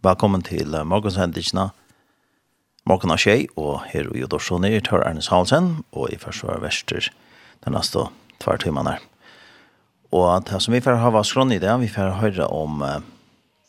Velkommen 0.00 0.40
til 0.40 0.72
morgensendelsene. 0.88 1.66
Morgen 2.88 3.12
av 3.12 3.18
tjei, 3.20 3.42
og 3.60 3.82
her 3.90 4.06
er 4.06 4.14
Jodorsson 4.16 4.64
i 4.64 4.78
Tør 4.80 5.02
Ernest 5.04 5.28
Halsen, 5.28 5.82
og 5.92 6.08
i 6.08 6.16
forsvar 6.16 6.62
verster 6.62 7.10
den 7.66 7.76
neste 7.76 8.06
tvær 8.40 8.62
timene 8.62 8.94
her. 8.94 9.04
Og 10.16 10.46
det 10.48 10.62
som 10.64 10.72
vi 10.72 10.80
får 10.80 11.02
ha 11.02 11.10
var 11.12 11.28
skrån 11.28 11.52
i 11.52 11.60
det, 11.60 11.74
vi 11.82 11.92
får 11.92 12.16
høre 12.16 12.48
om 12.48 12.80
uh, 12.80 13.04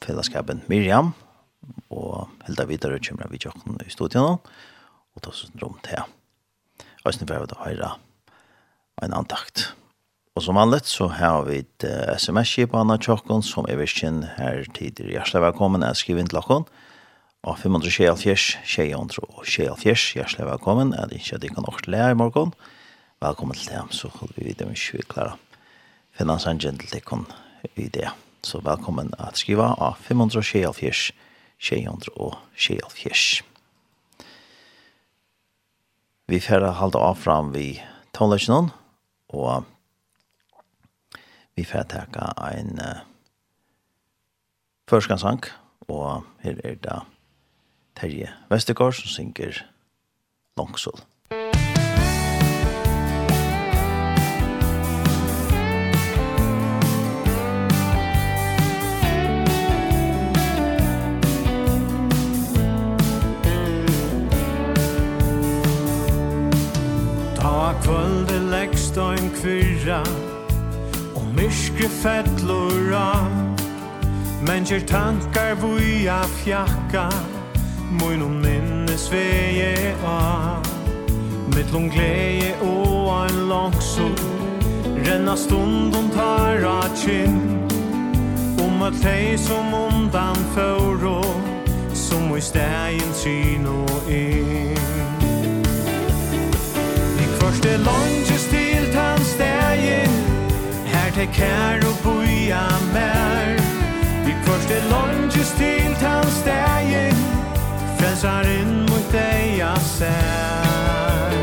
fellesskapen 0.08 0.64
Miriam, 0.72 1.12
og 1.92 2.32
helt 2.48 2.64
av 2.64 2.72
videre 2.72 3.04
kommer 3.04 3.28
vi 3.28 3.44
til 3.44 3.76
i 3.84 3.92
studion, 3.92 4.40
og 4.40 5.20
ta 5.20 5.36
oss 5.36 5.50
en 5.50 5.60
rom 5.60 5.76
til. 5.84 6.00
Og 7.04 7.12
så 7.12 7.28
får 7.28 7.44
vi 7.44 7.60
høre 7.66 7.92
en 9.04 9.20
antakt. 9.20 9.74
Og 10.36 10.44
som 10.46 10.56
vanligt 10.56 10.88
så 10.88 11.10
har 11.12 11.44
vi 11.44 11.58
et 11.60 11.84
uh, 11.84 12.16
sms-kje 12.16 12.64
på 12.72 12.78
Anna 12.80 12.96
Tjokken, 12.96 13.42
som 13.44 13.66
er 13.68 13.76
virkjen 13.82 14.22
her 14.38 14.64
tider. 14.78 15.10
Hjertelig 15.12 15.42
velkommen, 15.44 15.84
jeg 15.84 16.00
skriver 16.00 16.24
inn 16.24 16.30
til 16.32 16.40
dere. 16.40 16.64
Og 17.44 17.58
524, 17.60 18.38
624, 18.64 20.16
hjertelig 20.16 20.46
velkommen. 20.48 20.94
Jeg 20.96 21.04
er 21.04 21.16
ikke 21.18 21.36
at 21.36 21.44
jeg 21.44 21.52
kan 21.58 21.68
også 21.68 21.92
lære 21.92 22.14
i 22.16 22.20
morgen. 22.22 22.54
Velkommen 23.20 23.60
til 23.60 23.74
dem, 23.74 23.92
så 23.92 24.08
holder 24.08 24.38
vi 24.38 24.46
videre 24.46 24.70
med 24.70 24.80
20 24.80 25.04
klare. 25.12 25.36
Finne 26.16 26.38
oss 26.40 26.48
en 26.48 26.64
gentil 26.64 26.88
til 26.88 27.04
dere 27.04 27.26
i 27.76 27.90
det. 27.92 28.08
Så 28.48 28.64
velkommen 28.64 29.12
at 29.20 29.36
skrive 29.38 29.68
av 29.76 30.00
524, 30.00 31.12
624. 31.60 33.44
Vi 36.32 36.40
får 36.40 36.72
halda 36.80 37.04
av 37.04 37.20
fram 37.20 37.52
vi 37.52 37.84
tonløsjonen, 38.16 38.72
og 39.36 39.68
vi 41.62 41.66
får 41.66 41.84
teka 41.84 42.32
en 42.58 42.80
uh, 42.82 43.02
førskansang, 44.90 45.44
og 45.88 46.24
her 46.42 46.58
er 46.64 46.76
det 46.82 47.00
Terje 47.96 48.32
Vestergaard 48.50 48.98
som 48.98 49.08
synger 49.08 49.62
Longsol. 50.58 50.98
Ta 67.38 67.78
kvölde 67.86 68.42
lekstøym 68.50 69.30
kvirra 69.38 70.02
Myrskri 71.42 71.88
fettlor 71.90 72.94
av 72.94 73.26
Menjer 74.48 74.80
tankar 74.80 75.56
vuja 75.56 76.24
fjakka 76.24 77.10
um 78.02 78.42
minnes 78.42 79.12
veje 79.12 79.96
av 80.06 80.68
Mittlom 81.56 81.90
gleje 81.90 82.54
og 82.62 83.10
ein 83.24 83.50
langsor 83.50 84.14
Renna 85.02 85.36
stundon 85.36 86.12
tar 86.14 86.62
a 86.62 86.82
kinn. 86.96 87.42
Om 88.62 88.84
at 88.84 89.02
tei 89.02 89.34
som 89.38 89.74
undan 89.74 90.38
fyrro 90.54 91.24
Som 91.94 92.38
i 92.38 92.42
stegin 92.42 93.14
syn 93.18 93.66
og 93.66 94.14
inn 94.14 94.78
I 97.18 97.26
kvarste 97.40 97.78
Vær 101.12 101.16
til 101.16 101.34
kær 101.34 101.82
og 101.88 101.96
boja 102.04 102.62
mer 102.94 103.60
Vi 104.26 104.34
først 104.46 104.72
er 104.72 105.28
just 105.36 105.58
til 105.58 105.96
tann 106.00 106.30
steg 106.32 107.16
Frelsar 108.00 108.48
inn 108.48 108.86
mot 108.88 109.12
deg 109.12 109.60
a 109.60 109.74
sær. 109.80 111.36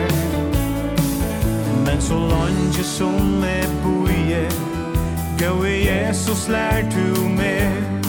Men 1.85 2.01
så 2.01 2.17
langt 2.17 2.81
som 2.85 3.45
er 3.45 3.69
boje 3.85 4.49
Gå 5.39 5.65
i 5.65 5.77
Jesus 5.89 6.49
lær 6.49 6.89
du 6.89 7.29
med 7.29 8.01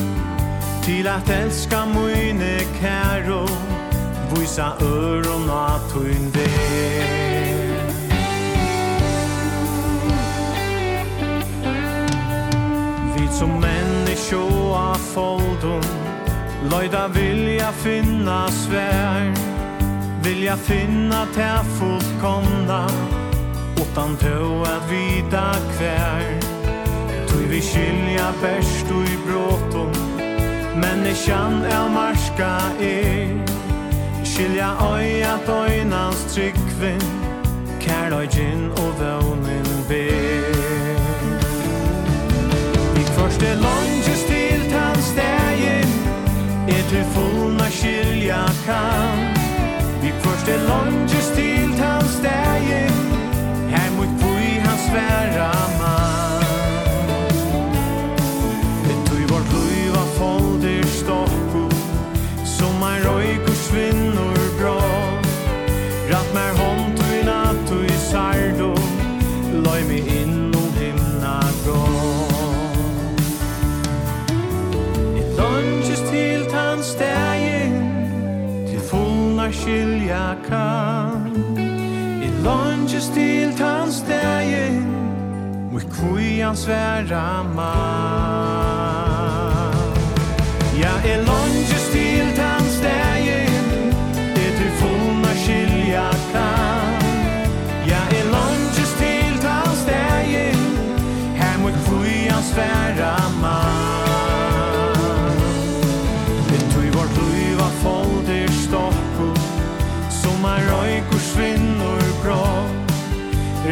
Til 0.84 1.08
at 1.08 1.30
elska 1.44 1.86
mine 1.86 2.56
og 3.34 3.50
Vysa 4.32 4.72
øron 4.82 5.50
at 5.50 5.92
hun 5.92 6.32
tid 13.30 13.38
som 13.38 13.50
människor 13.50 14.78
av 14.78 14.96
foldum. 14.96 15.84
Løyda 16.72 17.08
vilja 17.08 17.72
finna 17.72 18.48
svær 18.52 19.34
Vilja 20.24 20.58
finna 20.58 21.26
till 21.26 21.72
fullkomna 21.80 22.90
Utan 23.78 24.18
tå 24.18 24.64
at 24.64 24.92
vida 24.92 25.56
kvær 25.78 26.40
Tui 27.28 27.46
vi 27.48 27.62
skilja 27.62 28.34
bärst 28.42 28.92
och 28.92 29.04
i 29.04 29.18
bråton 29.28 29.96
er 30.84 31.90
marska 31.90 32.60
er 32.80 33.46
Skilja 34.24 34.76
öja 34.96 35.40
døgnans 35.48 36.34
tryggvin. 36.34 37.02
Kärlöjgin 37.80 38.72
och 38.72 38.94
vånin 39.00 39.66
ber 39.88 40.59
første 43.30 43.56
lunges 43.56 44.24
til 44.28 44.72
tannstegen 44.72 45.90
Etter 46.68 47.04
fullna 47.14 47.70
skilja 47.70 48.46
kan. 48.66 49.20
Vi 50.02 50.12
første 50.24 50.58
lunges 50.70 51.28
til 51.36 51.78
tannstegen 51.78 53.00
Her 53.70 53.90
mot 53.98 54.12
boi 54.22 54.46
hans 54.66 54.82
sværa 54.90 55.69
minnes 83.00 83.16
til 83.16 83.58
tans 83.58 84.04
degen 84.08 84.88
Mui 85.72 85.82
kui 85.82 85.90
kujan 85.90 86.56
sværa 86.56 87.44
man. 87.44 87.66
Ja, 90.80 90.94
er 91.06 91.24
longes 91.24 91.90
til 91.92 92.36
tans 92.36 92.80
degen 92.82 93.94
Det 94.36 94.52
du 94.60 94.68
funna 94.80 95.34
skilja 95.36 96.10
kan. 96.34 97.04
Ja, 97.88 98.02
er 98.20 98.26
longes 98.36 98.92
til 99.00 99.40
tans 99.42 99.86
degen 99.86 100.60
Her 101.36 101.58
mui 101.62 101.72
kui 101.72 101.80
kujan 101.88 102.44
sværa 102.44 103.19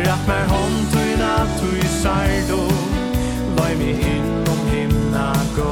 Rapp 0.05 0.27
mer 0.27 0.45
hånd 0.47 0.91
tog 0.91 1.01
i 1.01 1.15
natt 1.17 1.59
tog 1.59 1.73
i 1.73 1.88
sardo 1.88 2.59
Var 3.57 3.75
mi 3.79 3.94
hinnom 3.94 4.59
himna 4.71 5.33
gå. 5.55 5.71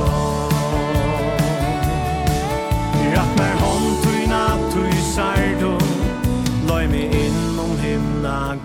Rapp 3.13 3.38
mer 3.38 3.54
hånd 3.62 4.04
tog 4.04 4.13
i 4.24 4.27
natt 4.27 4.74
tog 4.74 4.88
i 4.88 5.01
sardo 5.13 5.77
Loj 6.68 6.88
mi 6.88 7.04
innom 7.06 7.77
himna 7.80 8.57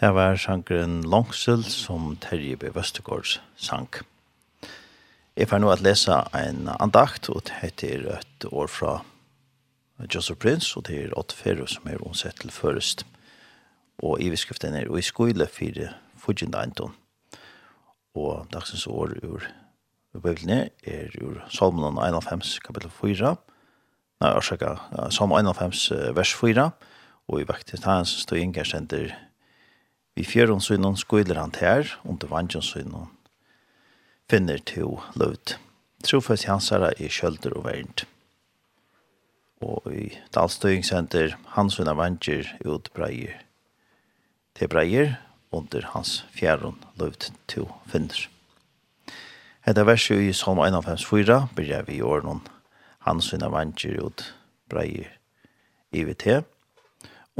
Det 0.00 0.08
var 0.16 0.36
sangren 0.40 1.02
Longsel 1.02 1.60
som 1.68 2.14
Terje 2.16 2.56
B. 2.56 2.70
Vøstegårds 2.72 3.34
sank. 3.60 3.98
Jeg 5.36 5.50
får 5.50 5.60
nå 5.60 5.68
at 5.68 5.82
lese 5.84 6.16
en 6.38 6.70
andakt, 6.80 7.28
og 7.28 7.42
det 7.44 7.58
heter 7.60 8.06
et 8.14 8.46
år 8.48 8.72
fra 8.72 8.94
Joseph 10.08 10.40
Prince, 10.40 10.72
og 10.78 10.88
det 10.88 11.02
er 11.02 11.12
åtte 11.20 11.36
fyrre 11.36 11.68
som 11.68 11.92
er 11.92 12.00
omsett 12.00 12.40
til 12.40 12.48
først. 12.48 13.04
Og 14.00 14.24
i 14.24 14.32
beskriften 14.32 14.72
er, 14.72 14.88
og 14.88 15.02
i 15.02 15.04
skoile 15.04 15.44
fire 15.52 15.92
fudgjende 16.16 16.64
eindom. 16.64 16.96
Og 18.16 18.48
dagsens 18.56 18.88
år 18.88 19.18
ur 19.20 19.44
Bibelene 20.16 20.70
er 20.80 21.12
ur 21.20 21.44
Salmon 21.52 22.00
51, 22.00 22.58
kapittel 22.64 22.90
4, 22.90 23.36
nei, 24.24 24.32
årsaka, 24.32 24.78
Salmen 25.12 25.44
91, 25.44 25.90
vers 26.16 26.38
4, 26.40 26.70
og 27.28 27.42
i 27.42 27.52
vektet 27.52 27.84
hans 27.84 28.22
stod 28.24 28.40
ingerstender 28.40 29.12
4, 29.12 29.26
Vi 30.20 30.26
fjøren 30.28 30.60
synnen 30.60 30.98
skuiler 31.00 31.38
han 31.40 31.52
ter, 31.54 31.94
under 32.04 32.28
vandjen 32.28 32.60
synnen 32.60 33.06
finner 34.28 34.60
til 34.68 34.98
løvd. 35.16 35.54
Trofest 36.04 36.44
hansara 36.44 36.90
i 37.00 37.08
kjølder 37.08 37.54
og 37.56 37.64
vernd. 37.64 38.02
Og 39.64 39.86
i 39.88 40.10
Dalstøyingssenter 40.36 41.38
hans 41.54 41.78
synnen 41.78 41.96
vandjer 41.96 42.50
ut 42.68 42.92
breier. 42.92 43.40
Til 44.60 44.68
breier 44.68 45.16
under 45.56 45.88
hans 45.94 46.18
fjæren 46.36 46.76
løvd 47.00 47.30
til 47.48 47.72
finner. 47.88 48.28
Hetta 49.64 49.88
verset 49.88 50.20
i 50.28 50.36
Salm 50.36 50.60
154 50.60 51.40
byrjar 51.56 51.88
vi 51.88 51.96
i 51.96 52.04
åren 52.04 52.44
hans 53.08 53.32
synnen 53.32 53.56
vandjer 53.56 54.04
ut 54.04 54.28
breier 54.68 55.16
i 55.96 56.04
VT 56.04 56.42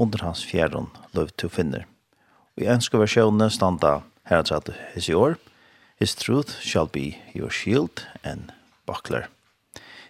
under 0.01 0.31
hans 0.31 0.49
fjæren 0.49 0.89
løvd 1.13 1.37
til 1.37 1.59
finner 1.61 1.90
i 2.61 2.69
enske 2.71 2.99
versjonene 3.01 3.51
standa 3.51 4.01
her 4.31 4.45
at 4.45 4.71
his 4.95 5.09
i 5.09 5.15
år. 5.15 5.37
His 5.99 6.15
truth 6.15 6.61
shall 6.61 6.87
be 6.87 7.19
your 7.35 7.51
shield 7.51 8.07
and 8.25 8.53
buckler. 8.87 9.29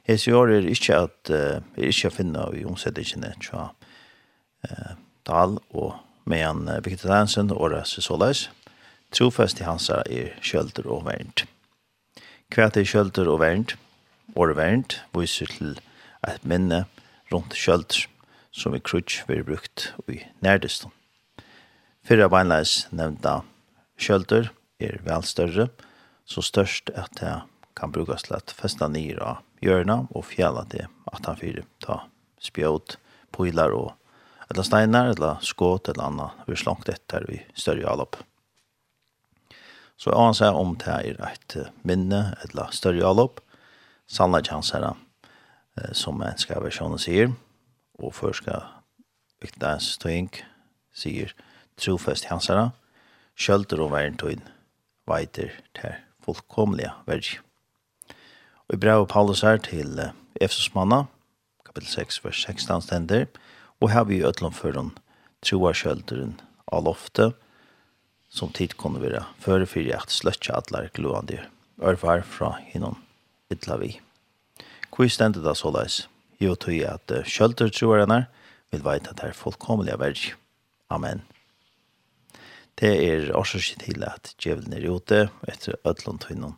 His 0.02 0.26
i 0.26 0.32
år 0.32 0.50
er 0.50 0.69
ikkje 0.70 0.97
at 1.06 1.31
uh, 1.31 1.61
er 1.76 1.91
ikkje 1.91 2.11
å 2.11 2.14
finne 2.14 2.47
i 2.56 2.64
omsettingene 2.67 3.35
tja 3.43 3.70
uh, 3.70 4.93
Dahl 5.26 5.58
og 5.70 5.99
medan 6.31 6.69
uh, 6.69 6.81
Victor 6.85 7.12
Hansen 7.14 7.50
og 7.55 7.61
Åra 7.69 7.85
Solais. 7.85 8.49
Trofest 9.11 9.61
i 9.61 9.67
hans 9.67 9.91
er 9.91 10.37
kjølter 10.43 10.87
og 10.87 11.05
vernt. 11.08 11.44
Kvært 12.50 12.79
er 12.79 12.87
kjølter 12.87 13.31
og 13.31 13.41
vernt, 13.43 13.76
og 14.38 14.55
vernt, 14.55 15.00
viser 15.14 15.50
til 15.50 15.76
et 16.26 16.46
minne 16.46 16.85
rundt 17.32 17.55
kjølter 17.58 18.06
som 18.50 18.75
i 18.75 18.82
krutsk 18.82 19.26
blir 19.26 19.44
brukt 19.46 19.93
i 20.11 20.23
nærdestånd. 20.43 21.00
Fyrra 22.11 22.27
beinleis 22.27 22.89
nevnta 22.91 23.45
kjölder 24.03 24.49
er 24.83 24.97
vel 25.07 25.23
større, 25.23 25.69
så 26.27 26.43
størst 26.43 26.91
at 26.99 27.12
det 27.21 27.35
kan 27.79 27.93
brukes 27.95 28.25
til 28.27 28.35
at 28.35 28.51
festa 28.51 28.89
nyr 28.91 29.21
av 29.23 29.45
hjørna 29.62 30.09
og 30.11 30.25
fjalla 30.27 30.65
det 30.73 30.89
at 31.07 31.29
han 31.31 31.37
fyrir 31.39 31.69
ta 31.79 32.01
spjøt, 32.43 32.97
poilar 33.31 33.71
og 33.79 33.93
eller 34.51 34.67
steinar 34.67 35.12
eller 35.12 35.39
skåt 35.47 35.93
eller 35.93 36.09
anna 36.09 36.27
vi 36.49 36.57
slangt 36.59 36.91
etter 36.91 37.29
i 37.31 37.39
større 37.55 37.87
alopp. 37.93 38.19
Så 39.95 40.11
han 40.11 40.35
sier 40.35 40.59
om 40.59 40.75
det 40.83 40.97
er 41.13 41.21
et 41.29 41.56
minne 41.87 42.33
eller 42.43 42.75
større 42.75 43.06
allopp, 43.06 43.39
sanna 44.11 44.43
kjans 44.43 44.73
her 44.75 44.89
som 45.95 46.19
en 46.27 46.43
skal 46.43 46.67
versjonen 46.67 46.99
sier, 46.99 47.31
og 48.03 48.17
først 48.19 48.43
skal 48.43 48.67
Viktas 49.39 49.93
Toink 50.03 50.43
sier, 50.91 51.31
trofest 51.81 52.29
hansara, 52.31 52.71
skjølter 53.41 53.81
og 53.82 53.94
væren 53.94 54.19
tøyn, 54.21 54.43
veiter 55.09 55.55
til 55.77 55.97
fullkomlige 56.25 56.93
verg. 57.09 57.38
Og 58.69 58.77
i 58.77 58.81
brevet 58.81 59.09
Paulus 59.11 59.43
her 59.47 59.59
til 59.65 59.99
Efesus 60.41 60.75
manna, 60.75 61.05
kapitel 61.67 61.88
6, 61.88 62.25
vers 62.25 62.44
16 62.47 62.82
stender, 62.87 63.27
og 63.81 63.91
her 63.91 64.05
vi 64.05 64.21
øtlom 64.27 64.53
for 64.53 64.77
den 64.77 64.93
troa 65.43 65.73
skjølteren 65.75 66.37
av 66.71 66.85
loftet, 66.85 67.35
som 68.31 68.53
tid 68.55 68.77
kunne 68.79 69.03
være 69.03 69.25
føre 69.43 69.67
for 69.67 69.82
jeg 69.82 69.99
at 69.99 70.12
sløtja 70.15 70.55
atler 70.61 70.91
gloende 70.94 71.41
ørvar 71.82 72.23
fra 72.23 72.53
hinnom 72.71 73.00
ytla 73.50 73.81
vi. 73.81 73.97
Hvor 74.94 75.09
stender 75.09 75.43
det 75.43 75.56
så 75.59 75.73
leis? 75.75 76.05
Jo, 76.41 76.55
tog 76.55 76.77
jeg 76.77 76.87
at 76.93 77.27
skjølter 77.27 77.73
troerne 77.73 78.27
vil 78.71 78.85
veite 78.85 79.11
at 79.11 79.19
det 79.19 79.31
er 79.31 79.37
fullkomlige 79.37 79.99
verg. 79.99 80.35
Amen. 80.91 81.25
Det 82.81 82.91
er 83.05 83.32
også 83.37 83.59
ikke 83.61 83.82
til 83.85 84.05
at 84.09 84.35
djevelen 84.41 84.73
er 84.73 84.87
ute 84.88 85.27
etter 85.49 85.77
ødlån 85.85 86.21
tøynen 86.23 86.55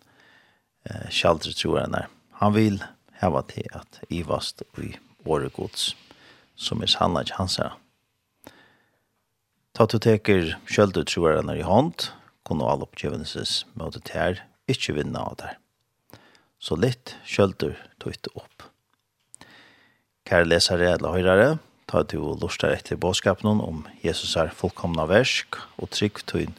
eh, 0.86 1.08
kjaldre 1.10 1.50
troerne. 1.50 2.04
Han 2.38 2.54
vil 2.54 2.78
heva 3.18 3.42
til 3.50 3.66
at 3.74 3.98
ivast 4.06 4.62
i 4.78 4.92
året 5.26 5.52
gods 5.56 5.96
som 6.54 6.82
er 6.82 6.90
sannet 6.92 7.34
hans 7.38 7.58
her. 7.58 7.74
Ta 9.74 9.88
til 9.88 10.02
teker 10.04 10.52
kjaldre 10.70 11.02
troerne 11.08 11.56
i 11.58 11.66
hånd, 11.66 12.12
kunne 12.46 12.70
alle 12.70 12.86
oppgjevelses 12.86 13.64
møte 13.74 14.02
til 14.04 14.18
her, 14.20 14.44
ikke 14.70 14.94
vinne 15.00 15.18
av 15.18 15.38
der. 15.42 15.58
Så 16.62 16.78
litt 16.78 17.16
kjølder 17.26 17.74
tøyte 17.98 18.30
opp. 18.38 18.68
Kære 20.28 20.46
lesere 20.46 20.92
eller 20.94 21.16
høyrere, 21.16 21.48
ta 21.92 22.00
du 22.08 22.22
og 22.24 22.40
lustar 22.40 22.72
etter 22.72 22.96
båskapen 22.96 23.60
om 23.60 23.82
Jesus 24.00 24.32
er 24.40 24.52
fullkomna 24.56 25.04
versk 25.10 25.58
og 25.76 25.90
trygg 25.92 26.22
tøyn, 26.24 26.54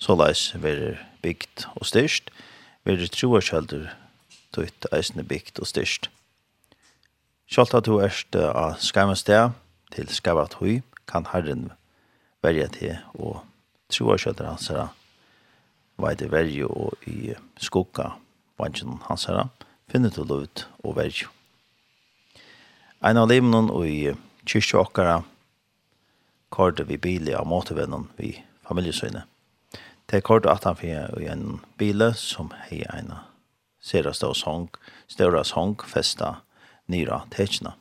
såleis 0.00 0.46
verer 0.56 1.02
bygd 1.20 1.66
og 1.76 1.84
styrst, 1.90 2.30
verer 2.88 3.12
troarskjölder 3.12 3.90
tøyt 4.56 4.88
eisne 4.92 5.26
bygd 5.28 5.60
og 5.60 5.68
styrst. 5.68 6.08
Sjalt 7.52 7.76
du 7.84 7.98
erst 8.00 8.32
av 8.36 8.80
skamestea 8.80 9.50
til 9.92 10.08
skabat 10.08 10.56
tøy, 10.56 10.80
kan 11.04 11.28
Herren 11.28 11.68
verja 12.40 12.70
til 12.72 12.96
og 13.12 13.42
troarskjölder 13.92 14.48
hans 14.54 14.70
herra, 14.72 14.88
veide 16.00 16.30
verju 16.32 16.72
og 16.72 17.04
i 17.04 17.36
skugga 17.60 18.14
vansjen 18.56 19.02
hans 19.10 19.28
herra, 19.28 19.50
finner 19.92 20.14
du 20.14 20.24
lovt 20.24 20.64
og 20.80 20.96
verju. 20.96 21.28
Ein 23.04 23.20
av 23.20 23.28
livnen 23.28 23.68
og 23.68 23.84
i 23.84 24.14
kyrkje 24.46 24.78
okkara 24.80 25.22
kordet 26.52 26.88
vi 26.88 26.98
bilen 26.98 27.38
av 27.38 27.46
måtevennen 27.46 28.08
vi 28.16 28.34
familjesøyne. 28.68 29.24
Det 30.06 30.18
er 30.18 30.26
kordet 30.26 30.50
at 30.52 30.64
han 30.68 30.76
fyrir 30.76 31.14
i 31.22 31.28
en 31.32 31.60
bile 31.80 32.12
som 32.18 32.50
hei 32.66 32.82
eina 32.92 33.22
sera 33.82 34.12
stå 34.12 34.34
sång, 34.34 34.68
ståra 35.06 35.44
sång, 35.44 35.76
festa 35.86 36.36
nyra 36.86 37.22
tetsjene. 37.30 37.72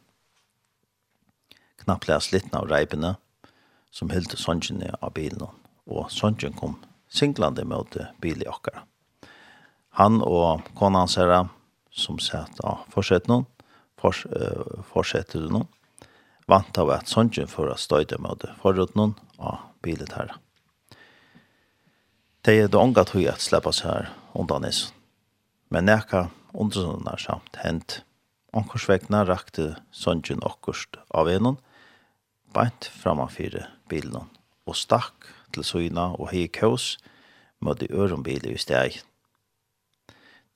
Knapplega 1.83 2.19
slitna 2.19 2.61
av 2.61 2.69
reipene 2.69 3.15
som 3.91 4.09
hylte 4.09 4.37
sångene 4.37 4.95
av 5.01 5.13
bilen 5.13 5.45
og 5.85 6.09
sången 6.13 6.57
kom 6.57 6.79
singlande 7.09 7.65
mot 7.65 7.97
bilen 8.21 8.49
okkara. 8.49 8.85
Han 9.99 10.21
og 10.23 10.63
konan 10.73 11.03
hans 11.03 11.17
herra 11.19 11.49
som 11.91 12.19
satt 12.19 12.61
av 12.63 12.85
forsetten, 12.93 13.45
fors, 13.99 14.23
uh, 14.25 14.81
forsetten 14.93 15.49
noen, 15.51 15.67
vant 16.49 16.77
av 16.77 16.91
at 16.93 17.11
sånnsjen 17.11 17.49
for 17.49 17.69
å 17.71 17.77
støyde 17.79 18.17
med 18.21 18.45
forrødnen 18.61 19.15
av 19.39 19.61
bilet 19.85 20.13
her. 20.17 20.33
Det 22.41 22.57
er 22.57 22.71
det 22.71 22.79
unga 22.79 23.05
tog 23.05 23.25
at 23.29 23.43
slippe 23.43 23.73
seg 23.75 23.91
her 23.91 24.07
undan 24.33 24.65
is. 24.65 24.89
Men 25.69 25.85
neka 25.85 26.29
undersønnar 26.53 27.21
samt 27.21 27.59
hent. 27.61 28.01
Onkorsvekna 28.51 29.23
rakte 29.29 29.75
sånnsjen 29.95 30.41
okkurst 30.43 30.97
av 31.15 31.29
enon, 31.31 31.59
beint 32.51 32.89
framanfyre 32.99 33.67
bilen 33.87 34.27
og 34.67 34.75
stakk 34.75 35.29
til 35.55 35.63
syna 35.63 36.11
og 36.17 36.31
hei 36.33 36.47
kjøs 36.51 36.97
de 37.61 37.87
i 37.87 37.93
ørenbilet 37.93 38.51
i 38.51 38.59
steg. 38.59 38.99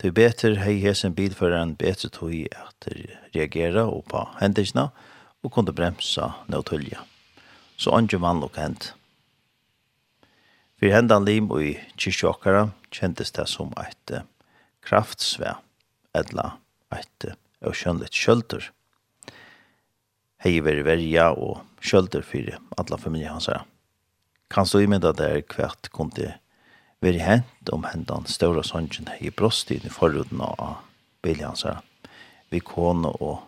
Det 0.01 0.12
beter 0.18 0.58
hei 0.60 0.80
hesen 0.82 1.15
bilføreren 1.15 1.75
betre 1.80 2.10
tog 2.12 2.34
at 2.34 2.88
reagera 3.36 3.86
og 3.88 4.08
på 4.10 4.25
hendelsene, 4.42 4.89
og 4.89 5.14
og 5.45 5.53
kunde 5.53 5.73
bremsa 5.75 6.31
nødtølja. 6.49 7.03
Så 7.77 7.93
andre 7.93 8.19
vann 8.21 8.41
lukk 8.41 8.57
hent. 8.57 8.93
For 10.79 10.91
hendan 10.91 11.25
lim 11.27 11.51
og 11.53 11.63
i 11.63 11.75
kyrkjåkara 11.95 12.69
kjentes 12.91 13.31
det 13.35 13.47
som 13.51 13.73
eit 13.79 14.15
kraftsve, 14.85 15.55
edla 16.15 16.55
eit 16.93 17.27
og 17.61 17.75
kjønligt 17.77 18.15
kjølter. 18.15 18.71
Hei 20.43 20.59
veri 20.63 20.83
verja 20.85 21.31
og 21.31 21.63
kjølter 21.81 22.25
fyrir 22.25 22.59
alla 22.77 22.99
familie 23.01 23.31
hans 23.31 23.49
her. 23.51 23.63
Kan 24.51 24.67
så 24.69 24.83
imynda 24.83 25.13
der 25.15 25.41
kvært 25.41 25.89
kunne 25.95 26.35
veri 27.03 27.21
hent 27.21 27.71
om 27.73 27.87
hendan 27.87 28.27
ståra 28.29 28.63
sonjen 28.65 29.09
hei 29.17 29.31
brostin 29.33 29.85
i 29.85 29.93
forruden 29.93 30.43
av 30.45 30.81
bilja 31.25 31.51
hans 31.51 31.65
her. 31.67 31.81
Vi 32.53 32.61
kone 32.61 33.09
og 33.19 33.41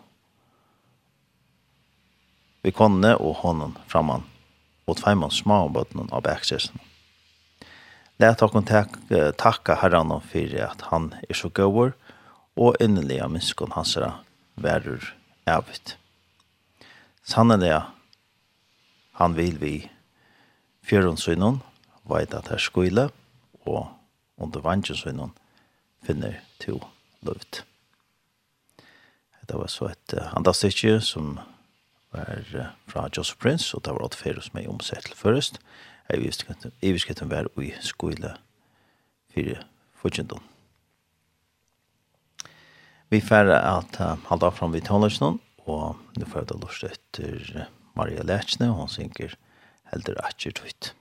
vi 2.62 2.72
konne 2.74 3.14
og 3.16 3.40
honom 3.42 3.76
framan 3.88 4.26
og 4.88 4.96
tveimann 5.00 5.34
små 5.34 5.66
bøtnen 5.72 6.08
av 6.12 6.24
bæksessen. 6.24 6.80
Læt 8.18 8.42
okkon 8.42 8.66
takka 8.66 9.76
herran 9.78 10.10
om 10.10 10.24
fyrir 10.24 10.64
at 10.66 10.88
han 10.90 11.12
er 11.28 11.36
så 11.38 11.50
gauur, 11.54 11.92
og 12.58 12.74
inneliga 12.82 13.28
minskon 13.30 13.70
hansara 13.76 14.16
verur 14.58 15.12
evigt. 15.46 15.94
Sanneliga, 17.22 17.84
han 19.20 19.36
vil 19.36 19.60
vi 19.60 19.74
fjörunsynon, 20.82 21.60
veit 22.08 22.34
at 22.34 22.48
her 22.50 22.58
skuile, 22.58 23.10
og 23.68 23.86
under 24.40 24.64
vandjunsynon 24.64 25.36
finner 26.02 26.40
to 26.58 26.80
luft. 27.22 27.62
Det 29.48 29.56
var 29.56 29.70
så 29.70 29.92
et 29.92 30.14
andastikje 30.36 30.98
som 31.00 31.38
var 32.12 32.74
fra 32.86 33.08
Joseph 33.16 33.40
Prince, 33.40 33.76
og 33.76 33.84
det 33.84 33.94
var 33.94 34.04
alt 34.04 34.18
fyrir 34.18 34.40
som 34.44 34.58
jeg 34.60 34.68
omsett 34.68 35.04
til 35.06 35.16
først. 35.16 35.58
Jeg 36.08 36.22
visste 36.24 36.48
var 37.28 37.48
i 37.62 37.72
skole 37.84 38.34
fyrir 39.34 39.64
fortjentun. 39.94 40.42
Vi 43.08 43.20
færre 43.20 43.56
at 43.60 43.96
halda 44.28 44.50
fram 44.52 44.72
vid 44.72 44.84
tonelsen, 44.88 45.40
og 45.64 45.96
nu 46.16 46.24
færre 46.28 46.48
da 46.48 46.56
lort 46.60 46.84
etter 46.84 47.66
Maria 47.96 48.22
Lechne, 48.22 48.70
og 48.70 48.82
hun 48.82 48.92
synker 48.92 49.36
helder 49.92 50.20
atjer 50.24 50.52
tvitt. 50.52 50.92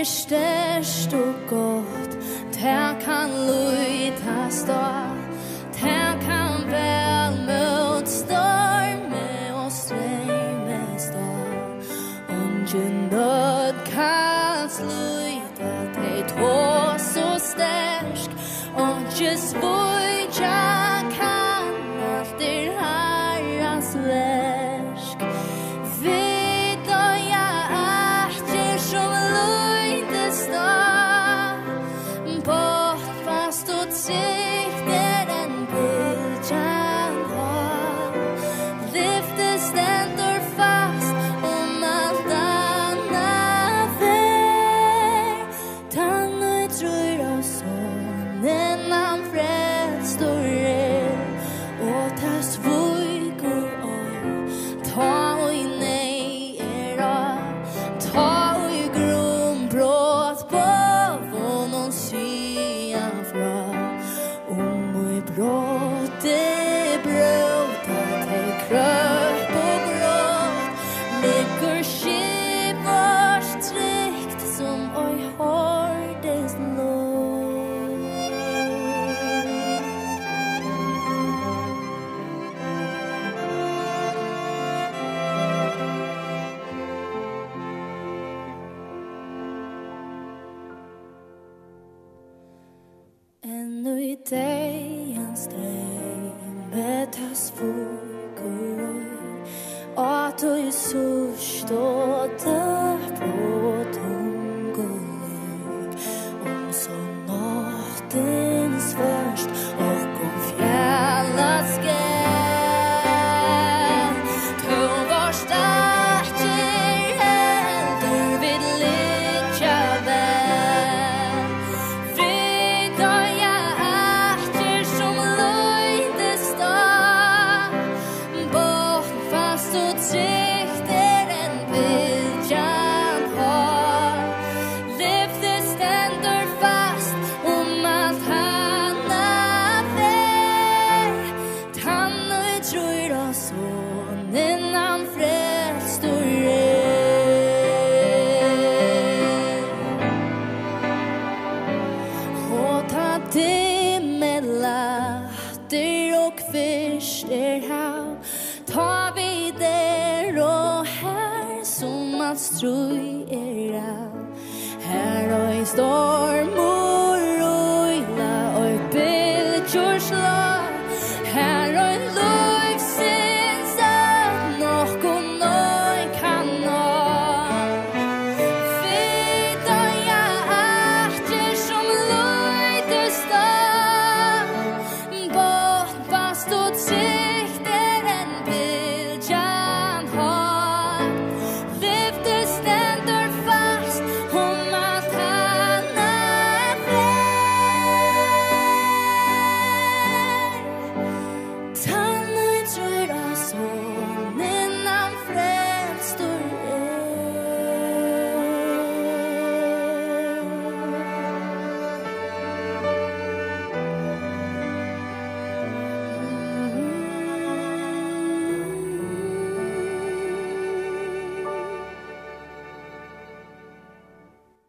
er 0.00 0.04
størst 0.04 1.14
og 1.14 1.34
godt, 1.48 2.12
det 2.54 3.04
kan 3.04 3.30
løyta 3.30 4.50
stått. 4.50 5.17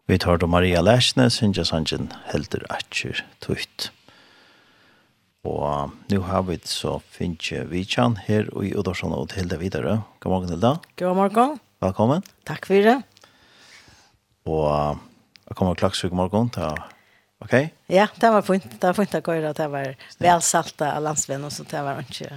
Vi 0.09 0.17
tar 0.17 0.37
då 0.37 0.47
Maria 0.47 0.81
Læsne, 0.81 1.29
Sintja 1.29 1.61
Sanjen, 1.65 2.07
Helder 2.25 2.63
Atcher, 2.73 3.19
Tutt. 3.39 3.91
Og 5.45 5.91
nu 6.09 6.17
har 6.25 6.41
vi 6.47 6.57
så 6.65 6.95
Finche 7.13 7.61
Vichan 7.69 8.15
her 8.25 8.49
i 8.63 8.71
Udorsson 8.73 9.13
og 9.13 9.35
Hilda 9.37 9.59
videre. 9.61 10.01
God 10.19 10.33
morgen, 10.33 10.49
Hilda. 10.49 10.73
God 10.97 11.15
morgen. 11.15 11.59
Velkommen. 11.85 12.25
Takk 12.49 12.65
for 12.65 12.89
det. 12.89 12.97
Og 14.49 14.97
jeg 15.45 15.61
kommer 15.61 15.77
klaksvik 15.77 16.17
morgen 16.17 16.49
til 16.57 16.81
Ok? 17.45 17.69
Ja, 17.87 18.09
det 18.17 18.33
var 18.33 18.41
fint. 18.41 18.65
Det 18.65 18.81
var 18.89 18.97
fint 18.97 19.13
å 19.13 19.21
gjøre. 19.21 19.53
Det 19.53 19.71
var 19.77 19.93
velsalta 20.17 20.95
av 20.97 21.05
landsvenn, 21.05 21.45
og 21.45 21.53
så 21.53 21.69
det 21.69 21.85
var 21.85 22.01
ikke... 22.01 22.33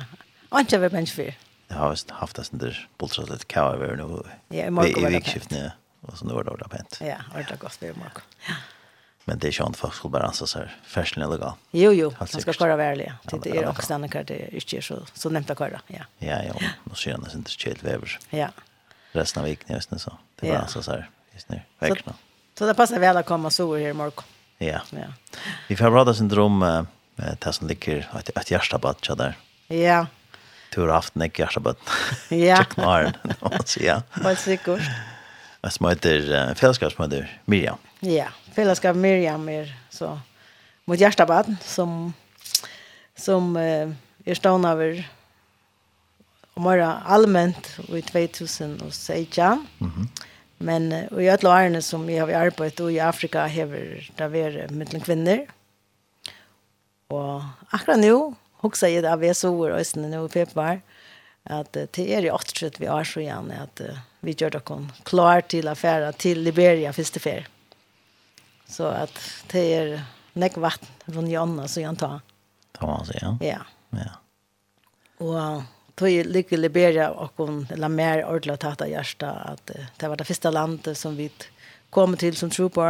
Ikke 0.60 0.84
vi 0.84 0.92
mennesker. 0.92 1.36
Jeg 1.72 1.78
har 1.80 1.96
haft 2.20 2.36
det 2.36 2.50
sånn 2.50 2.68
der 2.68 2.86
boltsatt 3.00 3.32
litt 3.32 3.48
kjøy 3.48 3.78
over 3.78 3.96
nå. 3.96 4.26
Ja, 4.52 4.68
i 4.68 4.74
morgen 4.76 4.92
var 4.92 5.08
det. 5.08 5.16
I 5.16 5.22
vikskiftene, 5.22 5.70
ja. 5.70 5.78
Och 6.02 6.18
så 6.18 6.24
nu 6.24 6.34
var 6.34 6.44
det 6.44 6.50
ordentligt 6.50 6.70
pent. 6.70 6.98
Ja, 7.00 7.16
ordentligt 7.34 7.60
gott 7.60 7.74
för 7.74 7.86
mig. 7.86 8.10
Ja. 8.48 8.54
Men 9.24 9.38
det 9.38 9.48
är 9.48 9.60
ju 9.60 9.66
inte 9.66 9.78
folk 9.78 9.94
skulle 9.94 10.12
bara 10.12 10.22
anses 10.22 10.54
här 10.54 10.76
färslen 10.84 11.26
eller 11.26 11.38
gal. 11.38 11.52
Jo, 11.70 11.92
jo, 11.92 12.14
man 12.18 12.28
ska 12.28 12.52
köra 12.52 12.76
värliga. 12.76 13.18
Det 13.42 13.50
är 13.50 13.68
också 13.68 13.94
en 13.94 14.08
kvar 14.08 14.24
det 14.24 14.42
är 14.42 14.74
ju 14.74 14.82
så, 14.82 15.02
så 15.12 15.30
nämnt 15.30 15.50
att 15.50 15.58
köra, 15.58 15.80
ja. 15.86 16.04
Ja, 16.18 16.42
ja, 16.42 16.54
då 16.84 16.94
känns 16.94 17.32
det 17.32 17.38
inte 17.38 17.50
helt 17.64 17.82
vävers. 17.82 18.18
Ja. 18.30 18.48
Resten 19.12 19.42
av 19.42 19.48
viken 19.48 19.74
just 19.76 19.90
nu 19.90 19.98
så. 19.98 20.18
Det 20.40 20.50
var 20.50 20.56
alltså 20.56 20.82
så 20.82 20.90
här 20.90 21.10
just 21.32 21.48
nu, 21.48 21.60
veckan. 21.78 22.14
Så 22.58 22.66
det 22.66 22.74
passar 22.74 22.98
väl 22.98 23.16
att 23.16 23.26
komma 23.26 23.50
så 23.50 23.76
här 23.76 23.88
i 23.88 23.92
morgon. 23.92 24.24
Ja. 24.58 24.80
Ja. 24.90 24.98
Vi 25.68 25.76
får 25.76 25.90
prata 25.90 26.14
syndrom 26.14 26.62
eh 26.62 26.82
det 27.38 27.52
som 27.52 27.68
ligger 27.68 28.10
ett 28.18 28.30
att 28.34 28.50
hjärta 28.50 28.78
bara 28.78 29.14
där. 29.14 29.38
Ja. 29.66 30.06
Tur 30.74 30.96
aften 30.96 31.22
är 31.22 31.40
hjärta 31.40 31.60
bara. 31.60 31.74
Ja. 32.28 32.56
Check 32.58 32.76
norr. 32.76 33.12
Ja. 33.80 34.02
Vad 34.14 34.38
säkert 34.38 34.80
som 35.70 35.88
heter 35.88 36.48
uh, 36.48 36.54
fällskap 36.54 36.92
som 36.92 37.04
heter 37.04 37.40
Miriam. 37.44 37.78
Ja, 38.00 38.28
fällskap 38.54 38.96
Miriam 38.96 39.48
är 39.48 39.76
så 39.90 40.20
mot 40.84 40.98
hjärtabaden 40.98 41.56
som 41.62 42.12
som 43.14 43.56
eh, 43.56 43.90
är 44.24 44.34
stående 44.34 44.68
över 44.68 45.08
och 46.54 46.62
mera 46.62 46.92
allmänt 46.92 47.78
i 47.88 48.02
2016. 48.02 49.66
Mm 49.80 49.92
-hmm. 49.92 50.06
Men 50.58 51.08
och 51.08 51.22
jag 51.22 51.40
tror 51.40 51.52
ärne 51.52 51.82
som 51.82 52.06
vi 52.06 52.18
har 52.18 52.28
arbetat 52.28 52.90
i 52.90 53.00
Afrika 53.00 53.46
hever 53.46 54.10
där 54.16 54.28
vi 54.28 54.40
är 54.40 54.68
med 54.68 55.04
kvinnor. 55.04 55.46
Och 57.08 57.42
akkurat 57.70 57.98
nu 57.98 58.34
huxar 58.60 58.88
jag 58.88 59.04
av 59.04 59.24
er 59.24 59.32
så 59.32 59.60
och 59.60 59.68
östnen 59.68 60.14
och 60.14 60.32
pepar. 60.32 60.70
Mm 60.70 60.80
at 61.44 61.72
det 61.72 61.98
er 61.98 62.24
i 62.24 62.30
8 62.30 62.70
vi 62.78 62.86
har 62.86 63.04
så 63.04 63.20
igjen, 63.20 63.50
at 63.50 63.80
vi 64.22 64.34
gjør 64.38 64.54
dere 64.58 64.78
klar 65.04 65.42
til 65.50 65.68
affæra 65.68 66.12
til 66.12 66.42
Liberia 66.44 66.92
første 66.94 67.20
ferie. 67.20 67.46
Så 68.68 68.88
at 68.88 69.12
det 69.52 69.62
er 69.74 69.94
nekk 70.38 70.56
vatten 70.62 71.14
rundt 71.14 71.32
Jonna 71.32 71.66
så 71.68 71.82
gjerne 71.82 71.98
ta. 71.98 72.20
Kan 72.78 72.88
man 72.88 73.04
säga. 73.04 73.36
ja? 73.40 73.46
Ja. 73.46 73.62
ja. 73.90 74.12
Og 75.18 75.62
tog 75.94 76.08
lykke 76.08 76.56
Liberia 76.56 77.10
og 77.10 77.36
hun 77.36 77.66
la 77.76 77.88
mer 77.88 78.24
ordentlig 78.24 78.58
tatt 78.62 78.80
av 78.82 78.88
hjertet 78.88 79.28
at 79.28 79.74
det 79.98 80.08
var 80.08 80.16
det 80.16 80.26
første 80.26 80.50
landet 80.50 80.98
som 80.98 81.18
vi 81.18 81.28
kom 81.90 82.16
til 82.16 82.36
som 82.36 82.50
tro 82.50 82.70
på 82.72 82.86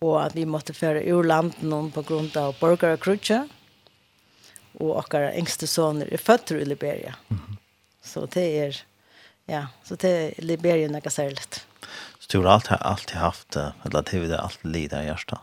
og 0.00 0.16
at 0.22 0.34
vi 0.36 0.46
måtte 0.46 0.74
føre 0.76 1.04
ur 1.12 1.24
landet 1.24 1.62
noen 1.62 1.90
på 1.92 2.02
grunn 2.06 2.30
av 2.36 2.56
borgere 2.60 2.96
og. 2.96 3.44
Mm 3.44 3.65
och 4.76 4.98
okkar 4.98 5.22
ängste 5.22 5.66
söner 5.66 6.12
er 6.12 6.18
født 6.18 6.50
i 6.50 6.64
Liberia. 6.64 7.14
Mm 7.28 7.40
-hmm. 7.42 7.56
Så 8.02 8.26
det 8.26 8.58
är 8.58 8.82
ja, 9.46 9.66
så 9.84 9.94
det 9.94 10.08
är 10.08 10.42
Liberia 10.42 10.88
något 10.88 11.12
særligt. 11.12 11.66
Så 12.18 12.26
du 12.28 12.38
har 12.38 12.52
alltid, 12.52 12.76
alltid 12.80 13.16
haft 13.16 13.56
eller 13.56 14.02
det 14.02 14.34
är 14.34 14.38
allt 14.38 14.64
lida 14.64 15.02
i 15.02 15.06
hjärtat. 15.06 15.40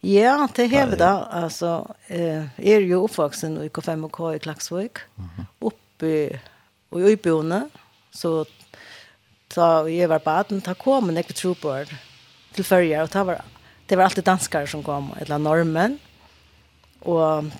Ja. 0.00 0.48
det 0.56 0.68
det 0.68 0.90
vi 0.90 0.96
da. 0.96 1.28
Altså, 1.30 1.94
eh, 2.08 2.44
er 2.56 2.80
jo 2.80 3.04
oppvaksen 3.04 3.58
i 3.62 3.68
K5K 3.68 4.34
i 4.34 4.38
Klaksvøk. 4.38 5.00
Mm 5.16 5.28
-hmm. 5.36 5.44
Oppe 5.60 6.40
og 6.90 7.00
i 7.00 7.04
Øyboende. 7.04 7.70
Så 8.10 8.44
da 9.56 9.84
jeg 9.86 10.08
var 10.08 10.18
baden, 10.18 10.60
da 10.60 10.74
kom 10.74 11.08
en 11.08 11.16
ikke 11.16 11.32
trobord 11.32 11.86
det 11.86 11.98
til 12.54 12.64
førje. 12.64 13.02
Og 13.02 13.12
det 13.12 13.26
var, 13.26 13.44
det 13.88 13.98
var 13.98 14.04
alltid 14.04 14.22
danskere 14.22 14.66
som 14.66 14.82
kom, 14.82 15.12
eller 15.20 15.38
normen. 15.38 15.98
Og 17.00 17.50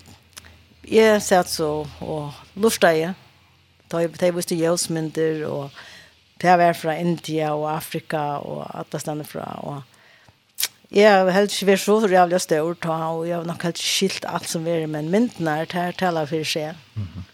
jeg 0.90 1.22
satt 1.22 1.50
så 1.50 1.70
og 2.00 2.32
luftet 2.58 2.98
jeg. 2.98 3.14
Da 3.90 4.02
jeg 4.02 4.34
visste 4.36 4.58
jøsmynder, 4.58 5.46
og 5.50 5.70
det 6.42 6.58
var 6.58 6.76
fra 6.78 6.94
India 6.98 7.52
og 7.54 7.66
Afrika 7.72 8.38
og 8.38 8.66
alle 8.70 9.00
stedene 9.00 9.26
fra. 9.26 9.46
Og 9.66 9.82
jeg 10.90 11.10
har 11.10 11.30
helt 11.34 11.54
ikke 11.54 11.72
vært 11.72 11.82
så 11.84 11.98
jævlig 12.10 12.40
stør, 12.40 12.74
og 12.90 13.26
jeg 13.26 13.36
har 13.36 13.46
nok 13.46 13.66
helt 13.66 13.82
skilt 13.82 14.26
alt 14.26 14.48
som 14.48 14.64
var, 14.66 14.86
men 14.86 15.10
myndene 15.10 15.60
er 15.62 15.70
til 15.70 15.90
å 15.90 15.98
tale 15.98 16.26
for 16.26 16.44
seg. 16.44 16.74
Mm 16.94 17.06
-hmm. 17.06 17.26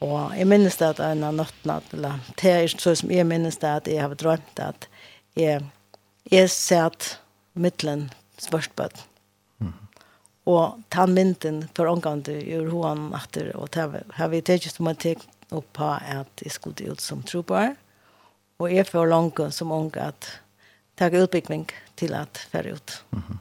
Og 0.00 0.36
jeg 0.36 0.46
minnes 0.46 0.76
det 0.76 0.86
at 0.86 1.00
en 1.00 1.24
av 1.24 1.34
nøttene, 1.34 1.80
eller 1.92 2.20
det 2.42 2.50
er 2.52 2.66
så 2.68 2.94
som 2.94 3.10
jeg 3.10 3.26
minnes 3.26 3.56
det 3.56 3.68
at 3.68 3.88
jeg 3.88 4.02
har 4.02 4.14
drømt 4.14 4.60
at 4.60 4.88
jeg, 5.36 5.62
jeg 6.30 6.50
satt 6.50 7.20
middelen 7.54 8.10
spørsmålet 8.38 9.06
og 10.46 10.82
ta 10.90 11.06
mynden 11.10 11.64
for 11.74 11.90
omgående 11.90 12.36
gjør 12.46 12.70
hun 12.70 13.08
etter, 13.18 13.50
og 13.58 13.70
ta, 13.74 13.88
har 14.18 14.30
vi 14.30 14.42
tenkt 14.46 14.70
som 14.70 14.90
jeg 14.92 15.00
tenkt 15.02 15.54
opp 15.54 15.66
på 15.74 15.88
at 15.96 16.42
jeg 16.42 16.54
skulle 16.54 16.92
ut 16.92 17.02
som 17.02 17.22
trobar, 17.26 17.74
og 18.58 18.72
jeg 18.72 18.86
får 18.88 19.10
langt 19.10 19.42
som 19.54 19.74
unge 19.74 20.00
at 20.00 20.28
ta 20.96 21.10
utbygging 21.10 21.66
til 21.96 22.14
at 22.14 22.38
færre 22.50 22.72
ut. 22.72 23.04
Mm 23.10 23.22
-hmm. 23.22 23.38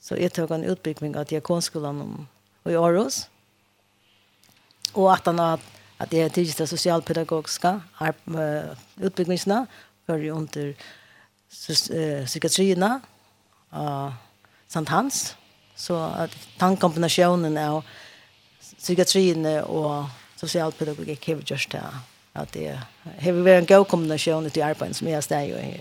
Så 0.00 0.16
jeg 0.16 0.32
tok 0.32 0.50
en 0.50 0.70
utbygging 0.70 1.16
av 1.16 1.26
om 1.84 2.26
i 2.66 2.74
Aarhus, 2.74 3.28
og 4.94 5.12
at 5.12 5.26
han 5.26 5.38
har 5.38 5.60
at 6.00 6.12
jeg 6.12 6.24
er 6.24 6.32
tidligste 6.32 6.66
sosialpedagogiske 6.66 7.74
utbyggingsene, 9.04 9.66
før 10.06 10.24
under 10.32 10.72
psykiatrierna 11.50 13.00
av 13.72 14.12
St. 14.68 14.88
Hans, 14.88 15.36
Så 15.80 15.96
at 15.96 16.34
tankkombinationen 16.60 17.56
av 17.56 17.80
psykiatrin 18.60 19.46
og 19.64 20.10
socialpedagogik 20.40 21.24
har 21.30 21.40
vi 21.40 21.52
gjort 21.52 21.72
det 21.72 21.84
at 22.40 22.52
det 22.54 22.68
har 22.76 23.32
vi 23.32 23.42
vært 23.42 23.64
en 23.64 23.70
god 23.72 23.88
kombinasjon 23.90 24.46
ut 24.46 24.58
i 24.60 24.62
arbeidet 24.62 24.98
som 25.00 25.08
er 25.10 25.24
steg 25.24 25.50
i 25.56 25.72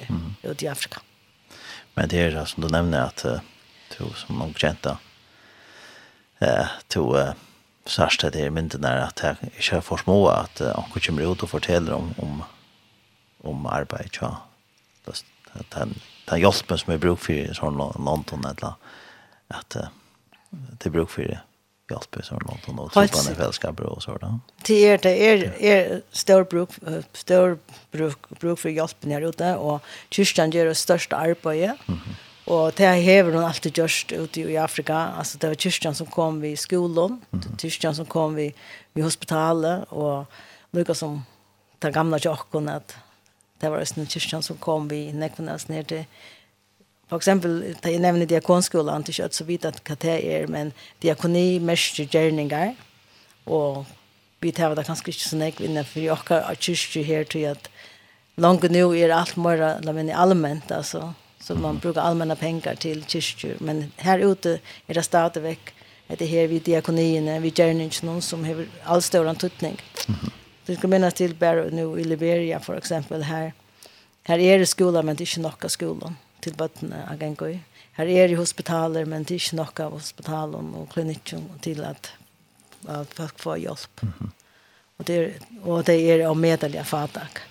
ute 0.44 0.66
i 0.66 0.72
Afrika. 0.72 1.04
Men 1.96 2.10
det 2.10 2.24
er 2.24 2.40
som 2.50 2.64
du 2.64 2.72
nevner 2.72 3.12
at 3.12 3.26
du 3.98 4.08
som 4.16 4.42
ung 4.42 4.56
kjenta 4.56 4.98
to 6.88 7.34
särskilt 7.86 8.34
det 8.34 8.46
är 8.46 8.50
mynden 8.50 8.84
er 8.84 8.98
att 8.98 9.20
jag 9.24 9.36
inte 9.42 9.76
er 9.76 9.82
för 9.82 9.98
små 9.98 10.28
at 10.28 10.62
anker 10.62 11.00
kommer 11.00 11.32
ut 11.32 11.44
och 11.44 11.50
fortäller 11.50 11.94
om 11.94 12.14
om, 12.18 12.44
om 13.42 13.66
arbeid 13.66 14.18
ja. 14.22 14.38
den, 15.70 16.00
den 16.26 16.40
hjälpen 16.40 16.78
som 16.78 16.92
jeg 16.92 17.00
bruker 17.00 17.24
for 17.24 17.54
sånn 17.54 17.78
London 18.06 18.46
eller 18.46 18.74
att 19.50 19.78
det 20.84 20.90
bruk 20.90 21.10
för 21.10 21.24
det 21.24 21.40
i 22.20 22.24
så 22.24 22.40
långt 22.40 22.68
och 22.68 22.76
något 22.76 22.94
sådana 22.94 23.36
fällskaper 23.36 23.84
och 23.84 24.04
sådär. 24.04 24.40
Det 24.68 24.74
er, 24.74 24.98
det 24.98 25.22
er 25.22 25.54
är 25.60 26.02
stor 26.12 26.44
bruk 26.44 26.70
stor 27.14 27.58
bruk 27.92 28.30
bruk 28.40 28.60
for 28.60 28.70
hjälp 28.70 29.06
her 29.06 29.22
ute 29.22 29.58
og 29.58 29.82
kyrkan 30.12 30.52
gjør 30.52 30.66
det 30.66 30.78
største 30.78 31.16
arbete. 31.16 31.78
Mm 31.88 32.00
-hmm. 32.00 32.16
Och 32.46 32.72
det 32.78 32.86
här 32.86 33.24
hun 33.24 33.44
alltid 33.44 33.78
just 33.78 34.12
ute 34.12 34.42
i 34.42 34.58
Afrika. 34.58 34.94
Altså, 34.94 35.38
det 35.38 35.48
var 35.48 35.56
kyrkan 35.56 35.96
som 35.96 36.08
kom 36.08 36.42
vid 36.42 36.60
skolen, 36.60 37.22
mm 37.32 37.42
-hmm. 37.42 37.58
kyrkan 37.58 37.96
som 37.96 38.06
kom 38.06 38.36
vid, 38.36 38.52
vid 38.94 39.04
hospitalet 39.04 39.86
og 39.90 40.26
lukar 40.72 40.94
som 40.94 41.24
den 41.82 41.94
gamla 41.94 42.20
tjokken, 42.20 42.70
at 42.70 42.98
det 43.62 43.70
var 43.70 43.80
just 43.80 44.12
kyrkan 44.12 44.44
som 44.44 44.58
kom 44.58 44.88
vid 44.88 45.16
nekvarnas 45.16 45.68
ner 45.68 45.84
till 45.84 46.06
For 47.10 47.18
exempel 47.18 47.76
det 47.82 47.92
jag 47.92 48.02
nämnde 48.02 48.26
diakonskolan 48.26 49.04
till 49.04 49.14
kött 49.14 49.34
så 49.34 49.44
vet 49.44 49.66
att 49.66 49.82
hva 49.90 49.96
det 49.96 50.20
er, 50.26 50.48
men 50.48 50.74
diakoni 51.02 51.60
mäster 51.60 52.06
gjerninger, 52.06 52.76
och 53.46 53.86
vi 54.40 54.52
tar 54.52 54.76
det 54.76 54.84
kanskje 54.84 55.10
ikke 55.10 55.30
så 55.30 55.36
näck 55.36 55.62
innan 55.62 55.86
för 55.86 56.00
jag 56.00 56.16
har 56.30 56.56
just 56.60 56.96
ju 56.96 57.04
här 57.04 57.24
till 57.24 57.50
att 57.50 57.70
långt 58.36 58.64
nu 58.72 59.00
är 59.00 59.10
allt 59.10 59.36
mer 59.36 59.82
la 59.82 59.94
men 59.94 60.10
allmänt 60.10 60.72
alltså 60.72 61.14
så 61.42 61.56
man 61.56 61.78
brukar 61.78 62.02
allmänna 62.02 62.36
pengar 62.36 62.76
till 62.76 63.04
kyrkor 63.06 63.56
men 63.60 63.92
här 63.98 64.20
ute 64.20 64.60
är 64.88 64.94
det 64.94 65.04
stadigt 65.04 65.44
veck 65.44 65.74
det 66.08 66.26
här 66.26 66.48
vi 66.48 66.60
diakonierna 66.60 67.40
vid 67.40 67.56
gärningen 67.56 68.22
som 68.22 68.46
har 68.46 68.66
all 68.84 69.02
stor 69.02 69.34
tutning. 69.34 69.78
Det 70.66 70.76
ska 70.76 70.88
minnas 70.88 71.14
till 71.14 71.36
Barrow 71.36 71.74
nu 71.74 72.00
i 72.00 72.04
Liberia 72.04 72.60
för 72.60 72.76
exempel 72.78 73.24
här. 73.24 73.54
Här 74.24 74.40
är 74.40 74.60
det 74.60 74.66
skola 74.66 75.02
men 75.02 75.16
det 75.16 75.24
är 75.24 75.38
inte 75.38 75.40
några 75.40 75.70
skolan. 75.70 76.16
Mm 76.16 76.29
til 76.42 76.56
bøttene 76.58 77.04
av 77.06 77.20
Gengøy. 77.20 77.60
Her 78.00 78.10
er 78.10 78.32
jo 78.32 78.40
hospitaler, 78.40 79.06
men 79.06 79.26
det 79.28 79.36
er 79.36 79.44
ikke 79.44 79.60
nok 79.60 79.80
av 79.84 79.96
hospitalen 79.98 80.74
og 80.80 80.90
klinikken 80.94 81.48
til 81.64 81.84
at, 81.84 82.12
at 82.88 83.14
folk 83.16 83.40
får 83.40 83.58
hjelp. 83.66 84.04
Mm 84.04 84.14
-hmm. 84.20 84.30
og, 84.98 85.08
det 85.08 85.18
er, 85.18 85.40
og 85.64 85.88
det 85.88 86.12
er 86.12 86.28
av 86.28 86.38
medelige 86.38 86.84
fatak. 86.84 87.42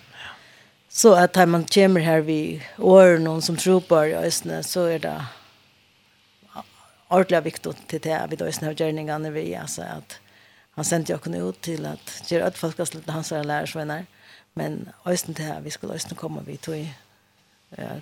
Så 0.89 1.13
at 1.13 1.35
når 1.35 1.45
man 1.45 1.65
kommer 1.73 2.01
her 2.01 2.21
vi 2.21 2.61
åren, 2.77 3.23
noen 3.23 3.41
som 3.41 3.57
tror 3.57 3.79
på 3.79 4.01
i 4.01 4.15
Østene, 4.25 4.63
så 4.63 4.79
er 4.79 4.97
det 4.97 5.21
ordentlig 7.09 7.43
viktig 7.43 7.73
til 7.89 8.01
det 8.03 8.17
vi 8.29 8.43
Østene 8.45 8.67
har 8.67 8.73
gjerningene 8.73 9.31
vi, 9.33 9.53
altså 9.53 9.81
at 9.81 10.19
han 10.75 10.85
sendte 10.85 11.13
jo 11.13 11.47
ut 11.49 11.61
til 11.61 11.85
at 11.85 12.23
gjør 12.29 12.45
at 12.45 12.57
folk 12.57 12.73
skal 12.73 12.85
slutte 12.85 13.11
hans 13.11 13.31
lærersvenner, 13.31 14.03
men 14.55 14.89
Østene 15.07 15.35
til 15.35 15.45
her, 15.45 15.59
vi 15.59 15.69
skulle 15.69 15.93
Østene 15.93 16.17
komme 16.17 16.45
vidt 16.45 16.67
og 16.67 16.87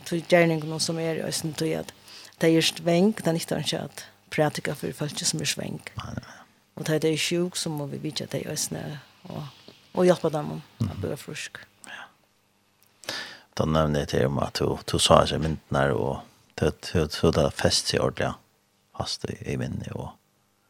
tog 0.05 0.23
gjerningene 0.29 0.79
som 0.79 0.99
er 0.99 1.19
i 1.19 1.25
östen 1.27 1.53
tog 1.53 1.73
at 1.73 1.93
det 2.41 2.53
er 2.53 2.61
svänk, 2.61 3.23
det 3.25 3.27
er 3.27 3.39
ikke 3.39 3.59
ikke 3.59 3.79
at 3.79 4.05
pratika 4.29 4.75
for 4.75 4.91
folk 4.91 5.25
som 5.25 5.39
är 5.39 5.45
svänk. 5.45 5.91
Och 6.75 6.83
det 6.83 7.05
er 7.05 7.17
sjuk 7.17 7.55
så 7.55 7.69
må 7.69 7.85
vi 7.85 7.97
vite 7.97 8.23
at 8.23 8.31
det 8.31 8.45
är 8.45 8.51
östen 8.51 8.77
og, 9.23 9.43
og 9.93 10.05
hjelpe 10.05 10.29
dem 10.29 10.61
å 10.79 10.95
bli 11.01 11.15
frusk. 11.15 11.57
Da 13.57 13.65
Då 13.65 13.99
jeg 13.99 14.07
til 14.07 14.25
om 14.25 14.39
at 14.39 14.61
du 14.91 14.99
sa 14.99 15.25
seg 15.25 15.41
sig 15.41 15.57
her, 15.71 15.91
og 15.91 16.19
det 16.59 17.11
så 17.11 17.31
där 17.31 17.49
fest 17.49 17.87
sig 17.87 17.99
ordentligt 17.99 18.35
fast 18.97 19.25
i 19.25 19.57
minne 19.57 19.91
och 19.91 20.09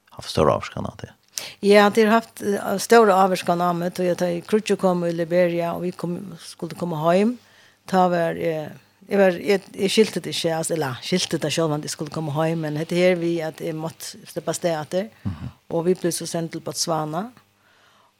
haft 0.09 0.29
større 0.29 0.51
avskan 0.51 0.85
av 0.85 0.97
det. 0.97 1.13
Ja, 1.59 1.89
det 1.89 2.03
har 2.03 2.11
haft 2.11 2.41
uh, 2.41 2.77
stora 2.77 3.15
avskan 3.15 3.61
av 3.61 3.75
mig. 3.75 3.91
Jag 3.97 4.17
tar 4.17 4.27
i 4.27 4.41
Krutjo 4.41 4.75
kom 4.75 5.05
i 5.05 5.11
Liberia 5.11 5.73
och 5.73 5.83
vi 5.83 5.91
kom, 5.91 6.35
skulle 6.39 6.75
komma 6.75 7.11
hem. 7.11 7.37
Ta 7.85 8.07
var... 8.07 8.35
Eh, 8.35 8.67
Jeg, 9.07 9.19
var, 9.19 9.37
jeg, 9.39 9.61
jeg 9.71 9.91
skilte 9.91 10.19
det 10.19 10.33
ikke, 10.35 10.55
altså, 10.57 10.73
eller 10.75 10.99
skilte 11.01 11.37
det 11.39 11.51
selv 11.53 11.71
om 11.71 11.81
jeg 11.81 11.93
skulle 11.93 12.11
komme 12.11 12.33
hjem, 12.35 12.65
men 12.65 12.79
det 12.81 12.97
her 12.97 13.15
vi 13.15 13.37
at 13.39 13.61
jeg 13.63 13.75
måtte 13.75 14.19
slippe 14.27 14.53
sted 14.53 14.75
etter, 14.75 15.07
mm 15.23 15.31
-hmm. 15.31 15.49
og 15.69 15.85
vi 15.85 15.93
ble 15.93 16.11
så 16.11 16.25
sendt 16.25 16.51
til 16.51 16.59
Botswana, 16.59 17.23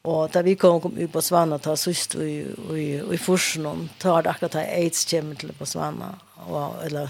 og 0.04 0.34
da 0.34 0.41
vi 0.41 0.56
kom, 0.56 0.82
kom 0.82 0.91
ut 0.91 1.12
på 1.12 1.17
Botswana, 1.17 1.58
ta 1.58 1.76
sist 1.76 2.15
i, 2.15 2.45
i, 2.76 3.13
i 3.13 3.17
Forsen, 3.17 3.89
ta 4.00 4.21
det 4.21 4.30
akkurat 4.30 4.54
da 4.54 4.60
AIDS 4.60 5.06
kommer 5.06 5.36
til 5.36 5.52
Botswana, 5.52 6.13
og, 6.47 6.76
eller 6.86 7.08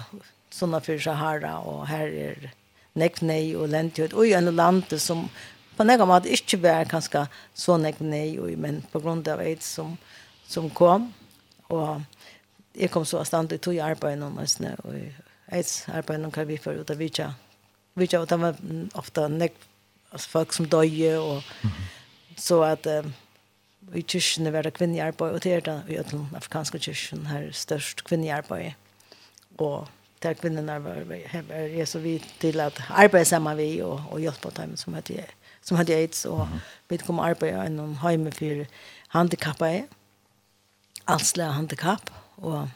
sånne 0.50 0.82
for 0.82 0.98
Sahara, 0.98 1.60
og 1.60 1.88
her 1.88 2.08
er 2.08 2.50
neknei 2.96 3.56
og 3.56 3.70
lentjød, 3.70 4.14
og 4.14 4.28
i 4.28 4.34
en 4.34 4.56
land 4.56 5.00
som 5.00 5.30
på 5.78 5.84
en 5.84 5.98
gang 5.98 6.10
måte 6.10 6.30
ikke 6.34 6.58
var 6.64 6.90
kanskje 6.90 7.28
så 7.54 7.78
neknei, 7.78 8.56
men 8.58 8.84
på 8.92 9.00
grunn 9.00 9.22
av 9.28 9.40
AIDS 9.40 9.66
som, 9.66 9.98
som 10.48 10.70
kom, 10.70 11.14
og 11.70 12.02
jeg 12.78 12.92
kom 12.94 13.06
så 13.06 13.22
av 13.22 13.28
stand 13.28 13.54
i 13.54 13.60
tog 13.62 13.78
arbeid 13.82 14.20
noen 14.22 14.38
nesten, 14.38 14.70
og 14.86 14.96
jeg 14.98 15.66
arbeid 15.94 16.22
noen 16.22 16.34
kan 16.36 16.48
vi 16.48 16.60
for 16.62 16.78
ut 16.78 16.92
av 16.92 17.00
vidtja. 17.00 17.32
Vidtja, 17.98 18.22
og 18.22 18.30
det 18.30 18.40
var 18.42 18.60
ofte 19.00 19.28
nek, 19.34 19.56
altså 20.12 20.30
folk 20.30 20.54
som 20.54 20.70
døye, 20.70 21.16
og 21.18 21.42
så 22.38 22.62
at 22.68 22.88
um, 23.00 23.14
i 23.96 24.04
kyrkene 24.04 24.54
var 24.54 24.68
det 24.68 24.76
kvinnearbeid, 24.78 25.34
og 25.34 25.44
det 25.44 25.54
er 25.54 25.66
det 25.66 25.78
i 25.90 26.02
den 26.12 26.28
afrikanske 26.38 26.82
kyrkene 26.86 27.32
her 27.32 27.48
størst 27.56 28.04
kvinnearbeid. 28.06 28.76
Og 29.58 29.88
der 30.24 30.38
kvinnerne 30.38 30.78
var, 30.84 31.02
var 31.08 31.56
jeg 31.64 31.88
så 31.88 32.00
vidt 32.04 32.28
til 32.42 32.60
at 32.62 32.82
arbeid 32.90 33.26
sammen 33.26 33.58
vi, 33.58 33.80
og, 33.82 34.04
og 34.12 34.22
hjelpe 34.22 34.54
dem 34.58 34.76
som 34.78 34.94
hadde, 34.94 35.26
som 35.62 35.78
hadde 35.78 35.96
aids, 35.96 36.26
og 36.26 36.46
vi 36.90 37.02
kom 37.02 37.24
arbeid 37.24 37.58
noen 37.74 37.98
hjemme 38.04 38.34
for 38.36 38.68
handikappet, 39.16 39.90
allsle 41.08 41.50
handikapp, 41.56 42.12
og 42.38 42.68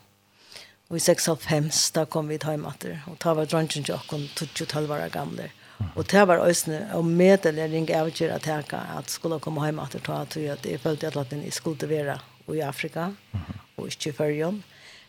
Og 0.91 0.97
i 0.97 0.99
96 0.99 1.91
da 1.95 2.03
kom 2.03 2.27
vi 2.27 2.35
til 2.37 2.51
heimater, 2.51 2.97
og 3.07 3.15
da 3.23 3.31
var 3.37 3.47
dronjen 3.47 3.85
til 3.87 3.95
okken 3.95 4.25
12 4.35 4.91
år 4.91 5.07
gamle. 5.13 5.47
Og 5.95 6.03
det 6.11 6.25
var 6.27 6.43
øsne, 6.43 6.81
og 6.93 7.05
medel 7.07 7.61
jeg 7.61 7.71
ringe 7.71 7.95
av 7.95 8.11
til 8.11 8.29
at 8.29 8.47
jeg 8.47 8.65
at 8.73 9.09
skulle 9.09 9.39
komme 9.39 9.63
heimater, 9.63 10.03
ta 10.03 10.21
at 10.21 10.35
jeg 10.65 10.81
følte 10.83 11.07
at 11.07 11.31
jeg 11.31 11.53
skulle 11.53 11.89
være 11.89 12.19
i 12.51 12.59
Afrika, 12.59 13.07
og 13.77 13.87
ikke 13.87 14.09
i 14.09 14.17
Førjen. 14.19 14.63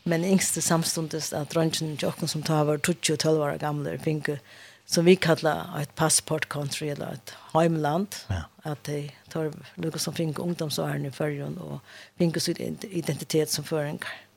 Men 0.05 0.25
yngste 0.25 0.63
samstundes 0.63 1.33
at 1.33 1.51
dronjen 1.51 1.97
til 1.97 2.09
okken 2.09 2.29
som 2.29 2.43
da 2.43 2.63
var 2.63 2.79
12 2.79 3.27
år 3.43 3.59
gamle, 3.59 3.99
fikk 3.99 4.39
som 4.87 5.05
vi 5.05 5.17
kallar 5.17 5.81
ett 5.81 5.95
passport 5.95 6.49
country, 6.49 6.89
eller 6.89 7.13
ett 7.13 7.35
heimland, 7.53 8.15
ja. 8.29 8.43
att 8.63 8.85
de 8.85 9.11
tar 9.29 9.53
noe 9.77 9.99
som 9.99 10.15
finke 10.15 10.43
ungdomsåren 10.43 11.07
i 11.07 11.11
Førjen, 11.11 11.59
och 11.59 11.81
finke 12.19 12.41
sin 12.41 12.79
identitet 12.91 13.51
som 13.51 13.65
føringer. 13.65 14.07
Ja. 14.07 14.32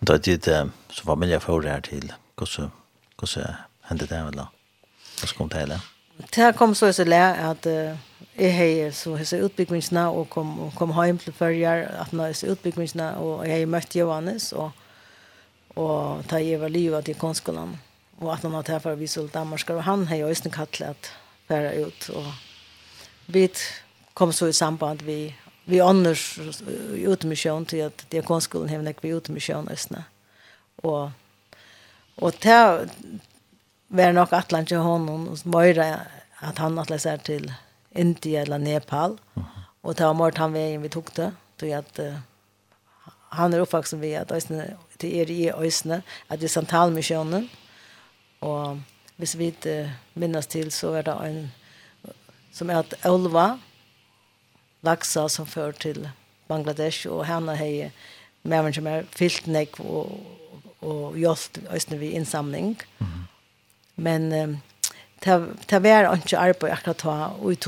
Men 0.00 0.06
da 0.06 0.12
er 0.12 0.18
det 0.18 0.70
så 0.90 1.04
familie 1.04 1.40
får 1.40 1.60
det 1.60 1.70
her 1.70 1.80
til. 1.80 2.12
Hvordan, 2.36 2.70
hvordan 3.18 3.54
hendte 3.88 4.06
det 4.06 4.16
her 4.16 4.30
da? 4.30 4.48
Hvordan 5.18 5.36
kom 5.36 5.48
det 5.48 5.68
her? 5.68 5.80
Det 6.34 6.56
kom 6.56 6.74
så 6.74 6.92
jeg 6.98 7.06
lærer 7.06 7.50
at 7.50 7.66
jeg 8.38 8.56
har 8.56 8.90
så 8.92 9.14
hese 9.16 9.44
utbyggingsna 9.44 10.08
og 10.12 10.30
kom, 10.30 10.58
og 10.60 10.72
kom 10.76 10.92
hjem 11.04 11.18
til 11.18 11.32
førjer 11.32 11.86
at 12.02 12.12
nå 12.12 12.28
hese 12.28 12.50
utbyggingsna 12.52 13.14
og 13.20 13.46
jeg 13.48 13.62
har 13.62 13.70
møtt 13.72 13.96
Johannes 13.96 14.50
og, 14.52 14.70
og 15.76 16.24
ta 16.28 16.40
jeg 16.40 16.60
var 16.60 16.72
livet 16.72 17.04
til 17.04 17.16
konskolen 17.20 17.76
og 18.20 18.32
at 18.32 18.44
han 18.44 18.56
har 18.56 18.62
tæffet 18.62 19.00
vi 19.00 19.06
så 19.06 19.26
Danmarskar 19.32 19.80
og 19.80 19.84
han 19.84 20.06
har 20.06 20.16
jo 20.16 20.28
også 20.28 20.52
kattlet 20.52 21.12
at 21.48 21.78
ut 21.86 22.10
og 22.10 22.28
vi 23.26 23.48
kom 24.14 24.32
så 24.32 24.46
i 24.46 24.52
samband 24.52 25.04
vi 25.04 25.34
vi 25.68 25.80
annars 25.80 26.38
utmission 26.94 27.64
till 27.64 27.84
att 27.84 28.06
det 28.08 28.22
konstskolan 28.22 28.68
hemma 28.68 28.94
vi 29.00 29.08
utmission 29.08 29.68
ösna. 29.68 30.04
Och 30.76 31.10
och 32.16 32.40
ta 32.40 32.80
var 33.88 34.12
nog 34.12 34.34
Atlant 34.34 34.68
till 34.68 34.76
honom 34.76 35.28
och 35.28 35.46
möra 35.46 36.00
att 36.36 36.58
han 36.58 36.78
att 36.78 36.90
läsa 36.90 37.18
till 37.18 37.52
India 37.90 38.42
eller 38.42 38.58
Nepal 38.58 39.18
och 39.80 39.96
ta 39.96 40.12
mort 40.12 40.38
han 40.38 40.52
vägen 40.52 40.82
vi 40.82 40.88
tog 40.88 41.04
det 41.14 41.32
då 41.56 41.74
att 41.74 42.00
han 43.28 43.54
är 43.54 43.60
uppfax 43.60 43.90
som 43.90 44.00
vi 44.00 44.16
att 44.16 44.32
ösna 44.32 44.64
till 44.96 45.14
er 45.14 45.30
i 45.30 45.52
ösna 45.52 46.02
att 46.26 46.40
det 46.40 46.46
är 46.46 46.48
Santal 46.48 46.90
missionen 46.90 47.48
och 48.38 48.76
hvis 49.16 49.34
vi 49.34 49.44
inte 49.44 49.92
minnas 50.12 50.46
till 50.46 50.72
så 50.72 50.92
var 50.92 51.02
det 51.02 51.12
en 51.12 51.50
som 52.52 52.70
är 52.70 52.74
att 52.74 53.06
Olva 53.06 53.58
Laksa 54.86 55.28
som 55.28 55.46
för 55.46 55.72
till 55.72 56.08
Bangladesh 56.46 57.06
och 57.06 57.24
henne 57.26 57.54
hej 57.54 57.92
med 58.42 58.64
mig 58.64 58.74
som 58.74 58.86
är 58.86 59.06
fyllt 59.18 59.46
nek 59.46 59.80
och 59.80 60.08
och 60.86 61.18
just 61.18 61.58
ösnen 61.70 61.98
vi 62.00 62.10
insamling. 62.10 62.82
Mm. 62.98 63.24
Men 63.94 64.58
ta 65.20 65.46
ta 65.66 65.78
vara 65.78 66.14
inte 66.14 66.38
arbete 66.38 66.72
akkurat 66.72 66.98
ta 66.98 67.36
ut 67.50 67.60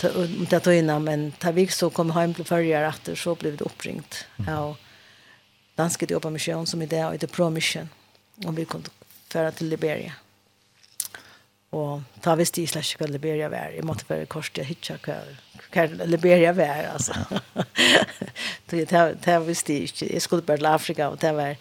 ta 0.00 0.08
ta 0.50 0.60
ta 0.60 0.72
innan 0.72 1.04
men 1.04 1.32
ta 1.32 1.50
vi 1.52 1.68
så 1.68 1.90
kom 1.90 2.10
hem 2.10 2.34
till 2.34 2.44
förra 2.44 2.88
efter 2.88 3.14
så 3.14 3.34
blev 3.34 3.56
det 3.56 3.64
uppringt. 3.64 4.26
Mm. 4.38 4.54
Ja. 4.54 4.76
Danska 5.74 6.06
jobbar 6.06 6.38
som 6.38 6.66
som 6.66 6.88
där 6.88 7.08
och 7.08 7.18
det 7.18 7.26
promission 7.26 7.88
om 8.46 8.54
vi 8.54 8.64
kunde 8.64 8.90
föra 9.28 9.52
till 9.52 9.68
Liberia. 9.68 10.12
Mm. 10.12 10.27
Och 11.70 12.00
visste 12.38 12.60
jeg 12.60 12.68
slett 12.68 12.84
slash 12.84 12.98
hva 12.98 13.06
Liberia 13.12 13.48
vara. 13.48 13.72
Jag 13.72 13.84
måste 13.84 14.04
kors 14.26 14.48
korset 14.50 14.66
hitcha 14.66 14.96
hva 15.04 15.86
Liberia 16.06 16.52
var, 16.52 16.88
alltså. 16.92 17.12
Det 18.66 18.86
ta 19.24 19.38
visste 19.38 19.72
jeg 19.72 19.82
ikke. 19.82 20.12
Jeg 20.12 20.22
skulle 20.22 20.42
bara 20.42 20.74
Afrika 20.74 21.08
och 21.08 21.18
det 21.18 21.32
var 21.32 21.56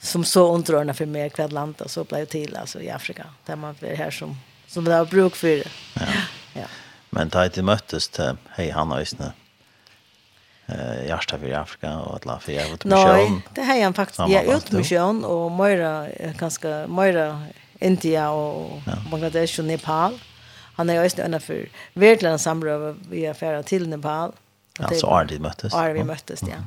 som 0.00 0.24
så 0.24 0.50
ontrörna 0.52 0.94
för 0.94 1.06
mig 1.06 1.30
kvad 1.30 1.52
land 1.52 1.80
och 1.80 1.90
så 1.90 2.04
blev 2.04 2.24
till 2.26 2.56
alltså 2.56 2.80
i 2.80 2.90
Afrika. 2.90 3.26
Där 3.46 3.56
man 3.56 3.74
var 3.80 3.88
här 3.88 4.10
som 4.10 4.36
som 4.66 4.84
det 4.84 4.94
har 4.94 5.04
bruk 5.04 5.36
för. 5.36 5.48
Det. 5.48 5.64
Ja. 5.94 6.06
ja. 6.60 6.66
Men 7.10 7.28
da 7.28 7.44
jeg 7.44 7.64
möttes 7.64 8.08
till 8.08 8.36
hei 8.56 8.70
han 8.70 8.92
ösne. 8.92 9.32
Eh 10.66 11.06
Jarsta 11.08 11.38
för 11.38 11.52
Afrika 11.52 11.98
och 11.98 12.16
att 12.16 12.24
la 12.24 12.38
för 12.38 12.52
jag 12.52 12.70
vet 12.70 12.84
mission. 12.84 13.04
Nej, 13.06 13.42
det 13.54 13.62
här 13.62 13.78
är 13.78 13.84
han 13.84 13.94
faktiskt 13.94 14.18
jag 14.28 14.44
ut 14.44 14.72
mission 14.72 15.24
och 15.24 15.50
Moira 15.50 16.08
ganska 16.38 16.86
Moira 16.86 17.46
India 17.82 18.28
og 18.30 18.82
ja. 18.86 18.98
Bangladesh 19.10 19.60
og 19.60 19.66
Nepal. 19.66 20.20
Han 20.76 20.90
er 20.90 20.94
jo 20.94 21.02
også 21.02 21.16
nødvendig 21.16 21.42
for 21.42 22.00
virkelig 22.00 22.40
samrøve 22.40 22.94
vi 23.10 23.24
er 23.24 23.32
ferdig 23.32 23.66
til 23.66 23.88
Nepal. 23.88 24.32
Ja, 24.80 24.88
så 24.98 25.06
er 25.06 25.28
de 25.28 25.38
møttes. 25.38 25.74
Er 25.74 25.92
vi 25.92 26.02
møttes, 26.02 26.42
ja. 26.48 26.62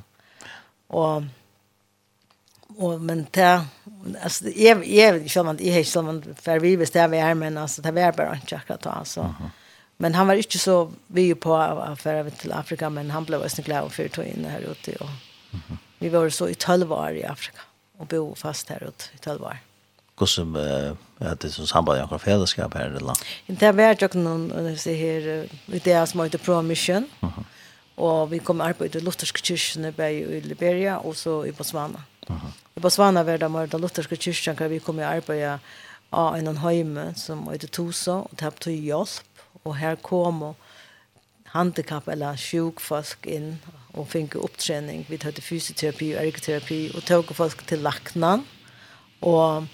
Og, 0.89 1.25
og 2.77 3.01
men 3.01 3.27
det, 3.33 3.67
altså, 4.21 4.51
jeg, 4.55 4.83
jeg, 4.85 5.29
selv 5.29 5.47
om 5.47 5.57
jeg 5.57 5.77
ikke, 5.77 5.89
selv 5.89 6.09
om 6.09 6.23
for 6.43 6.59
vi 6.59 6.75
visste 6.75 6.99
jeg 6.99 7.11
vi 7.11 7.17
er, 7.17 7.33
men 7.33 7.57
altså, 7.57 7.81
det 7.81 7.95
var 7.95 8.11
bare 8.11 8.35
ikke 8.35 8.55
akkurat 8.55 8.83
da, 8.83 8.99
altså. 8.99 9.23
Mm 9.23 9.29
-hmm. 9.29 9.49
Men 9.97 10.15
han 10.15 10.27
var 10.27 10.33
ikke 10.33 10.59
så 10.59 10.91
vi 11.07 11.35
på 11.35 11.55
affärer 11.55 12.29
till 12.29 12.51
Afrika 12.51 12.89
men 12.89 13.11
han 13.11 13.25
blev 13.25 13.41
också 13.41 13.61
glad 13.61 13.91
för 13.91 14.05
att 14.05 14.17
in 14.17 14.45
här 14.45 14.59
ute 14.59 14.95
och 14.95 15.09
mm 15.51 15.63
-hmm. 15.67 15.77
vi 15.99 16.09
var 16.09 16.29
så 16.29 16.47
i 16.47 16.55
12 16.55 16.91
år 16.91 17.11
i 17.11 17.23
Afrika 17.23 17.59
och 17.97 18.07
bo 18.07 18.35
fast 18.35 18.69
här 18.69 18.83
ute 18.83 19.05
i 19.15 19.17
12 19.17 19.43
år 19.43 19.57
hvordan 20.17 20.55
eh, 20.55 21.31
at 21.31 21.41
det 21.41 21.53
som 21.53 21.65
samband 21.65 22.11
med 22.11 22.19
fellesskap 22.19 22.73
her 22.73 22.85
i 22.85 22.99
land. 22.99 23.17
Det 23.47 23.61
har 23.61 23.75
vært 23.75 24.01
jo 24.01 24.09
noen 24.19 24.49
her 24.85 25.47
ideer 25.67 26.05
som 26.05 26.21
heter 26.21 26.39
Promission, 26.39 27.07
mm 27.21 27.29
-hmm. 27.29 27.43
og 27.97 28.31
vi 28.31 28.37
kommer 28.37 28.65
arbeid 28.65 28.95
i 28.95 28.99
lutherske 28.99 29.41
kyrkene 29.41 29.93
i 30.11 30.39
Liberia 30.39 30.97
og 30.97 31.15
så 31.15 31.43
i 31.43 31.51
Botswana. 31.51 31.99
Mm. 32.29 32.35
I 32.77 32.79
Botswana 32.79 33.23
var 33.23 33.37
det 33.37 33.51
mer 33.51 33.65
den 33.65 33.81
lutherske 33.81 34.15
kyrkene, 34.15 34.55
hvor 34.55 34.67
vi 34.67 34.79
kom 34.79 34.99
i 34.99 35.03
arbeid 35.03 35.59
av 36.11 36.35
en 36.35 36.57
høyme 36.57 37.13
som 37.15 37.47
heter 37.49 37.67
Tosa, 37.67 38.11
og 38.11 38.31
det 38.31 38.41
har 38.41 38.49
betyr 38.49 38.71
hjelp, 38.71 39.23
og 39.65 39.75
her 39.75 39.95
kom 39.95 40.43
og 40.43 40.55
handikapp 41.55 42.07
eller 42.07 42.35
sjukfolk 42.35 43.25
inn 43.25 43.55
og 43.93 44.07
fikk 44.11 44.35
opptrening. 44.35 45.05
Vi 45.09 45.17
tar 45.17 45.31
fysioterapi 45.31 46.11
og 46.15 46.25
ergoterapi 46.25 46.79
og 46.95 47.05
tog 47.07 47.31
folk 47.35 47.63
til 47.67 47.79
laknan. 47.79 48.43
Og 49.21 49.67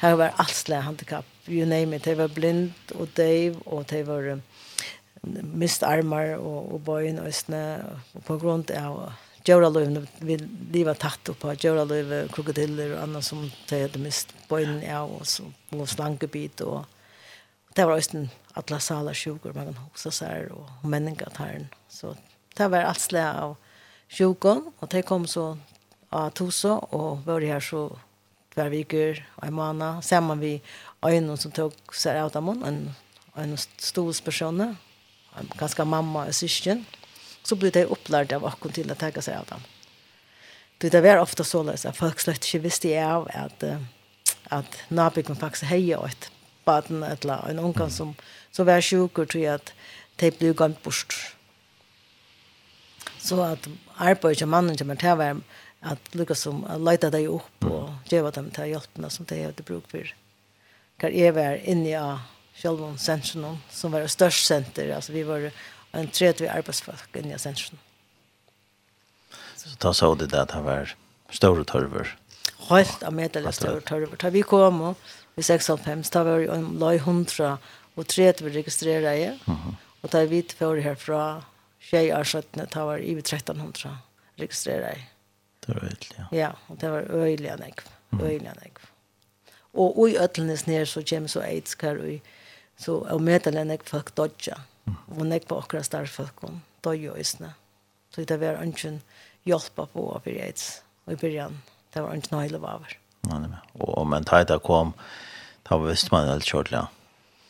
Her 0.00 0.16
var 0.20 0.34
allsle 0.38 0.82
handicap, 0.84 1.24
you 1.48 1.66
name 1.66 1.96
it. 1.96 2.04
De 2.04 2.16
var 2.18 2.28
blind 2.28 2.72
og 2.94 3.08
døv, 3.16 3.56
og 3.66 3.86
de 3.90 4.02
var 4.06 4.40
mist 5.56 5.82
armar 5.82 6.36
og, 6.36 6.74
og 6.74 6.82
bøyen 6.84 7.18
og 7.22 7.30
østene 7.30 7.62
på 8.26 8.36
grunn 8.42 8.66
av 8.76 9.14
Djuraløyvene, 9.46 10.00
vi 10.26 10.34
livet 10.74 10.98
tatt 10.98 11.30
opp 11.30 11.44
av 11.46 11.54
Djuraløyve, 11.62 12.24
krokodiller 12.34 12.96
og 12.96 13.02
annet 13.04 13.26
som 13.28 13.44
de 13.46 13.78
hadde 13.84 14.00
mist 14.02 14.32
bøyen 14.50 14.80
av 14.90 15.12
og, 15.20 15.52
og 15.70 15.86
slankebit. 15.86 16.64
Og, 16.66 16.82
det 17.76 17.86
var 17.86 17.94
også 17.94 18.24
alle 18.58 18.80
saler 18.82 19.14
sjuker, 19.14 19.54
man 19.54 19.70
kan 19.70 19.78
huske 19.84 20.10
seg 20.16 20.50
og 20.50 20.88
menninger 20.88 21.30
tæren. 21.36 21.68
Så 21.88 22.16
det 22.58 22.66
var 22.72 22.88
alt 22.88 23.04
slag 23.04 23.38
av 23.44 23.54
sjukken, 24.10 24.64
og 24.80 24.90
de 24.90 25.04
kom 25.06 25.28
så 25.30 25.52
av 26.10 26.32
Tosa 26.34 26.80
og 26.94 27.22
var 27.26 27.46
her 27.46 27.62
så 27.62 27.86
tvær 28.56 28.72
viker 28.72 29.18
og 29.36 29.46
en 29.46 29.56
måned, 29.56 30.02
sammen 30.02 30.40
vi 30.40 30.54
øynene 31.04 31.36
som 31.36 31.52
tok 31.52 31.92
seg 31.92 32.16
av 32.16 32.32
dem, 32.32 32.48
en, 32.64 32.78
en 33.36 33.56
stor 33.60 34.12
person, 34.24 34.62
en 34.64 35.50
ganske 35.60 35.84
mamma 35.84 36.24
og 36.30 36.36
syskjen, 36.36 36.86
så 37.44 37.58
ble 37.60 37.70
de 37.70 37.84
opplært 37.84 38.32
av 38.32 38.46
akkurat 38.48 38.78
til 38.80 38.90
å 38.90 38.96
ta 38.96 39.12
seg 39.12 39.36
av 39.36 39.50
dem. 39.52 39.66
Det 40.80 40.90
det 40.92 41.02
var 41.04 41.20
ofta 41.20 41.44
så 41.44 41.62
løs 41.64 41.86
at 41.88 41.96
folk 41.96 42.20
slett 42.20 42.44
ikke 42.44 42.64
visste 42.64 42.96
av 43.00 43.28
at, 43.32 43.62
at 44.52 44.80
nabikon 44.88 45.36
faktisk 45.36 45.68
heier 45.68 46.08
et 46.08 46.30
baden 46.66 47.04
eller 47.04 47.46
en 47.50 47.62
unge 47.68 47.90
som, 47.92 48.16
som 48.52 48.66
var 48.66 48.84
sjukker 48.84 49.28
til 49.28 49.46
at 49.52 49.72
de 50.20 50.32
ble 50.32 50.52
gammelt 50.56 50.82
bort. 50.84 51.14
Så 53.20 53.40
at 53.44 53.68
arbeidet 53.98 54.44
av 54.44 54.52
mannen 54.52 54.76
kommer 54.76 54.98
til 55.00 55.12
å 55.12 55.20
være 55.20 55.40
att 55.86 56.14
lyckas 56.14 56.40
som 56.40 56.84
leta 56.84 57.10
dig 57.10 57.26
upp 57.26 57.64
och 57.64 57.90
ge 58.04 58.20
vad 58.20 58.34
de 58.34 58.50
tar 58.50 58.64
hjälpen 58.64 59.10
som 59.10 59.24
det 59.28 59.44
hade 59.44 59.62
bruk 59.62 59.90
för. 59.90 60.14
Kan 60.96 61.10
är 61.10 61.32
vara 61.32 61.56
inne 61.56 61.90
i 61.90 62.18
Sjölvon 62.54 62.98
Centrum 62.98 63.58
som 63.70 63.92
var 63.92 64.00
det 64.00 64.08
största 64.08 64.54
center 64.54 64.94
alltså 64.94 65.12
vi 65.12 65.22
var 65.22 65.50
en 65.92 66.08
tredje 66.08 66.52
arbetsfolk 66.52 67.16
inne 67.16 67.34
i 67.34 67.38
Centrum. 67.38 67.78
Så 69.56 69.76
ta 69.76 69.94
så 69.94 70.14
det 70.14 70.26
där 70.26 70.46
det 70.46 70.60
var 70.60 70.94
stora 71.30 71.64
törver. 71.64 72.18
Helt 72.68 73.02
av 73.02 73.12
medel 73.12 73.52
stora 73.52 73.80
törver. 73.80 74.16
Tar 74.16 74.30
vi 74.30 74.42
kom 74.42 74.80
och 74.80 74.98
vi 75.34 75.42
6.5 75.42 76.12
tar 76.12 76.24
vi 76.24 76.46
en 76.46 76.76
loj 76.78 76.98
hundra 76.98 77.58
och 77.94 78.06
tredje 78.06 78.48
registrerade. 78.48 79.38
Mm. 79.46 79.76
Och 80.00 80.10
tar 80.10 80.24
vi 80.24 80.42
för 80.42 80.76
härifrån 80.76 81.42
tjejer 81.78 82.24
så 82.24 82.38
att 82.38 82.52
det 82.52 82.74
var 82.74 82.98
i 82.98 83.18
1300 83.18 83.98
registrerade. 84.36 84.98
Det 85.66 85.74
var 85.74 85.82
øyelig, 85.88 86.10
ja. 86.18 86.26
Ja, 86.32 86.50
og 86.68 86.80
det 86.80 86.90
var 86.90 87.10
øyelig 87.10 87.50
enn 87.52 87.64
jeg. 87.66 87.84
Øyelig 88.20 88.50
enn 88.52 88.62
jeg. 88.62 88.72
Og 89.76 89.98
i 90.08 90.16
øtlenes 90.16 90.64
nere 90.66 90.86
så 90.88 91.02
kommer 91.04 91.28
så 91.28 91.42
aids 91.44 91.74
kar 91.76 91.98
og 92.00 92.32
så 92.80 93.00
og 93.12 93.22
møter 93.22 93.56
enn 93.56 93.74
jeg 93.74 93.84
folk 93.88 94.14
dodja. 94.16 94.60
Og 94.86 95.22
enn 95.24 95.34
jeg 95.34 95.46
var 95.50 95.64
akkurat 95.64 95.88
starfolk 95.88 96.44
om 96.46 96.60
dodja 96.86 97.16
øsne. 97.18 97.54
Så 98.14 98.24
det 98.24 98.40
var 98.40 98.62
ønsken 98.62 99.02
hjelpa 99.44 99.88
på 99.92 100.08
å 100.14 100.20
bli 100.24 100.38
aids. 100.40 100.80
Og 101.06 101.16
i 101.16 101.20
byrjan, 101.20 101.60
det 101.94 102.02
var 102.02 102.14
ønsken 102.14 102.38
høyla 102.38 102.62
vaver. 102.62 102.96
Nei, 103.26 103.40
nei, 103.42 103.50
men. 103.50 103.62
Og 103.82 104.06
men 104.08 104.24
da 104.24 104.58
kom, 104.62 104.94
da 105.68 105.78
visste 105.82 106.14
man 106.14 106.30
helt 106.30 106.46
kjort, 106.46 106.72
ja. 106.72 106.86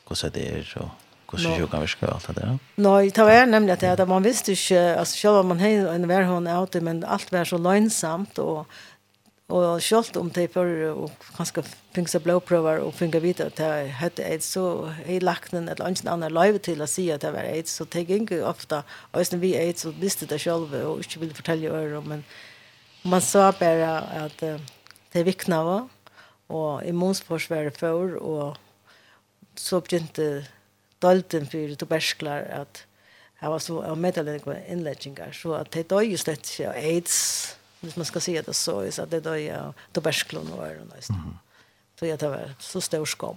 Hvordan 0.07 0.33
det 0.33 0.47
er, 0.55 0.73
og 0.83 1.06
hvordan 1.29 1.51
no. 1.51 1.57
sjukan 1.59 1.83
vi 1.83 1.91
skrive 1.91 2.15
alt 2.15 2.27
det 2.31 2.37
der? 2.39 2.59
Nei, 2.83 3.09
det 3.15 3.25
var 3.27 3.49
nemlig 3.51 3.77
at, 3.77 3.81
det, 3.83 3.95
at 4.01 4.09
man 4.09 4.25
visste 4.25 4.55
ikke, 4.55 4.83
altså 5.01 5.17
selv 5.19 5.41
om 5.41 5.51
man 5.53 5.63
har 5.63 5.89
en 5.95 6.09
verhånd 6.09 6.51
ute, 6.51 6.83
men 6.85 7.03
alt 7.05 7.33
var 7.33 7.49
så 7.49 7.59
løgnsamt, 7.59 8.39
og, 8.39 8.67
og 9.49 9.83
selv 9.83 10.19
om 10.21 10.31
det 10.31 10.49
før, 10.55 10.71
og 10.93 11.27
kanskje 11.37 11.65
finnes 11.95 12.15
det 12.15 12.23
blåprøver, 12.23 12.83
og 12.85 12.95
finnes 12.95 13.23
vite 13.23 13.49
at 13.51 13.59
det 13.59 13.71
hette 14.01 14.25
AIDS, 14.25 14.53
så 14.57 14.93
har 15.03 15.27
lagt 15.27 15.55
den 15.55 15.69
et 15.69 15.81
eller 15.81 16.13
annet 16.15 16.35
løyve 16.35 16.63
til 16.63 16.83
å 16.83 16.91
si 16.91 17.09
at 17.11 17.27
det 17.27 17.35
var 17.35 17.49
AIDS, 17.51 17.75
så 17.79 17.89
det 17.91 18.07
gikk 18.07 18.37
ofte, 18.47 18.83
og 19.13 19.21
hvis 19.21 19.35
vi 19.43 19.57
AIDS, 19.59 19.87
så 19.87 19.95
visste 19.99 20.31
det 20.31 20.41
selv, 20.43 20.75
og 20.85 21.03
ikke 21.03 21.25
ville 21.25 21.37
fortelle 21.37 21.75
øre, 21.75 22.03
men 22.07 22.25
man 23.07 23.23
sa 23.23 23.51
bare 23.55 23.99
at 24.27 24.41
det 24.43 25.27
vikna 25.27 25.63
var, 25.67 25.87
og 26.47 26.87
immunforsvaret 26.87 27.79
for, 27.79 28.15
og 28.23 28.57
så 29.59 29.81
begynte 29.81 30.23
det 30.23 30.56
dolten 30.99 31.47
för 31.47 31.75
tubersklar 31.75 32.43
att 32.43 32.87
jag 33.41 33.51
var 33.51 33.59
så 33.59 33.83
av 33.83 33.99
medellingar 33.99 34.63
inläggningar 34.69 35.33
så 35.33 35.55
att 35.55 35.71
det 35.71 35.89
då 35.89 36.03
just 36.03 36.25
slett 36.25 36.47
sig 36.47 36.67
aids 36.67 37.57
hvis 37.81 37.97
man 37.97 38.05
ska 38.05 38.21
säga 38.21 38.43
det 38.43 38.55
så 38.55 38.93
så 38.93 39.03
att 39.03 39.11
det 39.11 39.21
dör 39.21 39.37
ju 39.37 39.73
tubersklon 39.93 40.53
och 40.53 40.67
öron 40.67 40.93
nästan. 40.97 41.17
Mm. 41.17 41.39
Så 41.99 42.07
jag 42.07 42.19
tar 42.19 42.55
så 42.59 42.81
stor 42.81 43.07
skam. 43.07 43.37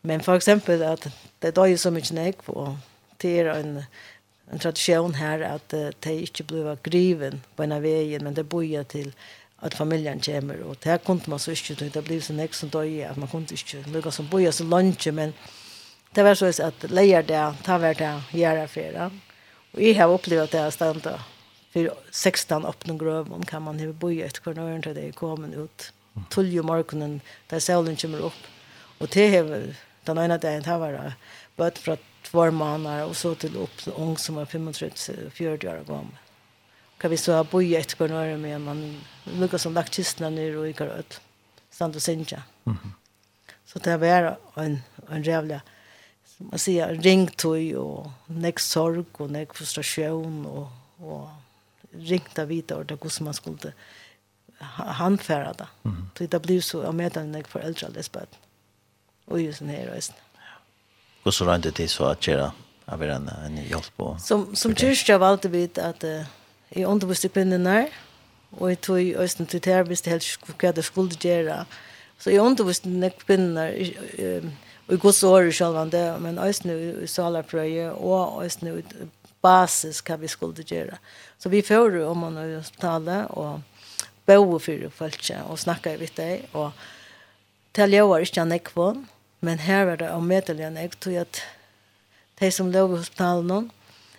Men 0.00 0.20
för 0.20 0.36
exempel 0.36 0.82
att 0.82 1.06
det 1.38 1.54
dör 1.54 1.76
så 1.76 1.90
mycket 1.90 2.12
nek 2.12 2.44
på 2.44 2.76
det 3.16 3.40
en 3.40 3.84
en 4.50 4.58
tradition 4.58 5.14
här 5.14 5.40
att 5.40 5.74
uh, 5.74 5.88
det 6.00 6.20
inte 6.20 6.42
ble 6.42 6.76
griven 6.82 7.42
på 7.56 7.62
en 7.62 7.72
av 7.72 7.82
veien, 7.82 8.24
men 8.24 8.34
det 8.34 8.44
bøyer 8.44 8.84
till 8.84 9.12
att 9.56 9.74
familjen 9.74 10.20
kommer 10.20 10.62
och 10.62 10.76
det 10.82 10.98
kunne 11.04 11.20
kunde 11.20 11.30
man 11.30 11.38
så 11.38 11.50
inte 11.50 11.88
det 11.88 12.02
blev 12.02 12.20
så 12.20 12.32
nek 12.32 12.54
som 12.54 12.68
dör 12.68 13.10
at 13.10 13.16
man 13.16 13.28
kunne 13.28 13.46
ikke 13.50 13.84
lukke 13.90 14.10
som 14.10 14.28
bøyer 14.28 14.50
så 14.50 14.64
lunch 14.64 15.12
men 15.12 15.34
det 16.12 16.22
var 16.22 16.34
så 16.34 16.62
att 16.62 16.90
lejer 16.90 17.22
det 17.22 17.54
ta 17.64 17.78
vart 17.78 17.98
det 17.98 18.22
göra 18.30 18.68
för 18.68 19.10
Och 19.72 19.82
jag 19.82 19.94
har 19.94 20.14
upplevt 20.14 20.50
det 20.50 20.70
ständigt. 20.70 21.06
För 21.72 21.94
16 22.10 22.64
öppna 22.66 22.94
grövon 22.94 23.44
kan 23.44 23.62
man 23.62 23.80
ha 23.80 23.92
bo 23.92 24.10
i 24.10 24.22
ett 24.22 24.40
kvarnör 24.40 24.82
till 24.82 24.94
det 24.94 25.12
kommer 25.12 25.64
ut. 25.64 25.92
Tull 26.28 26.48
ju 26.48 26.62
morgonen 26.62 27.20
där 27.46 27.60
solen 27.60 27.96
kommer 27.96 28.18
upp. 28.18 28.42
Och 28.98 29.08
det 29.12 29.36
har 29.36 29.74
den 30.04 30.18
ena 30.18 30.38
dagen 30.38 30.64
här 30.64 30.78
var 30.78 31.12
bort 31.56 31.78
från 31.78 31.96
två 32.22 32.50
månader 32.50 33.06
och 33.06 33.16
så 33.16 33.34
till 33.34 33.56
upp 33.56 33.80
ung 33.96 34.16
som 34.16 34.34
var 34.34 34.44
35 34.44 34.72
40 35.30 35.48
år 35.48 35.84
gammal. 35.84 36.06
Kan 36.98 37.10
vi 37.10 37.16
så 37.16 37.32
ha 37.32 37.44
bo 37.44 37.62
i 37.62 37.76
ett 37.76 37.94
kvarnör 37.94 38.36
med 38.36 38.60
man 38.60 39.00
lukar 39.24 39.58
som 39.58 39.74
lagt 39.74 39.94
kistna 39.94 40.30
ner 40.30 40.56
och 40.56 40.68
i 40.68 40.72
karot 40.72 41.20
stand 41.70 41.96
och 41.96 42.02
synja 42.02 42.42
så 43.66 43.78
det 43.78 43.96
var 43.96 44.36
en 44.54 44.80
en 45.08 45.22
jävla 45.22 45.60
man 46.38 46.58
säger 46.58 46.94
ringtoj 46.94 47.76
och 47.76 48.06
näck 48.26 48.58
sorg 48.58 49.04
och 49.12 49.30
näck 49.30 49.54
frustration 49.54 50.46
och 50.46 50.68
och 50.98 51.28
ringta 51.90 52.44
vidare 52.44 52.84
det 52.84 52.96
går 52.96 53.08
som 53.08 53.24
man 53.24 53.34
skulle 53.34 53.72
handfärda 54.60 55.52
det. 55.52 55.68
Mm. 55.84 56.10
Så 56.18 56.26
det 56.26 56.42
blir 56.42 56.60
så 56.60 56.82
jag 56.82 56.94
menar 56.94 57.24
när 57.24 57.38
jag 57.38 57.48
för 57.48 57.60
äldre 57.60 57.86
alldeles 57.86 58.12
bad. 58.12 58.26
Och 59.24 59.40
just 59.40 59.58
den 59.58 59.68
här 59.68 59.86
resten. 59.86 60.16
Och 61.22 61.34
så 61.34 61.44
rent 61.44 61.76
det 61.76 61.88
så 61.88 62.04
att 62.04 62.26
göra 62.26 62.52
av 62.84 63.02
en 63.02 63.28
en 63.28 63.56
hjälp 63.56 63.96
på. 63.96 64.18
Som 64.18 64.56
som 64.56 64.76
kyrkja 64.76 65.14
av 65.14 65.22
allt 65.22 65.44
vet 65.44 65.78
att 65.78 66.04
i 66.68 66.84
undervisning 66.84 67.32
kvinnorna 67.32 67.88
och 68.50 68.72
i 68.72 68.76
tog 68.76 69.14
östen 69.14 69.46
till 69.46 69.60
terapist 69.60 70.06
helt 70.06 70.24
vad 70.62 70.74
det 70.74 70.82
skulle 70.82 71.14
göra. 71.20 71.66
Så 72.18 72.30
i 72.30 72.38
undervisning 72.38 73.10
kvinnorna 73.10 73.70
i 74.88 74.96
gods 74.96 75.22
år 75.24 75.48
i 75.48 75.54
sjølvande, 75.54 76.02
men 76.24 76.38
også 76.40 76.74
i 77.02 77.08
salarprøye, 77.10 77.90
og 77.92 78.40
også 78.42 78.66
nå 78.66 78.76
i 78.80 79.08
basis 79.44 80.00
hva 80.04 80.16
vi 80.20 80.30
skulle 80.30 80.64
gjøre. 80.64 80.98
Så 81.38 81.52
vi 81.52 81.62
får 81.62 82.00
om 82.08 82.24
man 82.24 82.38
i 82.42 82.56
hospitalet, 82.56 83.28
og 83.30 83.60
bo 84.28 84.58
for 84.58 84.88
folk, 84.92 85.30
og 85.48 85.58
snakker 85.58 86.00
vidt 86.00 86.16
deg, 86.16 86.48
og 86.52 86.72
til 87.76 87.94
jeg 87.94 88.08
var 88.08 88.24
ikke 88.24 88.42
en 88.42 88.56
ekvån, 88.56 89.04
men 89.40 89.60
her 89.62 89.84
var 89.86 90.00
det 90.00 90.10
om 90.10 90.26
medelig 90.26 90.66
en 90.66 90.80
ekvån, 90.80 91.00
tog 91.04 91.20
at 91.20 91.42
de 92.40 92.50
som 92.54 92.72
lå 92.72 92.86
i 92.88 92.96
hospitalet 92.96 93.46
noen, 93.48 93.70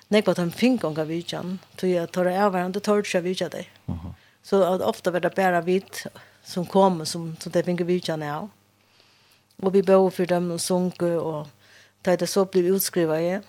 Nei, 0.09 0.23
på 0.25 0.33
den 0.33 0.49
finkonga 0.49 1.03
vidjan, 1.05 1.59
tog 1.77 1.91
jeg 1.91 2.09
tar 2.09 2.25
av 2.31 2.55
hverandre, 2.55 2.81
tar 2.81 3.03
ikke 3.03 3.19
vidjan 3.21 3.51
deg. 3.53 3.67
Så 4.41 4.57
ofte 4.81 5.13
var 5.13 5.21
det 5.21 5.35
bare 5.37 5.61
vidt 5.61 6.07
som 6.41 6.65
kom, 6.65 7.03
som, 7.05 7.35
som 7.37 7.53
de 7.53 7.61
finner 7.67 7.85
vidjan 7.85 8.23
av. 8.25 8.47
Og 9.59 9.73
vi 9.73 9.81
bor 9.83 10.09
for 10.09 10.25
dem 10.25 10.51
og 10.51 10.61
sunke, 10.63 11.17
og 11.19 11.47
da 12.05 12.15
det 12.15 12.29
så 12.31 12.45
ble 12.47 12.71
utskrivet 12.73 13.23
jeg, 13.23 13.41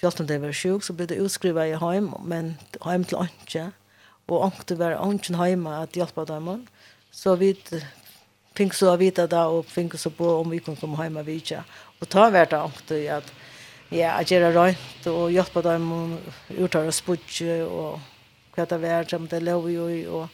selv 0.00 0.20
om 0.20 0.26
det 0.28 0.40
var 0.42 0.52
sjuk, 0.52 0.84
så 0.84 0.92
ble 0.92 1.06
det 1.08 1.20
utskrivet 1.22 1.70
jeg 1.70 1.80
heim, 1.80 2.10
men 2.24 2.56
heim 2.84 3.04
til 3.04 3.24
åndsje, 3.24 3.70
Og 4.28 4.46
Antje 4.46 4.78
var 4.80 4.96
Antjen 4.96 5.36
heima 5.36 5.82
at 5.82 5.96
hjelpe 5.96 6.24
dem. 6.24 6.48
Så 7.12 7.34
vi 7.36 7.52
fikk 8.56 8.72
så 8.72 8.94
vite 8.96 9.26
da, 9.28 9.46
og 9.52 9.68
fikk 9.68 9.98
så 10.00 10.10
på 10.10 10.30
om 10.40 10.50
vi 10.50 10.62
kunne 10.64 10.80
komme 10.80 10.96
heima 10.96 11.22
vidtja. 11.26 11.64
Og 12.00 12.08
ta 12.08 12.30
var 12.32 12.48
det 12.48 12.60
Antje 12.60 13.02
at 13.12 13.32
ja, 13.92 14.16
at 14.18 14.30
gjøre 14.32 14.54
røynt, 14.54 15.06
og 15.06 15.30
hjelpa 15.30 15.62
dem 15.62 15.92
og 15.92 16.58
uttale 16.58 16.92
spudje, 16.92 17.60
og 17.66 18.00
hva 18.54 18.64
det 18.70 18.80
var, 18.80 19.04
som 19.08 19.28
det 19.28 19.42
lov 19.44 19.68
jo, 19.70 19.88
og, 20.08 20.28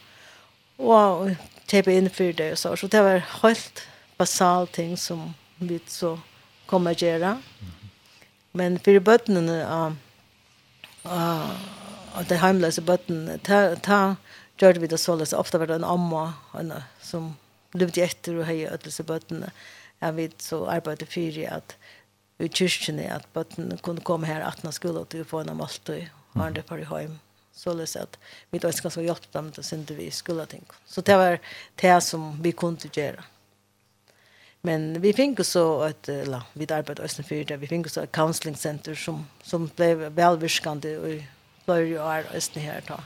og, 0.79 0.95
og 0.95 1.67
tepe 1.67 1.93
inn 1.93 2.09
for 2.09 2.31
det. 2.31 2.53
Så, 2.57 2.75
så 2.75 2.87
det 2.87 3.03
var 3.03 3.25
helt 3.41 3.83
basal 4.21 4.67
ting 4.67 4.97
som 4.97 5.33
vi 5.57 5.79
så 5.87 6.19
kommer 6.65 6.91
att 6.91 7.01
göra. 7.01 7.27
Mm 7.27 7.41
-hmm. 7.41 7.87
Men 8.51 8.79
för 8.79 8.99
bötten 8.99 9.49
uh, 9.49 9.91
uh, 11.05 11.51
det 12.27 12.35
heimlösa 12.35 12.81
bötten 12.81 13.39
ta, 13.43 13.75
ta 13.75 14.15
gjorde 14.57 14.79
vi 14.79 14.87
det 14.87 14.97
så 14.97 15.25
så 15.25 15.37
ofta 15.37 15.57
var 15.57 15.67
det 15.67 15.75
en 15.75 15.83
amma 15.83 16.33
en, 16.59 16.73
som 17.01 17.35
levde 17.73 18.01
efter 18.01 18.35
och 18.35 18.45
hej 18.45 18.67
ödelse 18.67 19.03
bötten 19.03 19.45
jag 19.99 20.13
vet 20.13 20.41
så 20.41 20.65
arbetade 20.65 21.05
för 21.05 21.53
att 21.57 21.75
i 22.37 22.49
kyrkan 22.49 22.99
är 22.99 23.13
att 23.13 23.33
bötten 23.33 23.77
kunde 23.83 24.01
komma 24.01 24.27
här 24.27 24.41
att 24.41 24.63
när 24.63 24.71
skulle 24.71 24.99
att 25.01 25.27
få 25.27 25.39
en 25.39 25.57
måltid 25.57 26.09
och 26.33 26.45
andra 26.45 26.79
i 26.79 26.83
høym. 26.83 27.19
så 27.53 27.69
det 27.69 27.77
lös 27.77 27.95
att 27.95 28.17
mitt 28.49 28.63
önska 28.63 28.89
så 28.89 29.01
hjelpe 29.01 29.27
dem 29.31 29.51
til 29.51 29.61
å 29.61 29.63
synde 29.63 29.95
vi 29.95 30.11
skulle 30.11 30.45
ting. 30.45 30.65
Så 30.85 31.01
det 31.01 31.17
var 31.17 31.39
det 31.75 32.01
som 32.01 32.41
vi 32.41 32.51
kunne 32.51 32.89
gjøre. 32.93 33.23
Men 34.63 35.01
vi 35.01 35.13
fikk 35.13 35.39
så 35.45 35.81
et, 35.87 36.09
eller 36.09 36.41
vi 36.53 36.67
arbeidet 36.69 36.99
også 36.99 37.23
for 37.23 37.43
det 37.49 37.61
vi 37.61 37.67
fikk 37.67 37.89
så 37.89 38.01
et 38.01 38.11
counseling 38.11 38.57
center 38.57 38.95
som 38.95 39.25
som 39.43 39.69
ble 39.75 40.09
välviskande 40.15 40.97
og 40.99 41.23
blev 41.65 41.87
ju 41.87 41.97
är 41.97 42.25
östen 42.35 42.61
här 42.61 42.81
då. 42.87 42.99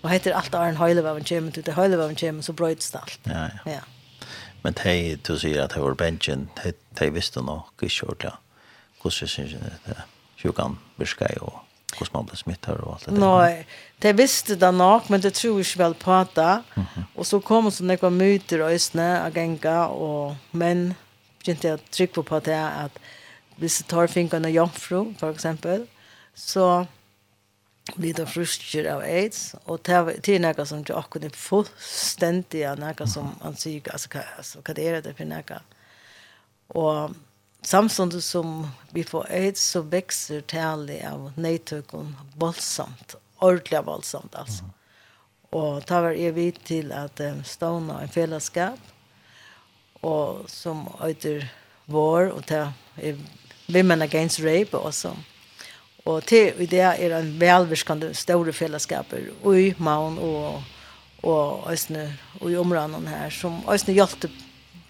Och 0.00 0.10
heter 0.10 0.32
alt 0.32 0.54
Arne 0.54 0.76
Høylevaven 0.76 1.24
kommer 1.24 1.50
til 1.50 1.66
det 1.66 1.74
Høylevaven 1.74 2.16
kommer, 2.16 2.42
så 2.42 2.52
bröts 2.52 2.90
det 2.90 2.98
alt. 2.98 3.20
Ja. 3.26 3.48
Ja. 3.64 3.72
ja. 3.72 3.80
Men 4.62 4.74
hej 4.78 5.16
du 5.16 5.38
säger 5.38 5.62
att 5.62 5.76
hur 5.76 5.94
benchen 5.94 6.48
hej 6.56 6.72
hej 6.98 7.10
visste 7.10 7.40
nok 7.40 7.72
ikke 7.72 7.88
kishort 7.88 8.24
ja. 8.24 8.30
Hvordan 9.00 9.10
synes 9.10 9.30
syns 9.30 9.52
det? 9.86 10.02
Sjukan 10.36 10.78
virker 10.96 11.42
och 11.42 11.52
hvordan 11.98 12.12
man 12.12 12.26
blir 12.26 12.36
smittet 12.36 12.68
og 12.68 12.92
alt 12.92 13.04
det 13.04 13.10
där. 13.10 13.20
Nej, 13.20 13.66
de 14.02 14.12
visste 14.16 14.56
det 14.58 14.72
nok, 14.74 15.10
men 15.10 15.22
de 15.22 15.30
tror 15.30 15.60
ikke 15.62 15.78
vel 15.78 15.94
på 15.94 16.24
det. 16.34 16.62
Mm 16.74 16.82
-hmm. 16.82 17.04
Og 17.14 17.26
så 17.26 17.38
kom 17.40 17.70
det 17.70 17.80
noen 17.80 18.18
myter 18.18 18.62
og 18.62 18.74
øsne 18.74 19.22
av 19.24 19.32
genga, 19.32 19.86
og 19.86 20.36
menn 20.52 20.94
begynte 21.38 21.68
jeg 21.68 21.78
å 21.78 21.90
trykke 21.90 22.22
på 22.22 22.40
det 22.40 22.58
at 22.58 22.90
hvis 23.56 23.78
de 23.78 23.84
tar 23.88 24.06
fingrene 24.06 24.48
av 24.48 24.54
jomfru, 24.54 25.14
for 25.18 25.30
eksempel, 25.30 25.86
så 26.34 26.86
blir 27.96 28.14
det 28.14 28.28
frusker 28.30 28.86
av 28.92 29.02
AIDS, 29.02 29.54
og 29.66 29.82
det 29.86 30.34
er 30.34 30.42
noe 30.42 30.66
som 30.66 30.80
ikke 30.80 30.96
akkurat 30.98 31.24
er 31.24 31.36
fullstendig, 31.36 32.62
av 32.68 32.78
noe 32.78 33.08
som 33.10 33.34
man 33.42 33.58
sier, 33.58 33.82
altså 33.92 34.62
hva 34.62 34.74
det 34.74 34.86
er 34.86 35.00
det 35.04 35.16
for 35.18 35.28
noe. 35.28 35.60
Og 36.78 37.16
samtidig 37.66 38.22
som 38.22 38.70
vi 38.92 39.04
får 39.04 39.26
AIDS, 39.30 39.66
så 39.74 39.82
växer 39.82 40.40
tallet 40.40 41.04
av 41.04 41.32
nedtøkken 41.36 42.14
voldsomt, 42.38 43.16
ordentlig 43.42 43.86
voldsomt, 43.86 44.34
altså. 44.34 44.64
Mm. 44.64 44.70
Och 45.52 45.86
tar 45.86 46.02
var 46.02 46.10
jeg 46.16 46.34
vidt 46.34 46.64
til 46.64 46.92
at 46.92 47.20
um, 47.20 47.42
stående 47.44 47.98
en 48.00 48.08
fellesskap, 48.08 48.78
og 50.02 50.46
som 50.48 50.86
øyder 51.04 51.44
vår, 51.86 52.30
og 52.32 52.46
ta 52.46 52.72
er 52.96 53.18
Women 53.68 54.02
Against 54.02 54.40
Rape 54.40 54.78
også. 54.78 55.12
Og 56.04 56.24
til 56.24 56.52
det 56.56 56.64
i 56.64 56.66
det 56.66 56.80
er 56.80 57.18
en 57.18 57.40
velvirkende 57.40 58.14
store 58.14 58.52
fällskaper 58.52 59.30
och 59.42 59.58
i 59.58 59.74
Maun 59.78 60.18
og, 60.18 60.62
og, 61.22 61.72
Østene, 61.72 62.18
og 62.40 62.50
i 62.50 62.56
områdene 62.56 63.08
her, 63.08 63.30
som 63.30 63.62
Østene 63.68 63.94
hjälpte 63.94 64.30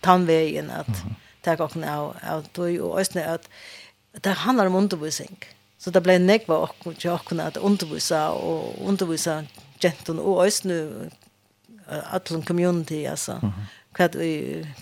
tannveien 0.02 0.70
at 0.70 0.86
mm. 0.86 1.14
ta 1.42 1.56
kocken 1.56 1.84
av 1.84 2.16
av 2.22 2.46
tog, 2.54 2.80
og 2.80 3.00
Østene 3.00 3.24
at 3.24 3.48
det 4.24 4.34
handler 4.34 4.66
om 4.66 4.74
undervisning. 4.74 5.38
Mm 5.40 5.61
Så 5.82 5.90
det 5.90 6.04
ble 6.04 6.14
nekva 6.22 6.60
åkken 6.68 6.94
til 6.94 7.10
åkken 7.10 7.40
at 7.42 7.58
undervisa 7.58 8.28
og 8.38 8.78
undervisa 8.86 9.40
gentun 9.82 10.20
og 10.22 10.44
òsnu 10.44 10.76
atlan 11.88 12.44
community, 12.46 13.04
altså. 13.04 13.38
Mm 13.42 13.48
-hmm. 13.48 13.66
Hva 13.96 14.06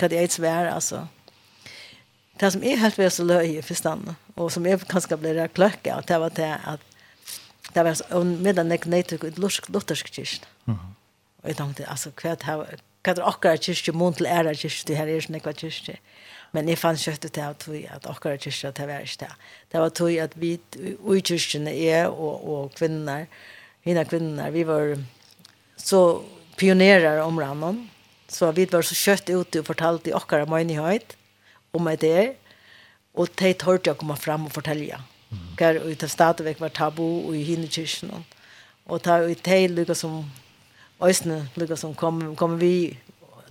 det 0.08 0.18
er 0.18 0.22
et 0.22 0.32
svær, 0.32 0.74
altså. 0.74 1.06
Det 2.40 2.52
som 2.52 2.62
er 2.62 2.76
helt 2.76 2.98
ved 2.98 3.10
så 3.10 3.24
løy 3.24 3.58
i 3.58 3.62
forstand, 3.62 4.08
og 4.36 4.52
som 4.52 4.66
er 4.66 4.76
kanskje 4.76 5.16
ble 5.16 5.48
kløkket, 5.48 6.08
det 6.08 6.20
var 6.20 6.28
det 6.28 6.56
at 6.66 6.80
det 7.74 7.84
var 7.84 8.24
medan 8.24 8.70
jeg 8.70 8.80
nøytøk 8.86 9.24
i 9.24 9.30
luthersk 9.40 10.12
kyrkene. 10.12 10.46
Mm 10.66 10.74
-hmm. 10.74 10.94
Og 11.42 11.48
jeg 11.48 11.56
tenkte, 11.56 11.90
altså, 11.90 12.10
hva 12.22 12.30
er 13.04 13.14
det 13.14 13.24
åkker 13.24 13.56
kyrkje, 13.56 13.92
mån 13.92 14.14
til 14.14 14.26
ære 14.26 14.54
kyrkje, 14.54 14.84
det 14.86 14.96
her 14.96 15.06
er 15.06 15.20
sånn 15.20 15.36
ekva 15.36 15.52
kyrkje. 15.52 15.96
Men 16.52 16.68
jeg 16.68 16.80
fann 16.80 16.98
kjøttet 16.98 17.34
til 17.36 17.46
at 17.46 17.64
vi, 17.68 17.84
at 17.86 18.08
akkurat 18.10 18.42
kyrkja 18.42 18.72
til 18.74 18.90
hver 18.90 19.06
sted. 19.06 19.34
Det 19.70 19.80
var 19.80 19.92
tog 19.94 20.16
at 20.18 20.34
vi 20.40 20.56
i 20.56 21.22
kyrkjene 21.22 21.74
er 21.86 22.08
og, 22.10 22.42
og 22.42 22.74
kvinner, 22.74 23.28
hina 23.86 24.04
kvinner, 24.04 24.50
vi 24.50 24.66
var 24.66 24.96
så 25.78 26.22
pionerer 26.58 27.22
om 27.22 27.38
rannan. 27.38 27.84
Så 28.30 28.50
vi 28.54 28.66
var 28.70 28.86
så 28.86 28.94
kjøtt 28.94 29.30
ute 29.30 29.62
og 29.62 29.66
fortalte 29.66 30.10
i 30.10 30.14
akkurat 30.14 30.50
møynighet 30.50 31.16
om 31.74 31.88
et 31.90 32.02
der. 32.02 32.34
Og 33.14 33.30
de 33.40 33.54
tørte 33.58 33.94
å 33.94 33.98
komme 33.98 34.18
fram 34.18 34.46
og 34.46 34.54
fortelle. 34.54 35.00
Mm. 35.30 35.46
Hver 35.58 35.80
ute 35.82 36.06
av 36.06 36.12
stadigvæk 36.12 36.60
var 36.62 36.74
tabu 36.74 37.02
og 37.02 37.34
i 37.34 37.42
hine 37.46 37.70
kyrkjene. 37.70 38.22
Og 38.90 39.02
ta 39.02 39.20
i 39.22 39.34
de 39.34 39.58
lykka 39.70 39.94
som 39.98 40.22
Øysene, 41.00 41.46
lykka 41.56 41.78
som 41.80 41.94
kom, 41.96 42.18
kom 42.36 42.58
vi 42.60 42.98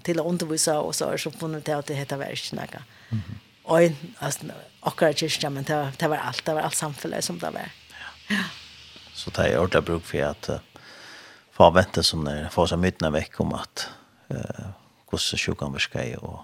till 0.03 0.19
å 0.19 0.27
undervisa 0.29 0.79
og 0.79 0.95
så 0.95 1.11
har 1.11 1.17
så 1.17 1.31
funnet 1.31 1.65
til 1.65 1.77
at 1.77 1.87
det 1.87 1.97
heter 1.99 2.17
världsnacka. 2.17 2.81
Mm. 3.11 3.21
Og 3.69 3.95
altså, 4.19 4.51
akkurat 4.81 5.17
kyrkan 5.17 5.53
men 5.53 5.63
det 5.67 5.79
det 5.99 6.09
var 6.09 6.17
allt 6.17 6.45
det 6.45 6.55
var 6.55 6.61
allt 6.61 6.75
samfunnet 6.75 7.23
som 7.23 7.39
det 7.39 7.53
var. 7.53 7.71
Ja. 8.29 8.43
Så 9.13 9.29
det 9.29 9.51
er 9.51 9.57
ordentlig 9.59 9.83
bruk 9.83 10.03
för 10.03 10.21
att 10.21 10.49
få 11.51 11.69
vente 11.69 12.03
som 12.03 12.25
det 12.25 12.49
få 12.51 12.67
seg 12.67 12.79
mytene 12.79 13.11
vekk 13.11 13.39
om 13.39 13.53
att 13.53 13.89
eh 14.29 14.69
kossa 15.05 15.37
sjukan 15.37 15.73
varskej 15.73 16.17
och 16.17 16.39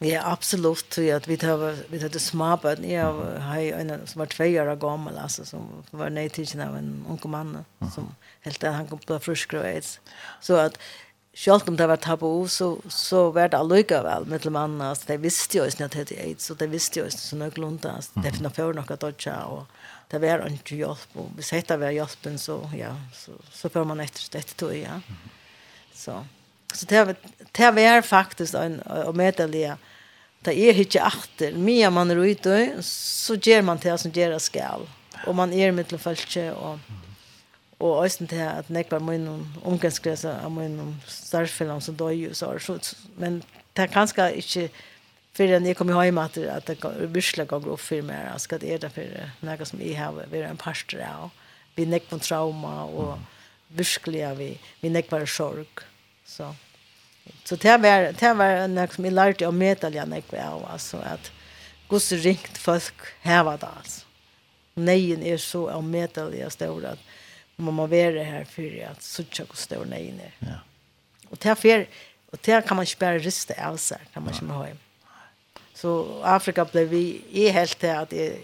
Ja, 0.00 0.32
absolut. 0.32 0.90
tror 0.90 1.06
jag 1.06 1.16
att 1.16 1.28
vi 1.28 1.36
tar 1.36 1.76
vi 1.90 2.00
tar 2.00 2.08
det 2.08 2.18
smarta. 2.18 2.82
Jag 2.82 3.12
har 3.40 3.58
en 3.58 4.06
som 4.06 4.18
var 4.18 4.26
två 4.26 4.44
år 4.44 4.76
gammal 4.76 5.18
alltså 5.18 5.44
som 5.44 5.84
var 5.90 6.10
nej 6.10 6.28
till 6.28 6.60
av 6.60 6.76
en 6.76 7.04
ung 7.08 7.30
man 7.30 7.64
som 7.94 8.14
helt 8.40 8.62
han 8.62 8.86
kom 8.86 8.98
på 8.98 9.18
frusk. 9.18 9.54
Så 10.40 10.56
att 10.56 10.78
Sjalt 11.38 11.68
om 11.68 11.76
det 11.78 11.86
var 11.86 12.00
tabu, 12.02 12.48
så, 12.48 12.80
så 12.90 13.28
var 13.30 13.52
det 13.52 13.58
allukavel 13.60 14.24
med 14.26 14.42
til 14.42 14.50
mannen. 14.50 14.80
altså, 14.82 15.06
de 15.12 15.20
visste 15.22 15.60
jo 15.60 15.66
ikke 15.70 15.86
at 15.86 15.94
det 16.10 16.16
er 16.16 16.24
AIDS, 16.24 16.50
og 16.50 16.58
de 16.58 16.66
visste 16.72 16.98
jo 16.98 17.04
ikke 17.06 17.22
så 17.22 17.38
noe 17.38 17.54
lunta, 17.62 17.92
altså, 18.00 18.24
det 18.24 18.32
finner 18.34 18.54
for 18.56 18.74
noe 18.74 18.96
dodja, 18.98 19.36
og 19.46 20.10
det 20.10 20.18
var 20.24 20.42
ikke 20.50 20.80
hjelp, 20.80 21.14
og 21.14 21.30
hvis 21.38 21.52
dette 21.54 21.78
var 21.78 21.94
hjelpen, 21.94 22.40
så, 22.42 22.58
ja, 22.74 22.90
så, 23.14 23.36
så 23.54 23.70
får 23.70 23.86
man 23.86 24.02
etter 24.02 24.26
dette 24.34 24.58
tog, 24.58 24.74
ja. 24.74 24.98
Så, 25.94 26.18
så 26.74 26.90
det, 26.90 27.06
var, 27.06 27.22
det 27.60 27.72
var 27.78 28.02
faktisk 28.02 28.58
en, 28.58 28.80
en 28.82 29.22
medelige, 29.22 29.78
det 30.42 30.58
er 30.58 30.82
ikke 30.82 31.06
achter, 31.06 31.54
mye 31.54 31.94
man 31.94 32.10
er 32.10 32.18
ute, 32.18 32.62
så 32.82 33.38
gjør 33.38 33.62
man 33.70 33.78
det 33.86 33.94
som 34.02 34.10
gjør 34.10 34.34
det 34.34 34.42
skal, 34.42 34.90
og 35.22 35.38
man 35.38 35.54
er 35.54 35.70
med 35.70 35.84
mittel 35.84 36.02
følge, 36.02 36.50
og, 36.50 36.82
og 37.80 38.04
øysen 38.04 38.26
til 38.26 38.36
at 38.36 38.70
nek 38.70 38.90
var 38.90 38.98
min 38.98 39.28
omgangskresa 39.64 40.40
av 40.44 40.50
min 40.50 40.96
starfellan 41.06 41.80
som 41.80 41.96
døy 41.96 42.28
og 42.28 42.36
så, 42.36 42.78
men 43.16 43.42
det 43.76 43.82
er 43.82 43.86
kanskje 43.86 44.32
ikke 44.34 44.70
för 45.38 45.60
när 45.60 45.68
jag 45.68 45.76
kommer 45.76 46.02
hem 46.02 46.18
att 46.18 46.36
at 46.36 46.66
det 46.66 47.08
busla 47.08 47.44
går 47.44 47.68
upp 47.68 47.80
för 47.80 48.02
mig 48.02 48.26
jag 48.32 48.40
ska 48.40 48.58
det 48.58 48.74
är 48.74 48.78
därför 48.78 49.30
något 49.40 49.68
som 49.68 49.80
jeg 49.80 49.98
har 49.98 50.26
vi 50.30 50.42
en 50.42 50.56
pastor 50.56 51.00
av 51.00 51.30
vi 51.76 51.84
neck 51.84 52.08
trauma 52.20 52.84
og 52.84 53.18
buskliga 53.68 54.34
vi 54.34 54.58
vi 54.80 54.88
neck 54.88 55.12
var 55.12 55.26
sorg 55.26 55.66
så 56.26 56.54
så 57.44 57.56
det 57.56 57.82
var 57.82 58.12
det 58.12 58.34
var 58.36 58.68
något 58.68 58.92
som 58.92 59.04
jag 59.04 59.14
lärde 59.14 59.46
om 59.46 59.58
metalja 59.58 60.04
neck 60.04 60.32
var 60.32 60.68
altså 60.72 60.98
at 60.98 61.32
guds 61.88 62.12
ringt 62.12 62.58
folk 62.58 62.94
her 63.22 63.42
var 63.42 63.56
det 63.56 64.04
Nei, 64.74 65.12
er 65.12 65.32
är 65.32 65.36
så 65.36 65.70
av 65.70 65.84
metalja 65.84 66.50
stor 66.50 66.96
Och 67.58 67.64
man 67.64 67.74
må 67.74 67.86
vara 67.86 68.22
här 68.22 68.44
för 68.44 68.88
att 68.90 69.02
söka 69.02 69.44
hur 69.48 69.56
stor 69.56 69.84
nej 69.84 70.08
inne. 70.08 70.32
Ja. 70.38 70.54
Och 71.28 71.38
därför 71.42 71.86
och 72.30 72.38
där 72.42 72.60
kan 72.60 72.76
man 72.76 72.86
spara 72.86 73.18
rista 73.18 73.68
av 73.68 73.76
sig 73.76 73.98
kan 74.12 74.24
man 74.24 74.34
komma 74.34 74.64
hem. 74.64 74.78
Så 75.74 76.20
Afrika 76.22 76.64
blev 76.64 76.88
vi 76.88 77.22
i 77.30 77.48
helt 77.48 77.80
det 77.80 77.98
att 77.98 78.10
det 78.10 78.40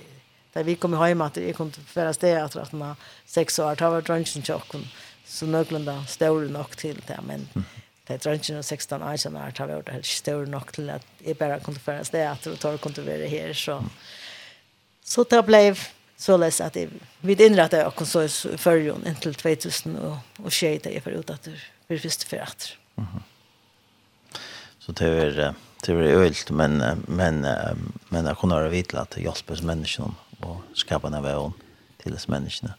där 0.52 0.64
vi 0.64 0.74
kom 0.76 0.92
hem 0.92 1.20
att 1.20 1.34
det 1.34 1.52
kom 1.52 1.72
förra 1.72 2.12
steg 2.12 2.36
att 2.36 2.56
att 2.56 2.72
man 2.72 2.96
sex 3.26 3.58
år 3.58 3.76
har 3.80 3.90
varit 3.90 4.06
drunken 4.06 4.42
chocken 4.42 4.88
så 5.26 5.46
någorlunda 5.46 6.04
stor 6.06 6.48
nog 6.48 6.76
till 6.76 7.02
det 7.06 7.20
men 7.26 7.48
Det 8.06 8.18
tror 8.18 8.34
inte 8.34 8.62
16 8.62 9.02
år 9.02 9.16
sedan 9.16 9.36
har 9.36 9.66
var 9.66 9.74
varit 9.74 9.88
helt 9.88 10.06
stor 10.06 10.46
nog 10.46 10.72
till 10.72 10.90
att 10.90 11.06
jag 11.18 11.36
bara 11.36 11.60
kunde 11.60 11.80
föras 11.80 12.10
det 12.10 12.30
att 12.30 12.46
och 12.46 12.58
tar 12.58 12.76
kunde 12.76 13.02
vara 13.02 13.26
här 13.26 13.52
så 13.52 13.84
så 15.04 15.24
det 15.24 15.42
blev 15.42 15.78
så 16.24 16.36
läs 16.36 16.60
att 16.60 16.72
det 16.72 16.88
vid 17.20 17.40
inrätta 17.40 17.86
och 17.88 18.08
så 18.08 18.28
förjon 18.56 19.06
intill 19.06 19.34
2000 19.34 19.96
och 19.96 20.16
och 20.44 20.52
skejta 20.52 20.90
är 20.90 21.00
för 21.00 21.12
att 21.32 21.48
för 21.88 21.98
först 21.98 22.22
för 22.22 22.36
att. 22.36 22.72
Mhm. 22.94 23.22
Så 24.78 24.92
det 24.92 25.06
är 25.06 25.54
det 25.86 25.92
är 25.92 25.96
ölt 25.96 26.50
men 26.50 26.72
men 27.08 27.46
men 28.08 28.26
jag 28.26 28.38
kunde 28.38 28.54
ha 28.54 28.68
vitla 28.68 29.00
att 29.00 29.16
hjälpa 29.16 29.54
människan 29.62 30.14
och 30.40 30.56
skapa 30.74 31.06
en 31.08 31.22
väg 31.22 31.52
till 32.02 32.14
oss 32.14 32.28
människorna. 32.28 32.74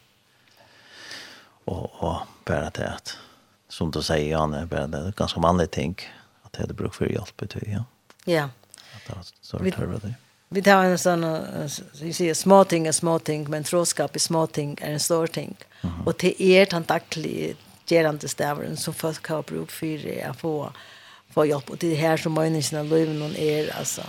Och 1.64 2.02
och 2.02 2.16
bara 2.44 2.70
det 2.70 2.88
att 2.88 3.18
som 3.68 3.90
du 3.90 4.02
säger 4.02 4.30
Janne 4.30 4.66
bara 4.66 4.86
det 4.86 4.98
är 4.98 5.12
ganska 5.12 5.40
manligt 5.40 5.70
tänk 5.70 6.08
att 6.42 6.52
det 6.52 6.60
hade 6.60 6.74
bruk 6.74 6.94
för 6.94 7.06
hjälp 7.06 7.36
betyder 7.36 7.72
ja. 7.72 7.84
Ja. 8.24 8.44
Att 8.96 9.06
det 9.06 9.32
så 9.40 9.58
det. 9.58 10.25
Vi 10.48 10.62
tar 10.62 10.84
en 10.84 10.98
sån, 10.98 11.38
vi 12.02 12.12
säger 12.12 12.34
små 12.34 12.64
ting 12.64 12.86
är 12.86 12.92
små 12.92 13.18
ting, 13.18 13.50
men 13.50 13.64
troskap 13.64 14.16
i 14.16 14.18
små 14.18 14.46
ting 14.46 14.78
är 14.80 14.92
en 14.92 15.00
stor 15.00 15.26
ting. 15.26 15.56
Mm 15.80 15.94
-hmm. 15.94 16.06
Och 16.06 16.14
det 16.18 16.42
är 16.42 16.66
den 16.66 16.82
dagliga 16.82 17.54
gerande 17.86 18.28
stävaren 18.28 18.76
som 18.76 18.94
folk 18.94 19.28
har 19.28 19.42
bruk 19.42 19.70
för 19.70 20.26
att 20.30 20.40
få, 20.40 20.72
få 21.30 21.46
hjälp. 21.46 21.70
Och 21.70 21.76
det 21.76 21.92
är 21.92 21.96
här 21.96 22.16
som 22.16 22.34
människorna 22.34 22.82
lever 22.82 23.14
någon 23.14 23.36
är, 23.36 23.76
alltså. 23.78 24.02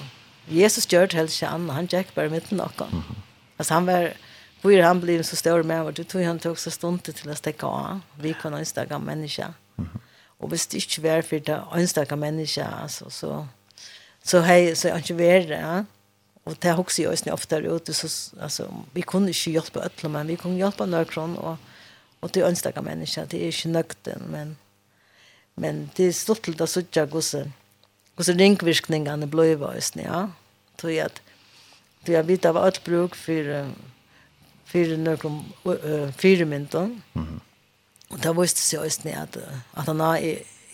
Jesus 0.48 0.92
gör 0.92 1.08
det 1.08 1.18
helst 1.18 1.44
annan, 1.44 1.70
han 1.70 1.86
gick 1.86 2.16
bara 2.16 2.30
mitt 2.30 2.52
någon. 2.52 2.72
Mm 2.78 2.90
-hmm. 2.90 3.16
Alltså 3.58 3.74
han 3.74 3.86
var, 3.86 4.14
hur 4.62 4.82
han 4.82 5.02
blev 5.02 5.24
så 5.24 5.36
stor 5.36 5.64
med 5.64 5.84
vad 5.84 5.94
du 5.94 6.04
tog 6.04 6.22
han 6.22 6.40
tog 6.40 6.60
så 6.60 6.72
stund 6.72 7.04
till 7.04 7.30
att 7.30 7.38
stäcka 7.38 7.68
av. 7.68 8.00
Vi 8.20 8.34
kan 8.42 8.54
önska 8.54 9.00
människa. 9.00 9.44
Mm 9.78 9.90
-hmm. 9.94 10.00
Och 10.38 10.54
visst 10.54 10.72
det 10.72 10.78
inte 10.78 11.02
var 11.02 11.22
för 11.22 11.40
det 11.40 11.64
önska 11.74 12.16
människa, 12.16 12.68
alltså 12.82 13.10
så. 13.10 13.48
Så 14.24 14.40
hej, 14.40 14.76
så 14.76 14.88
jag 14.88 14.98
inte 14.98 15.14
var 15.14 15.48
det, 15.48 15.60
ja 15.62 15.86
og 16.48 16.56
det 16.62 16.72
har 16.72 16.80
också 16.80 17.02
jag 17.02 17.34
ofta 17.34 17.60
ute 17.60 17.94
så 17.94 18.08
altså, 18.42 18.68
vi 18.94 19.02
kunde 19.02 19.28
inte 19.28 19.52
hjälpa 19.52 19.86
øtler, 19.86 20.10
men 20.10 20.28
vi 20.28 20.36
kunne 20.36 20.58
hjälpa 20.58 20.86
några 20.86 21.06
kron 21.06 21.38
og, 21.38 21.58
och 22.20 22.30
det 22.34 22.44
av 22.78 22.84
mennesker, 22.84 23.26
det 23.26 23.42
er 23.42 23.48
ikke 23.48 23.70
nøkten, 23.70 24.32
men 24.32 24.58
men 25.56 25.90
det 25.98 26.08
er 26.08 26.12
stort 26.12 26.44
til 26.44 26.54
till 26.56 27.02
att 27.02 27.10
hvordan, 27.10 27.54
hvordan 28.16 28.40
ringvirkningene 28.40 29.28
ble 29.28 29.52
i 29.52 29.58
just 29.76 29.96
ja. 29.96 30.28
Tror 30.78 30.90
jeg 30.90 31.06
at, 31.06 31.22
vi 32.06 32.14
har 32.14 32.24
vita 32.24 32.50
av 32.50 32.58
alt 32.58 32.84
bruk 32.84 33.16
for, 33.16 33.72
för 34.66 34.98
några 34.98 36.12
fyra 36.12 36.46
minuter 36.46 37.00
mm 37.14 37.42
og 38.10 38.24
det 38.24 38.42
visste 38.42 38.62
sig 38.62 38.80
just 38.84 39.04
ni 39.04 39.12
at, 39.12 39.38
att 39.74 39.88
han 39.88 40.02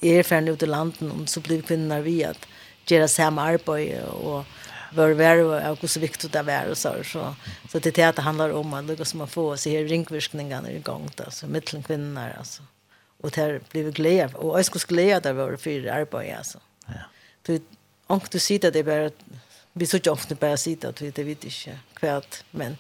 er 0.02 0.24
ferdig 0.24 0.54
ute 0.54 0.66
i 0.66 0.70
landet, 0.70 1.02
og 1.02 1.30
så 1.30 1.40
blir 1.42 1.62
kvinner 1.62 2.02
vi 2.02 2.24
att 2.24 2.48
göra 2.88 3.08
samma 3.08 3.42
arbete 3.42 4.06
og 4.06 4.46
var 4.96 5.10
värre 5.10 5.70
och 5.70 5.80
hur 5.80 5.88
så 5.88 6.00
viktigt 6.00 6.32
det 6.32 6.44
var 6.44 6.70
och 6.70 6.78
så 6.78 7.04
så 7.04 7.36
så 7.72 7.80
det 7.80 7.96
det 7.96 8.22
handlar 8.22 8.50
om 8.50 8.74
att 8.74 8.88
det 8.88 9.06
som 9.06 9.18
man 9.18 9.28
få 9.28 9.58
se 9.58 9.78
här 9.78 9.86
ringvirkningarna 9.86 10.72
i 10.72 10.80
gång 10.80 11.10
då 11.16 11.32
så 11.32 11.48
mellan 11.48 11.84
kvinnor 11.84 12.34
alltså. 12.38 12.64
Och 13.22 13.32
där 13.32 13.62
blev 13.72 13.92
glädje 13.92 14.36
och 14.36 14.60
jag 14.60 14.66
skulle 14.66 14.86
glädje 14.88 15.20
där 15.20 15.34
var 15.34 15.58
för 15.58 15.88
arbete 15.88 16.38
alltså. 16.38 16.60
Ja. 16.86 16.94
Du 17.42 17.62
och 18.08 18.28
du 18.32 18.40
ser 18.40 18.72
det 18.72 18.84
bara 18.84 19.10
vi 19.74 19.88
så 19.88 20.12
ofta 20.12 20.36
bara 20.36 20.58
sitta 20.58 20.90
att 20.90 21.02
vi 21.02 21.12
det 21.12 21.24
vet 21.24 21.44
inte 21.44 21.80
kvärt 21.94 22.44
men 22.52 22.78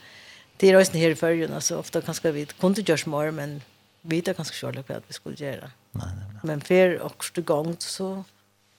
det 0.57 0.69
är 0.69 0.81
också 0.81 0.97
här 0.97 1.09
i 1.09 1.15
förrjun 1.15 1.53
alltså 1.53 1.77
ofta 1.77 2.01
kanske 2.01 2.31
vi 2.31 2.45
kunde 2.45 2.81
görs 2.81 3.05
mer 3.05 3.31
men 3.31 3.61
vi 4.01 4.21
vet 4.21 4.35
kanske 4.35 4.55
själva 4.55 4.83
vad 4.87 5.01
vi 5.07 5.13
skulle 5.13 5.35
göra. 5.35 5.71
Nej 5.91 6.07
nej 6.15 6.39
men 6.43 6.61
för 6.61 6.99
och 7.01 7.45
gång 7.45 7.75
så 7.79 8.23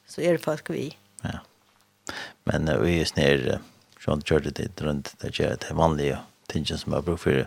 så 0.06 0.20
är 0.20 0.32
det 0.32 0.38
faktiskt 0.38 0.70
vi. 0.70 0.96
Ja. 1.22 1.38
Men 2.48 2.68
uh, 2.68 2.80
vi 2.82 2.98
er 3.00 3.08
snir, 3.08 3.46
sånn 4.02 4.24
kjørte 4.26 4.52
det 4.58 4.70
rundt, 4.84 5.14
det 5.22 5.34
gjør 5.38 5.56
det 5.62 5.76
vanlige 5.76 6.20
tingene 6.52 6.80
som 6.80 6.96
jeg 6.96 7.06
bruker 7.06 7.22
for, 7.24 7.46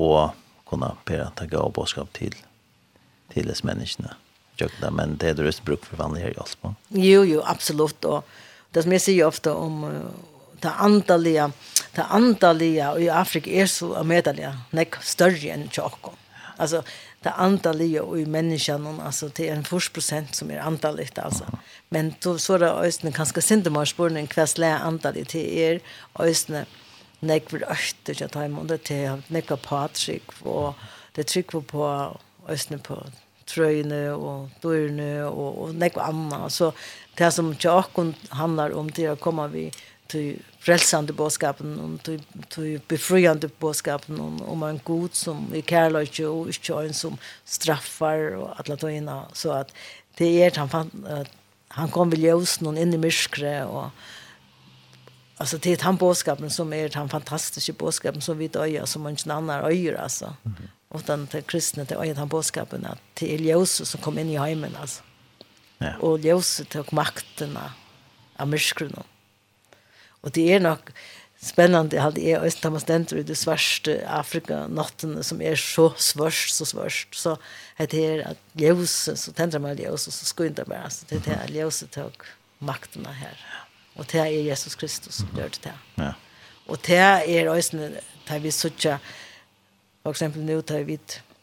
og 0.00 0.66
kunne 0.70 0.92
pere 1.08 1.30
ta 1.36 1.48
gav 1.50 1.72
bådskap 1.74 2.12
til, 2.16 2.36
til 3.32 3.50
disse 3.50 3.66
menneskene. 3.66 4.14
Men 4.92 5.16
det 5.16 5.30
er 5.30 5.38
det 5.38 5.46
røst 5.46 5.64
bruk 5.64 5.86
for 5.88 5.96
vanlige 5.96 6.28
her 6.28 6.34
i 6.34 6.40
Alsbo. 6.42 6.74
Jo, 6.92 7.22
jo, 7.24 7.40
absolutt. 7.48 8.04
Og 8.04 8.74
det 8.74 8.84
som 8.84 8.92
jeg 8.92 9.02
sier 9.06 9.28
ofte 9.28 9.54
om 9.56 9.84
uh, 9.88 10.10
det 10.60 10.72
antallige, 10.84 11.48
det 11.96 12.06
antallige 12.12 12.90
i 13.00 13.08
Afrika 13.08 13.50
er 13.50 13.70
så 13.72 14.04
medallige, 14.06 14.52
nek 14.76 15.00
større 15.02 15.54
enn 15.54 15.70
tjokken. 15.72 16.18
Altså, 16.60 16.82
det 17.22 17.30
antallet 17.30 18.00
och 18.00 18.18
i 18.20 18.26
människan 18.26 19.00
alltså 19.00 19.30
till 19.30 19.48
en 19.48 19.64
först 19.64 19.92
procent 19.92 20.34
som 20.34 20.50
är 20.50 20.58
antallet 20.58 21.18
alltså 21.18 21.44
men 21.88 22.14
då 22.22 22.38
så 22.38 22.58
där 22.58 22.84
øyne 22.84 23.12
kanske 23.12 23.42
synte 23.42 23.70
man 23.70 23.86
spår 23.86 24.16
en 24.16 24.26
kväll 24.26 24.48
lä 24.56 24.78
antallet 24.78 25.28
till 25.28 25.58
er 25.58 25.80
östen 26.18 26.66
nej 27.20 27.40
för 27.48 27.72
öster 27.72 28.16
jag 28.20 28.30
tar 28.30 28.44
emot 28.44 28.84
till 28.84 29.22
nej 29.28 29.42
på 29.42 29.56
Patrick 29.56 30.22
og 30.42 30.74
det 31.12 31.26
tryck 31.26 31.50
på 31.50 32.16
øyne 32.48 32.78
på 32.78 33.04
trøyene 33.50 34.00
og 34.14 34.50
dørene 34.62 35.10
og, 35.26 35.62
og 35.64 35.74
nekva 35.78 36.08
anna. 36.10 36.44
Så 36.52 36.72
det 37.18 37.32
som 37.34 37.52
tjokken 37.56 38.14
handlar 38.36 38.74
om 38.76 38.90
det 38.96 39.08
å 39.12 39.18
komme 39.20 39.48
vi 39.52 39.68
till 40.10 40.42
frälsande 40.58 41.12
boskapen 41.12 41.80
om 41.80 41.98
till 41.98 42.22
till 42.48 42.80
befriande 42.88 43.48
boskapen 43.58 44.20
om 44.20 44.42
om 44.42 44.62
en 44.62 44.80
god 44.84 45.14
som 45.14 45.54
i 45.54 45.62
kärlek 45.62 46.20
och 46.20 46.48
inte 46.84 46.98
som 46.98 47.16
straffar 47.44 48.36
och 48.36 48.60
alla 48.60 48.76
de 48.76 49.22
så 49.32 49.52
att 49.52 49.72
det 50.16 50.42
är 50.42 50.56
han 50.56 50.68
fan 50.68 50.90
han 51.68 51.88
kom 51.88 52.10
väl 52.10 52.20
ljus 52.20 52.60
någon 52.60 52.78
in 52.78 52.94
i 52.94 52.98
mörkret 52.98 53.66
och 53.66 53.86
alltså 55.36 55.58
det 55.58 55.70
är 55.70 55.82
han 55.82 55.96
boskapen 55.96 56.50
som 56.50 56.72
är 56.72 56.90
han 56.94 57.08
fantastiska 57.08 57.72
boskapen 57.72 58.20
som 58.20 58.38
vi 58.38 58.48
döjer 58.48 58.84
som 58.84 59.02
man 59.02 59.10
inte 59.10 59.32
annan 59.32 59.64
öjer 59.64 59.94
alltså 59.94 60.24
mm 60.24 60.56
-hmm. 60.56 60.68
och 60.88 61.02
den 61.06 61.26
till 61.26 61.42
kristna 61.42 61.84
det 61.84 61.94
är 61.94 62.14
han 62.14 62.28
boskapen 62.28 62.86
att 62.86 63.00
till 63.14 63.44
ljus 63.44 63.88
som 63.90 64.00
kom 64.00 64.18
in 64.18 64.30
i 64.30 64.38
hemmen 64.38 64.76
alltså 64.80 65.02
ja. 65.78 65.96
och 66.00 66.18
ljus 66.18 66.62
tog 66.68 66.92
makten 66.92 67.58
av 68.36 68.48
mörkret 68.48 68.92
Og 70.22 70.34
det 70.34 70.46
er 70.54 70.62
nok 70.62 70.92
spennende, 71.40 71.96
jeg 71.96 72.02
hadde 72.02 72.24
jeg 72.24 72.40
også 72.40 72.60
Thomas 72.60 72.84
Denter 72.84 73.16
i 73.16 73.24
det 73.24 73.36
svørste 73.40 73.96
Afrika-natten, 74.04 75.22
som 75.24 75.40
er 75.40 75.56
så 75.56 75.88
svørst, 75.96 76.52
så 76.58 76.68
svørst. 76.68 77.16
Så 77.16 77.36
det 77.78 78.02
er 78.04 78.26
at 78.34 78.42
ljøse, 78.60 79.16
så 79.16 79.32
tenter 79.32 79.62
man 79.62 79.78
ljøse, 79.78 80.12
og 80.12 80.16
så 80.18 80.28
skynder 80.28 80.68
man 80.68 80.82
bare. 80.82 80.90
Så 80.90 81.08
det 81.08 81.22
er 81.26 81.40
at 81.40 81.54
ljøse 81.54 81.88
tok 81.94 82.28
maktene 82.60 83.14
her. 83.22 83.40
Og 83.96 84.04
det 84.12 84.20
er 84.20 84.44
Jesus 84.50 84.76
Kristus 84.76 85.22
som 85.22 85.32
gjør 85.36 85.56
det. 85.64 85.72
Ja. 85.98 86.12
Og 86.68 86.78
det 86.86 87.00
er 87.00 87.50
også, 87.50 87.88
da 88.28 88.38
vi 88.38 88.52
sitter, 88.54 89.00
for 90.02 90.12
eksempel 90.12 90.44
nå, 90.44 90.60
tar 90.60 90.84
vi 90.84 90.98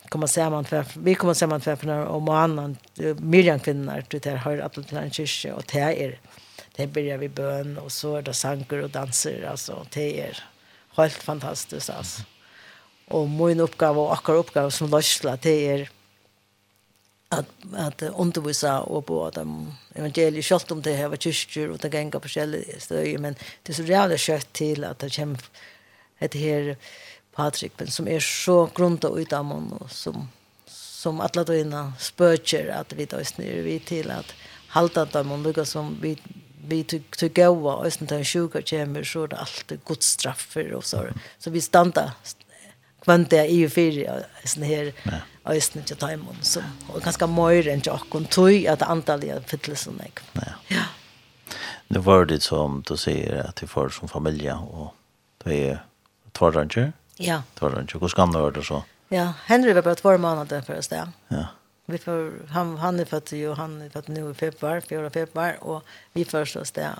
kommer 0.09 0.28
samman 0.28 0.65
för 0.65 0.86
vi 0.93 1.15
kommer 1.15 1.34
samman 1.34 1.61
för 1.61 1.75
för 1.75 2.05
och 2.05 2.21
mannen 2.21 2.78
Miriam 3.17 3.59
kvinnor 3.59 4.01
till 4.01 4.19
det 4.19 4.30
här 4.30 4.57
att 4.57 4.73
det 4.73 4.97
en 4.97 5.11
kyrka 5.11 5.55
och 5.55 5.63
det 5.73 5.80
är 5.80 6.19
det 6.78 6.88
börjar 6.88 7.17
vi 7.17 7.30
bön 7.30 7.78
och 7.78 7.91
så 7.91 8.15
är 8.15 8.21
det 8.21 8.34
sanger 8.34 8.84
och 8.84 8.89
danser 8.89 9.47
alltså 9.51 9.86
det 9.93 10.21
är 10.21 10.43
helt 10.95 11.23
fantastiskt 11.23 11.89
alltså. 11.89 12.21
Och 13.07 13.30
min 13.30 13.59
uppgave 13.59 13.99
och 13.99 14.13
akkurat 14.13 14.39
uppgave 14.39 14.71
som 14.71 14.89
lösla 14.89 15.38
det 15.41 15.67
är 15.67 15.89
att 17.30 17.49
att 17.73 18.01
undervisa 18.01 18.80
och 18.80 19.05
på 19.05 19.30
dem 19.30 19.73
evangeliet 19.95 20.45
skött 20.45 20.71
om 20.71 20.82
det 20.82 20.93
här 20.93 21.07
var 21.07 21.17
kyrkor 21.17 21.69
och 21.69 21.78
det 21.78 21.93
gänga 21.93 22.19
på 22.19 22.28
ställen 22.28 23.21
men 23.21 23.36
det 23.63 23.71
är 23.71 23.75
så 23.75 23.84
jävla 23.84 24.17
kött 24.17 24.53
till 24.53 24.84
att 24.84 24.99
det 24.99 25.09
kämp 25.09 25.41
ett 26.19 26.34
här 26.34 26.78
Patrik 27.34 27.71
men 27.78 27.88
som 27.88 28.07
är 28.07 28.19
så 28.19 28.69
grunda 28.75 29.09
ut 29.09 29.34
av 29.34 29.73
och 29.80 29.91
som 29.91 30.28
som 30.65 31.21
alla 31.21 31.43
då 31.43 31.55
innan 31.55 31.93
spöker 31.99 32.67
att 32.67 32.93
vi 32.93 33.05
då 33.05 33.23
snur 33.23 33.63
vi 33.63 33.80
till 33.80 34.11
att 34.11 34.34
halta 34.67 35.05
dem 35.05 35.32
och 35.32 35.39
lugga 35.39 35.65
som 35.65 35.97
vi 36.01 36.17
vi 36.68 36.84
tog 36.84 37.34
gåa 37.34 37.76
och 37.76 37.93
sen 37.93 38.07
där 38.07 38.24
sjuka 38.24 38.61
kommer 38.70 39.03
så 39.03 39.28
det 39.28 39.38
allt 39.38 39.72
Guds 39.86 40.07
straffer 40.07 40.74
och 40.74 40.86
så 40.86 41.05
så 41.39 41.49
vi 41.49 41.61
standa 41.61 42.13
kvant 43.01 43.30
det 43.30 43.47
i 43.47 43.70
för 43.70 44.24
sån 44.43 44.63
här 44.63 44.93
östen 45.45 45.84
till 45.84 45.95
timon 45.95 46.38
så 46.41 46.61
och 46.93 47.01
ganska 47.01 47.28
mer 47.28 47.68
än 47.68 47.82
jag 47.86 47.99
kon 48.09 48.26
tog 48.26 48.68
att 48.68 48.82
antalet 48.82 49.49
fyllelsen 49.49 50.01
jag. 50.45 50.53
Ja. 50.68 50.84
Det 51.88 51.99
var 51.99 52.26
det 52.26 52.39
som 52.43 52.84
du 52.88 52.97
säger 52.97 53.43
att 53.43 53.55
du 53.55 53.68
för 53.68 53.89
som 53.89 54.07
familj 54.07 54.51
och 54.51 54.93
det 55.43 55.70
är 55.70 55.86
två 56.32 56.51
Ja. 57.15 57.43
Två 57.53 57.70
ranger. 57.70 57.99
Hur 57.99 58.07
ska 58.07 58.26
man 58.26 58.41
det 58.51 58.63
så? 58.63 58.84
Ja, 59.09 59.34
Henry 59.45 59.74
var 59.74 59.82
bara 59.82 59.95
två 59.95 60.18
månader 60.18 60.61
förresten. 60.61 61.11
Ja 61.28 61.45
vi 61.89 61.97
får, 61.97 62.47
han, 62.49 62.77
han 62.77 62.99
är 62.99 63.05
född 63.05 63.27
ju, 63.31 63.53
han 63.53 63.81
är 63.81 63.89
född 63.89 64.09
nu 64.09 64.31
i 64.31 64.33
februari, 64.33 64.81
fjärde 64.81 65.09
februari, 65.09 65.55
och 65.59 65.83
vi 66.13 66.25
förstår 66.25 66.61
oss 66.61 66.71
där. 66.71 66.99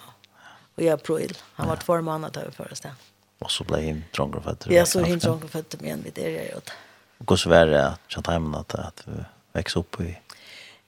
Och 0.76 0.84
jag 0.84 0.94
april. 0.94 1.38
Han 1.54 1.68
var 1.68 1.76
två 1.76 2.02
månader 2.02 2.42
över 2.42 2.52
först 2.52 2.84
det. 2.84 2.96
Och 3.40 3.52
så 3.52 3.64
blev 3.64 3.86
han 3.86 4.04
trångare 4.16 4.42
född. 4.42 4.66
Ja, 4.70 4.86
så 4.86 5.00
han 5.10 5.20
trångare 5.20 5.48
född 5.48 5.76
men 5.80 6.04
vid 6.04 6.14
det 6.14 6.32
jag 6.32 6.52
gjort. 6.52 6.70
Och 7.18 7.30
hur 7.30 7.38
så 7.38 7.50
var 7.50 7.66
det 7.66 7.88
att 7.88 8.00
jag 8.08 8.24
tar 8.24 8.56
att, 8.56 8.76
att 8.76 9.04
vi 9.06 9.24
växer 9.54 9.80
upp 9.80 10.02
i 10.02 10.18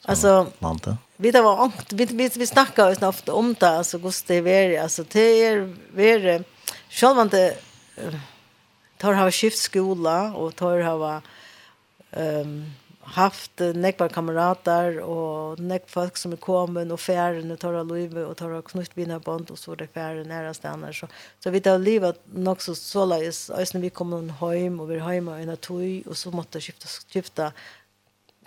Alltså, 0.06 0.48
landet? 0.60 0.96
Vi 1.16 1.32
det 1.32 1.42
var 1.42 1.62
ångt, 1.62 1.94
vi, 1.94 2.06
vi, 2.06 2.30
vi 2.36 2.48
snackade 2.48 2.96
ju 3.02 3.08
ofta 3.08 3.34
om 3.34 3.56
det, 3.60 3.70
alltså 3.70 3.98
hur 3.98 4.28
det 4.28 4.42
alltså 4.78 5.04
det 5.12 5.46
är, 5.46 5.76
det 5.96 6.44
Självande 6.90 7.56
inte, 7.98 8.20
tar 8.98 9.14
ha 9.14 9.32
skiftskola 9.32 10.34
och 10.34 10.56
tar 10.56 10.80
ha, 10.82 11.22
ehm, 12.12 12.42
um, 12.42 12.74
haft 13.16 13.62
nekvar 13.76 14.12
kamerater 14.14 15.00
og 15.04 15.60
nek 15.62 15.88
folk 15.90 16.18
som 16.20 16.34
er 16.36 16.42
kommet 16.44 16.92
og 16.94 17.00
færen 17.02 17.52
og 17.54 17.60
tar 17.62 17.78
av 17.80 17.90
livet 17.90 18.22
og 18.26 18.36
tar 18.38 18.54
av 18.56 18.64
knuttbinderbånd 18.68 19.50
og 19.54 19.60
så 19.60 19.74
er 19.74 19.82
det 19.82 19.90
færen 19.96 20.30
nære 20.30 20.54
stedene. 20.58 20.92
Så, 20.94 21.10
så 21.42 21.54
vi 21.54 21.62
tar 21.66 21.82
livet 21.82 22.20
nok 22.34 22.62
så 22.62 22.76
så 22.78 23.06
løs. 23.10 23.48
Øyne 23.50 23.84
vi 23.86 23.94
kom 23.94 24.14
hem 24.14 24.30
hjem 24.40 24.80
og 24.84 24.92
vi 24.92 25.00
er 25.00 25.14
hjemme 25.14 25.36
og 25.36 25.42
en 25.42 25.58
tog 25.58 26.10
og 26.10 26.18
så 26.18 26.34
måtte 26.36 26.62
skifte, 26.64 26.92
skifte 26.92 27.50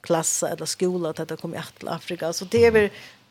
klasse 0.02 0.50
eller 0.50 0.66
skola 0.66 1.12
til 1.12 1.26
at 1.26 1.34
jeg 1.34 1.42
kom 1.42 1.56
til 1.78 1.88
Afrika. 1.88 2.32
Så 2.32 2.44
det 2.44 2.66
er 2.66 2.76
vi, 2.76 2.86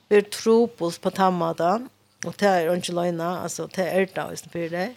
vi 0.09 0.19
er 0.19 0.29
tro 0.31 0.65
på 0.65 0.91
på 1.01 1.09
tammata 1.09 1.79
og 2.25 2.35
det 2.37 2.47
er 2.47 2.73
ikke 2.73 2.93
løgnet, 2.93 3.43
altså 3.43 3.67
det 3.67 3.87
er 3.87 4.05
det 4.05 4.17
øyne 4.17 4.51
for 4.51 4.75
det. 4.75 4.89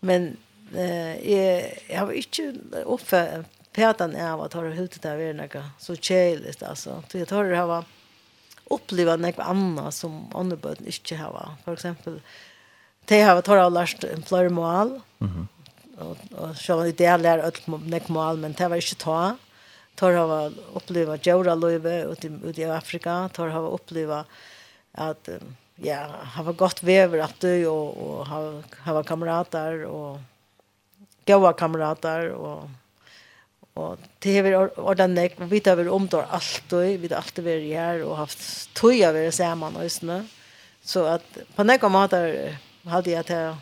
Men 0.00 0.36
eh, 0.74 1.30
jeg, 1.30 1.72
jeg 1.88 1.98
har 1.98 2.10
ikke 2.10 2.52
oppfattet 2.86 3.46
Petan 3.72 4.16
är 4.16 4.36
vad 4.36 4.50
tar 4.50 4.64
du 4.64 4.70
hutet 4.70 5.02
där 5.02 5.16
vid 5.16 5.36
några 5.36 5.70
så 5.78 5.96
chilligt 5.96 6.62
alltså. 6.62 7.02
Det 7.12 7.26
tar 7.26 7.44
det 7.44 7.56
här 7.56 7.84
uppleva 8.70 9.16
något 9.16 9.38
annat 9.38 9.94
som 9.94 10.26
andra 10.34 10.56
böden 10.56 10.86
inte 10.86 11.16
har. 11.16 11.54
För 11.64 11.72
exempel 11.72 12.20
det 13.04 13.22
har 13.22 13.42
tar 13.42 13.56
har 13.56 13.70
lärt 13.70 14.04
en 14.04 14.22
flörmål. 14.22 15.00
Mhm. 15.18 15.48
Och 15.98 16.16
och 16.38 16.56
så 16.56 16.82
det 16.82 16.98
där 16.98 17.18
lär 17.18 17.38
öll 17.38 17.80
nekmål 17.84 18.36
men 18.36 18.52
det 18.52 18.68
var 18.68 18.76
inte 18.76 18.94
ta. 18.94 19.36
Tar 19.94 20.12
har 20.12 20.52
uppleva 20.74 21.16
Jora 21.16 21.54
Löve 21.54 22.02
ut 22.44 22.58
i 22.58 22.64
Afrika, 22.64 23.30
tar 23.32 23.48
har 23.48 23.70
uppleva 23.70 24.24
att 24.92 25.28
ja, 25.76 26.06
har 26.24 26.52
gott 26.52 26.82
väver 26.82 27.18
att 27.18 27.40
du 27.40 27.66
och 27.66 27.96
och 27.96 28.26
har 28.26 28.62
har 28.78 29.02
kamrater 29.02 29.84
och 29.84 30.18
goda 31.26 31.52
kamrater 31.52 32.30
och 32.30 32.68
Og 33.80 34.04
det 34.22 34.34
har 34.36 34.46
vært 34.46 34.78
ordentlig, 34.78 35.30
og 35.38 35.50
vi 35.50 35.62
har 35.64 35.78
vært 35.78 35.94
omtår 35.94 36.28
alt 36.36 36.76
og 36.76 36.84
vi 37.00 37.08
har 37.08 37.16
alltid 37.20 37.46
vært 37.46 37.66
her, 37.70 38.04
og 38.04 38.18
haft 38.20 38.44
tog 38.76 39.00
av 39.06 39.16
å 39.16 39.24
sammen 39.34 39.78
og 39.80 39.92
sånn. 39.94 40.28
Så 40.84 41.04
at 41.08 41.40
på 41.56 41.66
noen 41.66 41.92
måter 41.92 42.58
hadde 42.88 43.12
jeg 43.12 43.28
til, 43.28 43.58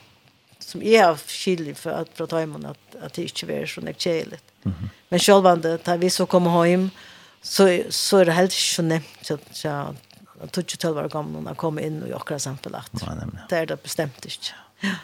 som 0.63 0.83
jeg 0.85 1.03
har 1.03 1.19
skyldig 1.19 1.77
for 1.79 2.03
at 2.03 2.11
fra 2.17 2.27
tøymen 2.31 2.67
at, 2.71 2.81
at 2.99 3.15
det 3.17 3.29
ikke 3.31 3.51
var 3.51 3.71
sånn 3.71 3.93
kjelig. 3.95 4.41
Mm 4.65 4.73
-hmm. 4.73 4.89
Men 5.09 5.21
selv 5.21 5.47
om 5.47 5.61
det, 5.63 5.85
da 5.85 5.97
vi 5.97 6.11
så 6.11 6.27
kom 6.27 6.47
hjem, 6.65 6.91
så, 7.43 7.69
så 7.91 8.19
er 8.19 8.25
det 8.25 8.35
helt 8.35 8.53
ikke 8.53 8.75
så 8.75 8.83
nevnt, 8.83 9.19
så, 9.23 9.39
så 9.53 9.69
jeg 10.41 10.51
tog 10.53 10.65
ikke 10.65 10.77
til 10.77 10.91
å 10.91 10.95
være 10.95 11.09
gammel 11.09 11.43
når 11.43 11.51
jeg 11.51 11.57
kom 11.57 11.79
inn 11.79 12.03
og 12.03 12.21
akkurat 12.21 12.43
samtidig. 12.43 12.83
Det 13.51 13.59
er 13.59 13.65
det 13.65 13.81
bestemt 13.81 14.27
ikke. 14.27 14.55
Ja. 14.83 14.95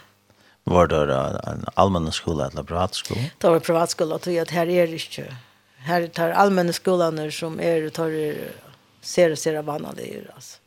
Var 0.64 0.86
det 0.86 1.40
en 1.50 1.64
allmänna 1.74 2.12
skola 2.12 2.46
eller 2.46 2.62
privatskola? 2.62 3.20
Det 3.38 3.48
var 3.48 3.60
privatskola, 3.60 4.18
tror 4.18 4.36
jag 4.36 4.42
att 4.42 4.50
här 4.50 4.68
är 4.68 4.86
det 4.86 4.92
inte. 4.92 5.36
Här 5.76 6.06
tar 6.06 6.30
allmänna 6.30 6.72
skolan 6.72 7.32
som 7.32 7.60
är 7.60 7.88
tar 7.88 8.34
ser 9.00 9.34
ser 9.34 9.62
vanliga 9.62 10.32
alltså. 10.34 10.58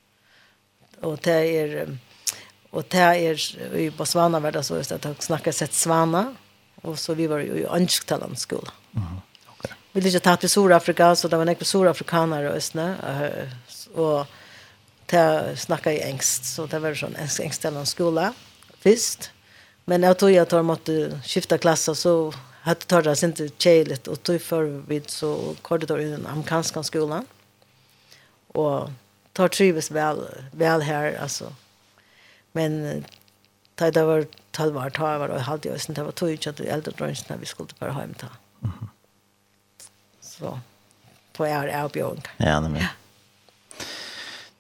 Och 1.02 1.18
det 1.22 1.32
är 1.32 1.98
och 2.70 2.84
det 2.90 2.98
är 2.98 3.76
i 3.76 3.92
Botswana 3.92 4.40
var 4.40 4.52
det 4.52 4.64
så 4.64 4.76
att 4.76 5.06
jag 5.06 5.24
snackar 5.24 5.52
sett 5.52 5.74
svana 5.74 6.36
och 6.82 7.00
så 7.00 7.14
vi 7.14 7.28
var 7.28 7.40
i 7.40 7.66
Ansktalan 7.68 8.36
skola. 8.36 8.72
Mhm. 8.92 9.22
Okej. 9.48 9.72
Vi 9.92 10.02
ville 10.02 10.20
ta 10.20 10.36
till 10.36 10.50
Sydafrika 10.50 11.16
så 11.16 11.28
det 11.28 11.38
var 11.38 11.46
några 11.46 11.66
sydafrikaner 11.66 12.44
och 12.44 12.56
östna 12.56 12.96
och 13.94 14.26
det 15.06 15.56
snacka 15.60 15.94
i 15.94 16.02
engst 16.02 16.56
så 16.56 16.66
det 16.66 16.80
var 16.80 17.04
en 17.04 17.30
engst 17.46 17.66
skola. 17.86 18.34
Visst. 18.84 19.32
Men 19.90 20.04
jag 20.04 20.18
tror 20.18 20.32
jag 20.32 20.48
de 20.48 20.66
måste 20.66 21.22
skifta 21.24 21.58
klass 21.58 22.00
så 22.00 22.34
hade 22.62 22.80
tar 22.80 23.02
det 23.02 23.24
inte 23.24 23.50
tjejligt 23.58 24.08
och 24.08 24.24
tog 24.24 24.42
för 24.42 24.64
vid 24.64 25.10
så 25.10 25.56
korridor 25.62 26.02
i 26.02 26.10
den 26.12 26.28
amerikanska 26.28 26.84
skolan. 26.84 27.26
Och 28.48 28.90
tar 29.34 29.48
trivs 29.48 29.92
väl 29.92 30.28
väl 30.52 30.82
här 30.82 31.18
alltså. 31.22 31.54
Men 32.52 33.06
tar 33.76 33.92
det 33.92 34.04
var 34.04 34.26
tal 34.52 34.72
var 34.72 34.90
tar 34.90 35.18
var 35.18 35.30
och 35.30 35.42
hade 35.42 35.70
jag 35.70 35.78
inte 35.90 36.04
var 36.04 36.12
tog 36.12 36.32
inte 36.32 36.50
att 36.50 36.60
äldre 36.60 36.92
drönsen 36.98 37.26
när 37.30 37.38
vi 37.38 37.46
skulle 37.46 37.70
bara 37.80 37.92
hem 37.92 38.14
ta. 38.14 38.28
Mm. 38.64 38.90
Så 40.22 40.60
på 41.34 41.46
är 41.46 41.68
erbjudande. 41.68 42.30
Ja, 42.38 42.60
det 42.60 42.70
men. 42.70 42.84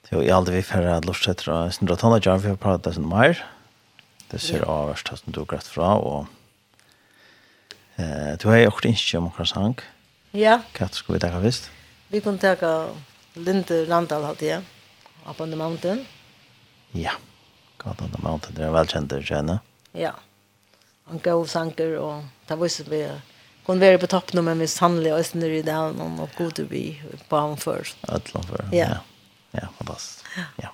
Jo, 0.09 0.23
jag 0.23 0.37
aldrig 0.37 0.57
vi 0.57 0.63
färra 0.63 0.99
lusta 0.99 1.31
etter 1.31 1.49
å 1.51 1.71
sindra 1.71 1.95
tonne, 1.95 2.19
vi 2.23 2.49
har 2.49 2.55
pratet 2.55 2.95
sånn 2.95 3.09
mer, 3.09 3.41
Det 4.31 4.41
ser 4.43 4.63
ja. 4.63 4.71
avhørst 4.71 5.13
at 5.13 5.27
du 5.31 5.43
greit 5.47 5.67
fra, 5.71 5.93
og 5.99 6.27
eh, 7.95 8.33
du 8.41 8.49
har 8.49 8.59
jo 8.59 8.73
også 8.73 8.91
ikke 8.91 9.21
om 9.21 9.29
akkurat 9.29 9.51
sang. 9.53 9.77
Ja. 10.35 10.59
Hva 10.75 10.89
skal 10.91 11.15
vi 11.15 11.21
takke 11.23 11.39
først? 11.45 11.71
Vi 12.11 12.21
kunne 12.23 12.41
takke 12.41 12.71
Linde 13.37 13.85
Randall 13.87 14.25
hadde 14.27 14.49
jeg, 14.49 14.67
Up 15.27 15.39
on 15.41 15.51
the 15.51 15.59
Mountain. 15.59 16.05
Ja, 16.95 17.15
God 17.77 18.01
on 18.01 18.11
the 18.11 18.21
Mountain, 18.23 18.55
det 18.55 18.63
er 18.65 18.71
en 18.71 18.75
velkjent 18.75 19.17
kjenne. 19.27 19.59
Ja, 19.95 20.13
han 21.07 21.23
gav 21.23 21.45
sanger, 21.47 21.97
og 22.01 22.47
det 22.49 22.59
var 22.59 22.71
så 22.71 22.83
vi 22.87 23.03
kunne 23.67 23.83
være 23.83 23.99
på 23.99 24.07
toppen, 24.11 24.43
men 24.43 24.59
vi 24.59 24.67
sannelig 24.71 25.13
og 25.13 25.21
østner 25.21 25.59
i 25.59 25.61
det, 25.65 25.75
og 25.75 26.29
god 26.37 26.63
vi 26.71 26.83
på 27.29 27.39
han 27.39 27.57
før. 27.59 27.87
Ja. 28.07 28.19
Ja, 28.75 28.97
ja 29.55 29.69
fantastisk. 29.79 30.27
Ja. 30.63 30.71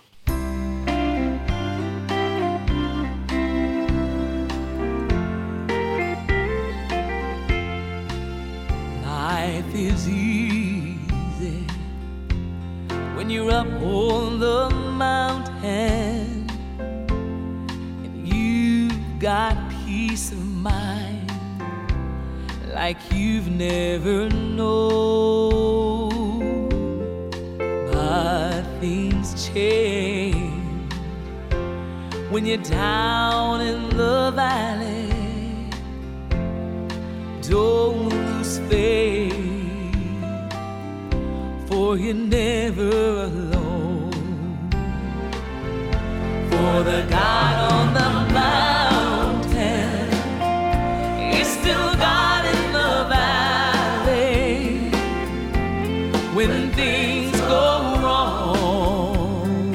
life 9.73 9.93
is 9.93 10.09
easy 10.09 11.65
When 13.15 13.29
you're 13.29 13.51
up 13.51 13.67
on 13.81 14.39
the 14.39 14.69
mountain 14.69 16.49
And 18.03 18.27
you've 18.27 19.19
got 19.19 19.57
peace 19.85 20.31
of 20.31 20.45
mind 20.45 21.31
Like 22.73 22.97
you've 23.11 23.49
never 23.49 24.29
known. 24.29 25.69
But 27.91 28.63
things 28.79 29.47
change 29.49 30.93
When 32.29 32.45
you're 32.45 32.57
down 32.57 33.61
in 33.61 33.89
the 33.89 34.31
valley. 34.35 35.09
Don't 37.41 38.09
lose 38.09 38.57
faith 38.69 39.52
for 41.73 41.97
you're 41.97 42.13
never 42.13 42.91
alone. 43.29 44.11
For 46.51 46.73
the 46.89 47.01
God 47.09 47.55
on 47.73 47.85
the 47.99 48.09
mountain 48.41 50.07
is 51.39 51.47
still 51.47 51.89
God 52.09 52.43
in 52.53 52.63
the 52.79 52.93
valley 53.15 54.51
When 56.37 56.71
things 56.73 57.31
go 57.53 57.65
wrong. 58.03 59.73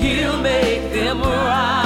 He'll 0.00 0.40
make 0.40 0.84
them 0.92 1.20
right. 1.20 1.81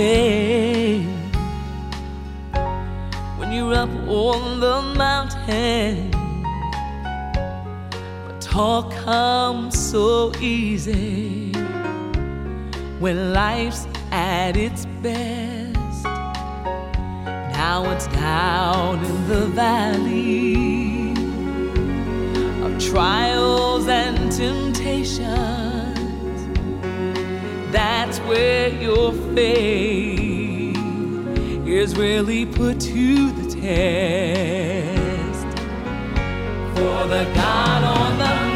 faith 0.00 1.06
When 3.38 3.52
you're 3.52 3.74
up 3.74 3.94
on 4.08 4.60
the 4.64 4.76
mountain 4.96 6.10
But 8.26 8.40
talk 8.40 8.90
comes 8.92 9.74
so 9.92 10.32
easy. 10.40 11.52
When 12.98 13.34
life's 13.34 13.86
at 14.10 14.56
its 14.56 14.86
best 15.02 16.04
Now 17.60 17.78
it's 17.92 18.06
down 18.06 19.04
in 19.04 19.16
the 19.28 19.44
valley 19.62 21.12
Of 22.64 22.72
trials 22.90 23.86
and 23.86 24.32
temptations. 24.32 25.69
That's 27.72 28.18
where 28.20 28.68
your 28.68 29.12
faith 29.34 30.76
Is 31.66 31.96
really 31.96 32.44
put 32.44 32.80
to 32.80 33.30
the 33.30 33.48
test. 33.48 35.46
For 36.74 37.06
the 37.06 37.24
God 37.34 37.84
on 37.84 38.18
the 38.18 38.49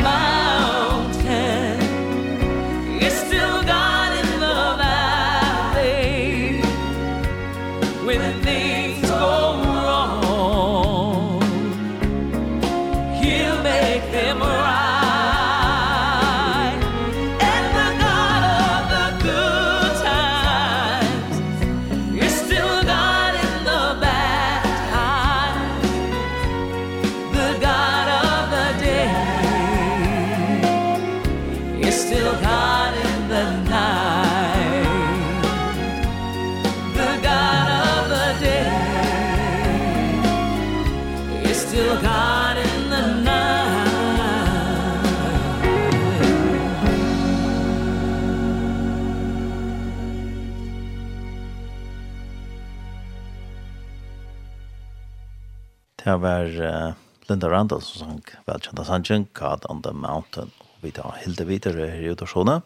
Det 56.05 56.17
var 56.21 56.45
uh, 56.45 56.93
Linda 57.29 57.49
Randall 57.49 57.81
som 57.83 58.01
sang 58.01 58.19
velkjenta 58.45 58.85
sangen 58.85 59.25
God 59.33 59.65
on 59.73 59.81
the 59.83 59.93
Mountain. 59.93 60.51
Og 60.61 60.83
vi 60.83 60.91
tar 60.93 61.17
hilde 61.23 61.47
videre 61.49 61.87
her 61.89 62.03
i 62.05 62.11
utorsjonen. 62.13 62.61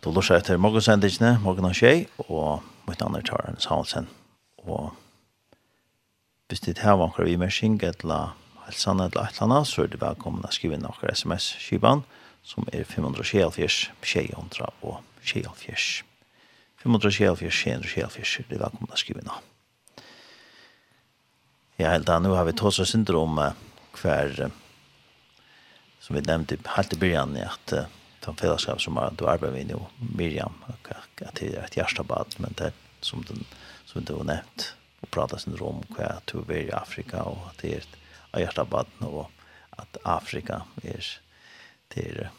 Du 0.00 0.08
lurer 0.08 0.38
etter 0.38 0.56
morgensendingene, 0.56 1.34
morgen 1.44 1.68
og 1.68 1.76
tjei, 1.76 2.06
og 2.24 2.64
mitt 2.88 3.04
andre 3.04 3.20
tar 3.20 3.44
en 3.50 3.60
salsen. 3.60 4.08
Og 4.64 4.94
hvis 6.48 6.64
det 6.64 6.78
her 6.80 6.96
var 6.96 7.20
vi 7.20 7.36
med 7.36 7.52
syng, 7.52 7.76
eller 7.84 8.32
helsan 8.64 9.04
eller 9.04 9.20
et 9.20 9.36
eller 9.36 9.50
annet, 9.50 9.68
så 9.68 9.84
er 9.84 9.92
det 9.92 10.00
velkommen 10.00 10.48
å 10.48 10.54
skrive 10.56 10.80
inn 10.80 10.88
akkurat 10.88 11.20
sms-skivan, 11.20 12.06
som 12.40 12.64
er 12.72 12.88
524 12.88 13.92
600 14.00 14.72
og 14.80 15.04
624. 15.20 16.08
524 16.80 17.52
624, 17.52 18.48
det 18.48 18.56
er 18.56 18.64
velkommen 18.64 18.88
å 18.88 19.04
skrive 19.04 19.20
inn 19.20 19.28
akkurat. 19.28 19.49
Ja, 21.80 21.94
helt 21.94 22.06
da. 22.06 22.18
Nå 22.20 22.34
har 22.36 22.44
vi 22.44 22.52
tås 22.52 22.76
og 22.82 22.88
syndrom 22.88 23.38
kvar 23.96 24.34
som 26.00 26.16
vi 26.16 26.20
nevnte 26.26 26.58
helt 26.76 26.92
i 26.92 26.98
begynnelsen, 27.00 27.48
at 27.48 27.72
uh, 27.72 27.86
de 28.26 28.34
fellesskap 28.36 28.82
som 28.82 28.98
er, 29.00 29.14
du 29.16 29.24
arbeider 29.30 29.56
med 29.56 29.72
nå, 29.72 29.80
Miriam 30.18 30.58
at 30.68 31.38
det 31.38 31.54
er 31.54 31.64
et 31.64 31.78
hjertabad, 31.78 32.36
men 32.40 32.52
det 32.58 32.68
er 32.68 32.76
som 33.04 33.24
den 33.24 33.46
som 33.88 34.04
du 34.04 34.12
har 34.14 34.24
nevnt, 34.24 34.74
och 35.00 35.10
prata 35.10 35.38
syndrom 35.38 35.80
hva 35.96 36.20
du 36.28 36.42
er 36.44 36.66
i 36.68 36.72
Afrika 36.76 37.24
og 37.24 37.48
at 37.48 37.62
det 37.62 37.72
är 37.74 37.78
ett 37.78 37.96
hjärtabad 38.44 38.86
og 39.00 39.30
at 39.70 39.96
Afrika 40.04 40.62
er 40.84 41.06
det 41.94 42.04
er 42.06 42.30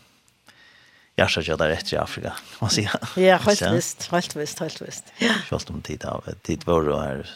hjertet 1.18 1.44
ska 1.44 1.52
göra 1.52 1.74
etter 1.74 1.94
i 1.94 1.98
Afrika, 1.98 2.30
kan 2.30 2.60
man 2.60 2.70
säga. 2.70 2.92
Ja, 3.18 3.38
helt 3.38 3.62
visst, 3.76 4.08
helt 4.12 4.36
visst, 4.36 4.60
helt 4.60 4.82
visst. 4.82 5.14
Ja. 5.20 5.34
Fast 5.50 5.70
om 5.70 5.82
tid 5.82 6.06
av, 6.06 6.24
tid 6.42 6.64
var 6.66 6.84
det 6.84 7.02
her, 7.02 7.32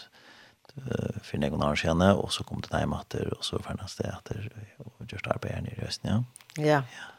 uh, 0.81 1.17
for 1.23 1.41
noen 1.41 1.63
år 1.63 1.79
siden, 1.79 2.01
og 2.01 2.31
så 2.33 2.43
kom 2.47 2.61
det 2.63 2.73
hjem 2.73 2.95
etter, 2.97 3.31
og 3.35 3.43
så 3.45 3.59
ferdig 3.63 3.89
sted 3.91 4.11
etter, 4.11 4.47
og 4.83 5.05
gjørst 5.09 5.31
arbeid 5.31 5.55
her 5.55 5.65
nere 5.65 5.81
i 5.81 5.87
Østen, 5.87 6.09
ja. 6.09 6.21
Ja. 6.61 6.81
ja. 6.83 7.11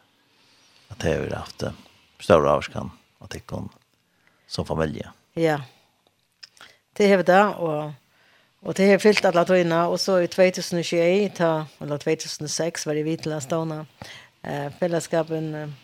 At 0.90 1.02
det 1.02 1.14
har 1.16 1.38
haft 1.40 1.64
større 2.22 2.52
avskan, 2.56 2.92
at 3.22 3.32
det 3.32 3.46
kom 3.46 3.70
som 4.46 4.66
familie. 4.66 5.10
Ja. 5.36 5.60
Det 6.96 7.08
har 7.10 7.20
vi 7.20 7.26
da, 7.28 7.40
og, 7.60 7.92
og 8.62 8.76
det 8.78 8.88
har 8.88 9.02
fyllt 9.02 9.26
alle 9.28 9.44
tøyene, 9.44 9.82
og 9.90 9.98
så 10.00 10.20
i 10.24 10.30
2021, 10.32 11.34
ta, 11.36 11.50
eller 11.82 12.00
2006, 12.00 12.86
var 12.86 12.96
det 12.96 13.04
vi 13.04 13.16
til 13.20 13.34
å 13.36 13.42
stående, 13.44 13.82
eh, 14.42 14.70
fellesskapen 14.78 15.50
eh, 15.54 15.74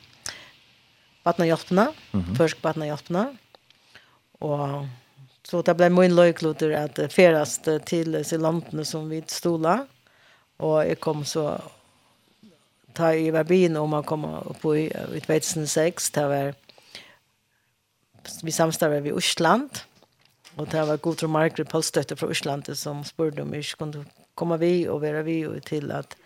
Batna 1.23 1.47
Hjelpene, 1.47 1.93
mm 2.13 2.21
-hmm. 2.21 2.37
Førsk 2.37 2.63
Batna 2.63 2.85
Hjelpene, 2.85 3.27
og 4.41 4.89
Så 5.53 5.63
det 5.63 5.75
blev 5.75 5.93
min 5.93 6.15
löjklotter 6.15 6.71
att 6.71 7.13
färdas 7.13 7.61
till 7.85 8.25
Silantene 8.25 8.85
som 8.85 9.09
vi 9.09 9.23
stola. 9.27 9.87
Och 10.57 10.87
jag 10.87 11.01
kom 11.01 11.25
så 11.25 11.61
ta 12.93 13.15
i 13.15 13.31
verbin 13.31 13.77
om 13.77 13.91
man 13.91 14.03
kommer 14.03 14.49
upp 14.49 14.65
i 14.65 14.93
2006. 15.27 16.11
Det 16.11 16.27
var 16.27 16.55
vi 18.43 18.53
samstår 18.53 18.89
vi 18.89 19.09
i 19.09 19.13
Osland. 19.13 19.71
Och 20.57 20.67
det 20.67 20.85
var 20.85 20.97
Gotro 20.97 21.29
Margaret 21.29 21.69
Pölstøtter 21.69 22.17
från 22.17 22.31
Osland 22.31 22.79
som 22.79 23.05
spurgade 23.05 23.43
om 23.43 23.51
vi 23.51 23.63
kunde 23.63 24.05
komma 24.35 24.57
vi 24.57 24.89
och 24.89 25.01
vara 25.01 25.23
vi 25.23 25.61
till 25.61 25.93
att 25.93 26.17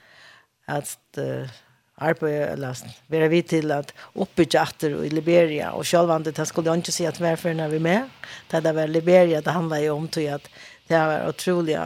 att 0.65 1.19
uh, 1.19 1.49
arbeid 1.97 2.53
eller 2.53 2.81
være 3.09 3.29
vi 3.33 3.43
til 3.43 3.71
at 3.73 3.93
oppbygge 4.15 4.61
atter 4.61 4.97
i 5.05 5.09
Liberia. 5.09 5.73
Og 5.73 5.87
selv 5.87 6.11
om 6.11 6.25
det 6.25 6.35
skulle 6.49 6.71
jeg 6.71 6.85
ikke 6.85 6.93
si 6.93 7.07
at 7.09 7.19
hver 7.19 7.37
før 7.37 7.69
vi 7.69 7.79
med, 7.79 8.11
det 8.51 8.65
er 8.65 8.73
var 8.73 8.87
Liberia 8.87 9.41
det 9.41 9.53
handler 9.53 9.77
jo 9.77 9.97
om 9.97 10.09
til 10.09 10.29
at 10.35 10.51
det 10.89 10.99
var 10.99 11.29
utrolig 11.29 11.79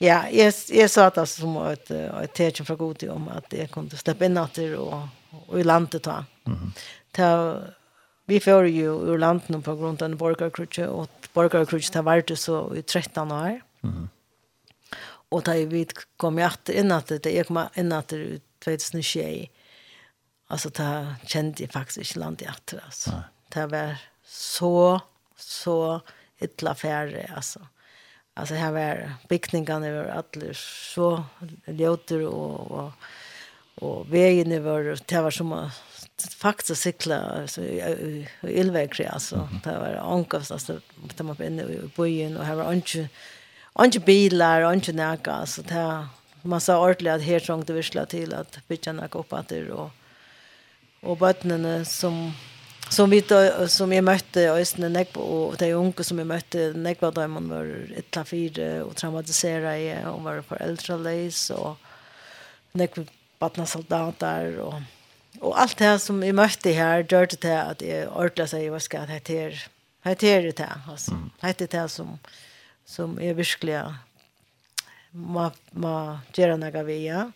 Ja, 0.00 0.22
jeg, 0.32 0.54
jeg 0.72 0.88
sa 0.88 1.10
det 1.10 1.26
som 1.28 1.58
et, 1.68 1.90
et 1.90 2.32
teacher 2.32 2.64
fra 2.64 2.74
god 2.74 3.02
om 3.12 3.26
at 3.28 3.52
jeg 3.52 3.68
kunne 3.68 3.98
slippe 4.00 4.24
inn 4.24 4.38
atter 4.40 4.78
og, 4.80 5.10
og 5.48 5.58
i 5.60 5.62
landet 5.62 6.02
ta. 6.02 6.24
Mm 6.46 6.54
-hmm. 6.54 6.70
ta 7.12 7.28
vi 8.26 8.40
får 8.40 8.68
jo 8.68 8.94
ur 8.94 9.18
landet 9.18 9.64
på 9.64 9.74
grunn 9.74 9.96
av 10.00 10.02
en 10.02 10.16
borgerkrutje, 10.16 10.88
og 10.88 11.08
borgerkrutje 11.34 11.94
har 11.94 12.02
vært 12.02 12.38
så 12.38 12.72
i 12.76 12.82
13 12.82 13.32
år. 13.32 13.60
Mm 13.82 13.90
-hmm. 13.92 14.08
Og 15.30 15.44
da 15.44 15.64
vi 15.64 15.86
kom 16.16 16.38
jeg 16.38 16.50
inn 16.68 16.92
atter, 16.92 17.18
det 17.18 17.34
jeg 17.34 17.46
kom 17.46 17.58
inn 17.76 17.92
atter 17.92 18.18
ut 18.18 18.42
2021. 18.64 19.50
Alltså 20.46 20.70
ta 20.70 21.14
kände 21.26 21.62
jag 21.62 21.72
faktiskt 21.72 21.98
inte 21.98 22.18
landet 22.18 22.48
efter 22.48 22.82
alltså. 22.84 23.22
Det 23.48 23.66
var 23.66 23.96
så 24.24 25.00
så 25.36 26.00
ytla 26.40 26.74
färre 26.74 27.30
alltså. 27.36 27.60
Alltså 28.34 28.54
här 28.54 28.72
var 28.72 29.12
byggningarna 29.28 29.92
var 29.92 30.04
alla 30.04 30.54
så 30.54 31.24
ljuter 31.66 32.26
och 32.26 32.70
och 32.70 32.92
och 33.80 34.14
vägen 34.14 34.64
var 34.64 34.98
det 35.06 35.20
var 35.20 35.30
som 35.30 35.70
faktiskt 36.38 36.82
cykla 36.82 37.46
i 37.58 38.26
illväg 38.42 39.06
alltså. 39.12 39.48
Det 39.64 39.78
var 39.78 40.12
ångast, 40.12 40.50
alltså 40.50 40.80
att 41.10 41.26
man 41.26 41.42
inne 41.42 41.62
i 41.62 41.90
byen, 41.96 42.36
och 42.36 42.44
här 42.44 42.54
var 42.54 42.72
inte 42.72 43.08
Anke 43.72 44.00
bilar, 44.00 44.62
anke 44.62 44.92
näka, 44.92 45.46
så 45.46 45.62
det 45.62 46.06
man 46.42 46.60
sa 46.60 46.82
ordentligt 46.82 47.12
att 47.12 47.22
här 47.22 47.40
trångte 47.40 47.72
vi 47.72 47.82
till 48.06 48.34
att 48.34 48.68
bygga 48.68 48.92
några 48.92 49.08
koppater 49.08 49.70
och, 49.70 49.90
och 51.00 51.16
bötnerna 51.16 51.84
som 51.84 52.32
som 52.90 53.10
vi 53.10 53.24
som 53.68 53.92
jag 53.92 54.04
mötte 54.04 54.50
Östne 54.50 54.88
Neck 54.88 55.16
och 55.16 55.56
de 55.56 55.72
unga 55.72 55.92
som 56.00 56.18
jag 56.18 56.26
mötte 56.26 56.72
Neck 56.72 57.00
var 57.00 57.12
de 57.12 57.48
var 57.48 57.86
ett 57.96 58.16
lafir 58.16 58.82
och 58.82 58.96
traumatiserade. 58.96 60.08
Och 60.08 60.22
var 60.22 60.42
föräldralös 60.42 61.50
och 61.50 61.76
Neck 62.72 62.90
patna 63.38 63.66
soldater 63.66 64.58
och 64.58 64.74
och 65.38 65.60
allt 65.60 65.76
det 65.76 65.84
här 65.84 65.98
som 65.98 66.22
jag 66.22 66.34
mötte 66.34 66.72
här 66.72 66.98
gjorde 66.98 67.36
det 67.40 67.62
att 67.62 67.78
det 67.78 68.06
orkade 68.06 68.48
sig 68.48 68.70
vad 68.70 68.82
ska 68.82 69.00
det 69.00 69.06
här 69.06 69.70
här 70.00 70.14
det 70.20 70.58
här? 70.58 70.80
Alltså 70.88 71.12
det 71.40 71.70
det 71.70 71.88
som 71.88 72.18
som 72.84 73.20
är 73.20 73.34
verkligen 73.34 73.94
må, 75.10 75.50
må 75.70 76.18
göra 76.34 76.56
några 76.56 76.82
vi, 76.82 77.06
ja. 77.06 77.32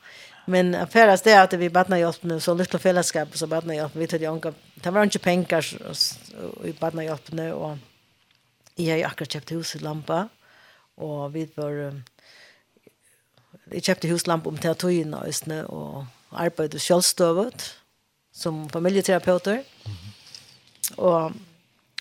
Men 0.47 0.75
affäras 0.75 1.23
det 1.23 1.43
att 1.43 1.53
vi 1.53 1.71
badna 1.71 1.99
hjälp 1.99 2.23
med 2.23 2.43
så 2.43 2.55
lite 2.55 2.79
fällskap 2.79 3.37
så 3.37 3.47
badna 3.47 3.75
hjälp 3.75 3.97
vi 3.97 4.07
till 4.07 4.23
jonka 4.23 4.53
Det 4.75 4.91
var 4.91 5.03
inte 5.03 5.19
pengar 5.19 5.67
i 6.65 6.73
badna 6.73 7.05
hjälp 7.05 7.33
nu 7.33 7.53
och 7.53 7.77
jag 8.75 8.99
har 8.99 9.05
akkurat 9.05 9.33
köpt 9.33 9.53
hus 9.53 9.81
Lampa 9.81 10.29
och 10.95 11.37
vi 11.37 11.49
var 11.55 12.03
vi 13.65 13.81
köpte 13.81 14.09
huslampa 14.09 14.49
om 14.49 14.59
till 14.59 14.75
Tojen 14.75 15.15
och 15.15 15.27
Östne 15.27 15.65
och 15.65 16.05
arbetade 16.31 16.79
självstövet 16.79 17.75
som 18.33 18.69
familjeterapeuter. 18.69 19.53
Mm 19.53 19.65
-hmm. 19.85 20.95
Och 20.97 21.33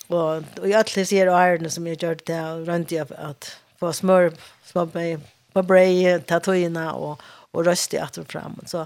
och 0.06 0.36
och 0.60 0.68
jag 0.68 0.78
alltid 0.78 1.08
ser 1.08 1.28
och 1.28 1.40
är 1.40 1.68
som 1.68 1.86
jag 1.86 2.02
gjorde 2.02 2.24
det 2.24 2.56
runt 2.56 2.90
jag 2.90 3.12
att 3.12 3.56
få 3.78 3.92
smör 3.92 4.32
smör 4.64 4.88
med 4.92 5.20
på 5.54 5.62
brei 5.66 6.18
tatuina 6.26 6.90
og, 6.98 7.22
og 7.54 7.66
røsti 7.68 8.00
at 8.00 8.18
fram. 8.28 8.58
Så 8.66 8.84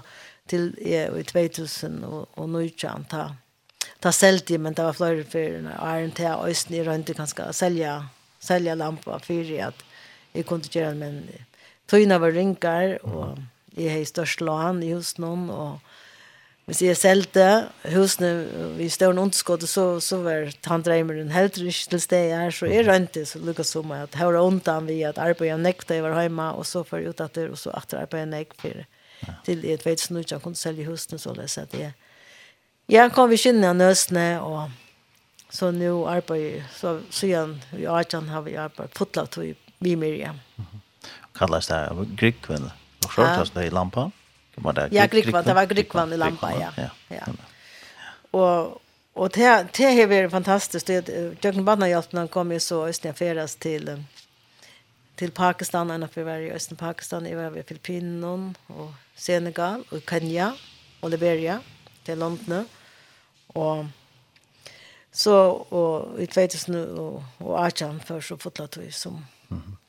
til 0.49 0.71
i 0.81 1.23
2000 1.23 2.03
og, 2.05 2.27
og 2.37 2.49
nøytjan 2.49 3.05
ta, 3.09 3.27
ta 4.01 4.13
selti, 4.15 4.57
men 4.57 4.77
det 4.77 4.85
var 4.85 4.97
flere 4.97 5.25
fyrir 5.27 5.67
Arne 5.75 6.13
til 6.15 6.45
Øysten 6.45 6.77
i 6.77 6.83
Rønti 6.85 7.13
kanskje 7.17 7.51
selja, 7.53 7.99
selja 8.39 8.77
lampa 8.77 9.19
fyrir 9.23 9.69
at 9.69 9.85
jeg 10.33 10.45
kunne 10.45 10.69
gjøre 10.69 10.95
men 10.97 11.23
tuina 11.89 12.19
var 12.21 12.35
rinkar 12.35 12.99
og 13.03 13.39
jeg 13.77 13.93
hei 13.93 14.05
størst 14.05 14.41
lån 14.45 14.83
i 14.85 14.93
hos 14.93 15.15
noen 15.21 15.49
og 15.53 15.79
hvis 16.69 16.83
jeg 16.85 16.97
selte 16.99 17.43
husene 17.89 18.29
i 18.77 18.85
større 18.93 19.17
underskott, 19.17 19.63
så, 19.65 19.85
så 20.03 20.19
var 20.21 20.51
tandreimeren 20.61 21.31
helt 21.33 21.57
rysk 21.57 21.89
til 21.89 22.01
sted 22.03 22.29
her, 22.29 22.53
så 22.53 22.69
jeg 22.69 22.85
rønte, 22.85 23.23
så 23.25 23.41
lukket 23.41 23.65
som 23.65 23.89
at 23.95 24.13
her 24.19 24.29
var 24.29 24.43
ondt 24.43 24.69
vi 24.85 24.99
at 25.07 25.17
arbeidet 25.17 25.57
nekta 25.63 25.97
jeg 25.97 26.05
var 26.05 26.13
hjemme, 26.21 26.51
og 26.53 26.67
så 26.69 26.83
for 26.85 27.01
ut 27.01 27.23
at 27.25 27.33
det, 27.33 27.47
og 27.49 27.57
så 27.57 27.73
at 27.73 27.95
arbeidet 27.97 28.29
nekta 28.29 28.61
for 28.61 28.85
til 29.47 29.65
jeg 29.65 29.81
vet 29.81 30.03
sånn 30.03 30.21
ikke, 30.21 30.35
jeg 30.35 30.43
kunne 30.43 30.61
selge 30.61 30.85
husene 30.85 31.17
så 31.19 31.33
det, 31.33 31.49
så 31.49 31.65
at 31.65 31.73
jeg, 31.73 31.95
jeg 32.93 33.15
kom 33.17 33.33
vi 33.33 33.41
kjenne 33.41 33.73
av 33.73 33.79
nøsene, 33.79 34.27
og 34.45 34.69
så 35.49 35.71
nå 35.73 35.95
arbeidet, 36.05 36.69
så 36.77 36.99
siden 37.09 37.57
i 37.81 37.89
Arjan 37.89 38.29
har 38.29 38.45
vi 38.45 38.53
arbeid, 38.61 38.93
fotla 38.93 39.25
tog 39.25 39.57
vi 39.81 39.97
igjen. 40.13 40.37
Kallas 41.33 41.71
det 41.71 41.81
her, 41.81 42.05
Grieg. 42.19 42.45
Og 42.45 43.09
så 43.09 43.25
tas 43.25 43.57
det 43.57 43.69
i 43.71 43.73
lampa? 43.73 44.11
var 44.63 44.73
det 44.73 44.89
Ja, 44.91 45.05
Griegvan, 45.05 45.43
det 45.43 45.53
var 45.53 45.65
Griegvan 45.65 46.13
i 46.13 46.17
Lampa, 46.17 46.51
ja. 46.59 46.71
Ja. 46.77 46.89
ja. 47.07 47.25
Och 48.31 48.81
och 49.13 49.29
det 49.29 49.67
det 49.77 49.83
har 49.83 50.07
varit 50.07 50.31
fantastiskt. 50.31 50.87
Det 50.87 51.09
Jörgen 51.43 51.65
Bannerhjälpen 51.65 52.27
kom 52.27 52.51
ju 52.51 52.59
så 52.59 52.85
östliga 52.85 53.13
färas 53.13 53.55
till 53.55 54.03
till 55.15 55.31
Pakistan, 55.31 56.03
och 56.03 56.17
av 56.17 56.23
varje 56.23 56.53
östern 56.53 56.77
Pakistan, 56.77 57.27
i 57.27 57.35
varje 57.35 57.63
Filippinon 57.63 58.55
och 58.67 58.91
Senegal 59.15 59.83
och 59.91 60.09
Kenya 60.09 60.55
och 60.99 61.09
Liberia 61.09 61.59
till 62.03 62.19
London 62.19 62.65
och 63.47 63.85
så 65.11 65.49
och 65.49 66.21
i 66.21 66.27
2000 66.27 66.97
och 67.37 67.65
Achan 67.65 67.99
för 67.99 68.21
så 68.21 68.37
fotlat 68.37 68.77
vi 68.77 68.91
som 68.91 69.25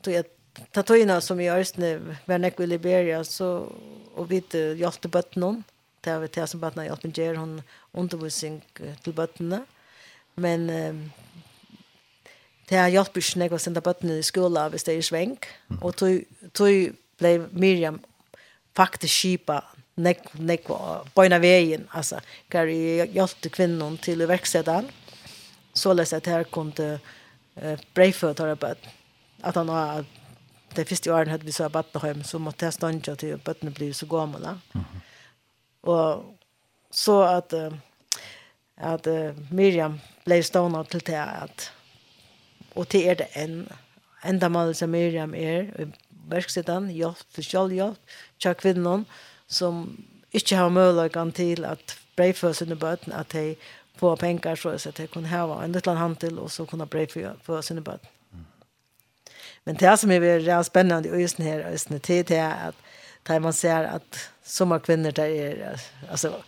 då 0.01 0.11
jag 0.11 0.25
tatoina 0.73 1.21
som 1.21 1.41
i 1.41 1.45
just 1.45 1.77
nu 1.77 2.17
var 2.27 2.39
när 2.39 2.61
i 2.61 2.67
Liberia 2.67 3.25
så 3.25 3.73
og 4.15 4.31
vi 4.31 4.43
hjälpte 4.77 5.09
bötterna 5.09 5.63
det 6.05 6.11
har 6.11 6.21
vi 6.21 6.29
til 6.29 6.47
som 6.47 6.61
bötterna 6.61 6.85
hjälpte 6.85 7.09
gjør 7.09 7.37
hun 7.37 7.61
undervisning 7.95 8.63
til 9.05 9.13
bøttene, 9.13 9.65
men 10.35 10.67
det 12.69 12.79
har 12.79 12.89
hjälpt 12.89 13.17
ikke 13.17 13.39
när 13.39 13.53
å 13.53 13.59
sende 13.59 13.81
bøttene 13.81 14.19
i 14.19 14.23
skolen 14.23 14.71
hvis 14.71 14.85
det 14.85 14.97
er 14.97 15.03
svenk, 15.03 15.47
og 15.81 15.97
tog, 15.97 16.25
tog 16.55 16.95
Miriam 17.53 18.01
faktisk 18.77 19.15
kipa 19.15 19.63
nek 19.97 20.35
nek 20.35 20.65
på 21.15 21.25
ena 21.25 21.39
vägen 21.39 21.89
alltså 21.91 22.21
kan 22.49 22.69
hjälpte 22.69 23.49
kvinnan 23.49 23.99
till 23.99 24.27
verksedan 24.27 24.89
så 25.73 25.93
läs 25.93 26.13
att 26.13 26.27
här 26.27 26.45
kunde 26.45 27.01
eh, 27.55 27.79
brejfötare 27.95 28.57
bötterna 28.57 28.93
att 29.41 29.55
han 29.55 29.69
har 29.69 30.05
det 30.77 30.89
første 30.89 31.13
året 31.13 31.29
hadde 31.29 31.45
vi 31.45 31.53
så 31.53 31.69
Battenheim, 31.69 32.23
så 32.23 32.39
måtte 32.39 32.67
jeg 32.67 32.73
stande 32.73 33.17
til 33.17 33.39
bøttene 33.45 33.73
blir 33.75 33.93
så 33.93 34.07
gammel. 34.07 34.43
Mm 34.43 34.81
-hmm. 34.81 35.01
Og 35.83 36.25
så 36.91 37.23
at, 37.23 37.53
uh, 37.53 37.79
at 38.77 39.07
uh, 39.07 39.53
Miriam 39.53 40.01
ble 40.25 40.43
stående 40.43 40.85
til 40.85 41.07
det 41.07 41.15
at, 41.15 41.73
og 42.75 42.89
til 42.89 43.09
er 43.09 43.15
det 43.15 43.27
en, 43.37 43.69
enda 44.25 44.49
mål 44.49 44.75
som 44.75 44.91
Miriam 44.91 45.35
er, 45.35 45.65
verksetan, 46.29 46.91
hjelp 46.91 47.17
for 47.35 47.43
kjølhjelp, 47.43 47.99
til 48.41 48.55
kvinnen, 48.55 49.07
som 49.49 50.05
ikke 50.33 50.57
har 50.57 50.69
muligheten 50.69 51.33
til 51.33 51.65
at 51.65 51.97
breiføre 52.17 52.55
sine 52.55 52.77
bøtten, 52.77 53.13
at 53.13 53.33
de 53.33 53.57
får 53.97 54.17
penger 54.17 54.55
så 54.55 54.89
at 54.89 54.97
de 54.97 55.07
kunne 55.07 55.29
ha 55.29 55.65
en 55.65 55.73
liten 55.73 55.97
handel, 55.97 56.39
og 56.39 56.51
så 56.51 56.65
kunne 56.65 56.87
breiføre 56.87 57.63
sine 57.63 57.85
bøtten. 57.85 58.09
Men 59.71 59.77
det 59.77 59.97
som 59.97 60.11
är 60.11 60.21
väldigt 60.21 60.67
spännande 60.67 61.09
i 61.09 61.25
östen 61.25 61.47
här 61.47 61.61
östen 61.61 62.01
till 62.01 62.25
det 62.25 62.37
är 62.37 62.69
att 62.69 62.75
där 63.23 63.41
man 63.41 63.53
ser 63.53 63.85
att 63.85 64.31
så 64.45 64.65
många 64.65 64.81
kvinnor 64.81 65.13
där 65.13 65.25
är 65.27 65.81
alltså 66.11 66.43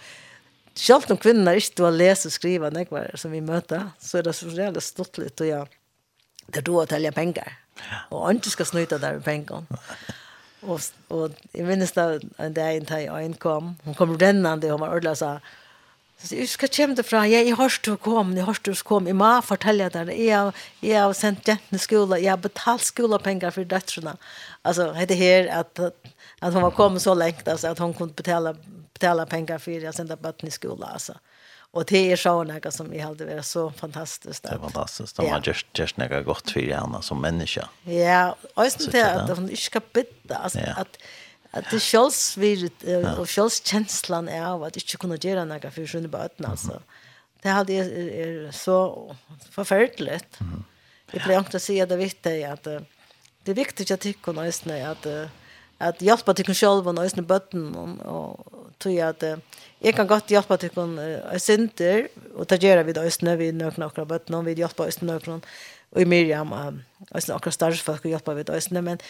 Självt 0.74 1.10
om 1.10 1.16
kvinnorna 1.16 1.54
inte 1.54 1.82
har 1.82 1.90
läser 1.90 2.28
och 2.28 2.32
skriver 2.32 2.70
nekvar 2.70 3.10
som 3.14 3.30
vi 3.30 3.40
möter 3.40 3.90
så 3.98 4.18
är 4.18 4.22
det 4.22 4.32
så 4.32 4.48
jävla 4.48 4.80
stortligt 4.80 5.40
och 5.40 5.46
jag 5.46 5.68
det 6.46 6.60
då 6.60 6.80
att 6.80 6.88
tälja 6.88 7.12
pengar 7.12 7.58
och 8.08 8.30
inte 8.30 8.50
ska 8.50 8.64
snyta 8.64 8.98
där 8.98 9.12
med 9.12 9.24
pengar 9.24 9.64
och, 10.60 10.80
och 11.08 11.30
i 11.52 11.62
minsta 11.62 12.20
en 12.36 12.54
dag 12.54 12.76
en 12.76 12.84
dag 12.84 13.24
en 13.24 13.34
kom 13.34 13.76
hon 13.84 13.94
kom 13.94 14.18
rennande 14.18 14.66
och 14.66 14.72
hon 14.72 14.80
var 14.80 14.96
ordentligt 14.96 15.18
så 15.18 15.40
Så 16.22 16.36
jeg 16.38 16.48
skal 16.52 16.70
komme 16.70 16.94
det 16.94 17.04
fra, 17.06 17.24
jeg, 17.26 17.48
har 17.50 17.58
hørt 17.58 17.80
stå 17.80 17.96
kom, 17.98 18.30
jeg 18.36 18.44
har 18.44 18.52
hørt 18.52 18.62
stå 18.62 18.74
kom, 18.86 19.08
jeg 19.10 19.18
må 19.18 19.30
fortelle 19.42 19.88
deg, 19.90 20.12
jeg 20.14 20.36
har, 20.36 20.60
jeg 20.84 21.00
har 21.00 21.14
sendt 21.18 21.48
jentene 21.50 21.80
skole, 21.82 22.20
jeg 22.22 22.30
har 22.30 22.42
betalt 22.42 22.86
skolepenger 22.86 23.54
for 23.54 23.66
døtrene. 23.66 24.14
Altså, 24.62 24.92
det 25.08 25.18
her 25.18 25.50
at, 25.50 25.82
at 25.82 26.54
hun 26.54 26.62
var 26.62 26.76
kommet 26.78 27.02
så 27.02 27.16
lengt, 27.18 27.48
altså, 27.48 27.72
at 27.74 27.82
hun 27.82 27.94
kunne 27.98 28.14
betale, 28.14 28.54
betale 28.94 29.26
penger 29.26 29.58
for 29.62 29.74
jeg 29.74 29.94
sendte 29.96 30.18
bøttene 30.20 30.52
i 30.52 30.54
skole, 30.54 30.86
altså. 30.86 31.18
Og 31.72 31.86
det 31.88 32.02
er 32.12 32.20
sånn 32.20 32.50
noe 32.52 32.70
som 32.74 32.90
jeg 32.92 33.00
hadde 33.00 33.24
vært 33.24 33.48
så 33.48 33.62
fantastisk. 33.72 34.42
Det 34.44 34.50
er 34.52 34.60
fantastisk, 34.60 35.16
det 35.16 35.24
var 35.30 35.46
just, 35.46 35.70
just 35.78 35.96
noe 35.96 36.18
godt 36.26 36.52
for 36.52 36.68
henne 36.68 37.00
som 37.02 37.22
menneske. 37.24 37.64
Ja, 37.88 38.34
og 38.52 38.66
jeg 38.66 38.74
synes 38.76 38.92
det 38.92 39.04
at 39.08 39.32
hun 39.32 39.48
ikke 39.48 39.68
skal 39.70 39.86
bytte, 39.96 40.36
altså, 40.36 40.60
ja. 40.60 40.74
at 40.84 41.00
At 41.52 41.68
det 41.68 41.82
sjølvs 41.84 42.36
uh, 42.40 43.08
og 43.18 43.26
sjølvs 43.28 43.60
kjenslan 43.68 44.30
er 44.32 44.46
av 44.54 44.64
at 44.64 44.78
ikke 44.80 45.02
kunne 45.04 45.20
gjøre 45.20 45.44
noe 45.48 45.72
for 45.72 45.88
sånne 45.88 46.08
bøten, 46.12 46.48
altså. 46.48 46.80
Det 47.42 47.50
hadde 47.50 47.74
jeg 47.74 48.08
er 48.22 48.52
så 48.54 48.78
forferdelig. 49.50 50.20
Jeg 51.12 51.20
pleier 51.24 51.42
ikke 51.42 51.58
å 51.58 51.62
si 51.62 51.76
at 51.82 51.90
det 51.90 51.98
er 51.98 52.04
viktig 52.06 52.34
at 52.48 52.68
uh, 52.70 52.80
det 53.42 53.52
er 53.52 53.58
viktig 53.58 53.88
at 53.90 54.06
jeg 54.06 54.20
kunne 54.22 54.46
øsne 54.48 54.78
at 54.86 55.08
uh, 55.10 55.26
at 55.82 55.98
hjelpa 55.98 56.32
til 56.38 56.54
selv 56.54 56.86
og 56.86 57.00
øsne 57.02 57.24
bøtten 57.26 57.74
og 57.74 57.98
og 58.06 58.58
tog 58.80 58.98
at 59.02 59.22
uh, 59.26 59.62
jeg 59.82 59.94
kan 59.94 60.06
godt 60.06 60.30
hjelpa 60.30 60.56
til 60.56 60.70
kun 60.70 60.96
øsinter 61.34 62.06
og 62.34 62.48
ta 62.48 62.56
gjøre 62.56 62.86
vid 62.86 63.02
øsne 63.02 63.36
vid 63.38 63.58
nøkna 63.58 63.90
akkurat 63.90 64.08
bøtten 64.08 64.38
og 64.38 64.46
vid 64.46 64.62
hjelpa 64.62 64.86
øsne 64.86 65.10
nøkna 65.10 65.40
og 65.92 66.00
i 66.00 66.08
Miriam 66.08 66.52
og 66.52 66.78
øsne 67.14 67.34
akkurat 67.34 67.58
større 67.58 67.82
folk 67.82 68.06
og 68.06 68.14
hjelpa 68.14 68.38
vid 68.38 68.54
øsne 68.54 68.82
men 68.82 69.02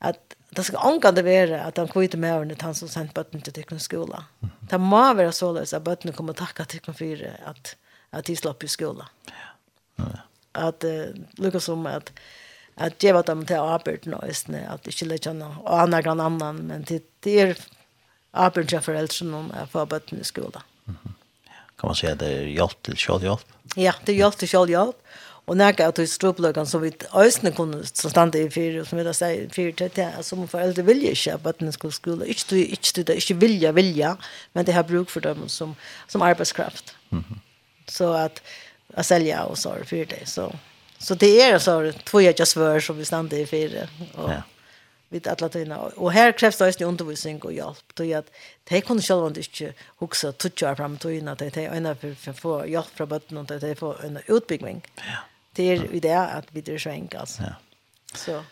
at 0.00 0.37
det 0.56 0.64
skal 0.64 0.80
anka 0.88 1.12
det 1.12 1.24
være 1.26 1.60
at 1.60 1.76
han 1.76 1.90
kvite 1.92 2.16
med 2.20 2.34
over 2.34 2.62
han 2.62 2.76
som 2.76 2.88
sendt 2.88 3.14
bøtten 3.16 3.42
til 3.44 3.54
tykken 3.54 3.80
skola. 3.82 4.24
Det 4.70 4.80
må 4.80 5.02
være 5.14 5.32
så 5.36 5.52
løs 5.52 5.74
at 5.76 5.84
bøtten 5.84 6.14
kommer 6.16 6.36
takka 6.36 6.64
tykken 6.64 6.96
for 6.96 7.24
at, 7.50 7.74
at 8.12 8.26
de 8.26 8.36
slapp 8.36 8.64
i 8.64 8.70
skola. 8.72 9.08
At 10.58 10.84
uh, 10.88 11.12
lukka 11.38 11.60
som 11.60 11.86
at 11.86 12.12
at 12.78 13.00
det 13.02 13.10
var 13.10 13.24
dem 13.26 13.40
til 13.42 13.58
arbeid 13.58 14.04
nøysene, 14.06 14.60
at 14.70 14.84
ikke 14.86 15.08
lette 15.10 15.32
noe 15.34 15.64
og 15.64 15.80
han 15.80 15.96
er 15.96 16.04
grann 16.06 16.20
annan, 16.22 16.60
men 16.68 16.84
det, 16.86 17.00
det 17.26 17.32
er 17.42 17.56
arbeid 18.30 18.68
til 18.70 18.84
foreldrene 18.84 19.34
om 19.34 19.48
å 19.50 19.64
få 19.72 19.82
bøtten 19.90 20.22
i 20.22 20.26
skola. 20.26 20.62
Kan 21.78 21.90
man 21.90 21.98
si 21.98 22.06
at 22.06 22.20
det 22.22 22.28
er 22.36 22.46
hjelp 22.52 22.78
til 22.86 23.00
selvhjelp? 23.02 23.56
Ja, 23.74 23.96
det 24.06 24.14
er 24.14 24.20
hjelp 24.22 24.38
til 24.38 24.52
selvhjelp. 24.52 24.94
Ja 24.94 25.27
Og 25.48 25.56
när 25.56 25.74
jag 25.78 25.94
tog 25.94 26.08
stråpløkene 26.08 26.66
som 26.66 26.82
vi 26.82 26.90
ösnen 27.14 27.52
kunne 27.52 27.86
som 27.86 28.10
stande 28.10 28.38
i 28.38 28.50
fyra 28.50 28.84
som 28.84 28.98
vi 28.98 29.04
da 29.04 29.12
sier 29.16 29.46
fyra 29.48 29.72
til 29.72 29.90
det 29.96 30.08
som 30.22 30.42
foreldre 30.42 30.50
får 30.50 30.58
äldre 30.60 30.82
vilja 30.82 31.14
köpa 31.14 31.48
att 31.48 31.58
den 31.58 31.72
skulle 31.72 31.92
skole. 31.92 32.26
Ikke 32.26 32.44
du 32.50 32.56
ikke 32.56 33.02
du 33.02 33.12
ikke 33.12 33.34
vilja 33.34 33.72
vilja 33.72 34.16
men 34.54 34.66
det 34.66 34.74
har 34.74 34.82
bruk 34.82 35.10
for 35.10 35.20
dem 35.20 35.48
som 35.48 35.74
som 36.08 36.22
arbeidskraft. 36.22 36.96
Mm 37.10 37.24
-hmm. 37.24 37.38
Så 37.86 38.12
at 38.12 38.42
jeg 38.96 39.04
selger 39.04 39.40
og 39.40 39.58
så 39.58 39.74
för 39.84 40.04
det 40.04 40.28
så 40.28 40.52
så 40.98 41.14
det 41.14 41.42
er 41.42 41.58
så 41.58 41.92
två 42.04 42.20
jag 42.20 42.48
svär 42.48 42.80
som 42.80 42.98
vi 42.98 43.04
stande 43.04 43.40
i 43.40 43.46
fyra 43.46 43.88
Og, 44.14 44.30
ja. 44.30 44.42
vid 45.10 45.26
alla 45.26 45.48
tina 45.48 45.78
och 45.78 46.12
här 46.12 46.32
krävs 46.32 46.58
det 46.58 46.68
också 46.68 46.84
undervisning 46.84 47.42
och 47.42 47.52
hjälp 47.52 47.94
då 47.94 48.16
att 48.16 48.30
de 48.68 48.80
kunde 48.80 49.02
själva 49.02 49.26
inte 49.26 49.74
huxa 49.98 50.32
tutcha 50.32 50.76
fram 50.76 50.96
tina 50.96 51.32
att 51.32 51.38
de 51.38 51.66
ena 51.66 51.94
för 51.94 52.32
få 52.32 52.66
hjälp 52.66 52.90
från 52.94 53.08
botten 53.08 53.36
och 53.36 53.50
att 53.50 53.60
de 53.60 53.74
får 53.74 54.04
en 54.04 54.18
utbyggning. 54.26 54.82
Ja 54.96 55.18
Det 55.58 55.70
är 55.70 55.76
ju 55.92 56.00
det 56.00 56.18
att 56.18 56.44
vi 56.50 56.60
drar 56.60 56.78
så 56.78 56.90
enkelt. 56.90 57.38
Ja. 57.40 57.54
Så. 58.14 58.44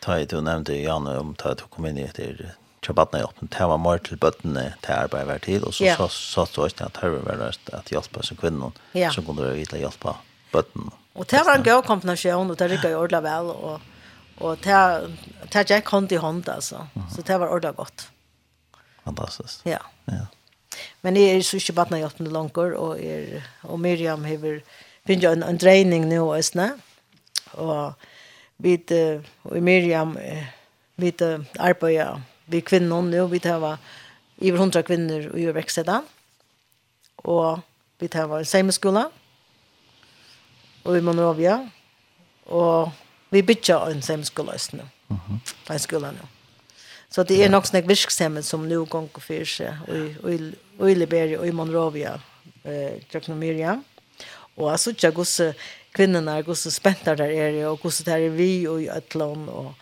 Ta 0.00 0.18
i, 0.18 0.24
du 0.26 0.40
nevnte 0.40 0.74
Jan 0.74 1.06
om 1.06 1.34
ta 1.34 1.54
du 1.54 1.62
kom 1.72 1.86
inn 1.86 1.98
i 1.98 2.10
det 2.16 2.50
Chabatna 2.86 3.18
jag 3.18 3.28
öppnade 3.28 3.66
var 3.66 3.78
mer 3.78 3.98
til 3.98 4.16
bøttene 4.16 4.74
til 4.82 4.92
arbeid 4.92 5.24
hver 5.24 5.38
tid 5.38 5.64
og 5.64 5.74
så 5.74 5.84
yeah. 5.84 5.96
så 5.96 6.08
så 6.08 6.46
så 6.46 6.64
att 6.64 6.80
jag 6.80 7.12
det 7.12 7.24
väl 7.24 7.42
att 7.42 7.70
att 7.72 7.92
hjälpa 7.92 8.22
så 8.22 8.36
kvinnor 8.36 8.72
yeah. 8.94 9.12
som 9.12 9.24
kunde 9.24 9.52
vita 9.52 9.78
hjelpe 9.78 10.14
bøttene. 10.52 10.90
Och 11.12 11.26
det 11.30 11.42
var 11.46 11.54
en 11.54 11.62
god 11.62 11.84
kombination 11.84 12.50
och 12.50 12.56
det 12.56 12.68
gick 12.68 12.84
ju 12.84 12.96
ordla 12.96 13.20
väl 13.20 13.46
och 13.46 13.80
och 14.38 14.56
det 14.56 15.00
det 15.52 15.70
gick 15.70 15.86
hand 15.86 16.12
i 16.12 16.16
hand 16.16 16.48
alltså. 16.48 16.86
Så 17.16 17.22
det 17.22 17.38
var 17.38 17.48
ordla 17.48 17.72
gott. 17.72 18.08
Fantastisk. 19.04 19.60
Ja. 19.66 19.78
Ja. 20.04 20.26
Men 21.00 21.16
jeg 21.16 21.36
er 21.36 21.42
så 21.42 21.56
ikke 21.56 21.66
Chabatna 21.66 21.98
jag 21.98 22.06
öppnade 22.06 22.30
långt 22.30 22.58
og, 22.58 23.04
er, 23.04 23.42
og 23.62 23.80
Miriam 23.80 24.24
hever 24.24 24.60
finner 25.06 25.22
jag 25.22 25.32
en, 25.32 25.42
en 25.42 25.58
dreining 25.58 26.08
nå 26.08 26.36
også, 26.36 26.50
snä. 26.52 26.70
Och 27.52 27.92
vid 28.56 28.92
uh, 28.92 29.56
i 29.56 29.60
Miriam 29.60 30.16
uh, 30.16 30.44
vid 30.96 31.22
uh, 31.22 31.40
arbeider 31.58 32.20
vi 32.46 32.60
kvinner 32.60 33.02
nå, 33.02 33.26
vi 33.26 33.38
tar 33.38 33.78
över 34.40 34.58
100 34.58 34.82
kvinnor 34.82 35.28
och 35.28 35.40
gör 35.40 35.52
växelda. 35.52 36.02
Och 37.16 37.58
vi 37.98 38.08
tar 38.08 38.26
var 38.26 38.44
samma 38.44 38.72
skola. 38.72 39.10
Och 40.82 40.98
i 40.98 41.00
Monrovia 41.00 41.70
Og 42.44 42.90
vi 43.30 43.42
bytter 43.42 43.90
en 43.90 44.02
samma 44.02 44.24
skola 44.24 44.52
just 44.52 44.72
nu. 44.72 44.82
Mm 45.08 45.40
en 45.70 45.78
skola 45.78 46.10
nå. 46.10 46.28
Så 47.10 47.22
det 47.22 47.44
er 47.44 47.50
nok 47.50 47.66
snack 47.66 47.88
virksomhet 47.88 48.44
som 48.44 48.66
nå 48.68 48.84
går 48.84 49.08
for 49.18 49.44
seg 49.44 49.74
och 50.22 50.32
i 50.32 50.52
och 50.78 50.90
i 50.90 50.94
Liberia 50.94 51.38
og 51.38 51.46
i 51.46 51.50
Monrovia 51.50 52.20
eh 52.64 53.02
Jøkken 53.14 53.32
og 53.32 53.38
Miriam. 53.38 53.84
Og 54.56 54.70
jeg 54.70 54.78
synes 54.78 55.04
ikke 55.04 55.22
hvordan 55.22 55.54
kvinnerne 55.96 56.38
er, 56.38 56.42
hvordan 56.46 56.74
spenter 56.74 57.18
der 57.18 57.30
er, 57.30 57.60
og 57.68 57.78
hvordan 57.82 58.06
det 58.06 58.14
er 58.14 58.34
vi 58.34 58.66
og 58.68 58.82
i 58.82 58.90
Øtland. 58.90 59.48
Og 59.48 59.74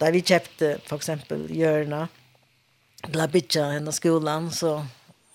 da 0.00 0.10
vi 0.14 0.22
kjøpte 0.22 0.78
for 0.86 0.96
eksempel 0.96 1.46
Gjørna, 1.52 2.06
til 3.06 3.22
å 3.22 3.28
bytja 3.30 3.68
henne 3.76 3.94
skolen, 3.94 4.50
så 4.54 4.80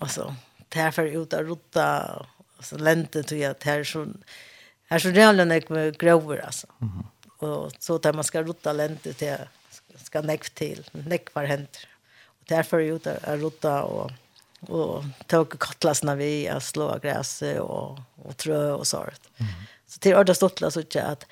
altså, 0.04 0.30
det 0.74 0.82
er 0.84 0.96
for 0.96 1.08
ut 1.08 1.36
av 1.36 1.48
rotta, 1.48 1.88
og 2.58 2.68
så 2.68 2.80
lente 2.82 3.24
til 3.28 3.46
at 3.48 3.62
det 3.64 3.74
er 3.74 3.88
så, 3.88 4.04
det 4.04 4.98
er 4.98 5.04
så 5.04 5.14
rævlig 5.16 5.48
nek 5.50 5.70
med 5.74 5.98
grover, 6.00 6.42
altså. 6.46 6.68
Mm 6.80 6.90
-hmm. 6.90 7.10
Og 7.44 7.72
så 7.80 7.98
tar 7.98 8.14
man 8.14 8.24
skal 8.24 8.46
rotta 8.48 8.72
lente 8.72 9.14
til, 9.14 9.38
skal 10.04 10.26
nekk 10.26 10.56
til, 10.56 10.84
nekk 10.94 11.32
var 11.36 11.46
henter. 11.46 11.88
Og 12.42 12.50
det 12.50 12.58
er 12.58 12.64
for 12.64 12.80
ut 12.80 13.08
av 13.08 13.42
rotta, 13.42 13.82
og, 13.84 14.12
og 14.70 15.06
tog 15.28 15.50
kattlasna 15.60 16.16
vi, 16.16 16.48
og 16.50 16.62
slå 16.62 16.88
av 16.88 17.02
græset, 17.04 17.60
og 17.60 18.00
och 18.24 18.38
trö 18.38 18.72
och 18.72 18.88
såret. 18.88 19.22
Mm. 19.38 19.52
Så 19.88 20.00
till 20.00 20.16
ordet 20.16 20.38
Stottla 20.38 20.72
så 20.72 20.82
tycker 20.82 21.00
jag 21.00 21.12
att, 21.12 21.26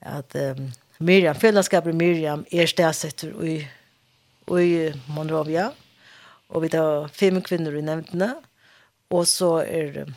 att 0.00 0.34
um, 0.34 0.72
Miriam, 0.98 1.34
fällskapet 1.34 1.94
Miriam 1.94 2.44
är 2.50 2.66
städsätter 2.66 3.44
i, 3.44 3.68
i 4.60 4.94
Monrovia. 5.06 5.72
Och 6.46 6.64
vi 6.64 6.68
tar 6.68 7.08
fem 7.08 7.42
kvinnor 7.42 7.76
i 7.76 7.82
nämndena. 7.82 8.42
Och 9.08 9.28
så 9.28 9.58
är 9.58 9.92
det 9.92 10.12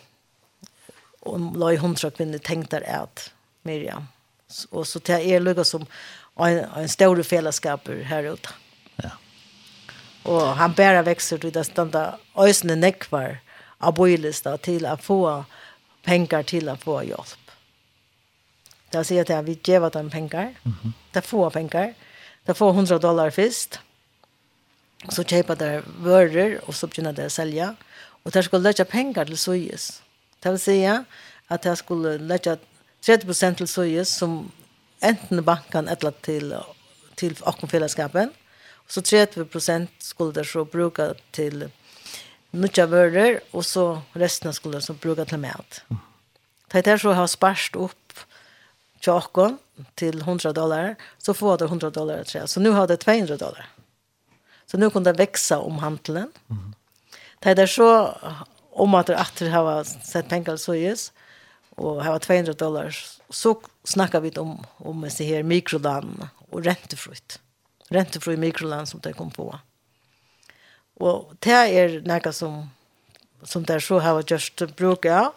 om 1.19 1.53
la 1.55 1.73
i 1.73 1.75
hundra 1.75 2.11
kvinnor 2.11 2.37
tänkt 2.37 2.71
där 2.71 3.01
att 3.01 3.33
Miriam. 3.61 4.07
Och 4.69 4.87
så 4.87 4.99
tar 4.99 5.19
er 5.19 5.39
lugga 5.39 5.63
som 5.63 5.85
en, 6.39 6.59
en 6.59 6.89
stor 6.89 7.23
fällskap 7.23 7.87
här 8.03 8.23
ute. 8.23 8.49
Ja. 8.95 9.09
Och 10.23 10.41
han 10.41 10.73
bära 10.73 11.01
växer 11.01 11.37
till 11.37 11.51
det 11.51 11.63
standa 11.63 12.19
ösnen 12.35 12.79
nekvar 12.79 13.37
av 13.77 13.93
bojlista 13.93 14.57
till 14.57 14.85
att 14.85 15.03
få 15.03 15.45
pengar 16.07 16.43
till 16.43 16.69
att 16.69 16.83
få 16.83 17.03
hjälp. 17.03 17.45
Det 18.89 19.03
säger 19.03 19.39
att 19.39 19.45
vi 19.45 19.59
ger 19.63 19.89
dem 19.89 20.09
pengar. 20.09 20.47
Mm 20.65 20.77
-hmm. 20.77 20.91
Det 21.11 21.21
får 21.21 21.49
pengar. 21.49 21.93
Det 22.45 22.53
får 22.53 22.69
100 22.69 22.99
dollar 22.99 23.29
först. 23.29 23.79
Så 25.09 25.23
köper 25.23 25.55
det 25.55 25.83
varor 25.99 26.59
och 26.65 26.75
så 26.75 26.87
börjar 26.87 27.13
det 27.13 27.29
sälja. 27.29 27.75
Och 28.23 28.31
det 28.31 28.43
skulle 28.43 28.63
lägga 28.63 28.85
pengar 28.85 29.25
till 29.25 29.37
Sojus. 29.37 30.01
Det 30.39 30.49
vill 30.49 30.59
säga 30.59 31.05
att 31.47 31.61
det 31.61 31.75
skulle 31.75 32.17
lägga 32.17 32.57
30 33.05 33.55
till 33.55 33.67
Sojus 33.67 34.09
som 34.09 34.51
enten 34.99 35.43
banken 35.43 35.87
eller 35.87 36.11
till, 36.11 36.55
till 37.15 37.35
Akonfällskapen. 37.43 38.29
Så 38.87 39.01
30 39.01 39.87
skulle 39.97 40.31
det 40.31 40.45
så 40.45 40.65
bruka 40.65 41.13
till 41.31 41.69
nutja 42.57 42.85
vörer 42.85 43.39
och 43.51 43.65
så 43.65 44.01
resten 44.13 44.53
skulle 44.53 44.81
så 44.81 44.85
som 44.85 44.97
brukar 44.97 45.25
ta 45.25 45.37
med. 45.37 45.65
Det 46.71 46.85
här 46.85 46.97
så 46.97 47.11
har 47.11 47.27
sparst 47.27 47.75
upp 47.75 48.13
tjockon 48.99 49.57
till 49.95 50.21
100 50.21 50.53
dollar 50.53 50.95
så 51.17 51.33
får 51.33 51.57
det 51.57 51.65
100 51.65 51.89
dollar 51.89 52.23
tror. 52.23 52.45
Så 52.45 52.59
nu 52.59 52.69
har 52.69 52.87
det 52.87 52.97
200 52.97 53.37
dollar. 53.37 53.69
Så 54.65 54.77
nu 54.77 54.89
kunde 54.89 55.11
det 55.11 55.17
växa 55.17 55.59
om 55.59 55.77
handeln. 55.77 56.31
Mm. 56.49 56.73
Det 57.39 57.59
här 57.59 57.67
så 57.67 58.17
om 58.71 58.93
att 58.93 59.07
det 59.07 59.15
åter 59.15 59.49
har 59.49 59.83
sett 59.83 60.29
pengar 60.29 60.57
så 60.57 60.75
just 60.75 61.13
och 61.75 62.03
har 62.03 62.19
200 62.19 62.53
dollar 62.53 62.95
så 63.29 63.61
snackar 63.83 64.21
vi 64.21 64.31
om 64.31 64.65
om 64.77 65.09
så 65.09 65.23
här 65.23 65.43
mikroland 65.43 66.27
och 66.51 66.63
räntefritt. 66.63 67.39
Räntefri 67.89 68.37
mikroland 68.37 68.89
som 68.89 68.99
det 68.99 69.13
kom 69.13 69.31
på. 69.31 69.59
Og 71.03 71.35
det 71.45 71.53
er 71.53 71.99
noe 72.07 72.33
som, 72.33 72.65
som 73.43 73.65
det 73.65 73.77
er 73.77 73.85
så 73.85 74.01
har 74.01 74.23
just 74.25 74.63
bruk 74.77 75.05
av. 75.05 75.33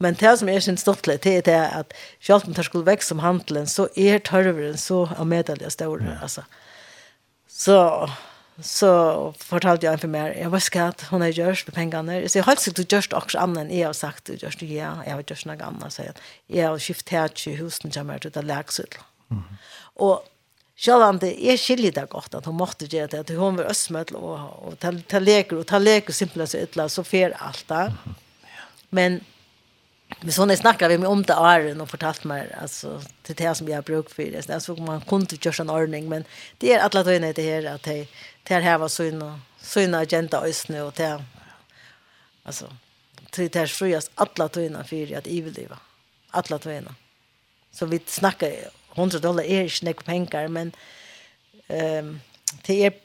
Men 0.00 0.16
det 0.16 0.32
som 0.40 0.48
er 0.48 0.62
sin 0.64 0.78
stortle, 0.80 1.18
det 1.20 1.32
er 1.42 1.44
det 1.44 1.60
at 1.76 1.92
selv 2.24 2.46
om 2.48 2.56
det 2.56 2.64
skulle 2.64 2.88
vekk 2.88 3.04
som 3.04 3.20
handelen, 3.20 3.68
så 3.68 3.90
er 3.96 4.22
tørveren 4.24 4.78
så 4.80 5.04
av 5.12 5.28
medalja 5.28 5.68
større. 5.70 6.14
Ja. 6.14 6.16
Altså. 6.24 6.46
Så, 7.44 7.76
så 8.64 8.92
fortalte 9.36 9.84
jeg 9.84 9.98
en 9.98 10.00
for 10.00 10.12
meg, 10.14 10.38
jeg 10.38 10.52
var 10.54 10.64
ikke 10.64 10.86
at 10.94 11.04
hun 11.10 11.20
har 11.20 11.34
gjort 11.36 11.66
med 11.68 11.76
pengene. 11.76 12.16
Jeg 12.22 12.46
har 12.46 12.56
ikke 12.56 12.64
sikkert 12.64 12.80
du 12.80 12.96
gjørst 12.96 13.18
også 13.18 13.42
annet 13.42 13.66
enn 13.66 13.74
jeg 13.76 13.88
har 13.90 13.98
sagt, 13.98 14.30
du 14.30 14.40
gjørst 14.40 14.64
ja, 14.64 14.94
jeg 15.04 15.18
har 15.18 15.24
gjort 15.28 15.46
noe 15.50 15.68
annet. 15.68 15.92
Så 15.92 16.08
jeg 16.48 16.64
har 16.64 16.80
skiftet 16.80 17.16
her 17.18 17.36
til 17.36 17.60
husen 17.60 17.92
kommer 17.92 18.24
til 18.24 18.32
det 18.32 18.46
leksytel. 18.48 19.04
Mm. 19.28 19.44
Og 20.00 20.24
Sjallande, 20.80 21.28
jeg 21.36 21.60
skiljer 21.60 21.92
det 21.92 22.06
godt 22.08 22.34
at 22.38 22.46
hun 22.48 22.56
måtte 22.56 22.88
gjøre 22.88 23.10
det, 23.12 23.18
at 23.26 23.32
hun 23.36 23.58
var 23.58 23.68
østmøtel 23.68 24.16
og, 24.16 24.46
og 24.64 24.78
ta, 24.80 24.94
ta 25.08 25.20
leker, 25.20 25.60
og 25.60 25.66
ta 25.68 25.76
leker 25.76 26.16
simpelthen 26.16 26.48
så 26.48 26.62
ytla, 26.64 26.86
så 26.88 27.04
fer 27.04 27.36
alt 27.36 27.66
det. 27.68 27.82
Men 28.96 29.20
hvis 30.18 30.36
hon 30.36 30.56
snackar 30.56 30.88
vi 30.88 30.98
med 30.98 31.08
om 31.08 31.22
det 31.22 31.32
är 31.32 31.80
och 31.80 31.90
fortalt 31.90 32.24
mig 32.24 32.52
alltså 32.62 33.02
till 33.22 33.34
det 33.34 33.54
som 33.54 33.68
jag 33.68 33.76
har 33.76 33.82
brukt 33.82 34.12
för 34.12 34.22
det 34.22 34.50
alltså 34.50 34.76
man 34.76 35.00
kunde 35.00 35.34
inte 35.34 35.48
göra 35.48 35.62
en 35.62 35.70
ordning 35.70 36.08
men 36.08 36.24
det 36.58 36.72
är 36.72 36.78
alla 36.78 37.02
då 37.02 37.12
inne 37.12 37.32
det 37.32 37.42
här 37.42 37.74
att 37.74 37.82
det 37.82 38.08
det 38.42 38.54
här 38.54 38.78
var 38.78 38.88
så 38.88 39.04
inne 39.04 39.40
så 39.60 39.80
inne 39.80 39.98
agenta 39.98 40.40
ösnö 40.40 40.82
och 40.82 40.92
det 40.96 41.24
alltså 42.42 42.76
det 43.36 43.54
här 43.54 43.66
frujas 43.66 44.10
alla 44.14 44.48
då 44.48 44.60
inne 44.60 44.84
för 44.84 45.16
att 45.16 45.26
evil 45.26 45.52
leva 45.52 45.78
alla 46.30 46.58
då 46.58 46.72
inne 46.72 46.94
så 47.72 47.86
vi 47.86 48.00
snackar 48.06 48.70
100 49.00 49.22
dollar 49.24 49.46
er 49.46 49.68
ikke 49.68 49.88
nek 49.88 50.04
penger, 50.06 50.48
men 50.52 50.74
um, 51.68 52.18
det 52.66 52.76
er 52.86 52.98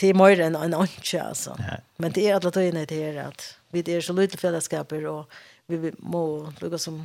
det 0.00 0.08
er 0.08 0.16
mer 0.16 0.40
enn 0.40 0.56
en 0.56 0.74
åndsje, 0.74 1.20
altså. 1.20 1.56
Ja. 1.60 1.80
Men 2.00 2.14
det 2.16 2.24
er 2.24 2.38
alle 2.38 2.52
tøyene 2.54 2.84
til 2.88 3.02
her 3.04 3.18
at 3.26 3.44
vi 3.74 3.82
er 3.84 4.04
så 4.04 4.14
lite 4.16 4.38
fellesskaper, 4.40 5.04
og 5.10 5.26
vi 5.70 5.92
må 5.98 6.24
lukke 6.60 6.80
som 6.80 7.02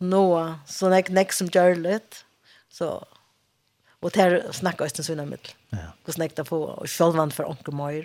noe, 0.00 0.42
så 0.68 0.90
nek, 0.92 1.10
nek 1.14 1.34
som 1.34 1.50
gjør 1.52 1.76
litt, 1.80 2.22
så 2.72 2.98
og 4.04 4.12
til 4.14 4.36
å 4.36 4.52
snakke 4.54 4.84
oss 4.84 4.94
til 4.94 5.06
sånn 5.06 5.24
mitt, 5.30 5.54
Ja. 5.72 5.90
Hvordan 6.04 6.22
nek 6.22 6.34
det 6.36 6.44
på, 6.46 6.58
og 6.68 6.86
sjølvann 6.86 7.32
for 7.34 7.48
onkel 7.48 7.74
Møyer. 7.74 8.04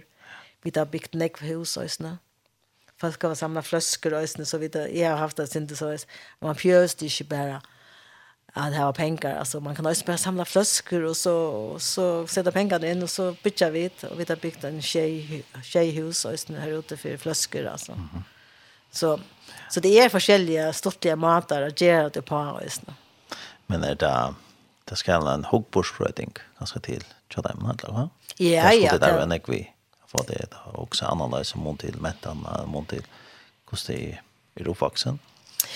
Vi 0.64 0.72
har 0.76 0.88
bygd 0.90 1.14
nek 1.20 1.38
for 1.38 1.46
hus, 1.52 1.76
og 1.78 1.90
sånn. 1.92 2.18
Folk 2.98 3.22
har 3.22 3.36
samlet 3.36 3.68
fløsker, 3.68 4.16
og 4.16 4.26
sånn, 4.30 4.48
så 4.48 4.58
vi 4.58 4.72
har 5.04 5.18
haft 5.20 5.38
det 5.38 5.50
sin 5.52 5.68
til. 5.68 6.06
Man 6.42 6.56
pjøst 6.56 7.04
ikke 7.06 7.28
bare, 7.30 7.62
att 8.54 8.76
ha 8.76 8.94
pengar. 8.94 9.36
Alltså, 9.36 9.60
man 9.60 9.76
kan 9.76 9.86
också 9.86 10.06
börja 10.06 10.18
samla 10.18 10.46
flaskor 10.46 11.04
och 11.04 11.18
så, 11.18 11.36
och 11.38 11.82
så 11.82 12.28
sätta 12.28 12.52
pengarna 12.52 12.88
in 12.88 13.04
och 13.04 13.10
så 13.10 13.36
bytja 13.44 13.70
vi 13.70 13.90
Och 14.10 14.20
vi 14.20 14.26
har 14.30 14.36
byggt 14.36 14.64
en 14.64 14.82
tjej, 14.82 15.44
tjejhus 15.64 16.26
och 16.26 16.32
här 16.62 16.68
ute 16.68 16.98
för 16.98 17.18
flaskor 17.18 17.66
Alltså. 17.66 17.92
Mm 17.92 18.10
-hmm. 18.14 18.22
Så, 18.92 19.20
så 19.70 19.80
det 19.80 20.00
är 20.00 20.10
olika 20.10 20.74
stortliga 20.74 21.16
matar 21.16 21.62
att 21.62 21.82
göra 21.82 22.10
det 22.10 22.22
på 22.22 22.60
just 22.64 22.88
nu. 22.88 22.94
Men 23.68 23.84
är 23.84 23.96
det, 23.96 24.34
det 24.86 24.96
ska 24.96 25.14
en 25.34 25.46
huggborspröjning 25.46 26.34
ganska 26.60 26.80
till 26.80 27.04
Tjadam, 27.30 27.70
eller 27.84 27.94
va? 27.94 28.10
Ja, 28.38 28.74
ja. 28.74 28.92
Det 28.92 28.98
där 28.98 29.18
är 29.18 29.26
en. 29.26 29.76
För 30.08 30.20
det 30.28 30.34
är 30.34 30.80
också 30.80 31.06
annorlunda 31.06 31.44
som 31.44 31.62
mont 31.62 31.80
till 31.80 31.96
mättan, 31.96 32.48
mont 32.66 32.90
till 32.90 33.04
hur 33.66 33.90
i 34.56 34.64
rofaxen. 34.64 35.20
Ja. 35.24 35.68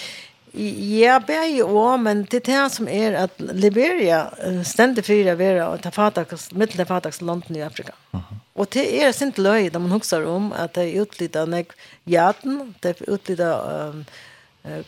Ja, 0.54 1.18
bæg 1.20 1.64
og, 1.66 2.00
men 2.00 2.24
det 2.32 2.44
er 2.44 2.48
det 2.48 2.72
som 2.72 2.88
er 2.88 3.18
at 3.26 3.40
Liberia 3.40 4.30
stender 4.64 5.04
fyra 5.04 5.34
vera 5.36 5.68
og 5.74 5.82
ta 5.84 5.92
fataks, 5.92 6.52
mittel 6.54 6.80
til 6.80 6.88
fataks 6.88 7.22
landen 7.22 7.56
i 7.56 7.66
Afrika. 7.66 7.92
Uh 8.14 8.20
-huh. 8.20 8.36
Og 8.56 8.74
det 8.74 8.86
er 9.04 9.12
sint 9.12 9.38
løy 9.38 9.70
da 9.74 9.80
man 9.80 9.92
husker 9.92 10.26
om 10.26 10.54
at 10.56 10.76
det 10.76 10.84
er 10.88 11.02
utlita 11.02 11.46
nek 11.46 11.74
jaten, 12.08 12.76
det 12.84 12.96
er 12.96 13.12
utlita 13.12 13.50
um, 13.90 14.06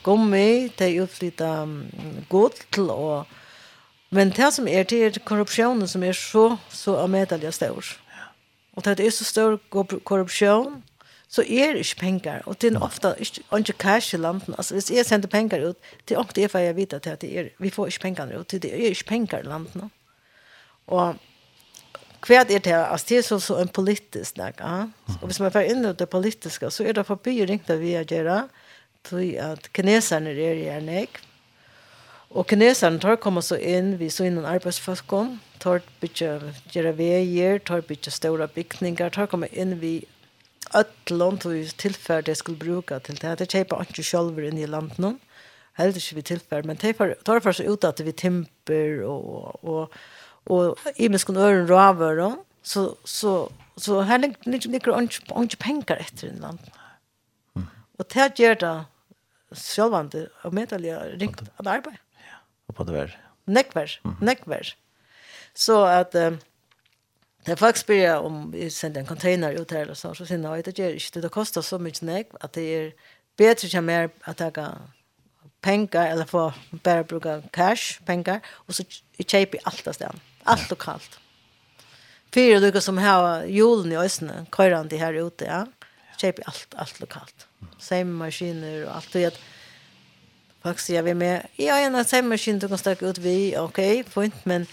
gummi, 0.04 0.72
det 0.80 0.88
er 0.88 1.04
utlita 1.04 1.64
um, 1.64 1.84
godl 2.30 2.90
og 2.90 3.28
Men 4.10 4.30
det 4.30 4.54
som 4.54 4.68
er, 4.68 4.84
det 4.84 5.04
er 5.04 5.20
korrupsjonen 5.20 5.88
som 5.88 6.04
er 6.04 6.14
så, 6.16 6.58
så 6.72 6.96
avmedelig 6.96 7.54
større. 7.54 7.98
Ja. 8.08 8.30
Og 8.76 8.86
det 8.86 9.00
er 9.04 9.12
så 9.12 9.26
stor 9.28 9.58
korrupsjon, 10.06 10.84
så 11.28 11.44
er 11.44 11.74
det 11.76 11.84
ikke 11.84 12.00
penger, 12.00 12.42
og 12.46 12.62
det 12.62 12.74
er 12.74 12.80
ofte 12.80 13.14
ikke, 13.20 13.44
ikke 13.58 13.74
cash 13.74 14.16
i 14.16 14.18
landet. 14.18 14.56
Altså, 14.58 14.74
hvis 14.74 14.92
jeg 14.92 15.06
sender 15.06 15.28
penger 15.28 15.70
ut, 15.70 15.76
det 16.08 16.16
er 16.16 16.20
ofte 16.20 16.42
jeg 16.42 16.52
får 16.52 16.72
vite 16.74 16.96
at 16.96 17.22
det 17.22 17.32
er, 17.40 17.50
vi 17.60 17.70
får 17.70 17.92
ikke 17.92 18.00
penger 18.02 18.40
ut, 18.40 18.52
det 18.52 18.66
er 18.66 18.94
ikke 18.94 19.10
penger 19.12 19.44
i 19.44 19.48
landet. 19.48 19.90
Og 20.88 21.18
hva 22.28 22.40
er 22.42 22.48
det? 22.48 22.66
Altså, 22.68 23.06
det 23.10 23.18
er 23.18 23.22
så, 23.22 23.40
så 23.40 23.60
en 23.62 23.68
politisk 23.68 24.34
snak, 24.34 24.60
ja? 24.60 24.88
Og 25.22 25.28
hvis 25.28 25.40
man 25.40 25.52
får 25.52 25.68
inn 25.72 25.84
det 25.84 26.10
politiske, 26.10 26.72
så 26.72 26.84
er 26.84 26.96
det 26.98 27.06
forbi 27.06 27.46
ringt 27.46 27.70
vi 27.80 27.94
har 27.94 28.08
gjort 28.08 28.50
til 29.08 29.36
at 29.40 29.70
kineserne 29.74 30.34
er 30.34 30.58
gjerne 30.60 30.86
nek. 30.86 31.22
Og 32.30 32.48
kineserne 32.48 33.00
tar 33.00 33.20
kommer 33.24 33.42
så 33.42 33.56
inn, 33.56 33.96
vi 34.00 34.10
så 34.12 34.26
inn 34.26 34.36
innan 34.36 34.50
arbeidsfolkom, 34.58 35.38
tar 35.64 35.84
bytje 36.02 36.34
gjøre 36.74 36.92
veier, 36.98 37.60
tar 37.64 37.86
bytje 37.88 38.12
store 38.12 38.48
bygninger, 38.52 39.10
tar 39.10 39.30
kommer 39.32 39.48
inn 39.52 39.78
vi 39.80 40.02
ötlån 40.74 41.38
tog 41.38 41.78
tillfär 41.78 42.22
det 42.22 42.36
skulle 42.36 42.58
bruka 42.58 43.00
till 43.00 43.16
det. 43.16 43.36
Det 43.36 43.52
köpa 43.52 43.80
inte 43.80 44.04
själva 44.04 44.42
in 44.44 44.58
i 44.58 44.68
landet 44.68 44.98
någon. 44.98 45.20
Helt 45.74 45.96
inte 45.96 46.16
vi 46.16 46.22
tillfär, 46.22 46.64
men 46.64 46.76
det 46.76 46.94
tar 47.24 47.40
för 47.40 47.52
sig 47.52 47.66
ut 47.66 47.84
att 47.84 48.00
vi 48.00 48.12
timper 48.12 49.02
och, 49.02 49.64
och, 49.64 49.92
och 50.44 50.78
i 50.96 51.10
mig 51.10 51.20
skulle 51.20 51.40
öron 51.40 51.68
röver 51.68 52.36
Så, 52.62 52.96
så, 53.04 53.50
så 53.76 54.02
här 54.02 54.20
ligger 54.70 54.92
det 54.92 55.42
inte 55.42 55.58
pengar 55.58 55.98
efter 55.98 56.28
i 56.28 56.40
landet. 56.40 56.70
Mm. 57.56 57.68
Och 57.98 58.06
det 58.14 58.40
gör 58.40 58.56
det 58.56 58.86
självande 59.52 60.28
och 60.44 60.54
medeliga 60.54 61.00
ringt 61.00 61.42
att 61.56 61.68
arbeta. 61.68 61.98
Ja, 62.14 62.38
och 62.68 62.76
på 62.76 62.84
det 62.84 62.92
värre. 62.92 63.14
Näckvärre, 63.46 64.00
mm. 64.04 64.18
näckvärre. 64.22 64.74
Så 65.54 65.86
att... 65.86 66.16
Um, 66.16 66.38
Det 67.48 67.54
er 67.54 67.60
faktisk 67.60 67.88
bare 67.88 68.18
om 68.20 68.54
vi 68.54 68.70
sender 68.70 69.00
en 69.00 69.08
container 69.08 69.62
ut 69.62 69.72
her, 69.72 69.94
så, 69.94 70.12
så 70.14 70.26
sier 70.28 70.44
jag 70.44 70.66
det 70.66 70.74
gjør 70.76 70.98
ikke 71.00 71.22
Det 71.22 71.32
kostar 71.32 71.62
så 71.64 71.78
mycket 71.78 72.02
nek 72.02 72.34
att 72.42 72.54
det 72.54 72.64
er 72.76 72.92
bedre 73.38 73.78
att 73.78 73.84
mer 73.84 74.10
att 74.24 74.38
ta 74.38 74.52
pengar 75.62 76.08
eller 76.08 76.26
få 76.26 76.54
bara 76.84 77.04
bruke 77.04 77.44
cash, 77.52 78.00
pengar, 78.06 78.40
och 78.68 78.76
så 78.76 78.84
köper 79.28 79.60
allt 79.64 79.86
där 79.86 79.94
stan. 79.94 80.20
Allt 80.44 80.70
lokalt. 80.70 81.20
Fyra 82.34 82.60
lyckas 82.60 82.86
som 82.86 82.98
har 82.98 83.46
julen 83.46 83.92
i 83.92 83.98
Östne, 83.98 84.46
körande 84.52 84.98
här 84.98 85.14
ute, 85.14 85.46
ja. 85.46 85.66
Köper 86.18 86.44
allt, 86.48 86.76
allt 86.76 87.00
lokalt. 87.00 87.48
Samma 87.80 88.26
maskiner 88.26 88.86
och 88.86 88.96
allt. 88.96 89.14
Det 89.14 89.40
Faktiskt, 90.64 90.88
sier 90.88 91.02
vi 91.02 91.14
med. 91.14 91.48
Ja, 91.56 91.78
en 91.78 91.96
av 91.96 92.04
samma 92.04 92.30
maskiner 92.30 92.60
du 92.60 92.68
kan 92.68 92.78
stöka 92.78 93.08
ut 93.08 93.18
vi, 93.18 93.58
okej, 93.58 94.04
point, 94.04 94.34
fint, 94.34 94.46
men 94.46 94.68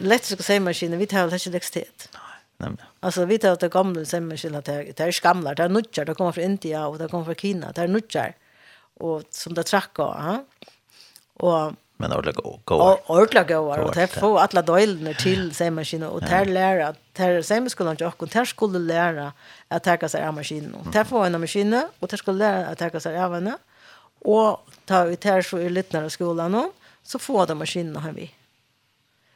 elektriska 0.00 0.42
sägmaskiner, 0.42 0.96
vi 0.96 1.06
tar 1.06 1.26
väl 1.26 1.40
elektricitet. 1.46 2.08
Nämligen. 2.56 2.86
Alltså 3.00 3.24
vi 3.24 3.38
tar 3.38 3.56
det 3.56 3.68
gamla 3.68 4.04
sägmaskiner, 4.04 4.62
det 4.96 5.00
är 5.00 5.12
skamlar, 5.12 5.54
det 5.54 5.62
är 5.62 5.68
nutjar, 5.68 6.04
det 6.04 6.14
kommer 6.14 6.32
från 6.32 6.44
India 6.44 6.86
och 6.86 6.98
det 6.98 7.08
kommer 7.08 7.24
från 7.24 7.34
Kina, 7.34 7.72
det 7.72 7.80
är 7.80 7.88
nutjar. 7.88 8.34
Och 8.94 9.22
som 9.30 9.54
det 9.54 9.62
trackar, 9.62 10.04
ja. 10.04 10.44
Och 11.34 11.72
men 12.00 12.12
ordla 12.12 12.32
go 12.32 12.60
go 12.64 12.74
och 12.74 13.10
ordla 13.10 13.44
go 13.44 13.54
och 13.54 13.94
det 13.94 14.06
får 14.06 14.38
alla 14.38 14.62
dojlner 14.62 15.14
till 15.14 15.54
sig 15.54 15.70
maskiner 15.70 16.08
och 16.08 16.20
där 16.20 16.44
lära 16.44 16.94
det 17.12 17.42
sen 17.42 17.70
skulle 17.70 17.90
inte 17.90 18.06
och 18.06 18.28
där 18.28 18.44
skulle 18.44 18.78
lära 18.78 19.32
att 19.68 19.84
ta 19.84 20.08
sig 20.08 20.24
av 20.24 20.34
maskinen 20.34 20.76
Det 20.92 21.04
får 21.04 21.26
en 21.26 21.40
maskin 21.40 21.88
och 21.98 22.08
det 22.08 22.16
skulle 22.16 22.38
lära 22.38 22.66
att 22.66 22.78
ta 22.78 23.00
sig 23.00 23.18
av 23.18 23.34
henne 23.34 23.58
och 24.18 24.68
ta 24.84 25.04
vi 25.04 25.18
här 25.24 25.42
så 25.42 25.58
i 25.58 25.70
lite 25.70 26.00
när 26.00 26.08
skolan 26.08 26.70
så 27.02 27.18
får 27.18 27.46
de 27.46 27.58
maskinen 27.58 27.96
hem 27.96 28.14
vi 28.14 28.30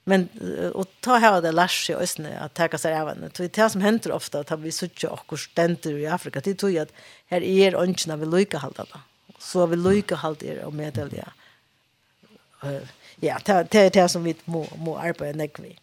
Men 0.05 0.29
och 0.75 0.87
ta 1.01 1.17
här 1.17 1.43
det 1.43 1.53
lärs 1.53 1.91
ju 1.91 1.97
ösn 1.97 2.27
att 2.27 2.55
ta 2.55 2.79
sig 2.79 2.93
även. 2.93 3.31
Det 3.37 3.49
det 3.49 3.71
som 3.71 3.81
händer 3.81 4.13
ofta 4.13 4.41
att 4.41 4.61
vi 4.61 4.73
söker 4.73 5.13
och 5.33 5.41
ständigt 5.41 5.87
i 5.87 6.07
Afrika. 6.07 6.41
Det 6.41 6.55
tror 6.55 6.73
jag 6.73 6.83
att 6.83 6.93
här 7.27 7.43
är 7.43 7.77
onchna 7.77 8.17
vi 8.17 8.27
lycka 8.27 8.59
hålla 8.59 8.85
det. 8.85 9.01
Så 9.39 9.67
vi 9.67 9.77
lycka 9.77 10.17
hålla 10.17 10.37
er 10.41 10.65
och 10.65 10.75
med 10.75 10.95
det 10.95 11.17
ja. 11.17 11.33
Ja, 13.21 13.39
det 13.45 13.75
är 13.75 13.91
det 13.91 14.09
som 14.09 14.25
vi 14.25 14.35
må 14.45 14.67
må 14.77 14.99
arbeta 14.99 15.37
med 15.37 15.51
vi. 15.59 15.79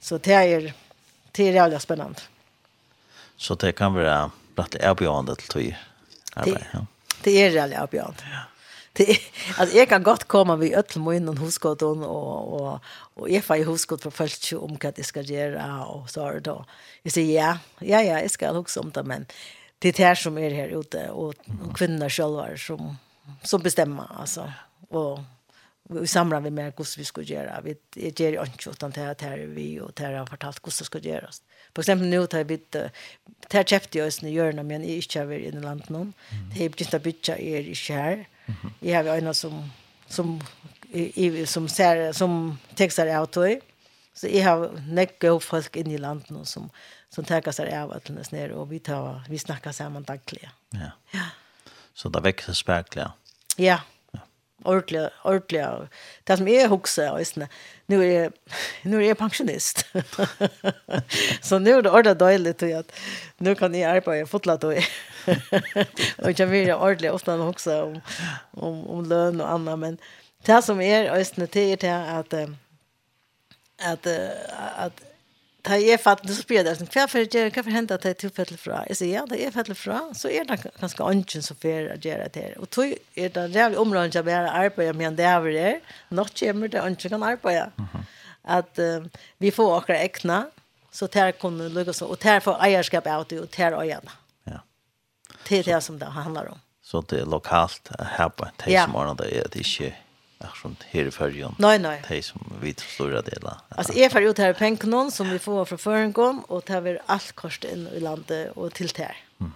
Så 0.00 0.18
det 0.18 0.32
är 0.32 0.72
det 1.32 1.48
är 1.48 1.52
jävla 1.52 1.80
spännande. 1.80 2.20
Så 3.36 3.54
det 3.54 3.72
kan 3.72 3.94
vara 3.94 4.30
rätt 4.56 4.74
erbjudande 4.74 5.34
till 5.34 5.48
tog. 5.48 5.76
Det, 6.44 6.86
det 7.22 7.30
är 7.30 7.50
jävla 7.50 7.82
erbjudande. 7.82 8.22
Ja 8.32 8.49
det 8.92 9.18
alltså 9.58 9.76
jag 9.76 9.88
kan 9.88 10.02
gott 10.02 10.24
komma 10.24 10.56
vi 10.56 10.74
öll 10.74 10.84
må 10.96 11.12
in 11.14 11.28
och 11.28 11.38
huskot 11.38 11.82
och 11.82 11.96
och 11.96 12.80
och 13.14 13.30
jag 13.30 13.44
får 13.44 13.56
ju 13.56 13.64
huskot 13.64 14.02
för 14.02 14.10
först 14.10 14.52
om 14.52 14.78
vad 14.82 14.94
det 14.94 15.04
ska 15.04 15.20
göra 15.20 15.84
och 15.84 16.10
så 16.10 16.30
där 16.30 16.40
då. 16.40 16.64
Jag 17.02 17.12
säger 17.12 17.42
ja, 17.42 17.58
ja 17.78 18.02
ja, 18.02 18.20
jag 18.20 18.30
ska 18.30 18.58
också 18.58 18.80
om 18.80 18.90
det 18.90 19.02
men 19.02 19.26
det 19.78 19.88
är 19.88 19.92
det 19.92 20.04
här 20.04 20.14
som 20.14 20.38
är 20.38 20.50
här 20.50 20.80
ute 20.80 21.10
och, 21.10 21.34
och 21.68 21.76
kvinnor 21.76 22.08
själva 22.08 22.56
som 22.56 22.96
som 23.42 23.62
bestämmer 23.62 24.04
alltså 24.20 24.52
och 24.88 25.18
vi 25.82 26.06
samlar 26.06 26.40
vi 26.40 26.50
med 26.50 26.64
hur 26.76 26.98
vi 26.98 27.04
ska 27.04 27.22
göra. 27.22 27.60
Vi 27.60 27.76
ger 27.94 28.32
ju 28.32 28.40
inte 28.40 28.70
utan 28.70 28.90
det 28.90 29.20
här 29.20 29.38
vi 29.38 29.80
och 29.80 29.92
det 29.94 30.02
här 30.02 30.12
har 30.12 30.26
fortalt 30.26 30.60
hur 30.64 30.72
det 30.78 30.84
ska 30.84 30.98
göras. 30.98 31.42
Mm 31.42 31.59
For 31.74 31.84
eksempel 31.84 32.10
nå 32.10 32.24
tar 32.26 32.42
jeg 32.42 32.50
bitt, 32.50 32.76
det 33.50 33.52
her 33.54 33.66
kjøpte 33.66 33.98
jeg 33.98 34.06
også 34.06 34.26
i 34.28 34.34
hjørnet, 34.34 34.66
men 34.66 34.84
jeg 34.86 35.04
ikke 35.04 35.22
har 35.22 35.30
vært 35.30 35.48
i 35.48 35.62
landet 35.64 35.90
noen. 35.94 36.12
Det 36.52 36.64
er 36.64 36.72
begynt 36.74 36.96
å 36.96 37.02
bytte 37.04 37.36
er 37.38 37.70
ikke 37.72 37.98
her. 37.98 38.24
Jeg 38.82 38.96
har 38.96 39.10
øyne 39.16 39.34
som, 39.34 39.58
som, 40.10 40.36
i, 40.92 41.44
som, 41.46 41.68
ser, 41.70 42.10
som 42.16 42.58
tekster 42.78 43.10
av 43.14 43.30
tog. 43.32 43.62
Så 44.14 44.28
jeg 44.28 44.44
har 44.44 44.66
nekk 44.90 45.24
folk 45.40 45.76
inne 45.80 45.94
i 45.96 46.00
landet 46.02 46.32
noen 46.34 46.48
som, 46.48 46.66
som 47.10 47.24
tar 47.24 47.46
seg 47.54 47.70
av 47.72 47.94
at 47.94 48.10
den 48.10 48.18
er 48.18 48.52
og 48.52 48.68
vi, 48.70 48.82
tar, 48.84 49.22
vi 49.30 49.38
snakker 49.38 49.72
sammen 49.72 50.04
daglig. 50.04 50.50
Ja. 50.74 50.92
ja. 51.14 51.30
Så 51.94 52.10
det 52.12 52.22
vekker 52.26 52.56
spekler. 52.56 53.14
Ja. 53.56 53.70
ja 53.76 53.78
ordentlig, 54.64 55.08
ordentlig. 55.24 55.88
Det 56.26 56.38
som 56.38 56.48
jeg 56.48 56.68
husker, 56.68 57.16
øyne, 57.16 57.48
nå 57.88 58.00
er 58.00 58.10
jeg, 58.10 58.30
nå 58.90 59.00
er 59.00 59.06
jeg 59.06 59.18
pensjonist. 59.20 59.84
så 61.48 61.58
nå 61.58 61.76
er 61.78 61.86
det 61.86 61.92
ordentlig 61.92 62.16
døylig 62.20 62.56
til 62.62 62.74
at 62.80 62.96
nå 63.40 63.54
kan 63.58 63.74
jeg 63.74 63.88
arbeide 63.90 64.30
fotlet 64.30 64.64
og 64.70 64.82
og 66.18 66.30
ikke 66.30 66.46
mer 66.48 66.74
ordentlig 66.74 67.12
ofte 67.12 67.34
enn 67.34 67.44
husker 67.44 67.84
om, 67.84 68.00
om, 68.56 68.80
om 68.96 69.04
løn 69.04 69.40
og 69.40 69.54
annet, 69.54 69.78
men 69.78 70.00
det 70.48 70.62
som 70.64 70.80
er 70.80 71.12
øyne, 71.12 71.46
det 71.46 71.64
er 71.72 71.76
til 71.76 71.88
at 71.92 72.34
at, 73.80 74.06
at, 74.06 74.06
at 74.78 75.04
Ta 75.66 75.76
jeg 75.76 76.00
fatt, 76.00 76.22
så 76.24 76.40
spyrer 76.40 76.70
jeg 76.70 76.78
sånn, 76.78 76.88
hva 76.94 77.02
for 77.10 77.26
gjør, 77.26 77.50
hva 77.52 77.62
for 77.66 77.74
hender 77.74 78.00
det 78.00 78.14
jeg 78.14 78.18
tilfeller 78.22 78.60
fra? 78.60 78.78
Jeg 78.88 78.96
sier, 78.96 79.10
ja, 79.18 79.24
det 79.28 79.40
jeg 79.42 79.52
fattelig 79.52 79.76
fra, 79.76 79.98
så 80.16 80.30
er 80.32 80.46
det 80.48 80.56
ganske 80.78 81.08
ønsken 81.12 81.44
som 81.44 81.58
fer 81.60 81.90
å 81.92 81.98
gjøre 82.00 82.30
det 82.32 82.44
her. 82.46 82.54
Og 82.62 82.70
tog 82.72 82.94
er 82.94 83.34
det 83.34 83.44
rævlig 83.52 83.80
områden 83.82 84.14
som 84.14 84.30
jeg 84.32 84.48
arbeider 84.48 84.96
med 84.96 85.10
en 85.10 85.18
dæver 85.18 85.58
her, 85.58 85.92
nok 86.16 86.32
kommer 86.40 86.72
det 86.72 86.80
ønsken 86.80 87.12
kan 87.12 87.26
arbeide. 87.28 87.68
At 88.56 88.80
vi 89.42 89.52
får 89.52 89.74
akkurat 89.76 90.06
ekne, 90.06 90.40
så 90.96 91.06
der 91.12 91.36
kunne 91.36 91.68
lukke 91.70 91.92
sånn, 91.94 92.08
og 92.10 92.22
der 92.24 92.40
får 92.42 92.56
eierskap 92.64 93.06
av 93.06 93.28
det, 93.28 93.42
og 93.44 93.52
der 93.54 93.76
øyene. 93.76 94.16
Ja. 94.48 94.62
Det 95.44 95.60
er 95.60 95.68
det 95.74 95.82
som 95.84 96.00
det 96.00 96.08
handler 96.16 96.54
om. 96.54 96.62
Så 96.82 97.04
det 97.06 97.20
er 97.20 97.28
lokalt, 97.30 97.92
her 98.16 98.32
på 98.32 98.48
en 98.48 98.56
teksmorgen, 98.64 99.20
det 99.20 99.28
er 99.36 99.52
det 99.52 99.60
ikke 99.66 99.92
Eftersom 100.40 100.76
här 100.90 101.04
i 101.04 101.10
färgen. 101.10 101.54
Nej, 101.58 101.78
nej. 101.78 102.02
Det 102.08 102.22
som 102.22 102.52
vi 102.62 102.74
stora 102.74 103.22
delar. 103.22 103.56
Alltså 103.68 103.92
är 103.92 104.08
för 104.08 104.22
ut 104.22 104.38
här 104.38 104.52
pengarna 104.52 105.10
som 105.10 105.30
vi 105.30 105.38
får 105.38 105.64
från 105.64 105.78
förrän 105.78 106.44
och 106.48 106.64
tar 106.64 106.80
vi 106.80 106.98
allt 107.06 107.32
kost 107.32 107.64
in 107.64 107.88
i 107.88 108.00
landet 108.00 108.52
och 108.56 108.74
till 108.74 108.88
där. 108.88 109.16
Mm. 109.40 109.52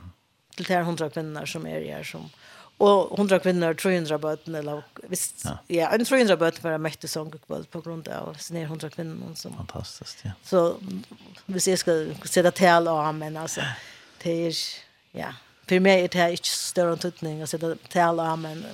Till 0.56 0.64
där 0.64 0.82
hundra 0.82 1.10
kvinnor 1.10 1.46
som 1.46 1.66
är 1.66 1.94
här 1.94 2.02
som 2.02 2.30
och 2.78 3.16
hundra 3.16 3.38
kvinnor 3.38 3.74
300 3.74 4.18
böten 4.18 4.54
eller 4.54 4.82
visst 5.08 5.42
ja, 5.44 5.58
ja 5.66 5.88
en 5.88 6.04
300 6.04 6.36
böten 6.36 6.62
för 6.62 6.72
att 6.72 6.80
mäktig 6.80 7.10
sång 7.10 7.32
på 7.70 7.80
grund 7.80 8.08
av 8.08 8.34
sina 8.34 8.60
100 8.60 8.90
kvinnor 8.90 9.34
som 9.34 9.56
fantastiskt 9.56 10.18
ja. 10.22 10.30
Så 10.42 10.76
vi 11.46 11.60
ser 11.60 11.76
ska 11.76 12.06
sätta 12.24 12.50
till 12.50 12.88
och 12.88 13.14
men 13.14 13.36
alltså 13.36 13.60
det 14.22 14.46
är 14.46 14.54
ja 15.12 15.34
för 15.66 15.80
mig 15.80 16.04
är 16.04 16.08
det 16.08 16.18
här 16.18 16.30
inte 16.30 16.48
större 16.48 16.96
tutning 16.96 17.42
att 17.42 17.50
sätta 17.50 17.74
till 17.74 18.20
och 18.20 18.38
men 18.38 18.64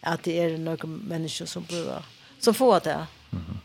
att 0.00 0.22
det 0.22 0.38
är 0.38 0.58
några 0.58 0.86
människor 0.86 1.46
som 1.46 1.62
blir 1.62 2.02
som 2.38 2.54
får 2.54 2.80
det. 2.80 2.90
Mm 2.92 3.06
-hmm. 3.30 3.56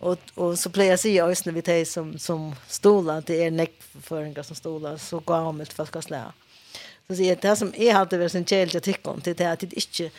Och 0.00 0.18
och 0.34 0.58
så 0.58 0.70
plejer 0.70 0.96
sig 0.96 1.14
jag 1.14 1.46
när 1.46 1.52
vi 1.52 1.62
tar 1.62 1.84
som 1.84 2.18
som 2.18 2.54
stolar 2.66 3.22
det 3.26 3.44
är 3.44 3.50
näck 3.50 3.82
för 4.02 4.22
en 4.22 4.44
som 4.44 4.56
stola 4.56 4.98
så 4.98 5.20
går 5.20 5.40
om 5.40 5.60
ett 5.60 5.72
fast 5.72 6.04
slä. 6.04 6.24
Så 7.06 7.14
det 7.14 7.30
är 7.30 7.36
det 7.36 7.56
som 7.56 7.72
är 7.76 7.92
hade 7.92 8.18
väl 8.18 8.30
sin 8.30 8.46
child 8.46 8.74
jag 8.74 8.82
tycker 8.82 9.10
om 9.10 9.20
det 9.24 9.40
är 9.40 9.52
att 9.52 9.60
det 9.60 9.74
inte 9.74 10.10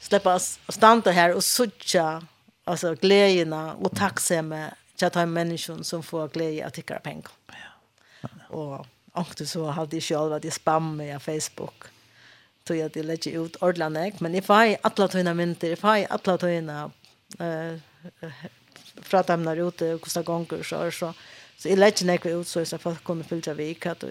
släppa 0.00 0.34
oss 0.34 0.58
stanna 0.68 1.10
här 1.10 1.34
och 1.34 1.44
sucha 1.44 2.26
alltså 2.64 2.94
glädjena 2.94 3.74
och 3.74 3.96
tacksamma 3.96 4.70
chatta 4.96 5.18
med 5.18 5.28
människan 5.28 5.84
som 5.84 6.02
får 6.02 6.28
glädje 6.28 6.66
att 6.66 6.74
tycka 6.74 6.98
pengar. 6.98 7.30
Ja. 8.20 8.28
Och 8.48 8.86
och 9.12 9.48
så 9.48 9.66
hade 9.66 9.96
jag 9.96 10.02
själv 10.02 10.32
att 10.32 10.44
jag 10.44 10.52
spammar 10.52 11.14
på 11.14 11.20
Facebook. 11.20 11.84
Mm 11.84 11.99
tog 12.70 12.78
jag 12.78 12.94
det 12.94 13.02
lägger 13.02 13.44
ut 13.44 13.56
ordene, 13.66 14.12
men 14.20 14.34
jeg 14.38 14.46
får 14.46 14.78
alle 14.86 15.08
tøyene 15.10 15.34
mynter, 15.34 15.74
i 15.74 16.06
alla 16.06 16.38
alle 16.38 16.90
eh 17.40 17.78
uh, 18.22 18.42
fra 19.02 19.22
dem 19.22 19.44
der 19.44 19.66
ute, 19.66 19.98
kosta 19.98 20.22
gånger 20.22 20.62
så, 20.62 20.90
så, 20.90 21.12
så 21.58 21.68
jeg 21.68 21.78
lägger 21.78 22.06
ner 22.06 22.38
ut, 22.38 22.48
så 22.48 22.60
jeg 22.60 22.80
folk 22.80 23.04
kommer 23.04 23.24
fylla 23.24 23.54
vi, 23.54 23.74
kat 23.74 24.04
och 24.04 24.10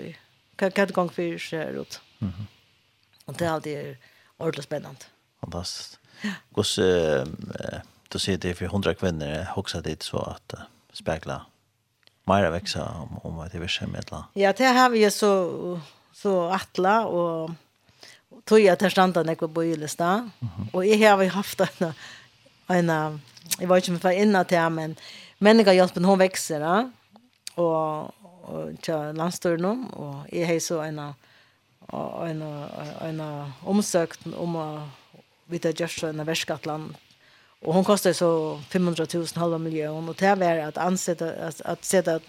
hva 0.57 0.85
du 0.85 0.93
gång 0.93 1.09
för 1.09 1.37
sig 1.37 1.75
ut. 1.75 2.01
mhm. 2.19 2.47
Och 3.25 3.33
det 3.33 3.45
är 3.45 3.49
alltid 3.49 3.97
ordentlig 4.37 4.63
spännande 4.63 5.05
fantastiskt 5.39 5.99
Hvordan, 6.53 7.37
eh 7.59 7.79
du 8.11 8.19
sier 8.19 8.37
det 8.37 8.57
för 8.57 8.65
hundra 8.65 8.93
kvinnor 8.93 9.45
också 9.55 9.81
dit 9.81 10.03
så 10.03 10.17
att 10.17 10.53
uh, 10.53 10.59
spegla 10.93 11.45
mer 12.23 12.49
växa 12.51 12.83
om, 12.83 13.19
om 13.23 13.39
at 13.39 13.51
det 13.51 13.59
vil 13.59 13.69
skje 13.69 13.87
med 13.87 14.03
Ja, 14.33 14.51
det 14.51 14.65
har 14.65 14.89
vi 14.89 15.11
så, 15.11 15.79
så 16.13 16.49
attla 16.49 17.05
och 17.05 17.51
tog 18.45 18.59
jag 18.59 18.79
till 18.79 18.91
stranden 18.91 19.25
när 19.25 19.37
jag 19.39 19.49
bodde 19.49 19.67
i 19.67 19.75
Lista. 19.75 20.29
Och 20.73 20.85
jag 20.85 21.17
har 21.17 21.25
haft 21.25 21.59
en, 21.59 21.93
en 22.67 23.19
jag 23.59 23.67
var 23.67 23.77
inte 23.77 23.99
för 23.99 24.11
innan 24.11 24.45
till 24.45 24.69
men 24.69 24.95
människa 25.37 25.73
hjälpen 25.73 26.05
hon 26.05 26.19
växer. 26.19 26.61
Ja? 26.61 26.91
Och, 27.55 28.03
och 28.49 28.81
till 28.81 28.93
landstörn 29.13 29.65
och 29.85 30.15
jag 30.31 30.47
har 30.47 30.59
så 30.59 30.81
en 30.81 31.13
en 32.25 32.41
en 33.01 33.51
omsökt 33.63 34.19
om 34.37 34.55
att 34.55 34.89
vi 35.45 35.59
tar 35.59 35.81
just 35.81 36.03
en 36.03 36.25
väskatland 36.25 36.95
Och 37.61 37.73
hon 37.73 37.83
kostar 37.83 38.13
så 38.13 38.61
500 38.69 39.05
000 39.13 39.27
halva 39.35 39.57
miljon 39.57 40.09
och 40.09 40.15
det 40.15 40.25
är 40.25 40.67
att 40.67 40.77
ansätta 40.77 41.31
att, 41.31 41.61
att 41.61 41.85
sätta 41.85 42.19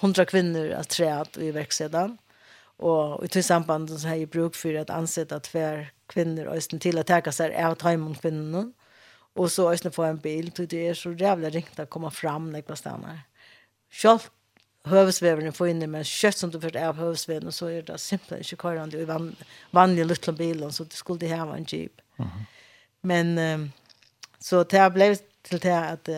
100 0.00 0.24
kvinnor 0.24 0.70
att 0.70 0.88
träda 0.88 1.40
i 1.40 1.50
verksedan. 1.50 2.04
Mm 2.04 2.29
Och 2.80 3.24
i 3.24 3.28
till 3.28 3.44
samband 3.44 4.00
så 4.00 4.08
har 4.08 4.14
jag 4.16 4.28
bruk 4.28 4.54
för 4.54 4.74
att 4.74 4.90
ansätta 4.90 5.40
tvär 5.40 5.92
kvinnor 6.06 6.44
och 6.46 6.62
sen 6.62 6.78
till 6.78 6.98
att 6.98 7.06
ta 7.06 7.32
sig 7.32 7.64
av 7.64 7.74
tajmon 7.74 8.14
kvinnorna. 8.14 8.72
Och 9.34 9.52
så 9.52 9.72
ösna 9.72 9.90
få 9.90 10.02
en 10.02 10.18
bil 10.18 10.50
till 10.50 10.68
det 10.68 10.88
är 10.88 10.94
så 10.94 11.12
jävla 11.12 11.50
ringt 11.50 11.78
att 11.78 11.90
komma 11.90 12.10
fram 12.10 12.52
när 12.52 12.62
jag 12.66 12.78
stannar. 12.78 13.20
Själv 13.92 14.18
hövsväven 14.84 15.52
får 15.52 15.68
in 15.68 15.90
men 15.90 16.04
kött 16.04 16.36
som 16.36 16.50
du 16.50 16.60
först 16.60 16.76
är 16.76 16.88
av 16.88 16.96
hövsväven 16.96 17.46
och 17.46 17.54
så 17.54 17.66
är 17.66 17.82
det 17.82 17.98
simpelt 17.98 18.32
inte 18.32 18.56
körande 18.56 18.98
i 18.98 19.04
van, 19.04 19.36
vanliga 19.70 20.04
lilla 20.04 20.32
bilen 20.32 20.72
så 20.72 20.84
det 20.84 20.94
skulle 20.94 21.18
det 21.18 21.36
ha 21.36 21.46
vara 21.46 21.56
en 21.56 21.64
jeep. 21.68 21.92
Mm 22.18 22.30
-hmm. 22.30 22.44
Men 23.00 23.38
um, 23.38 23.72
så 24.38 24.64
det 24.64 24.90
blev 24.90 25.16
till 25.50 25.58
det 25.58 25.78
att 25.78 26.08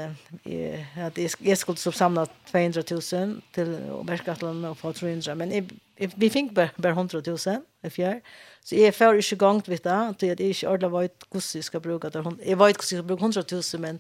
att 1.07 1.41
jag 1.41 1.59
skulle 1.59 1.77
så 1.77 1.93
samla 1.93 2.27
200 2.51 2.83
000 2.91 3.43
till 3.53 3.79
Bergskatlan 4.05 4.65
och 4.65 4.79
få 4.79 4.93
300 4.93 5.35
men 5.35 5.51
jag, 5.51 5.71
vi 6.15 6.31
fick 6.31 6.51
bara, 6.51 6.71
bara 6.77 6.93
100 6.93 7.23
000 7.27 7.39
i 7.83 7.91
fjär. 7.91 8.21
Så 8.63 8.75
jag 8.77 8.95
får 8.95 9.17
inte 9.17 9.37
gångt 9.37 9.69
vid 9.69 9.81
det 9.83 9.95
att 9.95 10.23
jag 10.23 10.41
inte 10.41 10.67
ordentligt 10.67 10.93
vet 10.93 11.15
hur 11.31 11.59
jag 11.59 11.65
ska 11.65 11.81
bruka 11.81 12.11
det. 12.11 12.19
Jag 12.45 12.57
vet 12.57 12.61
hur 12.61 12.67
jag 12.67 12.85
ska 12.85 13.03
bruka 13.03 13.25
100 13.25 13.45
000 13.51 13.63
men 13.79 13.99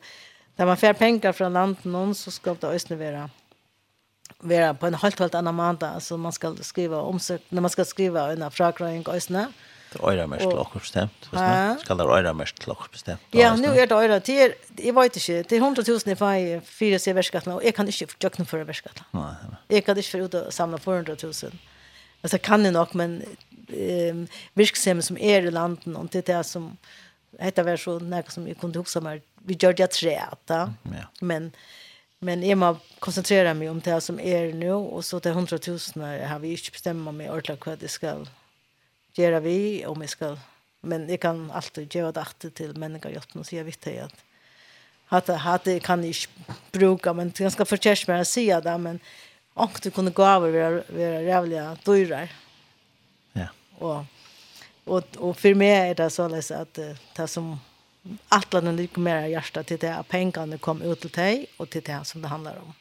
när 0.56 0.66
man 0.66 0.76
får 0.76 0.92
pengar 0.92 1.32
från 1.32 1.52
landet 1.52 1.84
någon 1.84 2.14
så 2.14 2.30
ska 2.30 2.54
det 2.54 2.66
ösna 2.66 2.96
vara 2.96 3.30
vara 4.38 4.74
på 4.74 4.86
en 4.86 4.94
helt 4.94 5.18
helt 5.18 5.34
annan 5.34 5.54
måte. 5.54 5.88
alltså 5.88 6.16
man 6.16 6.32
ska 6.32 6.56
skriva 6.60 7.00
omsök 7.00 7.42
när 7.48 7.60
man 7.60 7.70
ska 7.70 7.84
skriva 7.84 8.32
en 8.32 8.50
frakröning 8.50 9.04
ösna. 9.12 9.40
Mm 9.40 9.52
øyre 10.00 10.26
mest 10.30 10.42
til 10.46 10.56
dere 10.56 10.80
bestemt. 10.80 11.28
Skal 11.82 11.98
det 11.98 12.06
øyre 12.06 12.34
mest 12.34 12.60
til 12.60 12.72
dere 12.72 12.88
bestemt? 12.92 13.20
Ja, 13.34 13.52
nu 13.56 13.68
er 13.68 13.86
det 13.86 13.98
øyre. 13.98 14.18
Det 14.18 14.36
er, 14.44 14.54
jeg 14.78 14.94
vet 14.94 15.16
ikke, 15.16 15.42
det 15.42 15.52
er 15.52 15.60
100 15.60 15.84
000 15.92 16.12
i 16.12 16.18
fag 16.18 16.62
fire 16.64 16.98
seg 17.02 17.16
verskattene, 17.18 17.58
og 17.58 17.64
jeg 17.64 17.74
kan 17.74 17.88
ikke 17.88 18.08
jøkne 18.22 18.46
for 18.48 18.64
verskattene. 18.68 19.26
Jeg 19.70 19.84
kan 19.84 19.96
ikke 19.96 20.10
få 20.10 20.24
ut 20.24 20.34
og 20.40 20.52
samle 20.52 20.78
400 20.78 21.16
000. 21.22 21.52
Altså, 22.22 22.38
kan 22.38 22.64
det 22.64 22.72
nok, 22.72 22.94
men 22.94 23.22
eh, 23.68 24.24
virksemmen 24.54 25.02
som 25.02 25.16
er 25.20 25.46
i 25.46 25.50
landet, 25.50 25.96
om 25.96 26.08
det 26.08 26.22
er 26.22 26.36
det 26.36 26.46
som, 26.46 26.76
heter 27.40 27.66
var 27.66 27.80
så 27.80 27.98
noe 27.98 28.22
som 28.30 28.46
jeg 28.46 28.58
kunne 28.60 28.78
huske 28.78 29.00
meg, 29.02 29.24
vi 29.42 29.56
gjør 29.58 29.74
det 29.78 29.90
tre, 29.90 30.18
da. 30.48 30.66
Ja. 30.92 31.08
Men, 31.20 31.50
men 32.20 32.44
jeg 32.46 32.58
må 32.60 32.76
konsentrere 33.02 33.54
meg 33.58 33.72
om 33.72 33.80
det 33.82 33.98
som 34.04 34.20
er 34.20 34.52
nå, 34.54 34.76
og 34.78 35.02
så 35.04 35.18
til 35.18 35.34
100 35.34 35.58
000 35.96 36.28
har 36.30 36.38
vi 36.44 36.54
ikke 36.54 36.76
bestemt 36.76 37.02
meg 37.10 37.30
ordentlig 37.30 37.58
hva 37.64 37.76
det 37.80 37.90
skal 37.90 38.28
gjøre 39.16 39.42
vi 39.42 39.84
om 39.86 40.00
jeg 40.00 40.08
skal 40.08 40.38
men 40.82 41.06
jeg 41.10 41.20
kan 41.22 41.50
alltid 41.54 41.86
gjøre 41.86 42.12
det 42.12 42.22
alltid 42.24 42.54
til 42.54 42.78
mennesker 42.78 43.10
jag 43.10 43.22
och 43.34 43.46
säga 43.46 43.62
vitt 43.62 43.80
det 43.80 44.00
att 44.00 44.14
att 45.08 45.28
att 45.28 45.64
det 45.64 45.80
kan 45.80 46.04
jag 46.04 46.14
bruka 46.72 47.12
men 47.12 47.30
det 47.30 47.40
jag 47.40 47.52
ska 47.52 47.64
förkärs 47.64 48.08
med 48.08 48.20
att 48.20 48.28
säga 48.28 48.60
det 48.60 48.78
men 48.78 49.00
och 49.54 49.80
du 49.82 49.90
kunde 49.90 50.10
gå 50.10 50.24
över 50.24 50.50
vara 50.50 50.82
vara 50.88 51.22
jävliga 51.22 51.76
dyrar. 51.84 52.28
Ja. 53.32 53.48
Och 53.78 54.04
och 54.84 55.16
och 55.16 55.38
för 55.38 55.54
mig 55.54 55.90
är 55.90 55.94
det 55.94 56.10
så 56.10 56.28
läs 56.28 56.50
att 56.50 56.78
det 57.16 57.28
som 57.28 57.60
alla 58.28 58.60
den 58.60 58.76
lika 58.76 59.00
mer 59.00 59.26
hjärta 59.26 59.62
till 59.62 59.78
det 59.78 59.96
att 59.96 60.08
pengarna 60.08 60.58
kom 60.58 60.82
ut 60.82 61.00
till 61.00 61.10
dig 61.10 61.46
och 61.56 61.70
till 61.70 61.82
det 61.82 62.04
som 62.04 62.22
det 62.22 62.28
handlar 62.28 62.56
om. 62.56 62.74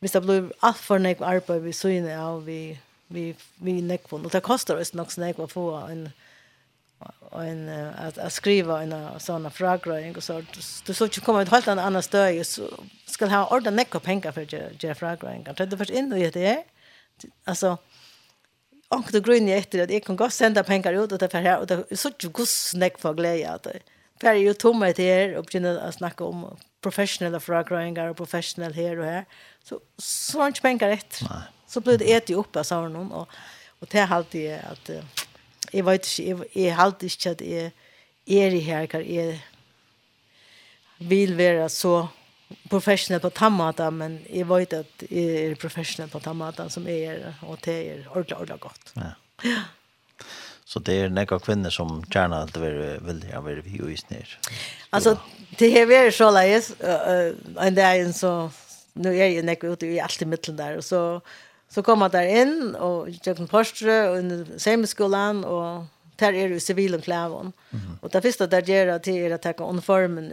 hvis 0.00 0.12
det 0.12 0.20
blir 0.20 0.52
allt 0.60 0.78
för 0.80 0.98
nek 0.98 1.20
arbeid 1.20 1.62
vi 1.62 1.72
syne 1.72 2.14
av 2.18 2.44
vi 2.44 2.78
vi 3.10 3.34
vi 3.54 3.82
nekvon 3.82 4.24
och 4.24 4.30
det 4.30 4.40
kostar 4.40 4.76
oss 4.76 4.94
nog 4.94 5.12
snägg 5.12 5.40
att 5.40 5.52
få 5.52 5.74
en 5.74 6.10
en 7.32 7.68
att, 7.98 8.18
att 8.18 8.32
skriva 8.32 8.82
en 8.82 9.20
sån 9.20 9.50
fragröring 9.50 10.16
och 10.16 10.22
så 10.22 10.42
du 10.86 10.94
så 10.94 11.04
ju 11.04 11.20
komma 11.20 11.42
ett 11.42 11.48
helt 11.48 11.68
annat 11.68 12.04
stöj 12.04 12.44
så 12.44 12.62
ska 13.06 13.26
ha 13.26 13.56
ordan 13.56 13.76
nekko 13.76 14.00
pengar 14.00 14.32
för 14.32 14.42
att 14.42 14.82
göra 14.82 14.94
fragröring 14.94 15.44
kan 15.44 15.68
det 15.68 15.76
först 15.76 15.90
in 15.90 16.12
i 16.12 16.30
det 16.30 16.64
alltså 17.44 17.78
Och 18.88 19.12
det 19.12 19.20
grunn 19.20 19.48
efter 19.48 19.82
att 19.82 19.90
jag 19.90 20.04
kan 20.04 20.16
gå 20.16 20.30
sända 20.30 20.64
pengar 20.64 20.92
ut 20.92 21.12
och 21.12 21.18
det 21.18 21.28
för 21.28 21.38
här 21.38 21.58
och 21.58 21.66
det 21.66 21.96
så 21.96 22.10
ju 22.20 22.28
gus 22.28 22.74
näck 22.74 22.98
för 22.98 23.14
glädje 23.14 23.50
att 23.50 23.66
det 24.20 24.26
är 24.26 24.34
ju 24.34 24.54
tomma 24.54 24.92
det 24.92 25.14
här 25.14 25.36
och 25.36 25.46
börja 25.52 25.80
att 25.80 25.94
snacka 25.94 26.24
om 26.24 26.56
professionella 26.80 27.40
frågor 27.40 28.08
och 28.10 28.16
professionell 28.16 28.74
här 28.74 28.98
och 28.98 29.04
här 29.04 29.24
så 29.64 29.80
så 29.98 30.40
har 30.40 30.46
inte 30.46 30.60
pengar 30.60 30.88
efter. 30.88 31.26
Nej. 31.30 31.59
Så 31.70 31.80
blev 31.80 31.98
det 31.98 32.12
ätit 32.12 32.36
upp 32.36 32.56
av 32.56 32.64
hon 32.96 33.12
och 33.12 33.28
och 33.80 33.86
det 33.90 33.98
halt 33.98 34.30
det 34.30 34.60
att 34.72 34.90
jag 35.72 35.84
vet 35.84 36.18
inte 36.18 36.60
jag 36.60 36.74
halt 36.74 37.02
inte 37.02 37.30
att 37.30 37.40
jag 37.40 37.70
är 38.26 38.50
i 38.54 38.60
här 38.60 38.86
kan 38.86 39.14
jag 39.14 39.38
vill 40.98 41.34
vara 41.34 41.68
så 41.68 42.08
professionell 42.68 43.20
på 43.20 43.30
tammata 43.30 43.90
men 43.90 44.24
jag 44.32 44.46
vet 44.46 44.72
att 44.72 45.02
jag 45.08 45.20
är 45.20 45.54
professionell 45.54 46.10
på 46.10 46.20
tammata 46.20 46.68
som 46.68 46.88
är 46.88 47.34
och 47.42 47.58
det 47.62 47.90
är 47.90 48.08
ordentligt 48.08 48.38
ordentligt 48.38 48.60
gott. 48.60 48.92
Ja. 48.94 49.12
Så 50.64 50.78
det 50.78 50.92
är 50.92 51.08
några 51.08 51.38
kvinnor 51.38 51.70
som 51.70 52.04
gärna 52.14 52.36
allt 52.36 52.56
vill 52.56 52.98
vill 53.00 53.26
jag 53.32 53.42
vill 53.42 53.62
ju 53.66 53.92
i 53.92 53.96
snär. 53.96 54.38
Alltså 54.90 55.18
det 55.58 55.70
här 55.70 55.90
är 55.90 56.10
så 56.10 56.30
läs 56.30 56.72
en 57.60 57.74
där 57.74 58.12
så 58.12 58.50
nu 58.92 59.18
är 59.18 59.26
ju 59.26 59.42
näck 59.42 59.64
ute 59.64 59.86
i 59.86 60.00
allt 60.00 60.22
i 60.22 60.24
mitten 60.24 60.56
där 60.56 60.76
och 60.76 60.84
så 60.84 61.20
Så 61.70 61.82
kom 61.86 62.02
jeg 62.02 62.12
der 62.12 62.28
inn, 62.42 62.74
og 62.74 63.08
Jøkken 63.26 63.48
Porstre, 63.48 64.08
og 64.08 64.18
under 64.18 64.58
Seimeskolan, 64.58 65.44
og 65.44 65.86
der 66.20 66.34
er 66.36 66.48
jo 66.52 66.58
sivil 66.60 66.94
og 66.94 67.02
klævån. 67.02 67.52
Og 68.02 68.12
det 68.12 68.22
første 68.22 68.46
der 68.46 68.60
gjør 68.60 68.94
at 68.94 69.04
det 69.04 69.14
er 69.18 69.34
at 69.34 69.44
jeg 69.44 69.56
kan 69.56 69.66
uniformen 69.66 70.32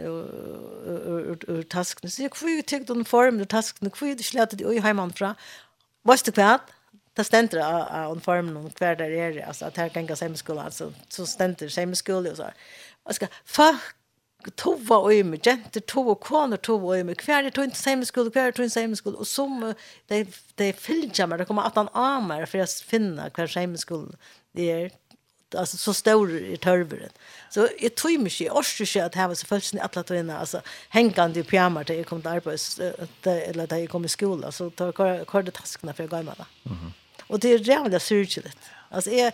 ur 1.48 1.62
taskene. 1.70 2.10
Så 2.10 2.22
jeg, 2.22 2.30
hvor 2.38 2.48
er 2.48 2.62
tykt 2.62 2.90
uniformen 2.90 3.40
ur 3.40 3.44
taskene? 3.44 3.90
Hvor 3.90 4.10
er 4.10 4.14
det 4.18 4.26
slett 4.26 4.58
det 4.58 4.66
er 4.66 4.72
hjemmefra? 4.82 5.34
Hva 6.04 6.12
er 6.12 6.24
det 6.26 6.34
kvært? 6.34 6.74
Det 7.16 7.26
stender 7.26 7.62
av 7.64 8.12
uniformen 8.12 8.56
og 8.56 8.72
hver 8.78 8.94
der 8.94 9.10
er, 9.10 9.32
det. 9.32 9.42
altså 9.46 9.66
at 9.66 9.76
her 9.76 9.88
kan 9.88 10.06
jeg 10.08 10.18
seimeskolen, 10.18 10.64
altså 10.64 10.92
så 11.10 11.26
stender 11.26 11.68
seimeskolen 11.68 12.30
og 12.30 12.36
så. 12.36 12.50
Og 13.04 13.14
skal, 13.14 13.28
fuck, 13.44 13.94
tova 14.56 15.00
og 15.04 15.12
yme, 15.12 15.38
jenter 15.44 15.82
tova 15.84 16.14
og 16.14 16.22
koner 16.24 16.60
tova 16.62 16.94
og 16.94 17.02
yme, 17.02 17.16
hver 17.18 17.44
er 17.48 17.54
tog 17.54 17.66
inn 17.66 17.74
til 17.74 17.82
seimeskole, 17.82 18.32
hver 18.34 18.50
er 18.50 18.56
tog 18.56 18.64
inn 18.64 18.72
til 18.72 18.80
seimeskole, 18.80 19.18
og 19.20 19.28
som 19.28 19.60
de, 20.10 20.22
de 20.60 20.70
fylgjer 20.76 21.28
meg, 21.28 21.42
de 21.42 21.48
kommer 21.48 21.68
at 21.68 21.78
han 21.78 21.90
av 21.92 22.24
meg 22.26 22.46
for 22.48 22.64
å 22.64 22.70
finne 22.88 23.28
hver 23.36 23.52
seimeskole 23.52 24.16
det 24.58 24.70
er, 24.72 24.88
altså 25.56 25.78
så 25.80 25.94
stor 25.96 26.32
i 26.34 26.56
tørveren. 26.60 27.12
Så 27.52 27.68
jeg 27.80 27.94
tog 27.96 28.16
meg 28.20 28.32
ikke, 28.32 28.46
jeg 28.46 28.56
orker 28.60 28.86
ikke 28.86 29.04
at 29.04 29.18
jeg 29.18 29.30
var 29.30 29.38
så 29.40 29.50
følelsen 29.50 29.80
i 29.80 29.84
alle 29.86 30.04
togene, 30.10 30.38
altså 30.38 30.62
hengende 30.94 31.42
i 31.42 31.46
pyjamar 31.46 31.88
til 31.88 32.00
jeg 32.00 32.08
kom 32.08 32.24
til 32.24 32.34
arbeids, 32.38 32.66
eller 33.24 33.68
til 33.68 33.84
jeg 33.84 33.92
kom 33.92 34.08
i 34.08 34.12
skolen, 34.12 34.48
så 34.52 34.70
tar 34.76 34.92
jeg 35.04 35.28
kordet 35.30 35.56
taskene 35.56 35.94
for 35.94 36.06
jeg 36.06 36.12
går 36.16 36.26
med 36.26 36.42
det. 36.42 36.48
Mm. 36.64 36.90
Og 37.28 37.40
det 37.44 37.54
er 37.54 37.64
rævlig 37.68 38.00
syrkelig. 38.02 38.52
Altså 38.90 39.12
jeg, 39.12 39.32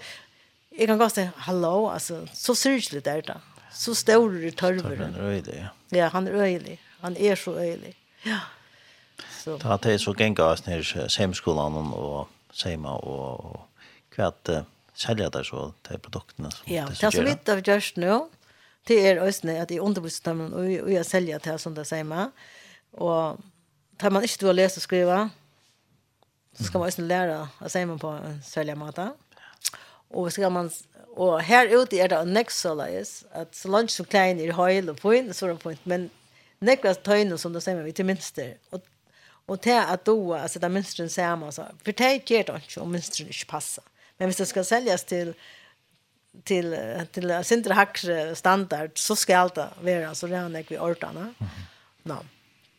jeg 0.74 0.86
kan 0.88 0.98
gå 0.98 1.04
godt 1.04 1.18
si, 1.18 1.26
hallo, 1.46 1.74
altså, 1.92 2.24
så 2.34 2.54
syrkelig 2.58 3.04
er 3.06 3.22
det 3.22 3.28
da 3.34 3.40
så 3.74 3.94
stor 3.94 4.34
tørveren. 4.56 5.14
Han 5.14 5.14
er 5.14 5.30
øyelig, 5.30 5.56
ja. 5.58 5.68
Ja, 5.94 6.08
han 6.14 6.28
er 6.28 6.42
øyelig. 6.42 6.78
Han 7.00 7.16
er 7.16 7.34
så 7.34 7.56
øyelig. 7.58 7.94
Ja. 8.26 8.40
Så. 9.44 9.58
Da 9.62 9.76
det 9.76 10.00
så 10.00 10.14
gikk 10.16 10.40
oss 10.40 10.64
nere 10.66 10.80
i 10.80 11.64
og 11.94 12.28
seima 12.52 12.94
og 12.96 13.66
hva 14.14 14.30
at 14.30 14.64
selja 14.94 15.28
der 15.28 15.42
så 15.42 15.72
de 15.88 15.98
produktene. 15.98 16.50
Ja, 16.70 16.86
det 16.86 16.96
som 17.12 17.24
vi 17.24 17.34
har 17.46 17.60
gjort 17.60 17.96
nu, 17.96 18.28
det 18.88 18.98
er 19.08 19.20
også 19.20 19.50
at 19.50 19.70
i 19.70 19.80
underbruksstømmen 19.80 20.52
og 20.54 20.92
jeg 20.92 21.04
selger 21.06 21.38
til 21.38 21.58
som 21.58 21.74
det 21.74 21.86
seima. 21.86 22.30
Og 22.92 23.40
tar 23.98 24.10
man 24.10 24.22
ikke 24.22 24.38
til 24.38 24.48
å 24.48 24.56
lese 24.56 24.78
og 24.78 24.86
skrive, 24.86 25.18
så 26.54 26.64
skal 26.64 26.80
man 26.80 26.88
også 26.88 27.02
lære 27.02 27.38
å 27.60 27.68
seima 27.68 27.98
på 27.98 28.12
en 28.14 28.40
selja 28.44 28.76
måte. 28.78 29.10
Og 30.14 30.30
skal 30.32 30.52
man 30.52 30.70
Og 31.14 31.38
her 31.46 31.70
ute 31.70 32.00
er 32.02 32.10
det 32.10 32.20
next 32.26 32.64
så 32.64 32.74
leis 32.74 33.22
at 33.32 33.54
så 33.54 33.70
langt 33.70 33.92
som 33.94 34.06
klein 34.06 34.40
er 34.42 34.56
høyl 34.56 34.90
og 34.90 34.98
poin, 34.98 35.30
så 35.32 35.46
er 35.46 35.54
det 35.54 35.62
poin, 35.62 35.78
men 35.84 36.08
nekva 36.64 36.94
tøyne 36.94 37.38
som 37.38 37.54
du 37.54 37.60
sier 37.62 37.78
meg, 37.78 37.94
til 37.94 38.08
minster. 38.08 38.56
Og, 38.74 38.82
og 39.46 39.60
til 39.62 39.78
at 39.78 40.02
du, 40.06 40.34
altså 40.34 40.58
det 40.58 40.70
minsteren 40.74 41.12
ser 41.12 41.36
man, 41.38 41.54
så, 41.54 41.68
for 41.84 41.94
det 41.94 42.24
gjør 42.26 42.48
det 42.48 42.62
ikke 42.64 42.82
om 42.82 42.90
minsteren 42.96 43.30
ikke 43.30 43.52
passer. 43.52 43.86
Men 44.18 44.30
hvis 44.30 44.42
det 44.42 44.48
skal 44.50 44.66
selges 44.66 45.06
til 45.10 45.34
til 46.46 46.74
til 47.14 47.30
Sindre 47.46 47.74
hakre 47.78 48.34
standard 48.34 48.98
så 48.98 49.14
skal 49.14 49.52
det 49.54 49.68
være 49.86 50.14
så 50.18 50.26
rann 50.26 50.56
jeg 50.58 50.66
vi 50.68 50.78
ordene. 50.82 51.28
Mm. 51.38 51.46
No. 52.10 52.16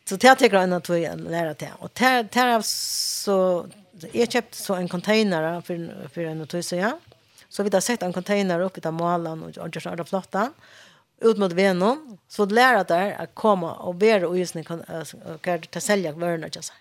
Så 0.06 0.16
det 0.16 0.36
tar 0.38 0.46
jeg 0.46 0.62
en 0.62 0.72
att 0.72 0.90
vi 0.90 1.08
lära 1.16 1.54
det. 1.54 1.72
Och 1.78 1.90
där 1.94 2.22
där 2.22 2.60
så 2.62 3.66
jag 4.12 4.32
köpte 4.32 4.56
så 4.56 4.74
en 4.74 4.88
container 4.88 5.60
för 5.60 6.08
för 6.08 6.20
en 6.20 6.46
tusen 6.46 6.78
ja. 6.78 6.98
Så 7.56 7.62
vi 7.62 7.70
har 7.72 7.80
sett 7.80 8.02
en 8.02 8.12
container 8.12 8.60
uppe 8.60 8.80
där 8.80 8.90
målan 8.90 9.42
och 9.42 9.58
och 9.58 9.74
görs 9.74 9.86
av 9.86 10.04
flotta 10.04 10.52
ut 11.20 11.38
mot 11.38 11.52
Venom. 11.52 12.18
Så 12.28 12.44
det 12.44 12.54
lär 12.54 12.74
att 12.74 12.88
där 12.88 13.12
att 13.22 13.34
komma 13.34 13.72
och 13.72 13.94
be 13.94 14.26
och 14.26 14.38
just 14.38 14.54
ni 14.54 14.64
kan 14.64 14.82
kan 15.40 15.60
ta 15.62 15.80
sälja 15.80 16.12
varorna 16.12 16.48
just. 16.52 16.72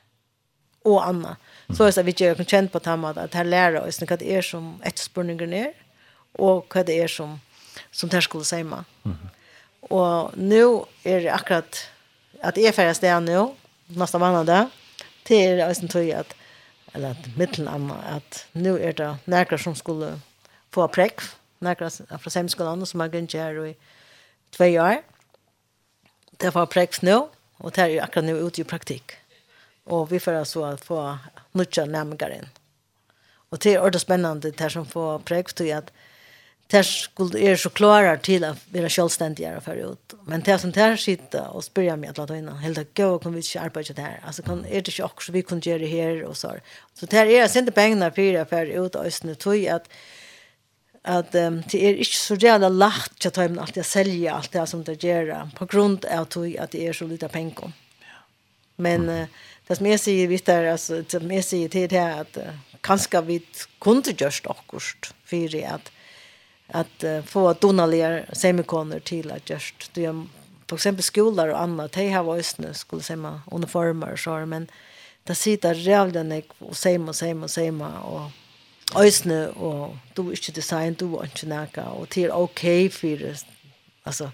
Och 0.84 1.08
Anna. 1.08 1.38
Så 1.78 1.84
är 1.84 1.92
det 1.92 2.04
vi 2.04 2.14
gör 2.18 2.36
kontent 2.36 2.72
på 2.72 2.80
tamma 2.80 3.10
att 3.10 3.34
här 3.34 3.44
lära 3.44 3.84
oss 3.84 4.02
ni 4.02 4.20
det 4.20 4.32
är 4.36 4.42
som 4.42 4.82
ett 4.84 4.98
spurningen 4.98 5.50
ner 5.50 5.74
och 6.32 6.76
vad 6.76 6.86
det 6.86 7.02
är 7.02 7.08
som 7.08 7.40
som 7.92 8.10
där 8.10 8.22
skulle 8.22 8.44
säga. 8.44 8.62
Mm. 9.06 9.18
Och 9.80 10.38
nu 10.38 10.80
är 11.04 11.22
det 11.22 11.30
akkurat 11.30 11.90
att 12.42 12.58
är 12.58 12.72
färdas 12.72 13.00
det 13.00 13.20
nu 13.20 13.56
nästa 13.86 14.20
månad 14.20 14.68
till 15.24 15.60
ösen 15.60 15.88
tror 15.88 16.14
att 16.16 16.36
eller 16.94 17.16
mitt 17.38 17.60
Anna, 17.60 17.96
att 18.16 18.48
nu 18.52 18.80
är 18.80 18.94
det 18.94 19.18
några 19.26 19.58
som 19.58 19.76
skulle 19.76 20.20
få 20.76 20.88
prekk, 20.92 21.24
nekra 21.66 21.90
fra 21.90 22.34
semskolan 22.34 22.86
som 22.88 23.04
har 23.04 23.14
gønt 23.14 23.36
her 23.38 23.60
i 23.64 23.76
tve 24.56 24.72
år. 24.82 25.00
Det 26.42 26.52
var 26.56 26.72
prekk 26.72 27.00
nå, 27.08 27.22
og 27.64 27.76
det 27.76 27.86
er 27.86 28.04
akkurat 28.04 28.28
nå 28.28 28.36
ute 28.44 28.64
i 28.64 28.68
praktikk. 28.68 29.16
Og 29.86 30.10
vi 30.12 30.20
får 30.20 30.42
altså 30.42 30.76
få 30.82 31.00
nødja 31.56 31.86
nærmere 31.88 32.42
inn. 32.42 32.50
Og 33.54 33.62
det 33.64 33.76
er 33.76 33.86
ordet 33.86 34.02
spennende, 34.02 34.52
det 34.52 34.72
som 34.74 34.88
får 34.90 35.24
prekk 35.28 35.54
til 35.56 35.72
at 35.78 35.94
det 36.74 36.82
skulle 36.86 37.38
er 37.46 37.60
så 37.62 37.70
klara 37.70 38.16
til 38.26 38.44
å 38.48 38.56
være 38.74 38.90
selvstendigere 38.90 39.62
for 39.62 39.78
ut. 39.78 40.16
Men 40.26 40.42
det 40.42 40.58
som 40.62 40.72
det 40.74 40.88
sitter 41.00 41.52
og 41.54 41.64
spør 41.64 41.86
jeg 41.92 42.02
meg 42.02 42.10
at 42.10 42.18
la 42.18 42.40
innan, 42.40 42.58
helt 42.64 42.82
at 42.82 42.94
gøy, 42.98 43.20
kan 43.22 43.36
vi 43.36 43.44
ikke 43.46 43.68
arbeide 43.68 43.94
det 43.94 44.06
her? 44.06 44.18
Altså, 44.26 44.42
kan, 44.48 44.64
er 44.66 44.82
det 44.82 44.96
ikke 44.96 45.06
akkurat 45.06 45.36
vi 45.36 45.44
kunne 45.46 45.62
gjøre 45.62 45.84
det 45.86 45.92
her 45.92 46.24
og 46.26 46.34
så? 46.40 46.56
Så 46.98 47.06
det 47.06 47.20
er 47.22 47.30
jeg 47.30 47.52
sendte 47.54 47.76
pengene 47.76 48.10
for 48.16 48.42
å 48.42 48.48
være 48.50 48.82
ut 48.82 48.98
og 48.98 49.06
østene 49.06 49.38
tog 49.38 49.62
at 49.70 49.86
at 51.06 51.36
um, 51.38 51.60
det 51.70 51.80
er 51.80 52.00
ikke 52.02 52.18
så 52.18 52.38
reale 52.40 52.70
lagt 52.74 53.20
til 53.22 53.30
at 53.30 53.38
de 53.38 53.62
alltid 53.62 53.86
selger 53.86 54.34
alt 54.34 54.54
det 54.54 54.68
som 54.70 54.84
det 54.86 54.98
gjør 55.04 55.34
på 55.58 55.68
grunn 55.70 56.00
av 56.10 56.26
at 56.26 56.72
det 56.74 56.82
er 56.82 56.98
så 56.98 57.08
lite 57.08 57.30
penger. 57.30 57.74
Men 58.78 59.10
uh, 59.10 59.28
det 59.68 59.78
som 59.78 59.90
jeg 59.90 60.02
sier, 60.02 60.30
visst 60.32 60.50
er, 60.50 60.72
altså, 60.72 61.04
det 61.04 61.22
som 61.22 61.32
jeg 61.32 61.46
sier 61.46 61.74
til 61.74 61.90
det 61.92 62.02
er 62.02 62.24
at 62.24 62.40
uh, 62.42 62.80
kanskje 62.86 63.22
vi 63.28 63.40
kunne 63.80 64.16
gjørst 64.18 64.50
akkurat 64.50 65.12
for 65.30 65.60
at, 65.76 65.92
at 66.82 67.06
uh, 67.06 67.22
få 67.26 67.52
donalige 67.54 68.26
semikoner 68.34 69.00
til 69.00 69.32
at 69.32 69.46
gjørst. 69.46 69.92
Det 69.96 70.10
er 70.10 70.26
for 70.66 70.80
eksempel 70.80 71.06
skoler 71.06 71.54
og 71.54 71.62
annet, 71.62 71.94
de 71.94 72.10
har 72.10 72.26
voisne 72.26 72.74
skulle 72.74 73.06
se 73.06 73.16
uniformer 73.54 74.16
og 74.16 74.20
så, 74.20 74.40
men 74.46 74.66
det 75.28 75.38
sitter 75.38 75.78
rævlig 75.86 76.44
og 76.62 76.76
sema, 76.76 77.14
sema, 77.14 77.48
sema, 77.48 77.86
og, 78.02 78.32
og 78.32 78.45
Øysene, 78.94 79.50
og 79.58 79.98
du 80.18 80.28
er 80.28 80.38
ikke 80.38 80.52
design, 80.56 80.94
du 80.94 81.16
er 81.18 81.26
ikke 81.26 81.50
nækka, 81.50 81.82
og 81.98 82.08
det 82.14 82.28
er 82.28 82.36
ok 82.38 82.92
for, 82.94 83.24
altså, 84.06 84.30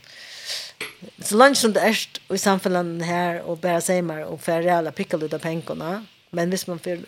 så 1.21 1.37
langt 1.37 1.57
som 1.57 1.73
det 1.73 1.83
er 1.83 2.33
i 2.33 2.37
samfunnet 2.37 3.05
her, 3.05 3.41
og 3.41 3.61
bare 3.63 3.81
sier 3.81 4.03
meg, 4.03 4.25
og 4.27 4.41
får 4.43 4.65
reale 4.65 4.91
pikker 4.91 5.23
ut 5.23 5.33
av 5.33 5.39
pengene, 5.43 6.01
men 6.31 6.51
hvis 6.51 6.67
man 6.67 6.79
får 6.83 7.05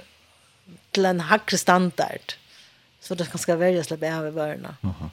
til 0.95 1.10
en 1.10 1.26
hakre 1.28 1.60
standard, 1.60 2.38
så 3.03 3.15
det 3.20 3.28
skal 3.28 3.60
være 3.60 3.82
å 3.82 3.86
slippe 3.88 4.07
av 4.07 4.28
i 4.28 4.32
børnene. 4.32 4.78
Mm 4.82 4.91
-hmm. 4.91 5.10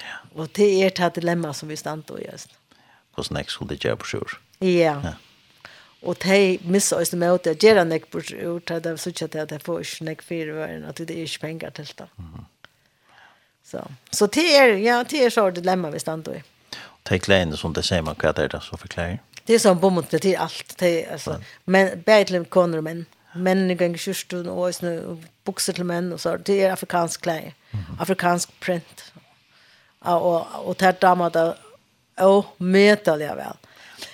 ja. 0.00 0.16
Og 0.34 0.56
det 0.56 0.82
er 0.82 1.06
et 1.06 1.14
dilemma 1.14 1.52
som 1.52 1.68
vi 1.68 1.76
stand 1.76 2.10
i, 2.10 2.24
gjør. 2.24 2.46
Hvordan 3.14 3.36
jeg 3.36 3.44
skulle 3.48 3.76
gjøre 3.76 3.96
på 3.96 4.06
sjur. 4.06 4.40
Ja. 4.60 4.68
ja 5.04 5.12
og 6.02 6.18
de 6.24 6.58
missa 6.66 6.98
oss 6.98 7.12
med 7.14 7.36
at 7.38 7.46
jeg 7.46 7.60
gjør 7.62 7.84
nek 7.86 8.08
på 8.10 8.18
ut, 8.18 8.70
at 8.70 8.82
det 8.84 8.96
synes 9.00 9.22
ikke 9.22 9.44
at 9.44 9.52
jeg 9.54 9.62
får 9.62 9.84
ikke 9.84 10.06
nek 10.08 10.24
fire 10.26 10.56
varen, 10.56 10.84
at 10.84 10.98
det 10.98 11.14
er 11.14 11.28
ikke 11.28 11.44
penger 11.46 11.70
til 11.70 11.92
det. 11.98 12.08
Så, 13.64 13.84
så 14.10 14.26
det 14.26 14.48
er, 14.58 14.74
ja, 14.82 15.02
det 15.02 15.24
er 15.24 15.30
så 15.30 15.50
dilemma 15.50 15.90
vi 15.90 16.02
stand 16.02 16.28
i. 16.28 16.42
De 17.08 17.18
klærne 17.18 17.56
som 17.56 17.74
det 17.74 17.86
sier 17.86 18.02
man, 18.02 18.18
hva 18.18 18.34
er 18.34 18.50
det 18.50 18.62
så 18.66 18.76
for 18.76 18.90
klær? 18.90 19.20
Det 19.46 19.56
er 19.56 19.62
sånn 19.62 19.80
bommet, 19.82 20.10
det 20.10 20.34
er 20.34 20.42
alt, 20.42 20.74
det 20.78 20.90
er, 20.90 21.14
altså, 21.16 21.38
men, 21.66 22.02
bare 22.06 22.26
til 22.28 22.44
koner 22.50 22.82
og 22.82 22.86
menn, 22.86 23.06
menn 23.34 23.70
i 23.70 23.78
gang 23.78 23.96
kjørstun 23.98 24.50
og 24.50 24.74
sånne 24.74 25.16
bukser 25.46 25.78
til 25.78 25.86
menn 25.88 26.12
og 26.14 26.20
så, 26.22 26.36
det 26.38 26.60
er 26.62 26.74
afrikansk 26.74 27.24
klær, 27.24 27.50
afrikansk 28.02 28.52
print, 28.62 29.08
og, 30.02 30.18
og, 30.18 30.54
og 30.66 30.78
det 30.78 30.92
er 30.92 31.02
damer 31.02 31.34
det, 31.34 31.48
og 32.22 32.54
møter 32.58 33.18
det 33.18 33.34
vel. 33.38 33.58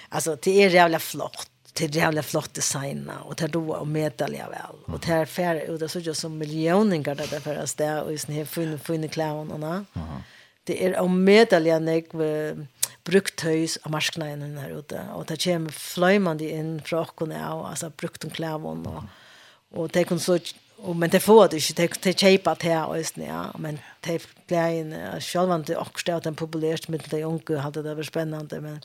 Altså, 0.08 0.38
det 0.40 0.54
er 0.64 0.76
jævlig 0.78 1.00
flott 1.04 1.48
till 1.78 1.96
jävla 1.96 2.22
flott 2.22 2.54
design 2.54 3.10
och 3.24 3.36
tar 3.36 3.48
då 3.48 3.74
och 3.74 3.86
medalja 3.86 4.48
väl. 4.48 4.94
Och 4.94 5.02
tar 5.02 5.24
fär 5.24 5.70
och 5.70 5.78
det 5.78 5.88
så 5.88 5.98
just 5.98 6.20
som 6.20 6.38
miljoningar 6.38 7.14
där 7.14 7.40
för 7.40 7.62
oss 7.62 7.74
där 7.74 8.02
och 8.02 8.20
sen 8.20 8.46
fin 8.46 8.78
fin 8.78 9.08
clownerna. 9.08 9.84
Det 10.64 10.84
är 10.84 11.00
om 11.00 11.24
medalja 11.24 11.78
nek 11.78 12.06
brukt 13.04 13.40
höjs 13.40 13.76
av 13.82 13.90
marknaden 13.90 14.58
här 14.58 14.70
ute. 14.70 15.00
Och 15.14 15.24
det 15.26 15.44
kommer 15.44 15.70
flöjmande 15.70 16.50
in 16.50 16.82
från 16.82 17.32
och 17.32 17.68
alltså 17.68 17.92
brukt 17.96 18.24
om 18.24 18.30
klävon 18.30 18.86
och, 18.86 19.04
och 19.78 19.88
det 19.88 20.04
kan 20.04 20.20
så 20.20 20.38
och 20.76 20.96
men 20.96 21.10
det 21.10 21.20
får 21.20 21.48
det 21.48 21.70
inte. 21.70 21.88
Det 22.02 22.18
tjepa 22.18 22.54
det 22.54 22.68
här 22.68 22.86
och 22.86 22.98
ja. 23.14 23.44
Men 23.58 23.78
det 24.00 24.22
blir 24.46 24.58
en 24.58 25.20
självande 25.20 25.76
också 25.76 26.12
att 26.12 26.22
den 26.22 26.34
populärt 26.34 26.88
med 26.88 27.02
de 27.10 27.24
unga 27.24 27.58
hade 27.60 27.82
det 27.82 27.94
var 27.94 28.02
spännande 28.02 28.60
men 28.60 28.80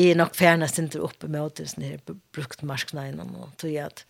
är 0.00 0.14
nog 0.14 0.36
färnas 0.36 0.78
inte 0.78 0.98
uppe 0.98 1.26
med 1.26 1.50
det 1.54 1.76
när 1.76 2.00
brukt 2.32 2.62
marknaden 2.62 3.34
och 3.34 3.56
tror 3.56 3.72
jag 3.72 3.86
att 3.86 4.04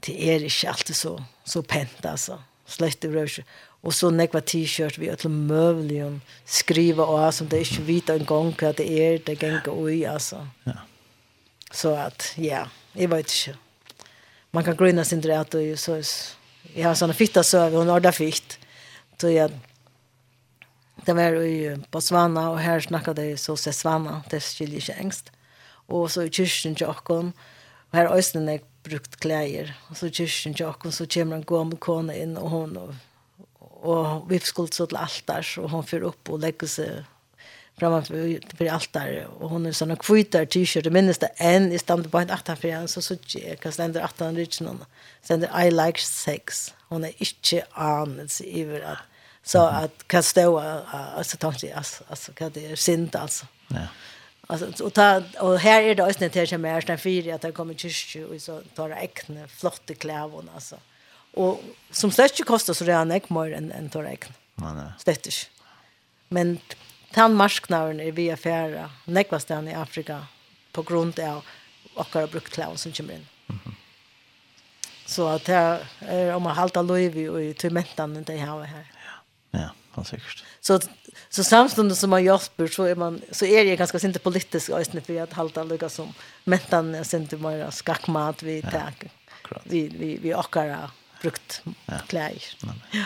det 0.00 0.30
är 0.30 0.44
inte 0.44 0.70
alltid 0.70 0.96
så 0.96 1.24
så 1.44 1.62
pent 1.62 2.06
alltså 2.06 2.42
slett 2.66 3.04
rörs 3.04 3.40
och 3.82 3.94
så 3.94 4.10
nekva 4.10 4.40
t-shirt 4.40 4.98
vi 4.98 5.10
alla 5.10 5.28
möjligen 5.28 6.20
skriva 6.44 7.04
och 7.04 7.34
som 7.34 7.48
det 7.48 7.58
inte 7.58 7.82
vita 7.82 8.14
en 8.14 8.24
gång 8.24 8.54
att 8.62 8.76
det 8.76 8.90
är 8.90 9.20
det 9.24 9.42
gänga 9.42 9.62
oj 9.66 10.06
alltså 10.06 10.48
ja. 10.64 10.72
Så 11.72 11.94
att 11.94 12.32
ja 12.36 12.68
jag 12.92 13.08
vet 13.08 13.18
inte 13.18 13.58
man 14.50 14.64
kan 14.64 14.76
gröna 14.76 15.04
sin 15.04 15.20
drätt 15.20 15.54
och 15.54 15.78
så 15.78 16.02
jag 16.74 16.88
har 16.88 16.94
såna 16.94 17.12
fitta 17.12 17.42
så 17.42 17.68
hon 17.68 17.88
har 17.88 18.00
där 18.00 18.12
fitt. 18.12 18.58
Så 19.20 19.30
jag 19.30 19.50
det 21.06 21.16
var 21.16 21.38
i 21.42 21.74
Botswana, 21.92 22.48
og 22.52 22.60
her 22.62 22.80
snakket 22.80 23.16
de 23.16 23.26
så 23.36 23.56
se 23.56 23.72
Seswana, 23.72 24.20
det 24.30 24.42
skiljer 24.42 24.82
ikke 24.82 25.00
engst. 25.00 25.32
Og 25.88 26.10
så 26.10 26.24
i 26.24 26.32
kyrkjen 26.32 26.76
til 26.78 26.88
åkken, 26.88 27.32
og 27.90 27.98
her 27.98 28.12
øyne 28.12 28.52
jeg 28.52 28.62
brukt 28.84 29.18
klæger, 29.20 29.74
og 29.88 29.96
så 29.96 30.06
i 30.06 30.14
kyrkjen 30.14 30.54
til 30.54 30.66
åkken, 30.66 30.92
så 30.92 31.06
kommer 31.06 31.36
en 31.36 31.48
gammel 31.48 31.78
kone 31.78 32.16
inn, 32.16 32.38
og 32.38 32.50
hun, 32.50 32.76
og, 32.76 32.94
og 33.82 34.30
vi 34.30 34.38
skulle 34.38 34.72
så 34.72 34.86
til 34.86 35.00
altar, 35.00 35.44
og 35.58 35.70
hun 35.70 35.84
fyrer 35.84 36.12
opp 36.12 36.30
og 36.30 36.40
legger 36.46 36.70
seg 36.70 37.04
framför 37.76 38.68
altare 38.70 39.26
och 39.26 39.50
hon 39.50 39.66
är 39.66 39.72
såna 39.72 39.96
kvitar 39.96 40.44
t-shirt. 40.44 40.84
Det 40.84 40.90
minns 40.90 41.18
det 41.18 41.30
en 41.36 41.72
i 41.72 41.78
stand 41.78 42.10
på 42.10 42.18
en 42.18 42.30
åtta 42.30 42.56
för 42.56 42.68
en 42.68 42.88
så 42.88 43.02
så 43.02 43.16
jag 43.26 43.60
kan 43.60 43.72
ständer 43.72 44.04
åtta 44.04 44.32
rich 44.32 44.60
någon 44.60 44.84
ständer 45.22 45.66
i 45.66 45.70
like 45.70 46.00
sex. 46.00 46.74
Hon 46.88 47.04
är 47.04 47.12
inte 47.16 47.66
an 47.72 48.28
över 48.44 48.80
att 48.80 48.98
Så 49.44 49.66
att 49.66 50.08
kan 50.08 50.22
stå 50.22 50.58
alltså 50.90 51.36
tänkte 51.36 51.66
jag 51.66 51.76
alltså 51.76 52.32
kan 52.32 52.50
det 52.50 52.66
är 52.66 52.76
synd 52.76 53.16
alltså. 53.16 53.46
Ja. 53.68 53.86
Alltså 54.46 54.84
och 54.84 54.92
ta 54.92 55.22
och 55.40 55.58
här 55.58 55.82
är 55.82 55.94
det 55.94 56.04
ösnet 56.04 56.32
till 56.32 56.48
som 56.48 56.64
är 56.64 56.80
den 56.80 56.98
fyra 56.98 57.34
att 57.34 57.40
det 57.40 57.52
kommer 57.52 57.74
kyrkju 57.74 58.26
och 58.26 58.42
så 58.42 58.62
tar 58.74 58.88
det 58.88 58.94
äckne 58.94 59.48
flotta 59.48 59.94
kläder 59.94 60.44
alltså. 60.54 60.76
Och 61.34 61.62
som 61.90 62.10
släcke 62.10 62.42
kostar 62.42 62.74
så 62.74 62.84
det 62.84 62.92
är 62.92 63.04
näck 63.04 63.30
mer 63.30 63.52
än 63.52 63.72
än 63.72 63.88
tar 63.88 64.04
äckne. 64.04 64.34
Nej 64.54 64.74
nej. 64.74 64.92
Stettisch. 64.98 65.50
Men 66.28 66.58
tan 67.12 67.34
marsknaren 67.34 68.00
är 68.00 68.12
via 68.12 68.36
färra 68.36 68.90
näckvastan 69.04 69.68
i 69.68 69.74
Afrika 69.74 70.26
på 70.72 70.82
grund 70.82 71.20
av 71.20 71.44
och 71.94 72.14
har 72.14 72.26
brukt 72.26 72.52
kläder 72.52 72.76
som 72.76 72.92
kommer 72.92 73.14
in. 73.14 73.26
Mhm. 73.46 73.74
Så 75.06 75.28
att 75.28 75.48
här 75.48 75.86
är 75.98 76.34
om 76.34 76.42
man 76.42 76.56
halta 76.56 76.82
löv 76.82 77.16
i 77.18 77.54
tormentan 77.54 78.16
inte 78.16 78.32
jag 78.32 78.46
har 78.46 78.64
här. 78.64 78.93
Ja, 79.54 79.70
han 79.90 80.04
säkert. 80.04 80.44
Så 80.60 80.80
så 81.30 81.44
samstundes 81.44 81.98
som 81.98 82.10
man 82.10 82.24
Jasper 82.24 82.66
så 82.66 82.82
är 82.84 82.94
man 82.94 83.20
så 83.32 83.44
är 83.44 83.64
det 83.64 83.76
ganska 83.76 83.98
sent 83.98 84.22
politiskt 84.22 84.70
ösnä 84.70 85.00
för 85.00 85.22
att 85.22 85.32
halta 85.32 85.64
lugga 85.64 85.88
som 85.88 86.14
mentan 86.44 86.94
är 86.94 87.04
sent 87.04 87.32
mer 87.32 87.70
skackmat 87.70 88.42
vi 88.42 88.60
ja, 88.60 88.70
tack. 88.70 89.04
Vi 89.64 89.88
vi 89.88 90.18
vi 90.22 90.34
åkara 90.34 90.90
brukt 91.22 91.62
ja. 91.86 91.98
kläder. 92.06 92.42
Ja. 92.90 93.02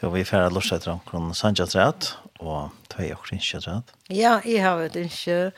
Då 0.00 0.10
vi 0.10 0.24
färra 0.24 0.48
lossa 0.48 0.92
omkron 0.92 1.34
Sanja 1.34 1.66
Træt, 1.66 2.16
og 2.38 2.70
tvei 2.88 3.12
og 3.12 3.18
och 3.20 3.62
Træt. 3.62 3.82
Ja, 4.08 4.40
jeg 4.44 4.64
har 4.64 4.80
ett 4.80 4.96
inte 4.96 5.52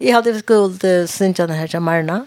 Jag 0.00 0.14
hade 0.14 0.38
skuld 0.38 0.82
her 0.82 1.66
til 1.66 1.80
Marna. 1.80 2.26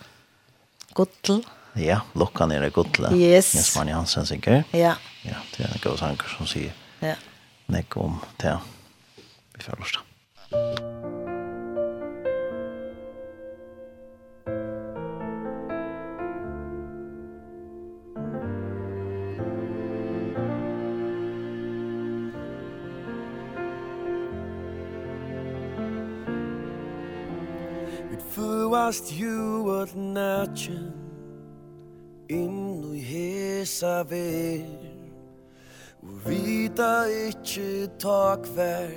Gottel. 0.93 1.45
Ja, 1.75 2.01
lukka 2.13 2.45
nere 2.45 2.69
det 2.69 3.15
Yes. 3.15 3.55
Jens 3.55 3.77
Mann 3.77 3.87
Hansen 3.87 4.25
säkert. 4.25 4.65
Ja 4.71 4.95
ja, 5.25 5.37
det 5.57 5.65
er 5.65 5.73
en 5.73 5.83
god 5.83 5.97
sanger 5.97 6.35
som 6.37 6.49
sier 6.49 6.71
ja. 7.01 7.15
nek 7.67 7.97
om 7.97 8.21
det. 8.41 8.57
Vi 9.55 9.63
får 9.63 9.79
lust. 9.79 10.01
fast 28.91 29.11
ju 29.11 29.81
at 29.81 29.95
natchen 29.95 30.91
in 32.29 32.83
i 32.95 32.99
hesa 32.99 34.03
vær 34.03 34.90
Og 36.01 36.13
vita 36.25 37.05
ikkje 37.29 37.87
ta 38.01 38.35
kvær 38.41 38.93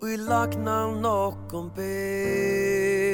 Og 0.00 0.08
i 0.10 0.16
lagna 0.16 0.90
nokon 0.90 1.68
ber. 1.76 3.10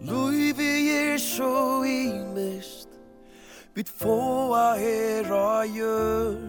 Luivi 0.00 0.88
er 0.88 1.18
så 1.18 1.82
imest 1.84 2.88
Vit 3.76 3.88
fåa 4.00 4.72
her 4.80 5.28
a 5.36 5.66
gjør 5.68 6.40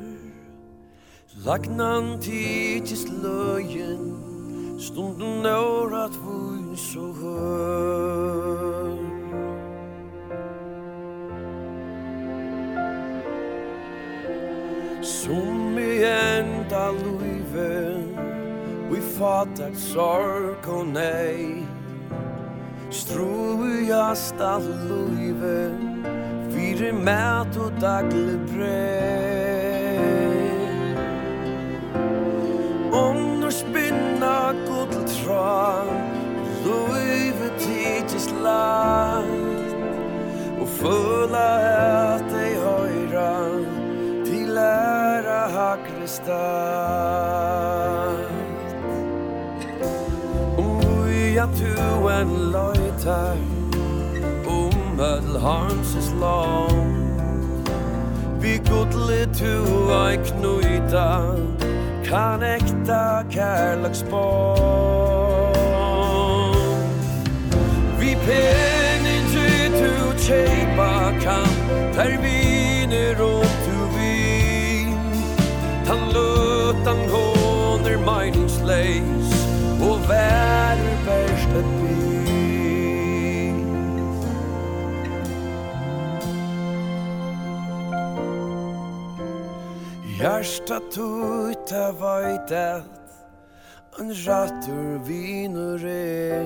Lagnan 1.45 2.15
tidsis 2.23 3.03
løyen 3.11 4.07
Stunden 4.79 5.45
årat 5.45 6.15
vun 6.23 6.71
så 6.77 7.11
hør 7.19 9.00
Som 15.21 15.77
i 15.77 16.03
enda 16.03 16.91
luive 16.91 18.03
Vi 18.89 19.01
fatar 19.17 19.75
sorg 19.77 20.65
og 20.65 20.87
nei. 20.95 21.61
Strujast 22.89 24.41
all 24.41 24.65
luive 24.89 25.59
Fyre 26.49 26.89
mat 27.05 27.53
og 27.61 27.77
dagle 27.83 28.39
brei 28.49 28.97
Onnur 32.97 33.53
spinna 33.53 34.35
god 34.65 34.89
til 34.95 35.05
tra 35.19 35.85
Luive 36.65 37.53
tidsis 37.61 38.31
lagt 38.41 39.77
Og 40.57 40.67
føla 40.81 41.47
et 42.15 42.30
start 46.11 48.01
Ui 50.57 51.37
at 51.39 51.49
du 51.59 52.07
en 52.11 52.31
løytar 52.51 53.37
Om 54.47 54.99
öll 54.99 55.39
harmsens 55.39 56.11
land 56.19 57.69
Vi 58.41 58.57
godli 58.69 59.25
tu 59.39 59.53
ei 60.01 60.17
knuita 60.17 61.09
Kan 62.09 62.43
ekta 62.43 63.23
kärlagsbarn 63.29 64.51
Vi 67.99 68.15
penin 68.27 69.25
tu 69.33 69.47
tu 69.79 69.93
tjeipa 70.27 70.91
kan 71.23 71.51
Per 71.95 72.17
viner 72.21 73.21
og 73.21 73.50
utan 76.81 76.97
hån 77.09 77.85
är 77.85 77.95
Og 79.81 79.99
vær 79.99 80.77
värre 80.77 80.95
värsta 81.05 81.61
by 81.61 81.95
Hjärsta 90.19 90.79
tuta 90.91 91.91
vajtat 91.91 92.85
En 93.99 94.13
rattur 94.13 94.99
vinure 95.05 96.45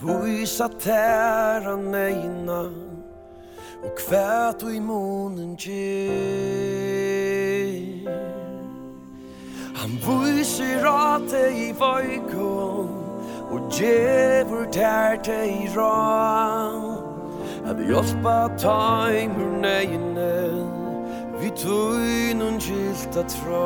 Vujsa 0.00 0.68
tæra 0.68 1.76
neina 1.76 2.70
Og 3.84 3.92
kvæt 3.96 4.62
og 4.62 4.74
i 4.74 4.80
munen 4.80 5.56
kjer 5.56 6.90
Han 9.80 9.90
viser 10.04 10.84
at 10.84 11.32
i 11.56 11.70
vøykon 11.72 12.88
Og 13.50 13.60
djevur 13.72 14.66
der 14.74 15.16
te 15.24 15.38
i 15.48 15.68
ran 15.76 16.82
At 17.64 17.80
hjelpa 17.88 18.34
taimer 18.60 19.54
neine 19.62 20.34
Vi 21.40 21.48
tøy 21.56 22.36
nun 22.36 22.60
gilta 22.60 23.24
tra 23.24 23.64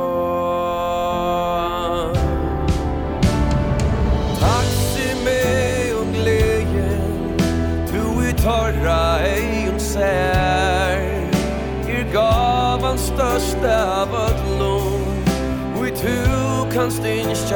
Taxi 4.39 5.11
me 5.27 5.43
og 5.99 6.15
gleje 6.15 6.95
Tu 7.91 8.07
i 8.29 8.39
torra 8.45 9.03
ei 9.27 9.43
eion 9.43 9.83
sær. 9.83 11.03
Er 11.91 12.07
gavan 12.15 12.99
største 12.99 13.75
av 13.99 14.15
ötlom 14.29 14.84
kannst 16.75 17.05
ihn 17.05 17.29
nicht 17.29 17.49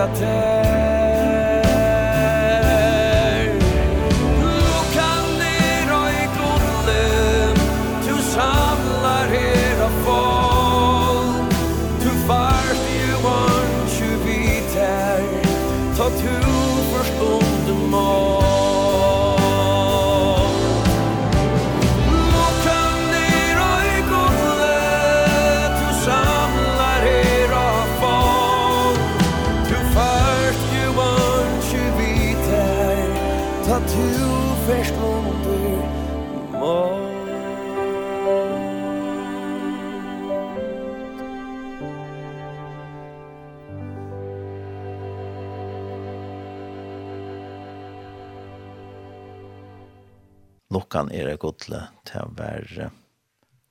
klokkan 50.89 51.10
er 51.12 51.27
det 51.28 51.40
godle 51.43 51.82
til 52.09 52.23
å 52.24 52.31
være 52.32 52.89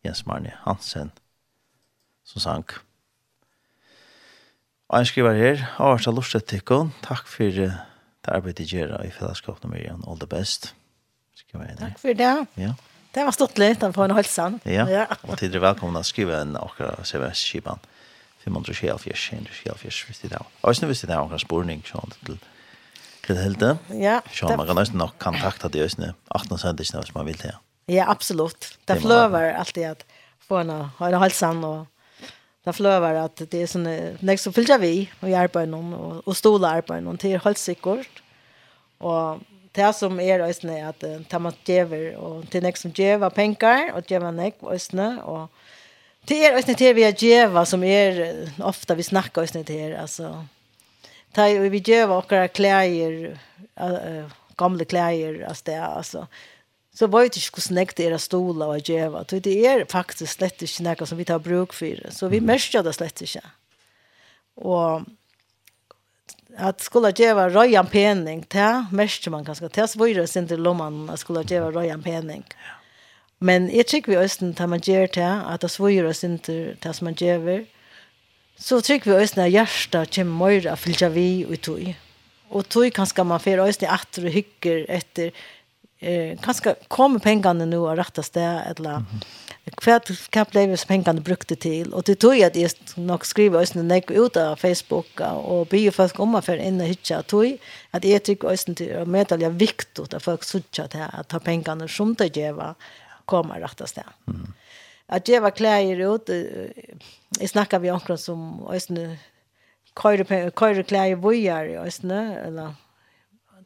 Jens 0.06 0.26
Marne 0.30 0.53
Hansen 0.65 1.10
som 2.27 2.41
sang. 2.44 2.65
Og 4.88 5.02
jeg 5.02 5.10
skriver 5.10 5.34
her, 5.34 5.64
av 5.81 5.95
hvert 5.95 6.07
av 6.07 6.14
lustet 6.14 6.45
tikkun, 6.48 6.91
takk 7.02 7.26
for 7.27 7.49
det 7.49 7.72
arbeidet 8.27 8.68
jeg 8.68 8.84
gjør 8.84 9.02
i 9.02 9.10
fellesskapet 9.10 9.65
med 9.72 9.81
Jan, 9.81 10.03
all 10.06 10.19
the 10.22 10.30
best. 10.30 10.76
Skriver 11.34 11.72
jeg 11.72 11.80
Takk 11.80 11.98
for 11.99 12.14
det. 12.14 12.35
Ja. 12.61 12.76
Det 13.15 13.26
var 13.26 13.34
stort 13.34 13.57
litt, 13.57 13.81
den 13.81 13.95
på 13.95 14.06
en 14.06 14.14
halsan. 14.14 14.60
Ja, 14.68 14.85
ja. 14.85 15.07
og 15.23 15.39
til 15.39 15.49
dere 15.49 15.72
velkomne 15.72 16.03
å 16.03 16.06
skrive 16.06 16.38
en 16.44 16.53
akkurat 16.60 17.02
CVS-kipan. 17.07 17.81
500 18.45 18.77
kjelfjers, 18.77 19.26
100 19.34 19.57
kjelfjers, 19.64 20.03
hvis 20.06 20.22
det 20.22 20.35
er. 20.38 20.45
Og 20.61 20.85
hvis 20.85 21.02
det 21.02 21.10
er 21.10 21.18
akkurat 21.18 21.41
sporning, 21.41 21.81
sånn 21.88 22.14
til 22.14 22.38
Litt 23.28 23.40
heldig. 23.41 23.74
Ja. 23.99 24.22
Så 24.32 24.49
man 24.56 24.68
kan 24.68 24.80
nesten 24.80 25.02
nok 25.02 25.18
kontakta 25.20 25.70
de 25.72 25.84
øsene. 25.84 26.14
18 26.32 26.62
sendisene 26.62 27.04
hvis 27.04 27.16
man 27.16 27.28
vil 27.28 27.40
til. 27.40 27.56
Ja, 27.91 28.08
absolutt. 28.12 28.74
Det 28.88 28.99
fløver 29.02 29.54
alltid 29.56 29.90
at 29.91 30.06
få 30.48 30.62
en 30.64 30.72
ha 30.72 31.10
en 31.10 31.20
halsan 31.22 31.64
og 31.64 31.86
det 32.68 32.76
fløver 32.76 33.16
at 33.22 33.40
det 33.52 33.62
er 33.64 33.70
sånne, 33.72 33.94
nek 34.28 34.41
som 34.44 34.56
fyller 34.56 34.80
vi 34.82 35.08
og 35.22 35.32
arbeider 35.32 35.72
noen 35.72 35.94
og, 35.95 36.18
og 36.28 36.36
stoler 36.36 36.82
arbeider 36.82 37.06
noen 37.06 37.20
til 37.20 37.38
halssikkert. 37.40 38.20
Og 38.99 39.44
det 39.78 39.94
som 39.95 40.20
er 40.20 40.44
øsene 40.44 40.80
er 40.82 40.90
at 40.90 41.06
uh, 41.08 41.22
det 41.24 41.41
man 41.41 41.56
djever 41.68 42.18
og 42.20 42.48
til 42.52 42.66
nek 42.66 42.80
som 42.80 42.91
djever 42.91 43.32
penger 43.32 43.94
og 43.95 44.08
djever 44.10 44.36
nek 44.36 44.60
øsene 44.74 45.14
og 45.24 45.48
Det 46.28 46.45
är 46.45 46.58
ösnet 46.58 46.80
här 46.80 46.94
vi 46.94 47.04
har 47.04 47.12
djeva 47.12 47.66
som 47.66 47.84
är 47.84 48.48
ofta 48.60 48.95
vi 48.95 49.04
snackar 49.04 49.41
ösnet 49.41 49.70
här. 49.70 50.02
Alltså, 50.02 50.45
ta 51.38 51.60
och 51.60 51.74
vi 51.74 51.78
gör 51.78 52.08
våra 52.08 52.48
kläder 52.48 53.40
gamla 54.58 54.86
kläder 54.86 55.46
alltså 55.50 55.66
det 55.66 55.86
alltså 55.86 56.28
så 56.94 57.08
var 57.08 57.20
ju 57.20 57.26
inte 57.26 57.40
hur 57.40 57.62
snäckt 57.62 58.00
era 58.00 58.20
stolar 58.20 58.68
och 58.68 58.90
geva. 58.90 59.26
Det 59.30 59.66
är 59.66 59.86
faktiskt 59.86 60.34
slett 60.34 60.62
inte 60.62 60.84
något 60.84 61.10
som 61.10 61.18
vi 61.18 61.26
tar 61.26 61.40
bruk 61.40 61.74
för. 61.74 62.08
Så 62.10 62.28
vi 62.28 62.42
märker 62.42 62.84
det 62.84 62.94
slett 62.94 63.22
inte. 63.22 63.42
Och 64.56 65.02
att 66.58 66.82
skulle 66.82 67.12
geva 67.12 67.50
röjan 67.50 67.88
penning, 67.88 68.46
det 68.48 68.86
märker 68.92 69.32
man 69.32 69.44
ganska. 69.44 69.68
Det 69.68 69.96
var 69.96 70.08
ju 70.08 70.28
inte 70.36 70.58
lomman 70.58 71.10
att 71.10 71.20
skulle 71.20 71.44
geva 71.44 71.72
röjan 71.72 72.04
penning. 72.04 72.44
Men 73.38 73.76
jag 73.78 73.88
tycker 73.88 74.12
vi 74.12 74.18
östen 74.18 74.54
tar 74.54 74.68
man 74.68 74.80
ger 74.80 75.10
det, 75.14 75.42
att 75.46 75.62
det 75.62 75.70
svårar 75.70 76.26
inte 76.26 76.76
det 76.80 76.94
som 76.94 77.06
man 77.06 77.14
gever. 77.14 77.66
Så 78.60 78.82
tycker 78.82 79.12
vi 79.12 79.24
øyne 79.24 79.46
at 79.46 79.52
hjertet 79.52 80.16
kommer 80.16 80.50
mer 80.50 80.68
att 80.68 80.80
fylla 80.80 81.10
vi 81.10 81.46
och 81.46 81.62
tog. 81.62 81.96
Och 82.50 82.70
tog 82.70 82.94
kanske 82.94 83.24
man 83.24 83.40
får 83.40 83.60
øyne 83.60 83.88
etter 83.88 84.26
och 84.26 84.32
hykker 84.32 84.86
efter 84.90 85.32
Eh, 86.00 86.38
kanske 86.42 86.76
kommer 86.88 87.20
pengarna 87.20 87.66
nu 87.66 87.88
att 87.88 87.98
rättas 87.98 88.30
det 88.30 88.42
eller 88.42 88.90
mm 88.90 89.06
-hmm. 89.06 89.86
hva, 89.86 90.00
hva 90.32 90.46
ble 90.46 90.78
som 90.78 90.88
pengene 90.88 91.22
brukte 91.22 91.56
til. 91.56 91.94
Og 91.94 92.06
det 92.06 92.20
tog 92.20 92.40
at 92.42 92.56
jeg 92.56 92.70
nok 92.98 93.26
skriver 93.26 93.60
øyne 93.60 93.84
når 93.84 94.12
ut 94.12 94.38
av 94.38 94.58
Facebook 94.58 95.20
og 95.20 95.68
byr 95.70 95.92
folk 95.92 96.20
om 96.20 96.32
meg 96.32 96.44
for 96.44 96.54
inn 96.54 96.82
og 96.82 96.88
hytte 96.88 97.22
tog. 97.28 97.58
At 97.94 98.06
jeg 98.06 98.24
trykker 98.24 98.50
øyne 98.50 98.76
til 98.76 98.98
å 98.98 99.06
møte 99.06 99.38
det 99.38 99.46
er 99.46 99.50
viktig 99.50 100.14
at 100.14 100.22
folk 100.22 100.44
sørger 100.44 100.88
til 100.88 101.02
å 101.02 101.24
ta 101.24 101.40
pengene 101.40 101.88
som 101.88 102.16
det 102.16 102.38
gjør 102.38 102.76
kommer 103.26 103.60
rättas 103.60 103.90
sted. 103.90 104.04
Mm 104.28 104.54
att 105.08 105.28
jag 105.28 105.42
var 105.42 105.52
kläder 105.52 106.16
ut 106.16 106.30
jag 107.40 107.50
snackar 107.50 107.80
vi 107.80 107.92
omkring 107.92 108.18
som 108.18 108.68
ösne 108.68 109.18
kör 110.02 110.24
kör 110.52 110.84
kläder 110.84 111.16
vojar 111.16 111.66
ösne 111.66 112.40
eller 112.40 112.74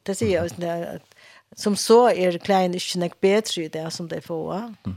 det 0.02 0.14
ser 0.14 0.34
jag 0.34 0.44
ösne 0.44 1.00
som 1.56 1.76
så 1.76 2.08
er 2.08 2.50
är 2.50 2.74
ikke 2.74 3.04
inte 3.04 3.16
bedre 3.20 3.64
i 3.64 3.68
det 3.68 3.90
som 3.90 4.08
de 4.08 4.20
får 4.20 4.74
mm. 4.86 4.96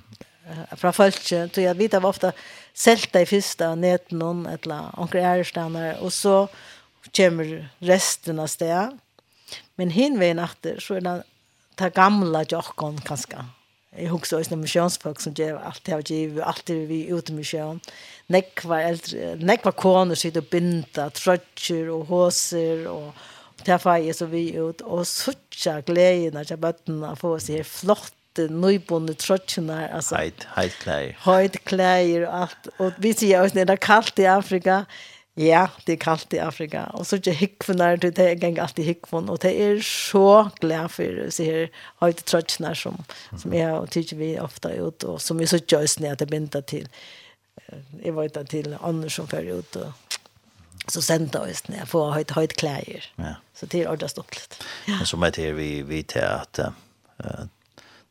fra 0.77 0.91
folk, 0.91 1.21
så 1.25 1.61
jeg 1.61 1.77
vet 1.77 1.93
av 1.93 2.05
ofte 2.05 2.31
selta 2.73 3.19
de 3.19 3.25
første 3.25 3.75
ned 3.75 4.11
noen 4.11 4.45
eller 4.45 4.93
onker 4.99 5.19
ærestander, 5.19 5.97
og 6.01 6.11
så 6.11 6.47
kommer 7.15 7.69
resten 7.81 8.39
av 8.39 8.47
stedet. 8.47 8.95
Men 9.75 9.91
hin 9.91 10.19
veien 10.19 10.39
etter, 10.39 10.79
så 10.79 10.97
er 10.97 11.05
det 11.05 11.15
det 11.79 11.93
gamle 11.95 12.45
jokken 12.51 13.01
kanskje. 13.05 13.43
Jeg 13.95 14.11
husker 14.11 14.39
også 14.39 14.57
misjonsfolk 14.59 15.21
som 15.23 15.35
gjør 15.37 15.61
alt 15.69 15.81
det 15.85 15.93
har 15.93 16.03
givet, 16.05 16.43
alt 16.43 16.65
det 16.67 16.81
vi 16.89 17.05
ute 17.13 17.33
i 17.33 17.37
misjon. 17.37 17.79
Nekva 18.33 18.81
eldre, 18.89 19.35
nekva 19.39 19.71
koner 19.77 20.19
sitter 20.19 20.43
og 20.43 20.51
binda, 20.51 21.07
trøtjer 21.15 21.91
og 21.93 22.05
håser 22.11 22.85
og 22.91 23.25
det 23.65 23.79
var 23.85 24.01
jeg 24.03 24.17
så 24.17 24.27
vi 24.29 24.49
ut. 24.59 24.83
Og 24.83 25.07
suttja 25.07 25.79
gledene 25.87 26.43
til 26.45 26.59
bøttene 26.61 27.15
for 27.17 27.37
å 27.37 27.41
se 27.41 27.61
flotte, 27.65 28.49
nøybonde 28.51 29.15
trøtjene. 29.17 29.85
Altså, 29.95 30.19
heit, 30.19 30.43
heit 30.57 30.75
klær. 30.83 31.13
Heit 31.23 31.59
klær 31.65 32.27
og 32.27 32.39
alt. 32.43 32.71
Og 32.83 32.99
vi 33.01 33.15
sier 33.15 33.45
også, 33.45 33.61
det 33.61 33.77
er 33.77 33.85
kaldt 33.87 34.19
i 34.21 34.27
Afrika. 34.29 34.83
Ja 34.83 35.14
Ja, 35.35 35.65
det 35.83 35.97
er 35.97 35.99
kaldt 35.99 36.31
i 36.33 36.39
Afrika. 36.39 36.85
Og 36.95 37.03
så 37.05 37.17
er 37.17 37.25
det 37.27 37.35
hikkvunner, 37.35 37.97
det 37.99 38.13
er 38.23 38.37
ikke 38.37 38.61
alltid 38.63 38.87
hikkvunner. 38.87 39.35
Og 39.35 39.41
det 39.43 39.51
er 39.51 39.81
så 39.83 40.47
glad 40.61 40.93
for 40.93 41.31
se 41.35 41.47
her 41.49 41.65
høyde 41.99 42.23
trøttene 42.23 42.71
som, 42.79 43.01
som 43.35 43.53
jeg 43.53 43.73
og 43.75 43.89
tykker 43.91 44.19
vi 44.21 44.29
ofte 44.39 44.71
ut, 44.79 45.03
og 45.03 45.19
som 45.21 45.39
vi 45.39 45.47
så 45.51 45.59
gjøres 45.59 45.97
ned 45.99 46.15
til 46.21 46.31
bindet 46.31 46.69
til. 46.71 46.87
Jeg 47.99 48.15
var 48.15 48.29
ute 48.29 48.43
til 48.47 48.77
andre 48.79 49.09
som 49.11 49.27
fører 49.27 49.59
ut, 49.59 49.75
og 49.75 49.91
så 50.87 51.01
sendte 51.03 51.41
oss 51.41 51.65
ned 51.67 51.83
for 51.89 52.13
høyt, 52.15 52.31
høyt 52.37 52.55
klær. 52.59 53.09
Ja. 53.19 53.35
Så 53.57 53.67
det 53.67 53.81
er 53.81 53.91
ordentlig 53.91 54.13
stått 54.13 54.37
litt. 54.37 54.59
Ja. 54.87 55.01
Men 55.01 55.09
som 55.09 55.25
er 55.25 55.35
til 55.35 55.55
vi, 55.57 55.69
vi 55.87 55.99
til 56.07 56.23
at 56.23 56.61
uh, 56.61 57.43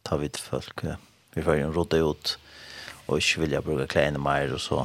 tar 0.04 0.20
vi 0.20 0.28
til 0.28 0.44
folk, 0.44 0.84
uh, 0.84 0.98
vi 1.32 1.46
fører 1.46 1.64
en 1.64 1.72
råd 1.72 1.96
ut, 2.02 2.34
og 3.06 3.20
ikke 3.20 3.46
vilja 3.46 3.64
bruke 3.64 3.88
klærne 3.88 4.20
mer, 4.20 4.52
og 4.52 4.60
så 4.60 4.84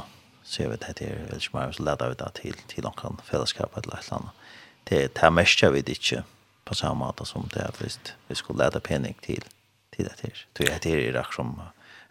ser 0.49 0.69
vi 0.69 0.75
det 0.75 1.01
är 1.01 1.15
väl 1.29 1.37
ikke 1.37 1.57
mer, 1.57 1.71
så 1.71 1.83
lätta 1.83 2.09
vi 2.09 2.15
det 2.15 2.31
till 2.33 2.55
till 2.67 2.83
någon 2.83 3.21
fällskap 3.23 3.77
eller 3.77 3.97
ett 3.97 4.07
eller 4.07 4.13
annet. 4.13 4.31
Det, 4.83 5.15
det 5.15 5.31
mest 5.31 5.63
vi 5.63 5.81
det 5.81 5.91
inte 5.91 6.23
på 6.65 6.75
samma 6.75 7.05
måte 7.05 7.25
som 7.25 7.49
det 7.53 7.59
är 7.59 7.71
visst. 7.83 8.13
vi 8.27 8.35
skulle 8.35 8.63
lätta 8.63 8.79
penning 8.79 9.15
till 9.21 9.43
till 9.95 10.05
det 10.05 10.21
her. 10.21 10.47
Det 10.53 10.69
er 10.69 10.79
det 10.79 10.91
her 10.91 10.97
i 10.97 11.11
rak 11.11 11.33
som, 11.33 11.61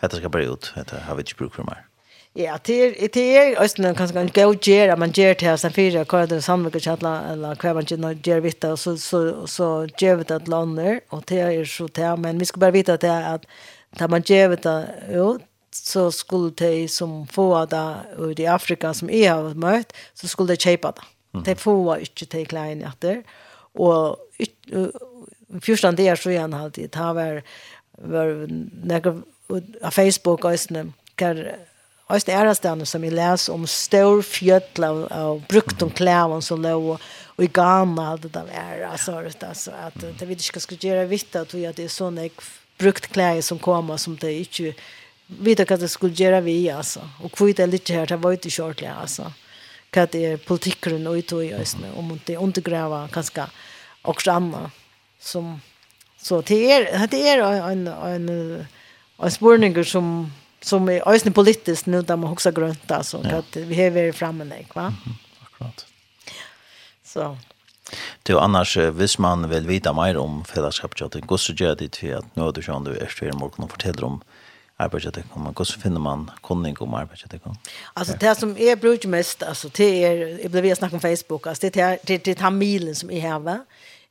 dette 0.00 0.16
skal 0.16 0.30
bare 0.30 0.52
ut, 0.52 0.72
Det 0.74 0.90
har 0.90 1.14
vi 1.14 1.20
inte 1.20 1.34
bruk 1.34 1.54
för 1.54 1.62
mer. 1.62 1.84
Ja, 2.36 2.58
det 2.66 3.16
er 3.16 3.62
østen 3.62 3.94
kanskje 3.94 4.20
en 4.20 4.28
god 4.28 4.60
gjør, 4.62 4.96
man 4.96 5.10
gjør 5.10 5.34
til 5.34 5.48
oss 5.48 5.64
en 5.64 5.72
fire, 5.72 6.04
hva 6.04 6.20
er 6.22 6.26
det 6.26 6.44
sammenligget 6.44 6.82
til 6.82 7.06
eller 7.06 7.56
hva 7.56 7.72
man 7.74 8.20
gjør 8.22 8.40
vitt, 8.40 8.64
og 8.64 8.78
så, 8.78 8.96
så, 8.96 9.46
så 9.46 9.88
gjør 9.98 10.16
vi 10.16 10.24
det 10.28 10.44
til 10.44 10.54
andre, 10.54 11.00
og 11.10 11.24
det 11.28 11.40
er 11.40 11.64
så 11.64 11.88
det, 11.88 12.18
men 12.18 12.38
vi 12.40 12.44
skal 12.44 12.60
bare 12.60 12.72
vite 12.72 12.92
at 12.92 13.02
det 13.02 13.10
er 13.10 13.34
at 13.34 13.46
Da 13.98 14.06
man 14.06 14.22
gjør 14.22 14.54
det, 14.54 14.88
ut, 15.16 15.42
så 15.84 16.10
skulle 16.10 16.50
de 16.50 16.88
som 16.88 17.26
få 17.30 17.64
det 17.70 17.86
ut 18.18 18.40
i 18.40 18.48
Afrika 18.50 18.92
som 18.94 19.10
jeg 19.10 19.30
har 19.30 19.54
møtt, 19.54 19.94
så 20.14 20.28
skulle 20.28 20.54
de 20.54 20.60
kjøpe 20.60 20.92
det. 20.96 21.06
Mm. 21.34 21.42
De 21.44 21.54
får 21.56 22.04
ikke 22.08 22.30
de 22.32 22.44
klærne 22.48 22.88
etter. 22.88 23.22
Og 23.78 24.18
første 25.62 25.92
det 25.96 26.08
er 26.08 26.20
så 26.20 26.32
igjen 26.32 26.54
alltid, 26.54 26.90
det 26.92 27.00
har 27.00 27.14
vært 27.14 27.58
var 27.98 28.46
några 28.48 29.16
av 29.82 29.90
Facebook 29.90 30.44
og 30.44 30.58
sånn, 30.58 30.92
det 31.18 32.28
är 32.32 32.40
Ærastane 32.40 32.86
som 32.86 33.02
jeg 33.04 33.12
leser 33.12 33.52
om 33.52 33.66
stor 33.66 34.22
fjøtl 34.22 34.84
av, 34.84 35.00
av 35.12 35.40
brukt 35.48 35.82
om 35.82 35.90
klæven 35.90 36.42
som 36.42 36.62
låg 36.62 36.84
och 36.94 37.00
og 37.38 37.44
i 37.44 37.50
Ghana 37.54 38.02
hadde 38.02 38.28
det 38.28 38.42
där 38.52 38.82
alltså 38.82 39.12
det 39.12 39.42
alltså 39.42 39.70
att 39.70 40.18
det 40.18 40.26
vi 40.26 40.34
ikke 40.34 40.60
skal 40.60 40.78
göra 40.80 41.04
vitt 41.04 41.36
att 41.36 41.54
vi 41.54 41.66
att 41.66 41.76
det 41.76 41.84
är 41.84 41.88
sånn 41.88 42.18
jeg 42.18 42.32
brukt 42.78 43.12
kläder 43.12 43.42
som 43.42 43.58
kommer 43.58 43.96
som 43.96 44.16
det 44.16 44.32
inte 44.32 44.74
vita 45.28 45.64
vad 45.68 45.80
det 45.80 45.88
skulle 45.88 46.14
göra 46.14 46.40
vi 46.40 46.70
alltså 46.70 47.00
och 47.22 47.32
kvitt 47.32 47.58
är 47.58 47.66
lite 47.66 47.92
här 47.92 48.06
det 48.06 48.16
var 48.16 48.32
inte 48.32 48.50
short 48.50 48.82
alltså 48.82 49.32
vad 49.94 50.08
det 50.10 50.26
är 50.26 50.36
politiken 50.36 51.06
och 51.06 51.12
ut 51.12 51.32
och 51.32 51.44
just 51.44 51.78
nu 51.78 51.92
om 51.96 52.10
inte 52.10 52.36
undergräva 52.36 53.08
kanske 53.12 53.46
också 54.02 54.30
andra 54.30 54.70
som 55.20 55.60
så 56.16 56.40
det 56.40 56.72
är 56.72 57.08
det 57.08 57.28
är 57.28 57.70
en 57.70 57.86
en 57.86 58.66
en 59.18 59.30
spårning 59.30 59.84
som 59.84 60.32
som 60.60 60.88
är 60.88 61.08
ösnen 61.08 61.32
politiskt 61.32 61.86
nu 61.86 62.02
där 62.02 62.16
man 62.16 62.32
också 62.32 62.50
grönt 62.50 62.90
alltså 62.90 63.20
ja. 63.24 63.36
att 63.36 63.56
vi 63.56 63.84
har 63.84 63.90
varit 63.90 64.16
framme 64.16 64.44
nej 64.44 64.66
va 64.74 64.80
mm 64.80 64.92
-hmm. 64.92 65.14
akkurat 65.44 65.86
så 67.04 67.36
Du 68.22 68.38
annars 68.38 68.76
hvis 68.76 69.18
man 69.18 69.48
vill 69.48 69.66
vita 69.66 69.92
mer 69.92 70.16
om 70.16 70.44
fällskapet, 70.44 71.40
så 71.40 71.52
gör 71.52 71.76
det 71.76 71.88
till 71.88 72.16
att 72.16 72.36
nu 72.36 72.52
du 72.52 72.62
känner 72.62 72.90
du 72.90 72.98
är 72.98 73.06
för 73.06 73.32
morgon 73.32 73.64
och 73.64 73.70
fortäller 73.70 74.04
om 74.04 74.20
arbeidsetikken? 74.78 75.42
Men 75.42 75.52
hvordan 75.52 75.82
finner 75.82 76.00
man 76.00 76.30
kunning 76.42 76.76
om 76.82 76.94
arbeidsetikken? 76.94 77.56
Altså 77.96 78.16
det 78.20 78.36
som 78.38 78.54
jeg 78.58 78.80
bruker 78.80 79.08
mest, 79.08 79.42
altså 79.42 79.68
det 79.68 79.88
er, 80.04 80.24
jeg 80.42 80.50
ble 80.50 80.62
ved 80.62 80.76
å 80.76 80.78
snakke 80.80 80.98
om 80.98 81.02
Facebook, 81.02 81.46
altså 81.46 81.68
det 81.68 81.82
er, 81.82 81.98
det, 82.08 82.24
det 82.26 82.36
er 82.38 82.54
milen 82.54 82.94
som 82.94 83.10
jeg 83.10 83.22
har. 83.26 83.64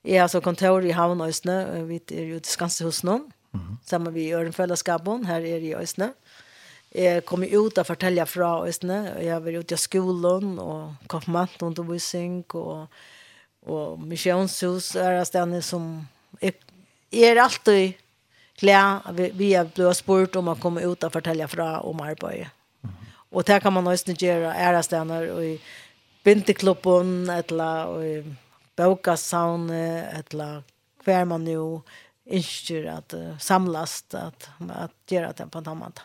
Jeg 0.03 0.19
har 0.19 0.27
altså 0.27 0.39
kontor 0.44 0.85
i 0.85 0.95
Havnøysene, 0.95 1.57
vi 1.88 2.02
er 2.11 2.34
jo 2.34 2.39
til 2.39 2.52
Skansehusene, 2.52 3.18
mm 3.18 3.60
-hmm. 3.60 3.77
sammen 3.89 4.14
med 4.14 4.34
Ørenfellesskapen, 4.34 5.26
her 5.26 5.35
er 5.35 5.64
i 5.64 5.73
Øysene. 5.73 6.14
Jeg 6.95 7.26
kommer 7.26 7.48
ut 7.57 7.77
og 7.77 7.85
forteller 7.85 8.26
fra 8.26 8.68
Øysene, 8.68 9.15
jeg 9.22 9.34
har 9.34 9.39
vært 9.39 9.60
ute 9.60 9.76
i 9.76 9.77
skolen, 9.77 10.60
og 10.60 10.95
konfirmantundervisning, 11.07 12.45
og, 12.56 12.88
og 13.61 13.99
misjonshus 13.99 14.95
er 14.95 15.18
det 15.18 15.27
stedet 15.27 15.64
som, 15.64 16.07
jeg, 16.41 16.53
jeg 17.11 17.38
er 17.38 17.44
alltid 17.44 17.94
glad 18.58 19.08
vi, 19.14 19.30
vi 19.38 19.52
er 19.56 19.70
ble 19.76 19.94
spurt 19.96 20.36
om 20.36 20.48
att 20.48 20.62
komma 20.62 20.82
ut 20.82 21.04
och 21.04 21.14
fortelle 21.14 21.48
fra 21.48 21.80
om 21.80 22.02
arbeidet. 22.02 22.50
Mm. 22.84 22.96
Og 23.32 23.46
det 23.46 23.60
kan 23.62 23.74
man 23.74 23.88
også 23.88 24.14
gjøre 24.14 24.56
ærestener 24.56 25.32
og 25.32 25.46
i 25.46 25.58
binteklubben 26.24 27.30
eller 27.30 27.92
og 27.94 28.06
i 28.06 28.24
bøkasavne 28.78 30.10
eller 30.20 30.62
hver 31.04 31.26
man 31.26 31.48
jo 31.48 31.82
ønsker 32.28 32.90
at 32.92 33.14
uh, 33.16 33.38
samlas 33.40 34.04
at, 34.12 34.50
at 34.60 34.94
gjøre 35.08 35.34
det 35.38 35.48
på 35.52 35.62
en 35.62 35.70
annen 35.72 35.84
måte. 35.86 36.04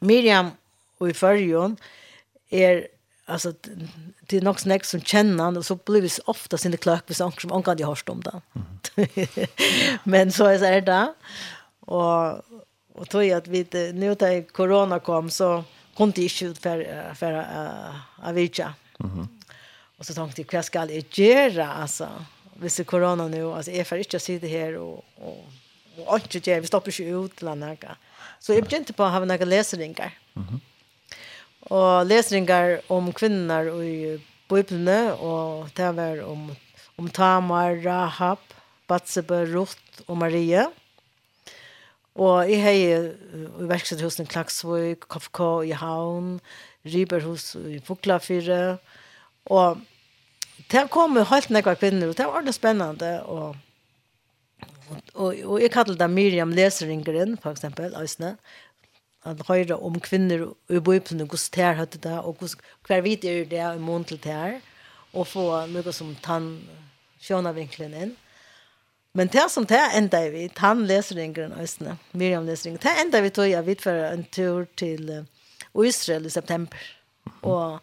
Miriam 0.00 0.52
og 1.00 1.10
i 1.10 1.16
førjen 1.16 1.78
er 2.50 2.84
alltså 3.30 3.52
det 4.20 4.36
är 4.36 4.40
nog 4.40 4.60
snäck 4.60 4.84
som 4.84 5.00
känner 5.00 5.44
han 5.44 5.56
och 5.56 5.66
så 5.66 5.76
blir 5.76 6.02
det 6.02 6.18
ofta 6.24 6.58
sin 6.58 6.76
klök 6.76 7.10
vid 7.10 7.16
sånt 7.16 7.40
som 7.40 7.52
ankan 7.52 7.78
jag 7.78 7.86
hörst 7.86 8.08
om 8.08 8.20
det. 8.20 8.40
Men 10.04 10.32
så 10.32 10.44
är 10.44 10.58
det 10.58 10.80
där. 10.80 11.14
Och 11.80 12.42
och 12.92 13.08
tror 13.08 13.24
jag 13.24 13.38
att 13.38 13.48
vi 13.48 13.66
nu 13.92 14.16
när 14.20 14.48
corona 14.48 14.98
kom 14.98 15.30
så 15.30 15.64
kom 15.94 16.10
det 16.10 16.42
inte 16.42 16.60
för 16.60 17.14
för 17.14 17.32
uh, 17.32 18.28
Avica. 18.28 18.74
Mhm. 18.98 19.28
Och 19.98 20.06
så 20.06 20.14
tänkte 20.14 20.42
jag 20.42 20.52
vad 20.52 20.64
ska 20.64 20.78
jag 20.78 21.04
göra 21.10 21.72
alltså? 21.72 22.08
Hvis 22.54 22.76
det 22.76 22.84
corona 22.84 23.28
nu 23.28 23.44
alltså 23.44 23.70
är 23.70 23.84
för 23.84 23.96
inte 23.96 24.16
att 24.16 24.22
sitta 24.22 24.46
här 24.46 24.76
och 24.76 25.04
och 25.14 25.48
och 26.06 26.16
inte 26.16 26.50
göra 26.50 26.60
vi 26.60 26.66
stoppar 26.66 27.00
ju 27.00 27.24
ut 27.24 27.42
landa. 27.42 27.96
Så 28.38 28.52
jag 28.54 28.64
begynte 28.64 28.92
på 28.92 29.04
att 29.04 29.12
ha 29.12 29.24
några 29.24 29.44
läsningar. 29.44 30.18
Mhm 30.32 30.60
og 31.68 32.06
lesningar 32.08 32.80
om 32.92 33.10
kvinnor 33.12 33.68
i 33.84 34.16
Bibelene, 34.50 35.14
og 35.14 35.68
det 35.76 35.90
var 35.96 36.22
om, 36.26 36.48
om 36.98 37.10
Tamar, 37.12 37.76
Rahab, 37.84 38.42
Batsebe, 38.88 39.44
Ruth 39.52 40.02
og 40.08 40.18
Maria. 40.18 40.66
Og 42.18 42.50
jeg 42.50 42.62
har 42.64 42.74
i 42.74 43.68
verkstedhusen 43.70 44.26
i 44.26 44.32
Klaksvøk, 44.32 45.06
KFK 45.12 45.40
i 45.70 45.76
Havn, 45.78 46.40
Riberhus 46.84 47.54
i 47.60 47.78
Fuklafyre, 47.84 48.78
og 49.46 49.80
det 50.70 50.88
kom 50.92 51.16
helt 51.16 51.50
nekva 51.52 51.76
kvinner, 51.78 52.10
og 52.10 52.16
det 52.16 52.26
var 52.26 52.40
ordentlig 52.40 52.56
spennende, 52.56 53.18
og 53.22 53.56
og, 55.14 55.36
og 55.44 55.60
jeg 55.62 55.70
kallte 55.70 55.94
det 55.98 56.10
Miriam 56.10 56.50
Leseringeren, 56.54 57.36
for 57.38 57.54
eksempel, 57.54 57.94
Øysene, 57.94 58.36
at 59.26 59.42
høyre 59.48 59.76
om 59.76 59.98
kvinner 60.00 60.46
i 60.72 60.80
bøypen, 60.80 61.20
og 61.20 61.32
hvordan 61.32 61.52
tær 61.52 61.76
høyte 61.76 62.00
det, 62.00 62.18
og 62.24 62.40
hver 62.86 63.02
vidt 63.04 63.24
er 63.28 63.44
det 63.44 63.60
i 63.60 63.82
mån 63.82 64.04
til 64.08 64.20
tær, 64.22 64.60
og 65.12 65.26
få 65.26 65.46
noe 65.68 65.92
som 65.92 66.14
tann 66.24 66.54
sjønavinklen 67.20 67.94
inn. 67.94 68.14
Men 69.12 69.28
det 69.28 69.48
som 69.50 69.66
det 69.66 69.80
enda 69.98 70.22
vi, 70.30 70.46
tann 70.54 70.84
leser 70.86 71.18
yngren 71.18 71.56
Østene, 71.58 71.96
Miriam 72.14 72.46
leser 72.46 72.70
yngren, 72.70 72.84
det 72.84 73.02
enda 73.02 73.20
vi 73.24 73.32
tog 73.34 73.50
jeg 73.50 73.66
vidt 73.66 73.82
for 73.82 74.04
en 74.06 74.22
tur 74.32 74.68
til 74.78 75.10
Israel 75.74 76.26
i 76.26 76.30
september. 76.30 76.78
Og 77.42 77.80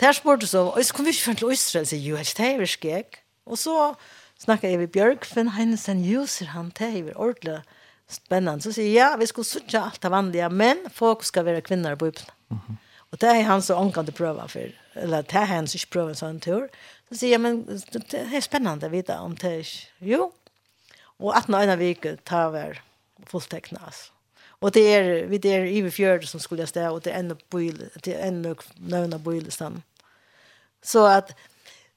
der 0.00 0.12
spurte 0.12 0.46
så, 0.46 0.72
«Øys, 0.78 0.92
kom 0.92 1.04
vi 1.04 1.10
ikke 1.10 1.34
til 1.34 1.52
Israel?» 1.52 1.86
Så 1.86 1.96
jo, 1.96 2.16
det 2.16 2.40
er 2.40 2.58
virkelig 2.58 2.90
jeg. 2.90 3.04
Og 3.46 3.58
så 3.58 3.94
snakket 4.38 4.70
jeg 4.70 4.78
med 4.78 4.88
Bjørk, 4.88 5.24
for 5.24 5.50
han 5.50 5.76
sier, 5.76 5.94
«Jo, 5.94 6.26
sier 6.26 6.54
han, 6.54 6.72
det 6.78 6.88
er 6.88 7.02
virkelig 7.10 7.60
spännande. 8.08 8.62
Så 8.62 8.72
säger 8.72 9.00
jag, 9.00 9.18
vi 9.18 9.26
ska 9.26 9.44
söka 9.44 9.80
allt 9.80 10.00
det 10.00 10.08
vanliga, 10.08 10.48
men 10.48 10.86
folk 10.92 11.24
ska 11.24 11.42
vara 11.42 11.60
kvinnor 11.60 11.96
på 11.96 12.04
Bibeln. 12.04 12.26
Mm 12.50 12.62
-hmm. 12.68 12.76
Och 13.14 13.18
det 13.18 13.26
är 13.26 13.42
han 13.42 13.62
så 13.62 13.76
ångkande 13.76 14.12
pröva 14.12 14.48
för, 14.48 14.80
eller 14.92 15.22
det 15.22 15.34
är 15.34 15.44
han 15.44 15.68
som 15.68 15.78
inte 15.78 15.90
prövar 15.90 16.08
en 16.08 16.16
sån 16.16 16.40
tur. 16.40 16.68
Så 17.08 17.14
säger 17.14 17.32
jag, 17.32 17.40
men 17.40 17.80
det 18.10 18.36
är 18.36 18.40
spännande 18.40 18.86
att 18.86 18.92
veta 18.92 19.20
om 19.20 19.34
det 19.34 19.48
är, 19.48 19.66
jo. 19.98 20.32
Och 21.00 21.36
att 21.36 21.48
någon 21.48 21.78
vik 21.78 22.06
tar 22.24 22.50
vi 22.50 22.74
fulltecknas. 23.26 24.12
Och 24.46 24.70
det 24.70 24.80
är, 24.80 25.26
vi 25.26 25.38
det 25.38 25.48
är 25.48 25.64
i 25.64 25.90
fjörd 25.90 26.28
som 26.28 26.40
skulle 26.40 26.62
jag 26.62 26.68
ställa, 26.68 26.90
och 26.90 27.00
det 27.00 27.10
är 27.10 27.18
ännu 27.18 27.36
bojl, 27.48 27.90
det 28.02 28.14
är 28.14 28.26
en 28.26 29.12
i 29.12 29.18
bojlestan. 29.18 29.82
Så 30.82 31.06
att 31.06 31.36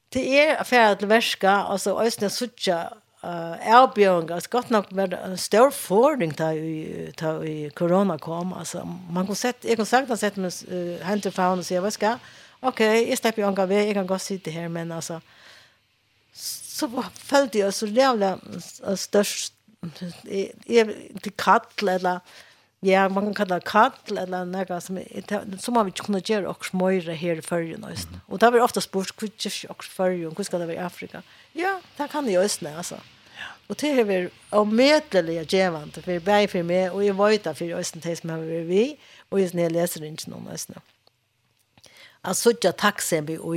det 0.08 0.40
är 0.40 0.60
affär 0.60 0.92
att 0.92 1.02
värska, 1.02 1.50
alltså 1.50 1.98
östna 1.98 2.30
söka 2.30 2.92
eh 3.22 3.76
avbjörn 3.76 4.40
gott 4.50 4.70
nog 4.70 4.92
med 4.92 5.12
en 5.14 5.38
stor 5.38 5.70
fördel 5.70 6.34
ta 6.34 6.52
i 6.52 7.12
ta 7.16 7.44
i 7.44 7.70
corona 7.70 8.18
kom 8.18 8.52
alltså 8.52 8.84
man 9.10 9.26
kan 9.26 9.36
sett 9.36 9.64
jag 9.64 9.76
kan 9.76 9.86
sagt 9.86 10.10
att 10.10 10.20
sett 10.20 10.36
med 10.36 10.52
hand 11.02 11.22
till 11.22 11.32
fauna 11.32 11.62
så 11.62 11.74
jag 11.74 11.82
vad 11.82 11.92
ska 11.92 12.18
okej 12.60 13.08
jag 13.08 13.18
släpper 13.18 13.42
jag 13.42 13.56
går 13.56 13.72
jag 13.72 13.94
kan 13.94 14.06
gå 14.06 14.18
sitta 14.18 14.50
här 14.50 14.68
men 14.68 14.92
alltså 14.92 15.20
så 16.32 17.04
följde 17.14 17.58
jag 17.58 17.74
så 17.74 17.86
jävla 17.86 18.38
störst 18.96 19.54
är 20.66 21.18
till 21.20 21.32
katt 21.32 21.82
eller 21.82 22.20
Ja, 22.80 23.08
man 23.08 23.24
kan 23.24 23.34
kalla 23.34 23.60
kall 23.60 24.18
eller 24.18 24.44
några 24.44 24.80
som 24.80 25.00
som 25.58 25.74
man 25.74 25.84
vill 25.84 25.94
kunna 25.94 26.18
göra 26.24 26.50
och 26.50 26.66
smöra 26.66 27.12
här 27.12 27.40
för 27.40 27.60
ju 27.60 27.76
näst. 27.76 28.08
Och 28.26 28.38
där 28.38 28.50
blir 28.50 28.60
ofta 28.60 28.80
sport 28.80 29.16
kvitt 29.16 29.44
just 29.44 29.66
för 29.84 30.10
ju 30.10 30.30
hur 30.30 30.44
ska 30.44 30.58
det 30.58 30.66
vara 30.66 30.76
i 30.76 30.78
Afrika. 30.78 31.22
Ja, 31.52 31.80
där 31.96 32.08
kan 32.08 32.24
det 32.24 32.30
ju 32.30 32.38
ösna 32.38 32.76
alltså. 32.76 32.96
Och 33.66 33.76
det 33.80 34.00
är 34.00 34.04
väl 34.04 34.28
om 34.50 34.76
medleliga 34.76 35.42
gevant 35.42 35.94
för 35.94 36.20
bäj 36.20 36.48
för 36.48 36.62
mig 36.62 36.90
och 36.90 37.04
jag 37.04 37.28
vet 37.28 37.46
att 37.46 37.58
för 37.58 37.72
östen 37.72 38.00
tills 38.00 38.22
har 38.22 38.38
vill 38.38 38.64
vi 38.64 38.96
och 39.28 39.40
just 39.40 39.54
när 39.54 39.70
läser 39.70 40.04
inte 40.04 40.30
någon 40.30 40.48
ösna. 40.48 40.80
Alltså 42.20 42.52
jag 42.60 42.76
tacksam 42.76 43.26
vi 43.26 43.38
och 43.38 43.56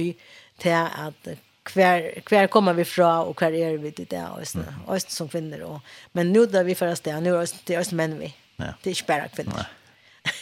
till 0.58 0.72
att 0.74 1.28
kvar 1.64 2.20
kvar 2.20 2.48
kommer 2.48 2.74
vi 2.74 2.86
fra 2.86 3.24
och 3.24 3.38
kvar 3.38 3.52
är 3.52 3.78
vi 3.78 3.92
det 3.92 4.10
där 4.10 4.40
ösna. 4.42 4.76
Östen 4.88 5.12
som 5.12 5.30
kvinnor 5.30 5.60
och 5.62 5.80
men 6.12 6.32
nu 6.34 6.46
där 6.46 6.64
vi 6.64 6.76
förresten 6.76 7.24
nu 7.24 7.36
är 7.36 7.50
det 7.66 7.78
östen 7.78 7.98
män 7.98 8.20
vi. 8.20 8.36
Ja. 8.66 8.74
Det 8.84 8.90
är 8.90 8.92
inte 8.92 9.04
bara 9.08 9.28
kvinnor. 9.28 9.66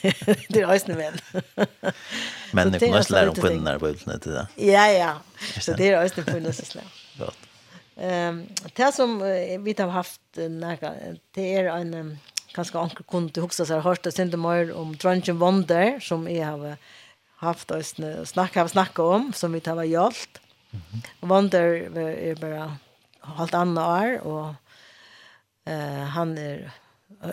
Det 0.49 0.61
är 0.61 0.67
ösnen 0.67 0.97
men. 0.97 1.13
Men 2.51 2.71
det 2.71 2.79
kommer 2.79 3.11
lära 3.11 3.29
om 3.29 3.35
kvinnor 3.35 3.79
på 3.79 3.89
utlandet 3.89 4.23
det. 4.23 4.47
Ja 4.55 4.87
ja. 4.91 5.21
Så 5.61 5.73
det 5.73 5.89
är 5.89 5.97
ösnen 5.97 6.25
kvinnor 6.25 6.51
så 6.51 6.65
slä. 6.65 6.81
Gott. 7.17 7.37
Ehm 7.97 8.47
det 8.75 8.91
som 8.91 9.19
vi 9.63 9.75
har 9.77 9.89
haft 9.89 10.21
några 10.35 10.93
det 11.31 11.55
är 11.55 11.65
en 11.65 12.19
ganska 12.53 12.79
onkel 12.79 13.03
kunde 13.03 13.41
huxa 13.41 13.65
så 13.65 13.79
har 13.79 13.97
det 14.03 14.19
inte 14.19 14.37
mer 14.37 14.73
om 14.73 14.95
Drunken 14.95 15.39
Wonder 15.39 15.99
som 15.99 16.27
är 16.27 16.45
har 16.45 16.77
haft 17.35 17.71
ösnen 17.71 18.25
snacka 18.25 18.67
snacka 18.67 19.03
om 19.03 19.33
som 19.33 19.51
vi 19.53 19.61
har 19.65 19.83
gjort. 19.83 20.39
Wonder 21.19 21.97
är 21.97 22.35
bara 22.35 22.77
halt 23.19 23.53
annat 23.53 24.03
år 24.03 24.19
och 24.19 24.53
eh 25.65 26.03
han 26.03 26.37
är 26.37 26.71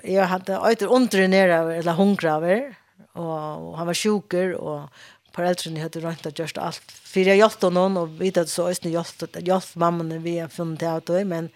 jag 0.03 0.25
hade 0.25 0.59
åter 0.59 0.87
under 0.87 1.29
nere 1.29 1.77
eller 1.77 1.93
hungraver 1.93 2.75
och 3.13 3.79
han 3.79 3.87
var 3.87 3.95
sjuker 3.95 4.55
och 4.55 4.89
föräldrarna 5.33 5.81
hade 5.81 6.01
rönt 6.01 6.27
att 6.27 6.39
just 6.39 6.59
allt 6.59 6.93
för 6.93 7.21
jag 7.21 7.37
hjälpte 7.37 7.67
honom 7.67 7.97
och 7.97 8.21
vi 8.21 8.39
att 8.39 8.49
så 8.49 8.67
är 8.67 8.77
det 8.83 8.91
just 8.91 9.23
att 9.23 9.37
jag 9.47 9.63
vi 10.21 10.39
har 10.39 10.49
funnit 10.49 10.83
ut 10.83 11.07
det 11.07 11.25
men 11.25 11.51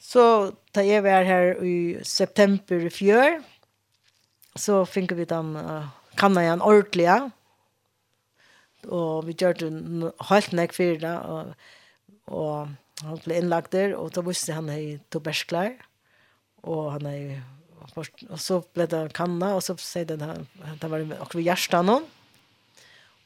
så 0.00 0.52
da 0.74 0.82
jeg 0.82 1.04
var 1.04 1.22
her 1.28 1.60
i 1.62 2.00
september 2.02 2.86
i 2.86 2.90
fjør, 2.90 3.42
så 4.56 4.84
fick 4.84 5.12
vi 5.12 5.24
den 5.24 5.56
uh, 5.56 5.86
kanna 6.16 6.42
igen 6.42 6.62
ordentligt 6.62 7.32
och 8.88 9.28
vi 9.28 9.32
det 9.32 10.12
helt 10.30 10.52
nek 10.52 10.72
för 10.72 10.98
det 10.98 11.18
og 11.18 11.54
och 12.26 12.68
han 13.02 13.18
ble 13.24 13.38
innlagt 13.38 13.72
der, 13.72 13.96
og 13.96 14.14
da 14.14 14.20
visste 14.20 14.52
han 14.52 14.68
i 14.68 15.00
tubersklar. 15.10 15.66
Mm 15.66 15.89
Og 16.62 16.92
han 16.92 17.06
är 17.06 17.42
först 17.94 18.22
och 18.30 18.40
så 18.40 18.62
blev 18.74 18.88
det 18.88 19.08
kanna 19.12 19.54
och 19.54 19.64
så 19.64 19.76
säger 19.76 20.06
den 20.06 20.20
här 20.20 20.46
det 20.80 20.88
var 20.88 21.16
och 21.20 21.34
vi 21.34 21.42
hjärta 21.42 21.82
någon. 21.82 22.04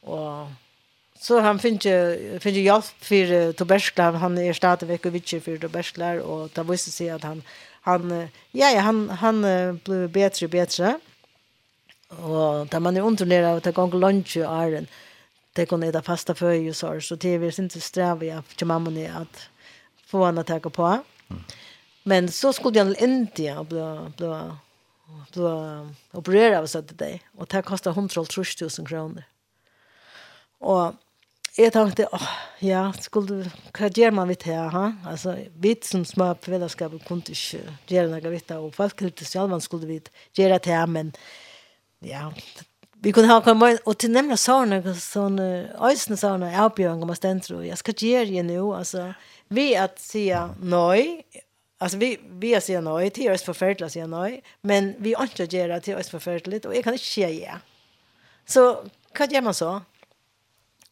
Och 0.00 0.48
så 1.20 1.40
han 1.40 1.58
finns 1.58 1.86
ju 1.86 2.38
finns 2.40 2.56
ju 2.56 2.60
hjälp 2.62 2.84
för 2.84 3.52
Tobersklar 3.52 4.12
han 4.12 4.38
är 4.38 4.52
stadigväck 4.52 5.00
veckor 5.00 5.10
vitcher 5.10 5.40
för 5.40 5.58
Tobersklar 5.58 6.18
och 6.18 6.50
det 6.54 6.62
visste 6.62 6.90
sig 6.90 7.10
att 7.10 7.22
han 7.22 7.42
han 7.80 8.28
ja 8.50 8.70
ja 8.70 8.80
han 8.80 9.10
han 9.10 9.42
blev 9.84 10.10
bättre 10.10 10.48
bättre. 10.48 11.00
Och 12.08 12.66
där 12.66 12.80
man 12.80 12.96
är 12.96 13.00
undernerad 13.00 13.66
att 13.66 13.74
går 13.74 13.98
lunch 13.98 14.36
i 14.36 14.40
Iron 14.40 14.86
det 15.52 15.66
kunde 15.66 15.86
äta 15.86 16.02
fasta 16.02 16.34
föj 16.34 16.68
och 16.68 16.76
så 16.76 17.00
så 17.00 17.14
det 17.14 17.28
är 17.28 17.60
inte 17.60 17.80
sträva 17.80 18.24
jag 18.24 18.42
till 18.56 18.66
mamma 18.66 18.90
ni 18.90 19.06
att 19.06 19.48
få 20.06 20.24
han 20.24 20.38
att 20.38 20.46
ta 20.46 20.60
på. 20.60 20.84
Mm. 20.84 21.42
Men 22.06 22.28
så 22.28 22.52
skulle 22.52 22.78
jag 22.78 22.96
till 22.96 23.04
Indien 23.04 23.58
och 23.58 23.66
bli, 23.66 24.12
bli, 24.16 24.26
bli 25.32 25.88
opererad 26.12 26.62
av 26.62 26.66
sådant 26.66 26.98
det. 26.98 27.20
Och 27.36 27.46
det 27.46 27.62
kostade 27.62 27.94
130 27.94 28.68
000 28.78 28.88
kronor. 28.88 29.22
Och 30.58 30.92
jag 31.56 31.72
tänkte, 31.72 32.08
åh, 32.12 32.28
ja, 32.58 32.92
skulle, 32.92 33.50
vad 33.78 33.98
gör 33.98 34.10
man 34.10 34.28
vid 34.28 34.38
det 34.44 34.52
här? 34.52 34.68
Ha? 34.68 34.92
Alltså, 35.06 35.36
vi 35.58 35.76
som 35.82 36.04
små 36.04 36.34
föräldraskap 36.40 36.92
kunde 37.06 37.32
inte 37.32 37.94
göra 37.94 38.06
något 38.06 38.24
vid 38.24 38.42
det. 38.46 38.56
Och 38.56 38.74
folk 38.74 39.00
lite 39.00 39.24
själva 39.24 39.60
skulle 39.60 39.86
vi 39.86 40.02
göra 40.32 40.58
det 40.58 40.70
här, 40.70 40.86
men 40.86 41.12
ja, 41.98 42.32
vi 42.92 43.12
kunde 43.12 43.32
ha 43.32 43.40
kommit 43.40 43.60
med 43.60 43.78
och 43.84 43.98
till 43.98 44.10
nämna 44.10 44.36
såna 44.36 44.94
sån 44.94 45.38
ösna 45.38 46.16
såna 46.16 46.52
erbjudanden 46.52 47.02
om 47.02 47.10
att 47.10 47.16
ständra 47.16 47.56
och 47.56 47.66
jag 47.66 47.78
ska 47.78 47.92
ge 47.96 48.24
det 48.24 48.42
nu 48.42 48.60
alltså 48.60 49.14
vi 49.48 49.76
att 49.76 49.98
säga 49.98 50.54
nej 50.60 51.24
Alltså 51.84 51.98
vi 51.98 52.18
vi 52.22 52.54
är 52.54 52.60
så 52.60 52.80
nöj 52.80 53.10
till 53.10 53.32
oss 53.32 53.42
förfärligt 53.42 53.92
så 53.92 54.06
nöj, 54.06 54.42
men 54.60 54.94
vi 54.98 55.14
inte 55.20 55.56
gör 55.56 55.80
till 55.80 55.96
oss 55.96 56.08
förfärligt 56.08 56.64
och 56.64 56.76
jag 56.76 56.84
kan 56.84 56.92
inte 56.92 57.04
säga. 57.04 57.60
Så 58.46 58.84
vad 59.18 59.32
gör 59.32 59.42
man 59.42 59.54
så? 59.54 59.82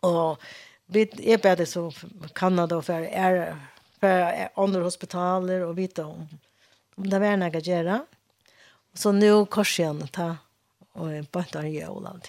Och 0.01 0.41
vi 0.87 1.33
är 1.33 1.39
bättre 1.39 1.67
så 1.67 1.93
Kanada 2.35 2.83
för 2.83 3.01
är 3.03 3.57
för 4.01 4.49
andra 4.55 4.83
hospitaler 4.83 5.61
och 5.61 5.79
vita 5.79 6.07
om 6.07 6.29
om 6.95 7.11
det 7.11 7.19
var 7.19 7.37
några 7.37 7.59
göra. 7.59 8.07
Så 8.95 9.13
nu 9.13 9.47
korsen 9.47 10.09
ta 10.09 10.37
och 10.93 11.31
på 11.31 11.45
i 11.67 11.79
göra 11.79 12.21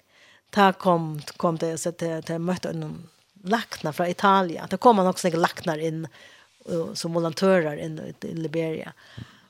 Ta 0.50 0.74
kom 0.74 1.22
kom 1.38 1.58
det 1.58 1.78
så 1.78 1.90
att 1.90 1.98
det 1.98 2.40
mötte 2.40 2.74
någon 2.74 3.10
lakna 3.44 3.94
från 3.94 4.08
Italien. 4.08 4.68
Det 4.70 4.78
kom 4.78 4.96
man 4.96 5.08
också 5.08 5.28
några 5.28 5.40
laknar 5.40 5.78
in 5.78 6.08
som 6.94 7.14
volontörer 7.14 7.76
i, 7.76 8.14
i 8.22 8.34
Liberia. 8.34 8.94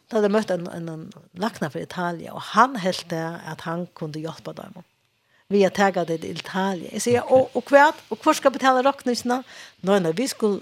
Då 0.08 0.18
hade 0.18 0.26
jag 0.26 0.32
mött 0.32 0.50
en, 0.50 0.68
en, 0.68 0.90
en 0.90 1.12
lakna 1.32 1.70
för 1.70 1.80
Italien 1.80 2.34
och 2.34 2.42
han 2.42 2.76
hällde 2.76 3.40
att 3.46 3.62
han 3.62 3.88
kunde 3.88 4.20
hjälpa 4.20 4.54
dem. 4.54 4.84
Vi 5.48 5.64
har 5.64 5.70
tagit 5.70 6.08
det 6.08 6.18
till 6.18 6.38
Italien. 6.38 6.90
Jag 6.94 7.02
säger, 7.02 7.34
och, 7.34 7.56
och 7.56 7.66
kvart, 7.66 7.96
och 8.10 8.20
kvart 8.20 8.36
ska 8.36 8.50
betala 8.50 8.84
rocknisarna? 8.84 9.44
Nej, 9.82 10.00
nej, 10.00 10.14
vi 10.14 10.28
skulle 10.28 10.60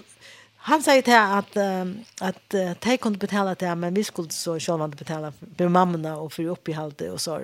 Han 0.56 0.82
säger 0.82 1.02
till 1.02 1.14
att 1.14 1.56
um, 1.56 2.04
att 2.20 2.54
uh, 2.54 2.72
de 2.80 2.98
kunde 2.98 3.18
betala 3.18 3.54
det 3.54 3.74
men 3.74 3.94
vi 3.94 4.04
skulle 4.04 4.30
så 4.30 4.60
själva 4.60 4.84
inte 4.84 4.96
betala 4.96 5.32
för 5.56 5.68
mammorna 5.68 6.16
och 6.16 6.32
för 6.32 6.44
uppehållet 6.44 7.00
och 7.00 7.20
så 7.20 7.40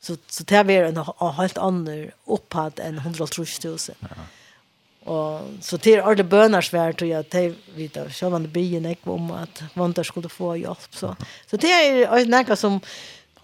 så 0.00 0.16
så 0.26 0.44
det 0.44 0.62
var 0.62 0.72
en 0.72 1.32
helt 1.34 1.58
annan 1.58 2.10
upphatt 2.24 2.78
än 2.78 2.98
130 2.98 3.68
000. 3.68 3.78
Ja. 4.00 4.08
Och 5.10 5.40
så 5.60 5.78
till 5.78 6.00
alla 6.00 6.24
bönar 6.24 6.60
svär 6.60 6.92
tror 6.92 7.10
jag 7.10 7.28
till 7.28 7.54
vita 7.74 8.10
så 8.10 8.30
var 8.30 8.40
det 8.40 8.48
byen 8.48 8.86
ek 8.86 8.98
om 9.04 9.30
att 9.30 9.62
vantar 9.74 10.02
skulle 10.02 10.28
få 10.28 10.56
hjälp 10.56 10.94
så. 10.94 11.16
Så 11.50 11.56
det 11.56 11.72
är 11.72 12.26
något 12.26 12.58
som 12.58 12.80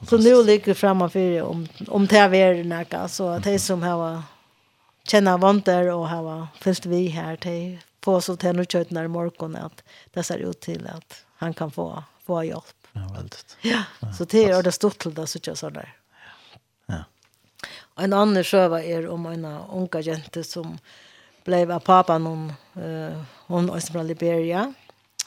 som 0.08 0.20
nu 0.20 0.42
ligger 0.42 0.74
framför 0.74 1.42
om 1.42 1.68
om 1.88 2.06
det 2.06 2.18
är 2.18 2.64
något 2.64 3.10
så 3.10 3.38
det 3.38 3.58
som 3.58 3.82
har 3.82 4.22
känna 5.08 5.36
vantar 5.36 5.86
och 5.92 6.08
har 6.08 6.46
först 6.60 6.86
vi 6.86 7.06
här 7.06 7.36
till 7.36 7.78
på 8.00 8.20
så 8.20 8.36
till 8.36 8.56
nu 8.56 8.64
kött 8.64 8.90
när 8.90 9.08
morgon 9.08 9.56
att 9.56 9.82
det 10.12 10.22
ser 10.22 10.38
ut 10.38 10.60
till 10.60 10.86
att 10.86 11.24
han 11.36 11.54
kan 11.54 11.70
få 11.70 12.04
få 12.26 12.44
hjälp. 12.44 12.76
Ja, 12.92 13.08
väldigt. 13.14 13.56
Ja, 13.62 13.82
så 14.18 14.24
det 14.24 14.44
är 14.44 14.62
det 14.62 14.72
stort 14.72 14.98
till 14.98 15.14
det 15.14 15.26
så 15.26 15.38
jag 15.42 15.58
så 15.58 15.70
där. 15.70 15.94
Ja. 16.86 17.04
En 17.96 18.12
annan 18.12 18.44
sjøva 18.44 18.82
er 18.82 19.08
om 19.08 19.26
en 19.26 19.44
unga 19.44 20.00
jente 20.00 20.44
som 20.44 20.78
blev 21.46 21.72
av 21.72 21.80
pappa 21.80 22.18
någon 22.18 22.52
eh 22.74 23.22
hon 23.46 23.70
är 23.70 23.92
från 23.92 24.06
Liberia. 24.06 24.74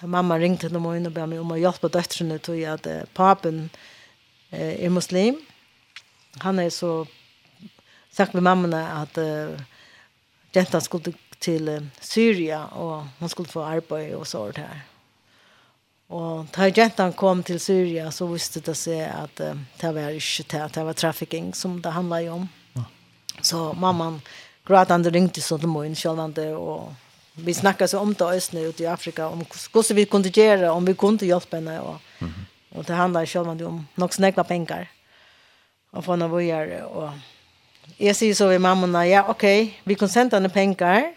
Mamma 0.01 0.39
ringde 0.39 0.59
till 0.59 0.79
mig 0.79 1.05
och 1.05 1.11
bad 1.11 1.29
mig 1.29 1.39
om 1.39 1.51
att 1.51 1.59
hjälpa 1.59 1.87
döttrarna 1.87 2.37
till 2.37 2.69
att 2.69 2.85
eh, 2.85 3.01
papen 3.13 3.69
eh 4.49 4.85
är 4.85 4.89
muslim. 4.89 5.45
Han 6.37 6.59
är 6.59 6.69
så 6.69 7.05
sagt 8.11 8.33
med 8.33 8.43
mamma 8.43 8.87
att 9.01 9.17
eh, 9.17 9.49
Jentan 10.51 10.81
skulle 10.81 11.13
till 11.39 11.67
eh, 11.67 11.81
Syria 11.99 12.65
och 12.65 13.03
hon 13.19 13.29
skulle 13.29 13.49
få 13.49 13.63
arbete 13.63 14.15
och 14.15 14.27
sånt 14.27 14.57
här. 14.57 14.81
Och 16.07 16.57
när 16.57 16.77
jentan 16.77 17.13
kom 17.13 17.43
till 17.43 17.59
Syrien 17.59 18.11
så 18.11 18.27
visste 18.27 18.59
det 18.59 18.75
sig 18.75 19.05
att 19.05 19.39
uh, 19.39 19.53
det 19.79 19.91
var 19.91 20.09
inte 20.09 20.57
det, 20.57 20.69
det 20.73 20.83
var 20.83 20.93
trafficking 20.93 21.53
som 21.53 21.81
det 21.81 21.89
handlade 21.89 22.29
om. 22.29 22.49
Ja. 22.73 22.83
Så 23.41 23.73
mamman 23.73 24.21
gråtande 24.69 25.09
ringte 25.09 25.41
så 25.41 25.57
till 25.57 25.67
mig 25.67 25.95
självande 25.95 26.55
och 26.55 26.93
vi 27.33 27.53
snackade 27.53 27.87
så 27.87 27.99
om 27.99 28.13
det 28.13 28.25
östne 28.25 28.61
ute 28.61 28.83
i 28.83 28.87
Afrika 28.87 29.27
om 29.27 29.39
hur 29.73 29.93
vi 29.93 30.05
kunde 30.05 30.29
göra 30.29 30.73
om 30.73 30.85
vi 30.85 30.93
kunde 30.93 31.25
hjälpa 31.25 31.57
henne 31.57 31.79
och 31.79 31.95
mm 32.19 32.33
och 32.69 32.83
det 32.83 32.93
handlar 32.93 33.25
självande 33.25 33.65
om 33.65 33.87
något 33.95 34.13
snäcka 34.13 34.43
pengar. 34.43 34.87
Och 35.91 36.05
få 36.05 36.15
några 36.15 36.41
gör 36.43 36.83
och 36.83 37.09
jag 37.97 38.15
säger 38.15 38.33
så 38.33 38.47
vi 38.47 38.59
mammorna 38.59 39.07
ja 39.07 39.25
okej 39.27 39.63
okay, 39.63 39.75
vi 39.83 39.95
kan 39.95 40.09
sända 40.09 40.37
henne 40.37 40.49
pengar 40.49 41.13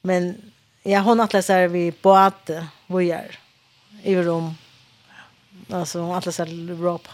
men 0.00 0.52
ja 0.82 1.00
hon 1.00 1.20
att 1.20 1.32
läsa 1.32 1.68
vi 1.68 1.92
på 1.92 2.12
att 2.12 2.50
vi 2.86 3.14
i 4.02 4.16
rum. 4.16 4.54
Alltså 5.70 6.12
att 6.12 6.26
läsa 6.26 6.42
Europa. 6.42 7.10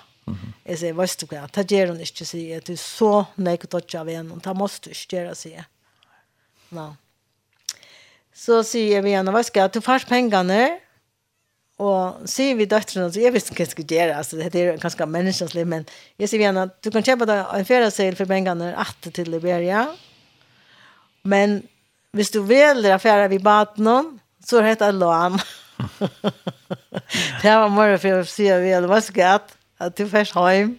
Jeg 0.65 0.81
sier, 0.81 0.97
vet 0.97 1.21
du 1.21 1.27
hva, 1.31 1.45
det 1.55 1.67
gjør 1.73 1.93
hun 1.93 2.03
ikke, 2.05 2.27
sier 2.29 2.57
jeg, 2.57 2.65
du 2.67 2.75
så 2.81 3.13
nekket 3.37 3.79
ikke 3.81 4.01
av 4.01 4.11
en, 4.13 4.33
og 4.35 4.43
det 4.45 4.57
måste 4.59 4.89
du 4.89 4.97
ikke 4.97 5.19
gjøre, 5.19 5.37
sier 5.39 5.61
jeg. 5.61 5.69
No. 6.77 6.91
Så 8.37 8.61
sier 8.67 9.03
vi 9.03 9.17
henne, 9.17 9.33
hva 9.35 9.43
skal 9.47 9.67
jeg, 9.67 9.79
du 9.79 9.85
får 9.85 10.07
pengene, 10.11 10.61
og 11.79 12.27
sier 12.27 12.59
vi 12.59 12.67
døtrene, 12.71 13.07
så 13.15 13.23
jeg 13.23 13.35
visste 13.35 13.53
ikke 13.53 13.63
hva 13.63 13.67
jeg 13.67 13.75
skulle 13.75 13.97
gjøre, 13.97 14.19
altså, 14.19 14.39
det 14.39 14.63
er 14.63 14.83
ganske 14.83 15.09
menneskenslig, 15.15 15.65
men 15.71 15.87
jeg 16.19 16.31
sier 16.31 16.43
vi 16.43 16.49
henne, 16.49 16.69
du 16.83 16.91
kan 16.95 17.07
kjøpe 17.07 17.29
deg 17.31 17.55
en 17.55 17.69
ferieseil 17.69 18.19
for 18.19 18.31
pengene, 18.31 18.73
at 18.75 19.11
til 19.15 19.31
Liberia, 19.31 19.87
men 21.29 21.61
hvis 22.17 22.33
du 22.35 22.41
velger 22.47 22.95
affære 22.95 23.29
vi 23.31 23.39
baten, 23.43 24.19
så 24.45 24.63
er 24.65 24.79
det 24.81 24.95
lån. 24.97 25.39
det 27.43 27.53
var 27.53 27.69
mer 27.71 27.99
for 28.01 28.23
å 28.23 28.27
si 28.27 28.49
at 28.51 28.63
vi 28.65 28.73
hadde 28.75 28.91
vasket, 28.91 29.58
Att 29.79 29.97
du 29.97 30.09
først 30.09 30.35
hem. 30.35 30.79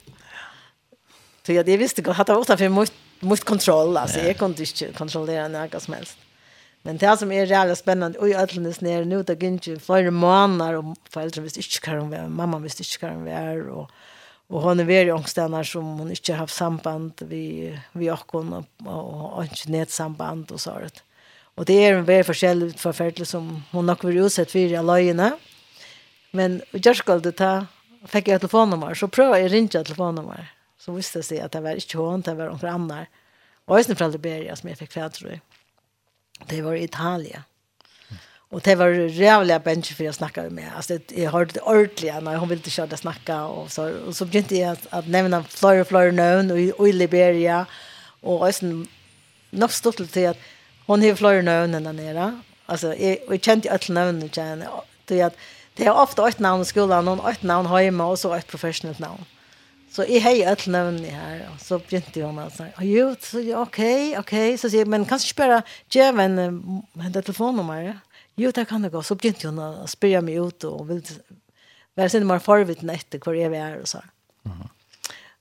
Så 1.45 1.53
jag 1.53 1.65
det 1.65 1.77
visste 1.77 2.01
jag 2.05 2.13
hade 2.13 2.35
ofta 2.35 2.57
för 2.57 2.69
mot, 2.69 2.93
mot 3.19 3.43
kontroll 3.43 3.97
alltså 3.97 4.19
jag 4.19 4.37
kunne 4.37 4.55
ikke 4.61 4.93
kontrollere 4.93 5.49
noe 5.49 5.79
som 5.79 5.93
helst. 5.93 6.17
Men 6.83 6.97
det 6.97 7.17
som 7.17 7.31
är 7.31 7.45
spennende, 7.45 7.75
spännande 7.75 8.19
i 8.27 8.31
jag 8.31 8.41
alldeles 8.41 8.81
nå 8.81 9.03
nu 9.03 9.23
gikk 9.23 9.43
ikke 9.43 9.79
flere 9.79 10.11
måneder, 10.11 10.75
och 10.75 10.97
föräldrar 11.09 11.43
visste 11.43 11.59
inte 11.59 11.89
hva 11.89 11.99
hun 11.99 12.11
var, 12.11 12.27
mamma 12.27 12.59
visste 12.59 12.83
inte 12.83 13.05
hva 13.05 13.13
hun 13.13 13.25
var 13.25 13.69
och 13.69 13.91
og 14.49 14.61
hon 14.61 14.79
är 14.79 14.83
veldig 14.83 15.13
ångstene 15.13 15.65
som 15.65 15.97
hon 15.99 16.09
inte 16.09 16.33
har 16.33 16.39
haft 16.39 16.55
samband 16.55 17.13
vi 17.21 17.77
vi 17.93 18.11
åkken, 18.11 18.53
og, 18.53 18.65
och, 18.85 19.37
og, 19.37 19.43
inte 19.43 19.71
nätsamband 19.71 20.51
och 20.51 20.61
så 20.61 20.71
där. 20.71 20.89
Och 21.55 21.65
det 21.65 21.73
är 21.73 21.93
en 21.93 22.05
väldigt 22.05 22.25
forskjellig 22.25 22.79
forferdelig 22.79 23.27
som 23.27 23.63
hon 23.71 23.89
har 23.89 23.95
varit 24.03 24.25
utsatt 24.25 24.51
for 24.51 24.59
i 24.59 24.83
löjerna. 24.83 25.37
Men 26.31 26.61
jag 26.71 27.21
det 27.21 27.31
ta 27.31 27.65
fick 28.05 28.27
jag 28.27 28.41
telefonnummer 28.41 28.93
så 28.93 29.07
prövade 29.07 29.39
jag 29.39 29.51
ringa 29.51 29.67
telefonnummer. 29.67 30.53
Så 30.77 30.91
visste 30.91 31.23
sig 31.23 31.41
att 31.41 31.51
det 31.51 31.61
var 31.61 31.71
inte 31.71 31.97
hon, 31.97 32.21
det 32.21 32.33
var 32.33 32.45
några 32.45 32.71
andra. 32.71 33.05
Och 33.65 33.85
sen 33.85 33.95
från 33.95 34.11
Liberia 34.11 34.55
som 34.55 34.69
jag 34.69 34.77
fick 34.77 34.89
kväll 34.89 35.11
tror 35.11 35.31
jag. 35.31 35.39
Det 36.47 36.61
var 36.61 36.73
i 36.73 36.83
Italien. 36.83 37.41
Och 38.51 38.61
det 38.61 38.75
var 38.75 38.89
rävliga 39.09 39.59
bänker 39.59 39.93
för 39.93 40.03
jag 40.03 40.15
snackade 40.15 40.49
med. 40.49 40.71
Alltså 40.75 40.99
jag 41.07 41.31
hörde 41.31 41.53
det 41.53 41.59
ordentligt 41.59 42.23
när 42.23 42.35
hon 42.35 42.49
ville 42.49 42.59
inte 42.59 42.69
köra 42.69 42.97
snacka. 42.97 43.43
Och 43.45 43.71
så, 43.71 43.91
och 44.07 44.15
så 44.15 44.25
begynte 44.25 44.55
jag 44.55 44.71
att, 44.71 44.87
att 44.89 45.07
nämna 45.07 45.43
flera 45.43 45.81
och 45.81 45.87
flera 45.87 46.73
och, 46.77 46.87
i 46.89 46.93
Liberia. 46.93 47.65
Och 48.21 48.55
sen 48.55 48.87
nog 49.49 49.71
stort 49.71 50.11
till 50.11 50.27
att 50.27 50.37
hon 50.85 51.01
har 51.01 51.15
flera 51.15 51.41
nön 51.41 51.71
där 51.71 51.93
nere. 51.93 52.41
Alltså 52.65 52.95
jag, 52.95 53.17
jag 53.29 53.43
kände 53.43 53.67
ju 53.67 53.73
alla 53.73 54.05
nön. 54.05 54.29
Det 55.05 55.19
är 55.19 55.25
att 55.25 55.35
Det 55.79 55.87
er 55.87 55.95
ofte 55.95 56.25
ett 56.27 56.41
navn 56.43 56.65
i 56.65 56.67
skolan, 56.67 57.07
noen 57.07 57.21
ett 57.29 57.43
navn 57.47 57.69
hjemme, 57.71 58.03
og 58.11 58.19
så 58.19 58.33
ett 58.35 58.47
professionellt 58.49 58.99
navn. 58.99 59.23
Så 59.89 60.03
jeg 60.05 60.21
har 60.21 60.51
ett 60.51 60.65
navn 60.69 60.99
i 61.01 61.13
her, 61.13 61.45
og 61.49 61.61
så 61.63 61.79
begynte 61.79 62.21
hun 62.21 62.37
å 62.43 62.49
si, 62.53 62.67
jo, 62.91 63.07
så, 63.23 63.41
ok, 63.63 63.79
ok, 64.19 64.33
så 64.59 64.69
sier 64.69 64.83
jeg, 64.83 64.89
men 64.91 65.07
kanskje 65.07 65.31
ikke 65.31 65.45
bare 65.45 65.61
gjøre 65.95 66.25
en, 66.27 66.37
en 66.99 67.15
telefonnummer, 67.15 67.95
Jo, 68.39 68.51
det 68.55 68.69
kan 68.69 68.83
det 68.83 68.93
gå. 68.93 69.01
Så 69.03 69.17
begynte 69.19 69.49
hun 69.49 69.59
å 69.59 69.87
spørre 69.89 70.21
meg 70.23 70.37
ut, 70.39 70.63
og 70.63 70.85
vil 70.87 71.01
være 71.99 72.13
sin 72.13 72.27
mer 72.27 72.39
forvitten 72.39 72.91
etter 72.93 73.19
hvor 73.19 73.35
jeg 73.35 73.51
er, 73.51 73.79
og 73.81 73.89
så. 73.91 74.03
Mm 74.47 74.67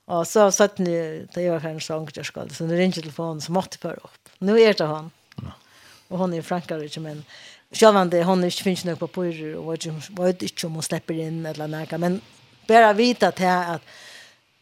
Og 0.09 0.23
så 0.25 0.47
satt 0.49 0.79
ni, 0.81 0.95
da 1.29 1.37
jeg 1.37 1.51
var 1.53 1.61
ferdig 1.61 1.83
så 1.85 2.23
skal, 2.25 2.49
så 2.49 2.65
nu 2.65 2.73
ringte 2.73 3.01
telefonen, 3.01 3.41
så 3.45 3.53
måtte 3.53 3.77
jeg 3.77 3.83
føre 3.83 4.07
opp. 4.07 4.31
Nå 4.41 4.55
er 4.57 4.73
det 4.73 4.87
han. 4.89 5.11
Og 6.09 6.17
hun 6.17 6.33
er 6.33 6.41
i 6.41 6.45
Frankrike, 6.47 6.99
men 6.99 7.21
självande 7.71 8.23
hon 8.23 8.43
är, 8.43 8.49
finns 8.49 8.85
några 8.85 8.97
papper 8.97 9.55
och 9.55 9.65
vad 9.65 9.83
som 9.83 10.01
vad 10.09 10.43
inte 10.43 10.67
om 10.67 10.73
hon 10.73 10.83
släpper 10.83 11.13
in 11.13 11.45
eller 11.45 11.67
några 11.67 11.97
men 11.97 12.21
bara 12.67 12.93
vita 12.93 13.31
till 13.31 13.47
att 13.47 13.81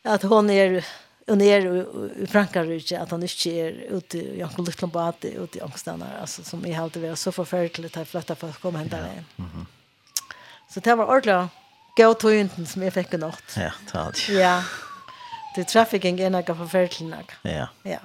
att 0.03 0.23
hon 0.23 0.49
är 0.49 0.85
hon 1.27 1.41
är 1.41 1.85
i 2.23 2.27
Frankrike 2.27 2.99
att 2.99 3.11
han 3.11 3.23
inte 3.23 3.49
är 3.49 3.71
ute 3.71 4.17
i 4.17 4.39
Janko 4.39 4.61
Lutlandbad 4.61 5.15
ute 5.21 5.57
i 5.57 5.61
Angstanar 5.61 6.17
alltså 6.21 6.43
som 6.43 6.65
är 6.65 6.79
alltid 6.79 7.01
var 7.01 7.15
så 7.15 7.31
förfärligt 7.31 7.97
att 7.97 8.07
flytta 8.07 8.35
för 8.35 8.49
att 8.49 8.57
komma 8.57 8.77
hem 8.79 8.88
där. 8.88 9.23
Mhm. 9.35 9.65
Så 10.69 10.79
det 10.79 10.95
var 10.95 11.17
ordla 11.17 11.49
gå 11.97 12.13
till 12.13 12.29
Jönten 12.29 12.65
som 12.65 12.84
jag 12.84 12.93
fick 12.93 13.11
något. 13.11 13.43
Ja, 13.55 13.71
tack. 13.91 14.29
Ja. 14.29 14.63
Det 15.55 15.63
trafficking 15.63 16.19
är 16.19 16.29
något 16.29 16.45
förfärligt 16.57 16.99
något. 16.99 17.31
Ja. 17.41 17.67
Ja. 17.84 17.99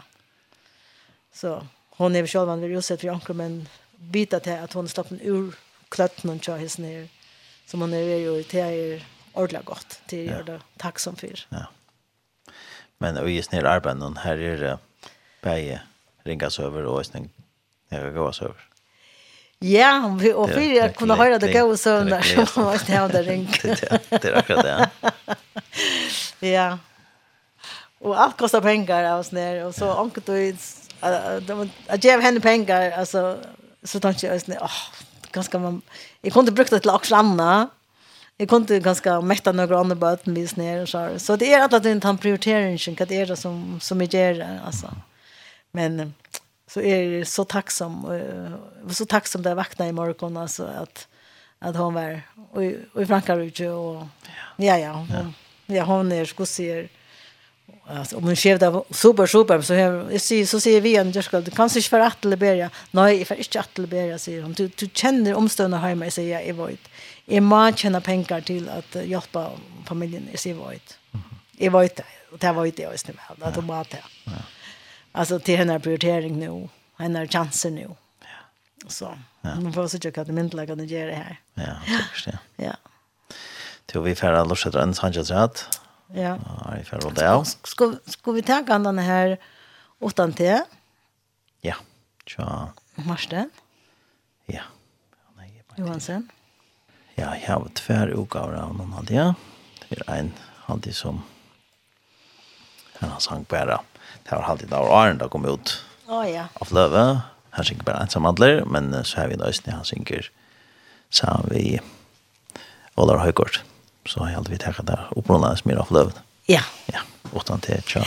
Så 1.35 1.67
hon 1.91 2.17
är 2.17 2.27
själv 2.27 2.49
han 2.49 2.61
vill 2.61 2.71
ju 2.71 2.83
sett 2.83 3.01
för 3.01 3.07
Janko 3.07 3.33
men 3.33 3.69
vita 4.11 4.41
till 4.41 4.53
att 4.53 4.73
hon 4.73 4.89
slapp 4.89 5.07
ur 5.11 5.55
klötten 5.89 6.31
och 6.31 6.45
tja 6.45 6.57
hiss 6.57 6.79
ner. 6.79 7.09
Så 7.67 7.77
man 7.77 7.93
är 7.93 7.99
ju 7.99 8.43
till 8.43 8.59
er 8.59 9.07
ordla 9.33 9.61
gott 9.63 10.01
till 10.07 10.27
ja. 10.27 10.43
det 10.43 10.61
tack 10.77 10.99
som 10.99 11.17
för. 11.17 11.41
Ja. 11.49 11.67
Men 12.99 13.17
och 13.17 13.31
just 13.31 13.53
ner 13.53 13.65
arbeten 13.65 14.17
här 14.17 14.39
är 14.39 14.59
det 14.59 14.79
bäge 15.41 15.83
ringas 16.25 16.61
över 16.61 16.85
och 16.85 17.07
sen 17.07 17.31
jag 17.89 18.15
går 18.15 18.45
över. 18.45 18.69
Ja, 19.59 20.19
vi 20.21 20.33
och 20.33 20.51
för 20.51 20.61
jag 20.61 20.97
kunde 20.97 21.15
höra 21.15 21.39
det 21.39 21.53
gå 21.53 21.77
så 21.77 22.01
där 22.01 22.23
så 22.23 22.61
man 22.61 22.73
måste 22.73 22.97
ha 22.97 23.09
det 23.09 23.23
ringt. 23.23 23.63
Det 23.63 24.25
är 24.25 24.37
akkurat 24.37 24.63
det. 24.65 24.91
Ja. 26.47 26.79
Och 27.99 28.21
allt 28.21 28.39
kostar 28.39 28.61
pengar 28.61 29.05
av 29.05 29.21
oss 29.21 29.33
ner 29.33 29.65
och 29.65 29.75
så 29.75 29.95
onkel 29.95 30.23
då 31.47 31.67
att 31.87 32.05
ge 32.05 32.21
henne 32.21 32.41
pengar 32.41 32.91
alltså 32.91 33.39
så 33.85 34.01
tänkte 34.01 34.27
jag 34.27 34.37
att 34.37 34.49
åh 34.49 34.71
ganska 35.33 35.59
man 35.59 35.83
jag 36.21 36.33
kunde 36.33 36.53
brukt 36.53 36.71
det 36.71 36.81
till 36.81 36.91
också 36.91 37.15
andra 37.15 37.69
jag 38.37 38.49
kunde 38.49 38.81
ganska 38.81 39.21
mätta 39.21 39.53
några 39.53 39.81
andra 39.81 39.97
böten 39.97 40.33
med 40.33 40.57
ner 40.57 40.83
och 40.83 40.89
så 40.89 41.19
så 41.19 41.37
det 41.37 41.53
är 41.53 41.75
att 41.75 41.83
det 41.83 41.91
inte 41.91 42.07
han 42.07 42.19
prioriteringen 42.19 42.97
kan 42.97 43.07
det 43.09 43.21
är 43.21 43.27
det 43.27 43.37
som 43.37 43.81
som 43.81 44.01
är 44.01 44.15
gör 44.15 44.61
alltså. 44.67 44.95
Men 45.71 46.15
så 46.67 46.81
är 46.81 47.19
det 47.19 47.25
så 47.25 47.45
tacksam 47.45 48.05
så 48.91 49.07
tacksam 49.07 49.43
där 49.43 49.55
vakna 49.55 49.89
i 49.89 49.93
morgon 49.93 50.37
alltså 50.37 50.65
att 50.65 51.09
att 51.59 51.77
hon 51.77 51.95
var 51.95 52.23
och 52.53 52.63
och 52.95 53.03
i 53.03 53.07
Frankrike 53.07 53.69
och 53.69 54.07
ja. 54.57 54.79
Ja 54.79 54.93
hon, 54.93 55.35
ja. 55.67 55.85
hon 55.85 56.13
är 56.13 56.25
skosser 56.25 56.89
Alltså 57.87 58.17
om 58.17 58.25
man 58.25 58.37
skrev 58.37 58.59
det 58.59 58.83
super 58.91 59.27
super 59.27 59.61
så 59.61 59.75
här 59.75 60.19
så 60.19 60.47
så 60.47 60.61
ser 60.61 60.81
vi 60.81 60.97
en 60.97 61.11
just 61.11 61.29
ska 61.29 61.43
Kan 61.43 61.51
kanske 61.51 61.79
inte 61.79 61.89
för 61.89 62.01
att 62.01 62.25
Liberia. 62.25 62.71
Nej, 62.91 63.25
för 63.25 63.35
inte 63.35 63.61
att 63.61 63.79
Liberia 63.79 64.19
säger 64.19 64.43
hon. 64.43 64.53
Du 64.53 64.71
du 64.77 64.89
känner 64.95 65.35
omstående 65.35 65.77
hemma 65.77 66.11
säger 66.11 66.35
jag 66.35 66.47
i 66.47 66.53
void. 66.53 66.79
Jag 67.25 67.43
må 67.43 67.73
tjäna 67.73 68.01
pengar 68.01 68.41
till 68.41 68.69
att 68.69 68.95
hjälpa 69.05 69.51
familjen 69.87 70.29
i 70.33 70.37
sig 70.37 70.53
void. 70.53 70.83
I 71.53 71.69
void 71.69 72.01
och 72.33 72.39
det 72.39 72.53
var 72.53 72.65
ju 72.65 72.71
det 72.71 72.83
jag 72.83 72.91
visste 72.91 73.13
med 73.13 73.49
att 73.49 73.55
de 73.55 73.67
bara 73.67 73.85
det. 73.85 74.05
Alltså 75.13 75.39
till 75.39 75.57
henne 75.57 75.81
prioritering 75.81 76.39
nu, 76.39 76.69
henne 76.99 77.29
chanser 77.29 77.71
nu. 77.71 77.89
Ja. 78.21 78.89
Så. 78.89 79.19
Man 79.41 79.73
får 79.73 79.89
så 79.89 79.99
tycka 79.99 80.21
att 80.21 80.27
det 80.27 80.41
inte 80.41 80.57
lägger 80.57 80.77
det 81.07 81.15
här. 81.15 81.41
Ja, 81.55 81.63
det 81.87 82.05
förstår. 82.13 82.39
Ja. 82.57 82.77
Till 83.87 84.01
vi 84.01 84.15
färra 84.15 84.45
lust 84.45 84.67
att 84.67 84.75
ens 84.75 84.99
hanjas 84.99 85.31
rätt. 85.31 85.65
Ja. 86.17 86.37
Nei, 86.37 86.83
for 86.87 87.09
å 87.09 87.13
det, 87.17 87.25
ja. 87.25 87.41
Skal, 87.45 87.97
vi 88.37 88.45
ta 88.45 88.61
denne 88.67 89.05
her 89.07 89.37
åttan 90.03 90.35
til? 90.37 90.61
Ja. 91.65 91.79
Tja. 92.29 92.73
Marsten? 93.07 93.51
Ja. 94.51 94.69
Nei, 95.39 95.49
Johansen? 95.79 96.29
Ja, 97.17 97.33
jeg 97.37 97.47
har 97.47 97.65
tver 97.79 98.13
utgaver 98.17 98.59
av 98.61 98.77
noen 98.77 98.93
hadde, 98.97 99.17
ja. 99.17 99.29
Det 99.89 100.01
er 100.07 100.13
en 100.19 100.33
halde 100.67 100.93
som 100.97 101.23
han 103.01 103.19
sang 103.21 103.45
bare. 103.51 103.81
Det 104.23 104.37
var 104.37 104.47
alltid 104.53 104.71
da 104.71 104.83
Arne 104.87 105.19
da 105.21 105.29
kom 105.33 105.45
ut. 105.49 105.75
Å 106.13 106.23
ja. 106.29 106.47
Av 106.61 106.73
løve. 106.75 107.05
Han 107.53 107.67
synger 107.69 107.85
bare 107.89 108.07
ensam 108.07 108.29
adler, 108.29 108.63
men 108.65 108.93
så 109.05 109.23
har 109.23 109.33
vi 109.33 109.37
da 109.41 109.51
Østene, 109.53 109.77
han 109.77 109.89
synger 109.89 110.31
sammen 111.13 111.51
vi 111.53 111.81
Olar 112.97 113.21
Høygaard 113.21 113.61
så 114.07 114.21
har 114.21 114.29
jeg 114.29 114.37
alltid 114.37 114.61
tackat 114.61 114.87
där 114.87 115.09
och 115.11 115.59
som 115.59 115.71
er 115.71 115.77
av 115.77 115.93
löven. 115.93 116.13
Ja. 116.47 116.61
Ja, 116.87 116.99
åttan 117.33 117.61
til 117.61 117.83
tja. 117.83 118.05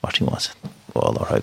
Martin 0.00 0.28
oavsett. 0.28 0.56
og 0.94 1.08
alla 1.08 1.26
har. 1.28 1.40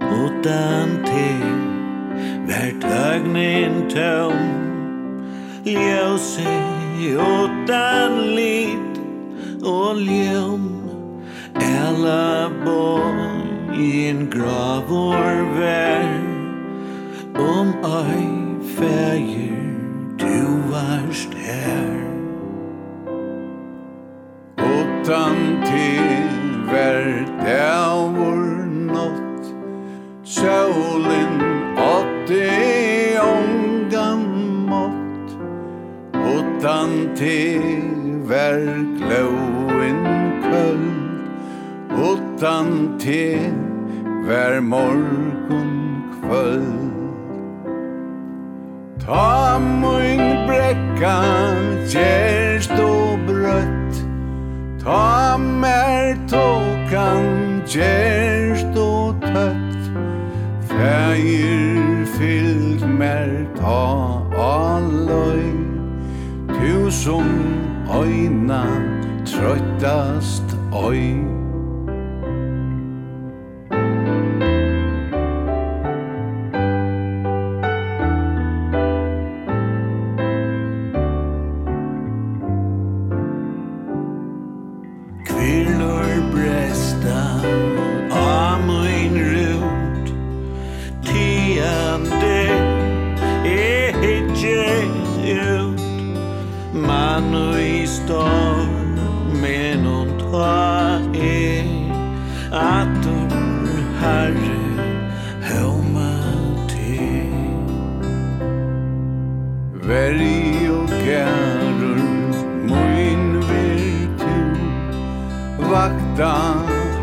Utan 0.00 1.04
te 1.04 1.30
Vär 2.48 2.72
tögnin 2.80 3.90
tøm 3.90 4.38
Ljósi 5.64 6.46
utan 7.00 8.34
lit 8.34 9.00
Och 9.62 10.00
ljum 10.00 10.79
Kallabon 11.70 13.18
i 13.78 14.08
en 14.10 14.24
gravår 14.30 15.36
vær 15.54 16.08
Om 17.38 17.68
ei 17.86 18.30
fægir 18.76 19.68
du 20.22 20.40
varst 20.72 21.34
her. 21.44 21.92
Utan 24.58 25.38
til 25.68 26.26
vær 26.72 27.06
dævor 27.44 28.42
nått 28.90 29.52
Sjålen 30.34 31.38
åtte 31.86 32.50
ångan 33.28 34.26
mått 34.72 35.38
Utan 36.34 36.90
til 37.22 37.62
vær 38.32 38.66
gløv 38.98 39.39
utan 42.40 42.98
te 42.98 43.52
Vär 44.26 44.60
morgon 44.60 46.02
kvöld. 46.20 46.90
Ta 49.06 49.58
mun 49.58 50.46
brekka 50.46 51.20
Gjerst 51.88 52.70
og 52.70 53.18
brøtt. 53.26 54.00
Ta 54.80 55.36
mer 55.36 56.16
tåkan 56.28 57.60
Gjerst 57.66 58.76
og 58.76 59.20
tøtt. 59.20 59.92
Fægir 60.68 62.06
fyllt 62.16 62.88
mer 62.88 63.46
Ta 63.56 64.22
allöj 64.36 65.52
Tu 66.48 66.90
som 66.90 67.28
öjna 67.90 68.64
Tröttast 69.26 70.56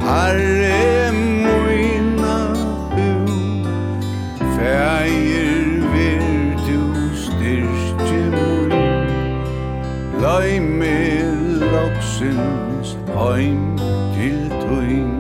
Herre 0.07 1.11
moina 1.11 2.38
bu 2.95 3.07
Fægir 4.55 5.65
vir 5.93 6.23
du 6.67 6.81
styrke 7.23 8.21
moin 8.35 8.71
Lai 10.21 10.59
me 10.59 10.99
loksins 11.73 12.95
heim 13.17 13.75
til 14.15 14.39
tuin 14.63 15.11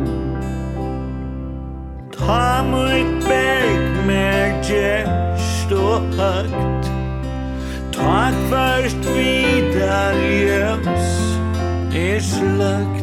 Ta 2.17 2.63
mot 2.71 3.11
berg 3.27 4.05
mer 4.07 4.55
gest 4.69 5.71
og 5.71 6.01
høgt. 6.19 6.91
Ta 7.91 8.31
kvart 8.47 9.11
vidar 9.15 10.15
ljøms 10.15 11.11
er 11.95 12.19
sløgt. 12.31 12.96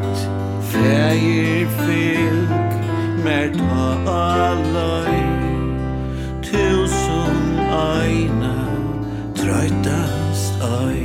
Fægir 0.84 1.66
fylg 1.76 2.50
mer 3.24 3.46
ta 3.56 3.84
allai 4.14 5.22
Tusen 6.44 7.40
aina 7.76 8.56
trøytast 9.38 10.60
ai 10.68 11.03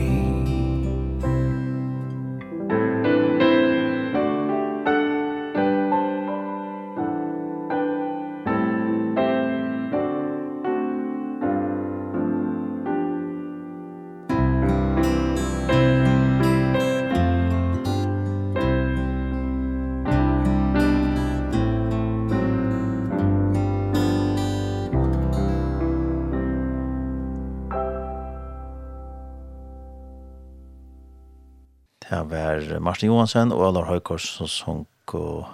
Martin 32.79 33.11
Johansen 33.11 33.51
og 33.55 33.65
Allar 33.67 33.89
Høykors 33.89 34.25
som 34.37 34.49
sunk 34.49 35.13
og 35.17 35.47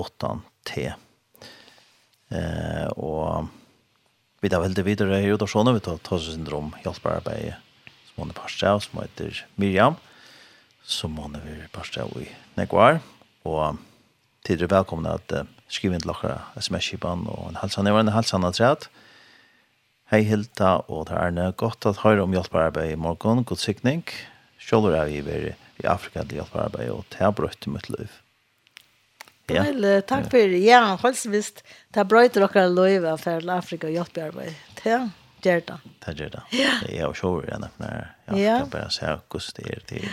8T. 0.00 0.88
Eh, 2.34 2.88
og 2.98 3.48
vi 4.42 4.50
tar 4.50 4.62
veldig 4.62 4.84
videre 4.86 5.20
i 5.22 5.30
Udarsjone, 5.32 5.74
vi 5.76 5.82
tar 5.84 6.00
Tossesyndrom, 6.06 6.72
hjelpearbeid, 6.84 7.56
som 8.10 8.22
hun 8.22 8.32
er 8.32 8.38
parstja, 8.38 8.74
som 8.82 9.00
heter 9.02 9.42
Miriam, 9.60 9.98
som 10.82 11.16
hun 11.18 11.38
er 11.40 11.68
parstja 11.74 12.06
i 12.18 12.28
Neguar, 12.58 13.00
og 13.48 13.78
tidligere 14.46 14.78
velkomne 14.78 15.14
at 15.18 15.34
uh, 15.34 15.44
skrive 15.68 15.98
inn 15.98 16.04
til 16.04 16.14
dere 16.14 16.38
sms-kipan 16.60 17.26
og 17.30 17.50
en 17.50 17.60
halsan, 17.62 17.88
jeg 17.88 17.96
var 17.96 18.06
en 18.06 18.14
halsan 18.14 18.46
av 18.46 18.56
treet. 18.56 18.88
Hei 20.08 20.22
Hilda 20.24 20.78
og 20.88 21.08
det 21.08 21.16
er 21.16 21.24
Arne, 21.26 21.50
godt 21.52 21.86
at 21.90 22.02
høyre 22.04 22.24
om 22.24 22.34
hjelpearbeid 22.34 22.94
i 22.94 23.00
morgen, 23.00 23.44
god 23.44 23.60
sikning, 23.60 24.06
Sjølver 24.58 24.96
er 24.98 25.08
vi 25.08 25.20
i 25.22 25.52
i 25.78 25.86
Afrika 25.86 26.24
til 26.24 26.40
hjelpearbeid, 26.40 26.90
og 26.90 27.04
det 27.12 27.22
har 27.22 27.34
brøtt 27.36 27.66
i 27.68 27.74
mitt 27.74 27.88
liv. 27.92 28.10
Ja. 29.48 29.62
Vel, 29.64 29.86
takk 30.04 30.26
for 30.28 30.50
det. 30.52 30.58
Ja, 30.60 30.82
holdsvist, 31.00 31.62
det 31.64 32.02
har 32.02 32.08
brøtt 32.10 32.36
i 32.36 32.42
dere 32.42 32.66
liv 32.68 33.06
til 33.22 33.52
Afrika 33.54 33.88
og 33.88 33.94
hjelpearbeid. 33.96 34.58
Det 34.82 34.98
gjør 35.46 35.62
det. 35.70 35.78
Det 36.04 36.16
gjør 36.18 36.34
det. 36.34 36.42
Ja. 36.58 36.74
Jeg 36.84 37.04
har 37.06 37.14
sjåver 37.16 37.46
igjen, 37.46 37.68
men 37.78 37.94
jeg 38.34 38.58
kan 38.64 38.72
bare 38.74 38.90
se 38.92 39.14
hvordan 39.14 39.56
det 39.56 39.70
er 39.76 39.86
til. 39.88 40.08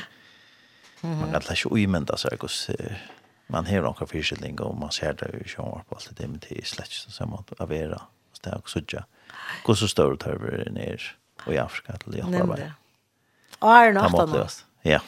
Man 1.06 1.34
kan 1.34 1.52
ikke 1.52 1.74
uimenda 1.74 2.18
seg 2.18 2.40
hvordan 2.40 3.02
man 3.54 3.68
har 3.70 3.84
noen 3.86 4.10
fyrskilling, 4.10 4.56
og 4.66 4.78
man 4.82 4.94
ser 4.94 5.18
det 5.20 5.28
jo 5.34 5.44
sjåver 5.58 5.84
på 5.90 6.00
alt 6.00 6.14
det, 6.18 6.30
men 6.30 6.40
det 6.42 6.56
er 6.56 6.66
slett 6.66 6.94
ikke 6.94 7.14
som 7.14 7.36
å 7.36 7.44
være, 7.60 8.00
og 8.00 8.40
det 8.42 8.54
er 8.54 8.62
også 8.62 8.82
ikke. 8.82 9.04
Hvordan 9.66 9.92
står 9.92 10.16
det 10.16 10.32
her 10.32 10.72
nere 10.74 11.12
i 11.52 11.60
Afrika 11.62 12.00
til 12.02 12.22
hjelpearbeid? 12.22 12.64
Nemlig. 12.64 12.72
Og 13.60 13.70
er 13.70 13.92
Åren 13.92 14.02
ofte 14.02 14.26
nå. 14.32 14.48
Ja 14.86 15.02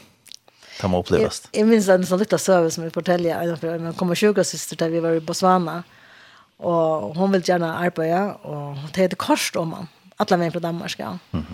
kan 0.80 0.90
må 0.90 1.00
upplevas. 1.00 1.50
Jag, 1.52 1.62
jag 1.62 1.68
minns 1.68 1.90
en 1.90 2.06
sån 2.06 2.20
liten 2.20 2.40
service 2.40 2.74
som 2.74 2.84
vi 2.84 2.90
fortällde 2.90 3.30
en 3.30 3.84
när 3.84 3.94
kom 3.94 4.10
och 4.10 4.20
sjuka 4.20 4.44
syster 4.44 4.76
där 4.76 4.90
vi 4.90 5.00
var 5.00 5.12
i 5.12 5.20
Botswana. 5.20 5.84
Och 6.58 7.16
hon 7.16 7.32
vill 7.32 7.50
gärna 7.50 7.78
arbeta 7.78 8.34
och 8.34 8.56
hon 8.56 8.90
tar 8.90 9.04
ett 9.04 9.18
om 9.56 9.70
man. 9.70 9.88
Alla 10.16 10.38
vägen 10.38 10.52
från 10.52 10.62
Danmark. 10.62 10.96
Ja. 10.98 11.18
Mm. 11.32 11.46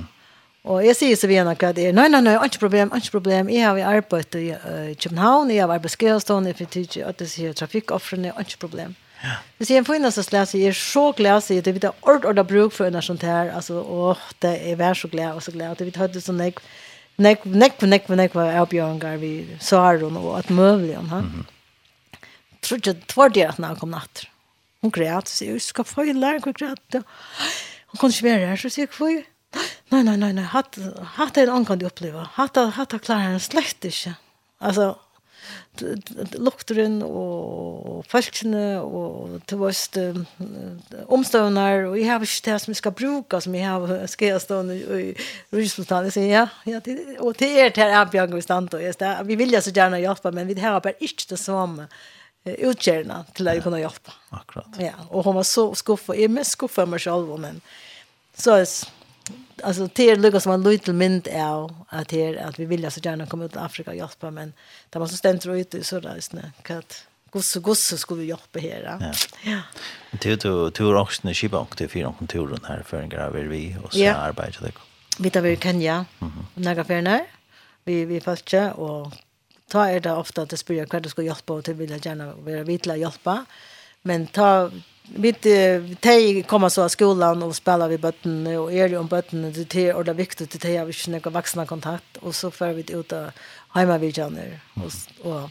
Och 0.64 0.86
jag 0.86 0.95
säger 0.95 1.16
så 1.16 1.28
vi 1.28 1.44
när 1.44 1.74
det 1.74 1.88
är 1.88 1.94
nej 1.94 2.10
nej 2.10 2.22
nej 2.22 2.40
inte 2.44 2.58
problem 2.58 2.91
inte 2.95 3.12
problem 3.12 3.50
jag 3.50 3.70
har 3.70 3.80
arbetat 3.80 4.36
i 4.36 4.52
uh, 4.52 4.95
København 4.95 5.56
jag 5.56 5.68
har 5.68 5.76
arbetat 5.76 6.02
i 6.02 6.20
Skåne 6.20 6.50
i 6.50 6.54
Fitchi 6.54 7.04
att 7.04 7.18
det 7.18 7.40
är 7.40 7.54
trafikoffren 7.54 8.26
inte 8.26 8.58
problem. 8.58 8.95
Ja. 9.24 9.30
Det 9.58 9.66
ser 9.66 9.78
en 9.78 9.86
finaste 9.86 10.24
släs 10.24 10.56
är 10.56 10.72
så 10.72 11.12
glad 11.12 11.44
så 11.44 11.54
det 11.54 11.72
vi 11.72 11.88
ord 12.02 12.26
eller 12.26 12.44
bruk 12.44 12.74
för 12.74 12.88
en 12.88 13.02
sånt 13.02 13.22
här 13.22 13.52
alltså 13.52 13.80
och 13.80 14.18
det 14.40 14.72
är 14.72 14.76
vär 14.76 14.94
så 14.94 15.08
glad 15.08 15.36
och 15.36 15.44
så 15.44 15.52
glad 15.52 15.78
det 15.78 15.86
vi 15.86 15.98
hade 15.98 16.22
sån 16.22 16.38
där 16.38 16.54
nekk, 17.22 17.45
nekk, 17.45 17.81
nekk, 17.85 18.10
nekk 18.10 18.38
av 18.41 18.69
bjørngar 18.72 19.19
vi 19.22 19.34
Saron 19.61 20.18
og 20.19 20.38
at 20.40 20.49
møvlig 20.53 20.95
han. 20.98 21.30
Mm. 21.30 21.45
Tror 22.64 22.80
ikke, 22.80 22.95
tvær 23.11 23.34
det 23.35 23.45
at 23.49 23.60
han 23.61 23.77
kom 23.80 23.94
natt. 23.94 24.26
Hun 24.84 24.91
græt, 24.91 25.30
så 25.31 25.45
jeg 25.45 25.61
skal 25.64 25.88
få 25.88 26.07
en 26.07 26.19
lærer, 26.19 26.41
hun 26.44 26.56
græt. 26.57 26.99
Hun 27.91 27.99
kan 27.99 28.11
ikke 28.11 28.30
være 28.30 28.49
her, 28.52 28.60
så 28.60 28.72
sier 28.72 28.88
jeg, 28.88 28.95
får? 28.95 29.23
Nei, 29.94 30.02
nei, 30.02 30.15
nei, 30.18 30.31
nei, 30.34 30.48
hatt, 30.49 30.80
hatt 31.19 31.38
er 31.38 31.52
en 31.53 31.65
kan 31.68 31.80
du 31.80 31.85
opplever. 31.85 32.26
Hatt, 32.35 32.57
hatt, 32.57 32.73
hatt, 32.76 32.94
hatt, 32.98 33.07
hatt, 33.07 33.98
hatt, 34.60 34.77
hatt, 34.80 35.12
lukteren 36.38 36.99
og 37.06 38.03
folkene 38.10 38.80
og 38.82 39.40
til 39.49 39.61
vårt 39.61 39.98
omstøvner 41.07 41.88
og 41.90 41.98
jeg 41.98 42.10
har 42.10 42.26
ikke 42.26 42.45
det 42.45 42.57
som 42.61 42.74
jeg 42.74 42.82
skal 42.82 42.95
bruke 42.98 43.41
som 43.41 43.56
jeg 43.57 43.68
har 43.68 44.07
skrevet 44.11 44.44
stående 44.44 44.78
i 44.78 45.14
Rysmestad 45.56 46.10
jeg 46.10 46.15
sier 46.18 46.30
ja, 46.30 46.44
ja 46.70 46.82
det, 46.86 46.98
og 47.20 47.38
det 47.40 47.52
er 47.57 47.74
det 47.74 47.90
her 47.95 48.10
Bjørn 48.14 48.36
og 48.38 48.44
jeg 48.84 48.98
sier 48.98 49.24
vi 49.28 49.40
vil 49.40 49.56
jo 49.56 49.64
så 49.65 49.74
gjerne 49.74 50.02
hjelpe 50.03 50.34
men 50.36 50.49
vi 50.52 50.60
har 50.61 50.80
bare 50.80 50.99
ikke 50.99 51.32
det 51.34 51.41
samme 51.41 51.90
utkjærende 52.44 53.24
til 53.34 53.49
å 53.49 53.60
kunne 53.64 53.82
hjelpe 53.82 54.14
akkurat 54.36 54.82
ja, 54.82 54.98
og 55.10 55.26
hun 55.26 55.40
var 55.40 55.48
så 55.48 55.70
skuffet 55.80 56.20
jeg 56.20 56.30
er 56.30 56.38
mest 56.38 56.57
skuffet 56.57 56.90
meg 56.90 57.02
selv 57.02 57.34
men 57.41 57.64
så 58.38 58.61
alltså 59.63 59.89
det 59.93 60.09
är 60.09 60.15
Lucas 60.15 60.45
man 60.45 60.63
little 60.63 60.93
mint 60.93 61.27
är 61.27 61.69
att 61.88 62.07
det 62.07 62.38
att 62.38 62.59
vi 62.59 62.65
vill 62.65 62.91
så 62.91 62.99
gärna 63.03 63.25
komma 63.25 63.45
ut 63.45 63.51
till 63.51 63.59
Afrika 63.59 63.91
och 63.91 63.97
hjälpa 63.97 64.31
men 64.31 64.53
det 64.89 64.99
var 64.99 65.07
så 65.07 65.17
ständer 65.17 65.55
ut 65.55 65.75
ute 65.75 65.84
så 65.84 65.99
där 65.99 66.17
istället 66.17 66.45
kat 66.61 67.07
gosse 67.34 67.59
gosse 67.59 67.97
skulle 67.97 68.21
vi 68.21 68.27
hjälpa 68.27 68.59
här. 68.59 68.97
Ja. 69.01 69.13
Ja. 69.51 69.59
Du 70.21 70.35
du 70.35 70.69
du 70.69 70.85
har 70.85 70.95
också 70.95 71.27
en 71.27 71.34
skipa 71.34 71.59
och 71.59 71.75
det 71.77 71.88
fyra 71.88 72.13
kontoren 72.17 72.59
här 72.63 72.84
för 72.85 73.01
en 73.01 73.09
graver 73.09 73.43
vi 73.43 73.77
och 73.84 73.93
så 73.93 74.09
arbetar 74.09 74.65
det. 74.65 74.73
Vi 75.19 75.30
tar 75.30 75.41
vi 75.41 75.55
kan 75.55 75.81
ja. 75.81 76.05
Några 76.53 76.84
färner. 76.84 77.25
Vi 77.84 78.05
vi 78.05 78.21
fastje 78.21 78.71
och 78.71 79.13
ta 79.67 79.89
är 79.89 79.99
det 79.99 80.11
ofta 80.11 80.41
att 80.41 80.49
det 80.49 80.57
spyr 80.57 80.85
kvar 80.85 80.99
det 80.99 81.09
ska 81.09 81.21
hjälpa 81.21 81.53
och 81.53 81.63
det 81.63 81.73
vill 81.73 81.89
jag 81.89 82.05
gärna 82.05 82.34
vara 82.34 82.63
vitla 82.63 82.95
hjälpa. 82.95 83.45
Men 84.01 84.27
ta 84.27 84.71
Vi 85.03 85.34
te 85.34 86.43
kommer 86.43 86.69
så 86.69 86.84
av 86.84 86.89
skolan 86.89 87.43
och 87.43 87.55
spelar 87.55 87.89
vi 87.89 87.97
bötten 87.97 88.47
och 88.47 88.73
är 88.73 88.89
det 88.89 88.97
om 88.97 89.07
bötten 89.07 89.53
det 89.53 89.75
är 89.75 89.95
och 89.95 90.05
det 90.05 90.11
är 90.11 90.15
viktigt 90.15 90.55
att 90.55 90.61
te 90.61 90.77
har 90.77 90.85
vi 90.85 91.15
inte 91.15 91.30
vuxna 91.30 91.65
kontakt. 91.65 92.17
Och 92.17 92.35
så 92.35 92.51
får 92.51 92.67
vi 92.67 92.93
ut 92.93 93.11
och 93.11 93.30
hemma 93.69 93.97
vi 93.97 94.13
känner 94.13 94.59
och 94.75 94.91
och 95.31 95.49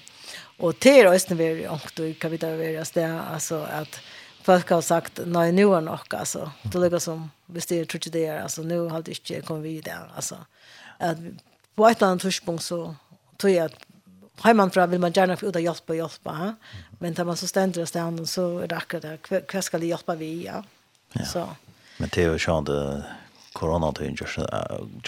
och 0.62 0.78
te 0.78 1.00
är 1.00 1.06
östen 1.06 1.36
vi 1.36 1.68
och 1.68 1.90
då 1.94 2.12
kan 2.12 2.30
vi 2.30 2.38
ta 2.38 2.46
över 2.46 2.84
det 2.94 3.22
alltså 3.32 3.66
att 3.72 4.00
folk 4.42 4.70
har 4.70 4.80
sagt 4.80 5.20
nej 5.26 5.52
nu 5.52 5.62
är 5.62 5.80
nog 5.80 6.14
alltså 6.14 6.50
det 6.62 6.78
ligger 6.78 6.98
som 6.98 7.30
visst 7.46 7.68
det 7.68 7.84
tror 7.84 8.00
jag 8.04 8.12
det 8.12 8.26
är 8.26 8.42
alltså 8.42 8.62
nu 8.62 8.78
har 8.78 9.02
det 9.02 9.30
inte 9.30 9.46
kommit 9.46 9.64
vidare 9.64 10.10
alltså 10.16 10.36
att 10.98 11.18
på 11.74 11.88
ett 11.88 12.02
annat 12.02 12.20
tidspunkt 12.20 12.64
så 12.64 12.94
tror 13.36 13.52
jag 13.52 13.64
att 13.64 13.86
hemmanfra 14.42 14.86
vill 14.86 15.00
man 15.00 15.12
gärna 15.12 15.36
få 15.36 15.46
ut 15.46 15.56
och 15.56 15.60
hjälpa 15.60 15.92
och 15.92 15.96
hjälpa. 15.96 16.54
Men 17.02 17.14
när 17.18 17.24
man 17.24 17.36
så 17.36 17.46
ständer 17.46 17.82
och 17.82 17.88
ständer 17.88 18.24
så 18.24 18.58
är 18.58 18.68
det 18.68 18.76
akkurat 18.76 19.02
det. 19.28 19.54
Vad 19.54 19.64
ska 19.64 19.78
det 19.78 19.86
hjälpa 19.86 20.14
vi? 20.14 20.44
Ja. 20.44 20.64
ja. 21.12 21.24
Så. 21.24 21.48
Men 21.98 22.08
det 22.12 22.24
är 22.24 22.32
ju 22.32 22.38
sånt 22.38 22.68
corona 23.52 23.92
det 23.92 24.04
är 24.04 24.08
just 24.08 24.38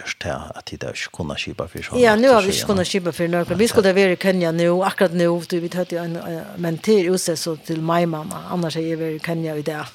just 0.01 0.21
det 0.21 0.35
att 0.55 0.67
det 0.67 0.83
är 0.83 1.09
kunna 1.17 1.37
skipa 1.37 1.69
för 1.69 1.83
sånt. 1.83 2.01
Ja, 2.01 2.17
nu 2.17 2.29
har 2.29 2.43
vi 2.43 2.53
kunna 2.53 2.85
skipa 2.85 3.13
för 3.13 3.29
några. 3.29 3.55
Vi 3.55 3.69
skulle 3.69 3.93
vara 3.93 4.11
i 4.11 4.17
Kenya 4.17 4.53
nu, 4.53 4.83
akkurat 4.83 5.13
nu, 5.13 5.41
du 5.49 5.61
vet 5.61 5.75
hade 5.75 5.99
en 5.99 6.41
men 6.57 6.79
till 6.79 7.11
oss 7.15 7.31
så 7.41 7.57
till 7.57 7.83
min 7.83 8.09
mamma. 8.09 8.39
Annars 8.51 8.77
är 8.77 8.97
vi 8.97 9.07
i 9.15 9.21
Kenya 9.21 9.57
i 9.57 9.63
dag. 9.63 9.87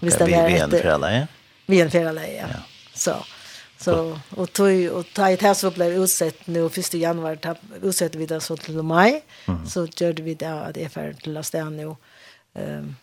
Visst 0.00 0.18
det 0.18 0.24
är. 0.24 0.48
Vi 0.48 0.58
är 0.58 0.64
en 0.64 0.70
förälder. 0.70 1.26
Vi 1.66 1.80
är 1.80 1.84
en 1.84 1.90
förälder, 1.90 2.26
ja. 2.38 2.46
Så. 2.94 3.14
Så 3.82 4.18
och 4.36 4.52
tog 4.52 4.90
och 4.92 5.06
ta 5.14 5.30
ett 5.30 5.42
här 5.42 5.54
så 5.54 5.70
blev 5.70 5.92
utsett 5.92 6.46
nu 6.46 6.66
1 6.66 6.94
januari 6.94 7.36
ta 7.36 7.54
utsett 7.82 8.14
vi 8.14 8.26
det 8.26 8.40
så 8.40 8.56
till 8.56 8.82
maj. 8.82 9.24
Mm. 9.48 9.66
Så 9.66 9.88
gjorde 9.96 10.22
vi 10.22 10.34
det 10.34 10.62
att 10.62 10.74
det 10.74 10.84
är 10.84 10.88
för 10.88 11.12
till 11.12 11.36
att 11.36 11.46
stanna 11.46 11.70
nu. 11.70 11.96
Ehm 12.54 12.96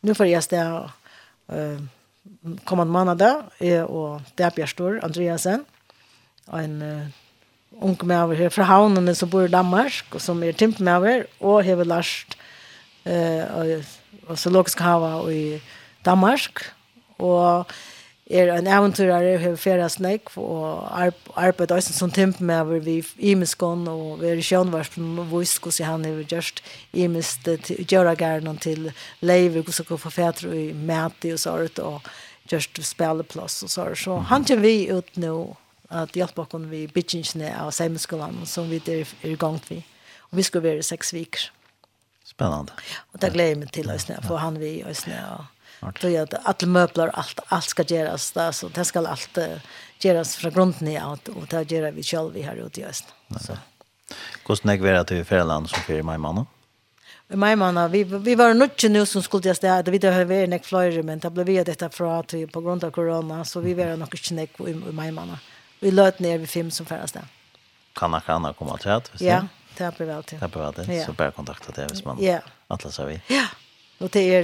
nu 0.00 0.14
för 0.14 0.24
jag 0.24 0.42
stanna 0.42 0.90
eh 1.48 1.80
kommande 2.64 2.92
månad 2.92 3.22
är 3.58 3.84
och 3.84 4.20
där 4.34 4.50
Bjärstor 4.56 5.00
Andreasen 5.04 5.64
en 6.52 6.82
uh, 6.82 7.06
ung 7.70 7.98
med 8.02 8.38
här 8.38 8.48
fra 8.48 8.64
havnen 8.64 9.14
som 9.14 9.28
bor 9.28 9.44
i 9.44 9.48
Danmark 9.48 10.14
och 10.14 10.22
som 10.22 10.42
är 10.42 10.52
timp 10.52 10.78
med 10.78 10.98
over 10.98 11.26
och 11.38 11.64
har 11.64 11.84
last 11.84 12.36
eh 13.04 13.82
och 14.26 14.38
så 14.38 14.50
logisk 14.50 14.80
hava 14.80 15.30
i 15.32 15.62
Danmark 16.02 16.58
och 17.16 17.72
er 18.26 18.50
en 18.50 18.66
eventyrare 18.66 19.36
har 19.38 19.58
fjerde 19.58 19.86
snakk 19.92 20.32
og 20.40 20.82
arbeid 21.38 21.70
også 21.70 21.94
som 21.94 22.10
timp 22.10 22.40
med 22.40 22.58
over 22.60 22.82
vi 22.82 22.96
imiskon 23.18 23.86
og 23.88 24.20
vi 24.20 24.32
er 24.32 24.40
i 24.40 24.46
sjønvarspen 24.46 25.18
og 25.22 25.30
vis 25.30 25.54
hvordan 25.62 25.86
han 25.86 26.04
har 26.08 26.24
gjørst 26.32 26.62
imist 26.92 27.46
gjøra 27.86 28.16
gærne 28.18 28.56
til 28.58 28.90
leiver 29.22 29.62
hvordan 29.62 29.90
han 29.92 30.02
får 30.02 30.16
fætre 30.18 30.56
i 30.58 30.72
mæti 30.72 31.32
og 31.32 31.38
sånt 31.38 31.78
og 31.78 32.10
gjørst 32.50 32.82
spilleplass 32.82 33.62
og 33.62 33.70
sånt 33.70 34.02
så 34.02 34.18
han 34.32 34.44
kommer 34.44 34.66
vi 34.66 34.90
ut 34.90 35.16
nå 35.22 35.36
at 35.94 36.18
hjelpe 36.18 36.42
oss 36.42 36.70
vi 36.70 36.86
bitchingsne 36.90 37.54
av 37.54 37.70
semiskolan 37.70 38.42
som 38.44 38.70
vi 38.70 38.82
er 38.86 39.06
er 39.22 39.36
i 39.36 39.38
gang 39.38 39.60
vi 39.68 39.84
og 40.32 40.40
vi 40.40 40.42
skal 40.42 40.62
være 40.62 40.82
i 40.82 40.90
seks 40.94 41.14
viker 41.14 41.52
Spännande. 42.26 42.72
Og 43.14 43.22
det 43.22 43.32
gleder 43.32 43.48
jeg 43.48 43.58
meg 43.58 43.72
til, 43.72 43.90
Ösnö, 43.90 44.16
for 44.26 44.36
han 44.36 44.58
vi 44.60 44.66
i 44.66 44.82
og... 44.82 44.96
Ja. 45.06 45.46
Då 45.80 46.08
är 46.08 46.26
det 46.26 46.36
alla 46.44 46.66
möbler 46.66 47.08
allt 47.08 47.40
allt 47.46 47.64
ska 47.64 47.82
göras 47.82 48.32
där 48.32 48.52
så 48.52 48.68
det 48.68 48.84
ska 48.84 49.08
allt 49.08 49.38
göras 49.98 50.36
från 50.36 50.52
grunden 50.52 50.88
i 50.88 50.98
allt 50.98 51.28
och 51.28 51.46
det 51.46 51.70
gör 51.70 51.90
vi 51.90 52.02
själva 52.02 52.28
vi 52.28 52.42
här 52.42 52.56
ute 52.56 52.80
i 52.80 52.84
öst. 52.84 53.04
Så. 53.40 53.56
Kostna 54.42 54.76
jag 54.76 54.96
att 54.96 55.06
det 55.06 55.32
är 55.32 55.66
som 55.66 55.82
för 55.82 56.02
mig 56.02 56.18
mamma. 56.18 56.46
Men 57.28 57.38
min 57.38 57.58
man, 57.58 57.90
vi, 57.90 58.04
vi 58.04 58.34
var 58.34 58.54
nog 58.54 58.70
nu 58.88 59.06
som 59.06 59.22
skulle 59.22 59.48
jag 59.48 59.56
säga, 59.56 59.82
vi 59.82 60.06
hade 60.06 60.24
varit 60.24 60.48
nek 60.48 60.64
flyger 60.64 61.02
men 61.02 61.18
det 61.18 61.30
blev 61.30 61.46
vi 61.46 61.64
detta 61.64 61.90
fra 61.90 62.22
till 62.22 62.48
på 62.48 62.60
grund 62.60 62.84
av 62.84 62.90
corona, 62.90 63.44
så 63.44 63.60
vi 63.60 63.74
var 63.74 63.96
nog 63.96 64.14
inte 64.14 64.34
nek 64.34 64.60
i, 64.60 64.74
min 64.74 65.14
man. 65.14 65.36
Vi 65.80 65.90
löt 65.90 66.18
ner 66.18 66.38
vid 66.38 66.48
film 66.48 66.70
som 66.70 66.86
färdas 66.86 67.12
där. 67.12 67.24
Kan 67.92 68.10
man 68.10 68.20
kan 68.20 68.54
komma 68.54 68.76
till 68.76 68.90
att? 68.90 69.10
Ja, 69.20 69.46
det 69.76 69.96
blir 69.96 70.06
väl 70.06 70.24
till. 70.24 70.38
Det 70.38 70.48
blir 70.48 70.62
väl 70.62 70.74
till, 70.74 71.04
så 71.04 71.12
bara 71.12 71.30
kontakta 71.30 71.72
det, 71.72 71.86
hvis 71.90 72.04
man 72.04 72.22
yeah. 72.22 72.42
atlas 72.66 73.00
av 73.00 73.06
vi. 73.06 73.20
Ja, 73.26 73.34
yeah. 73.34 73.46
Och 73.98 74.08
det 74.10 74.34
är 74.34 74.42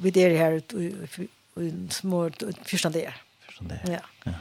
vi 0.00 0.10
det 0.10 0.36
här 0.36 0.52
i 1.60 1.88
små 1.90 2.30
första 2.64 2.90
det. 2.90 3.14
Första 3.46 3.64
det. 3.64 3.80
Ja. 3.84 3.98
ja. 4.24 4.32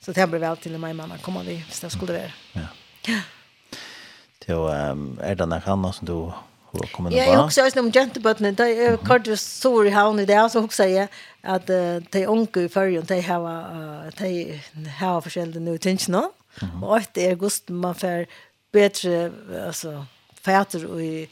Så 0.00 0.12
det 0.12 0.14
blir 0.14 0.26
blev 0.26 0.40
väl 0.40 0.56
till 0.56 0.78
mig 0.78 0.94
mamma 0.94 1.18
kommer 1.18 1.44
vi 1.44 1.64
så 1.70 1.86
det 1.86 1.90
skulle 1.90 2.12
det. 2.12 2.32
Ja. 2.52 2.60
Ja. 3.06 3.20
Då 4.46 4.68
er 5.22 5.34
det 5.34 5.46
någon 5.46 5.62
annet 5.64 5.94
som 5.94 6.06
du 6.06 6.12
har 6.12 6.86
kommit 6.92 7.12
på. 7.12 7.18
Jag 7.18 7.44
också 7.44 7.60
är 7.60 7.78
om 7.78 7.90
jäntebötten 7.90 8.54
där 8.54 8.66
är 8.66 8.96
kort 8.96 9.38
så 9.38 9.84
i 9.84 9.90
havn 9.90 10.18
i 10.18 10.26
det 10.26 10.50
så 10.50 10.64
också 10.64 10.76
säger 10.76 11.08
att 11.42 11.66
de 12.10 12.26
onkel 12.26 12.62
i 12.62 12.68
förrjun 12.68 13.04
de 13.04 13.20
har 13.20 14.10
de 14.72 14.88
har 14.88 15.20
forskjellige 15.20 15.60
nu 15.60 15.78
tänker 15.78 16.10
nå. 16.10 16.32
Och 16.82 17.00
det 17.12 17.30
är 17.30 17.34
gust 17.34 17.68
man 17.68 17.94
för 17.94 18.26
bättre 18.72 19.32
alltså 19.66 20.06
fäter 20.40 20.86
och 20.86 21.02
i 21.02 21.28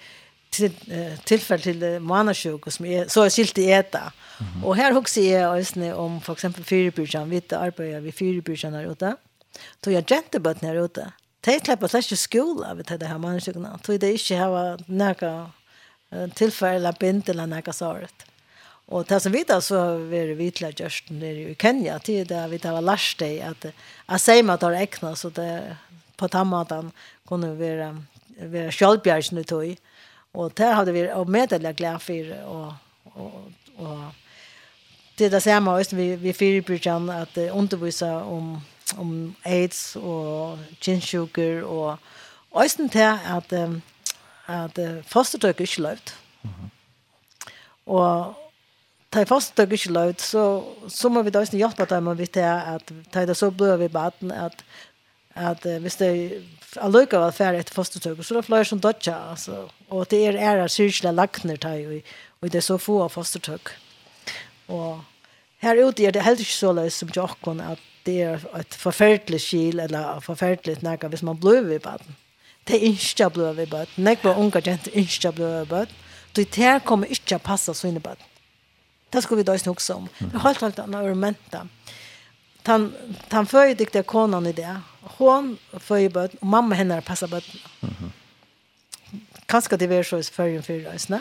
til, 0.55 0.75
uh, 0.91 1.15
tilfell 1.29 1.63
til 1.63 1.85
manasjuk 2.01 2.69
som 2.73 2.87
er, 2.89 3.09
så 3.13 3.25
er 3.25 3.35
skilt 3.35 3.59
i 3.59 3.71
eta. 3.71 4.11
Mm 4.39 4.47
-hmm. 4.47 4.65
Og 4.65 4.77
her 4.77 4.93
husker 4.93 5.23
jeg 5.23 5.47
også 5.47 5.95
om 5.95 6.21
for 6.21 6.33
eksempel 6.33 6.65
fyrebyrkjan, 6.65 7.31
vi 7.31 7.43
arbeider 7.53 8.01
vi 8.01 8.11
fyrebyrkjan 8.11 8.75
her 8.75 8.91
ute. 8.91 9.17
Så 9.85 9.91
jeg 9.91 10.11
jentebøtten 10.11 10.69
her 10.69 10.83
ute. 10.83 11.13
De 11.47 11.61
klipper 11.61 11.87
slett 11.87 12.11
ikke 12.11 12.17
skola 12.17 12.75
ved 12.75 12.85
det 12.85 13.09
her 13.09 13.19
månedsjukene. 13.19 13.79
Så 13.85 13.97
det 13.97 14.13
ikke 14.13 14.37
har 14.37 14.79
noe 14.89 15.51
tilfell 16.37 16.75
eller 16.75 16.93
bind 16.93 17.29
eller 17.29 17.47
noe 17.47 17.73
sånt. 17.73 18.25
Og 18.89 19.09
det 19.09 19.21
som 19.23 19.33
vi 19.33 19.43
da 19.45 19.61
så 19.61 19.81
har 19.81 20.35
vi 20.39 20.51
til 20.51 20.67
at 20.67 20.81
gjørst 20.81 21.11
nere 21.11 21.51
i 21.51 21.55
Kenya, 21.55 21.99
til 21.99 22.29
det 22.29 22.51
vi 22.51 22.61
har 22.63 22.73
var 22.73 22.81
lærst 22.81 23.19
deg 23.21 23.43
at 23.45 23.67
jeg 23.69 24.21
sier 24.21 24.43
meg 24.43 24.55
at 24.55 24.61
det 24.61 24.69
er 24.69 24.87
ekna, 24.87 25.15
så 25.15 25.29
det 25.29 25.77
på 26.17 26.29
tammaten 26.29 26.93
kunne 27.29 27.53
være, 27.59 27.95
være 28.41 28.73
sjølvbjergsen 28.73 29.39
i 29.39 29.45
tog. 29.45 29.67
Mm 29.67 29.98
Och 30.33 30.53
det 30.55 30.65
hade 30.65 30.93
vi 30.93 31.13
och 31.13 31.29
meddelat 31.29 31.77
glad 31.77 32.03
för 32.03 32.45
och 32.45 32.73
och 33.05 33.33
och 33.77 33.99
det 35.17 35.25
är 35.25 35.31
det 35.31 35.41
samma 35.41 35.79
just 35.79 35.93
vi 35.93 36.17
vi 36.17 36.33
fyra 36.33 36.63
brytan 36.67 37.11
att 37.11 37.39
undervisa 37.39 38.25
om 38.25 38.61
om 38.97 39.35
AIDS 39.43 39.97
och 39.97 40.59
ginshuger 40.81 41.65
och 41.65 41.99
östen 42.55 42.89
till 42.89 43.19
att 43.27 43.53
att 44.49 44.79
fostertøk 45.07 45.61
ikke 45.61 45.83
løyvd. 45.85 46.13
Og 47.87 48.37
ta 49.13 49.25
fostertøk 49.29 49.75
ikke 49.77 49.93
løyvd, 49.93 50.23
så, 50.25 50.45
så 50.89 51.11
må 51.13 51.23
vi 51.23 51.33
da 51.35 51.43
også 51.45 51.61
hjelpe 51.61 51.85
dem 51.91 52.09
og 52.09 52.19
vite 52.19 52.45
at 52.45 52.93
ta 53.13 53.27
det 53.29 53.37
så 53.37 53.51
blod 53.51 53.77
vi 53.83 53.91
baden, 53.93 54.33
at 54.33 54.65
at 55.39 55.67
uh, 55.67 55.77
hvis 55.83 55.99
det 56.01 56.09
er 56.77 56.93
lykka 56.93 57.21
var 57.23 57.37
ferdig 57.37 57.63
etter 57.63 57.77
fostertøk, 57.77 58.23
så 58.23 58.35
er 58.35 58.41
det 58.41 58.49
flere 58.49 58.69
som 58.69 58.81
dødja, 58.81 59.17
altså. 59.33 59.67
Og 59.91 60.09
det 60.11 60.21
er 60.27 60.41
ære 60.51 60.69
syrkjelig 60.69 61.15
lagner 61.15 61.61
tøy, 61.61 61.85
og, 61.87 62.17
og 62.41 62.53
det 62.53 62.61
er 62.61 62.67
så 62.67 62.79
få 62.83 63.03
av 63.07 63.15
fostertøk. 63.15 63.73
Og 64.69 65.01
her 65.65 65.81
ute 65.83 66.07
er 66.07 66.15
det 66.15 66.23
heller 66.23 66.45
ikke 66.45 66.59
så 66.59 66.73
løs 66.77 67.01
som 67.01 67.13
jokken, 67.17 67.61
at 67.65 67.83
det 68.07 68.23
er 68.23 68.45
et 68.57 68.75
forferdelig 68.79 69.41
skil, 69.43 69.81
eller 69.81 70.21
forferdelig 70.25 70.83
nægge, 70.83 71.09
hvis 71.09 71.23
man 71.23 71.41
bløver 71.41 71.77
i 71.77 71.83
baden. 71.83 72.17
Det 72.69 72.77
er 72.77 72.91
ikke 72.91 73.31
bløver 73.31 73.63
i 73.63 73.71
baden. 73.71 74.05
Nægge 74.05 74.25
var 74.25 74.39
unga 74.39 74.61
jenter 74.67 74.93
ikke 74.95 75.33
bløver 75.33 75.63
i 75.63 75.69
baden. 75.69 75.95
Det 76.37 76.55
her 76.55 76.79
kommer 76.79 77.07
ikke 77.11 77.39
å 77.39 77.43
passe 77.43 77.75
så 77.75 77.89
inn 77.89 77.97
i 77.97 78.05
baden. 78.05 78.25
Det 79.13 79.23
skulle 79.23 79.41
vi 79.41 79.47
da 79.49 79.57
ikke 79.57 79.73
huske 79.73 79.95
om. 79.95 80.09
Vi 80.19 80.37
har 80.37 80.51
helt, 80.51 80.61
helt 80.61 80.79
annet 80.79 81.01
argumenter. 81.01 81.69
Tan, 82.65 82.91
tan 83.31 83.47
føyer 83.49 83.81
ikke 83.81 84.03
konan 84.05 84.47
i 84.47 84.53
det, 84.53 84.75
hon 85.17 85.59
föder 85.73 86.09
barn 86.09 86.31
och 86.41 86.47
mamma 86.47 86.75
henne 86.75 87.01
passar 87.01 87.29
barn. 87.29 87.43
Mhm. 87.81 88.13
Kanske 89.47 89.77
det 89.77 89.85
är 89.85 90.03
så 90.03 90.19
i 90.19 90.23
förrän 90.23 90.63
för 90.63 90.75
resna. 90.75 91.21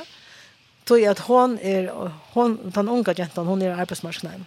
Tog 0.83 1.05
att 1.05 1.19
hon 1.19 1.59
är 1.59 2.11
hon 2.33 2.71
den 2.75 2.89
unga 2.89 3.13
jentan 3.17 3.47
hon 3.47 3.61
är 3.61 3.69
arbetsmarknaden. 3.69 4.45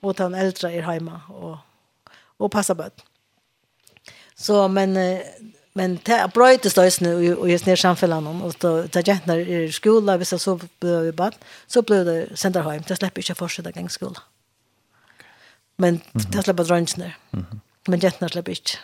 Och 0.00 0.14
den 0.14 0.34
äldre 0.34 0.72
är 0.72 0.82
hemma 0.82 1.20
och 1.28 1.56
och 2.36 2.52
passar 2.52 2.74
barn. 2.74 2.90
Så 4.34 4.68
men 4.68 5.20
men 5.76 5.98
det 6.04 6.30
bröts 6.34 6.74
det 6.74 7.00
nu 7.00 7.24
i 7.24 7.52
just 7.52 7.66
ner 7.66 7.76
samfällan 7.76 8.42
och 8.42 8.54
då 8.58 8.82
där 8.82 9.08
jentnar 9.08 9.38
i 9.38 9.72
skola 9.72 10.16
vissa 10.16 10.38
så 10.38 10.60
behöver 10.80 11.04
vi 11.04 11.12
bad 11.12 11.34
så 11.66 11.82
blev 11.82 12.04
det 12.04 12.36
sända 12.36 12.62
hem. 12.62 12.82
Det 12.86 12.96
släpper 12.96 13.20
inte 13.20 13.34
fortsätta 13.34 13.70
gång 13.70 13.90
skola. 13.90 14.20
Men 15.76 16.00
det 16.12 16.42
släpper 16.42 16.64
drönsen 16.64 17.00
där. 17.00 17.16
Mhm. 17.30 17.60
Men 17.88 18.02
jentene 18.02 18.30
slipper 18.32 18.56
ikke. 18.56 18.80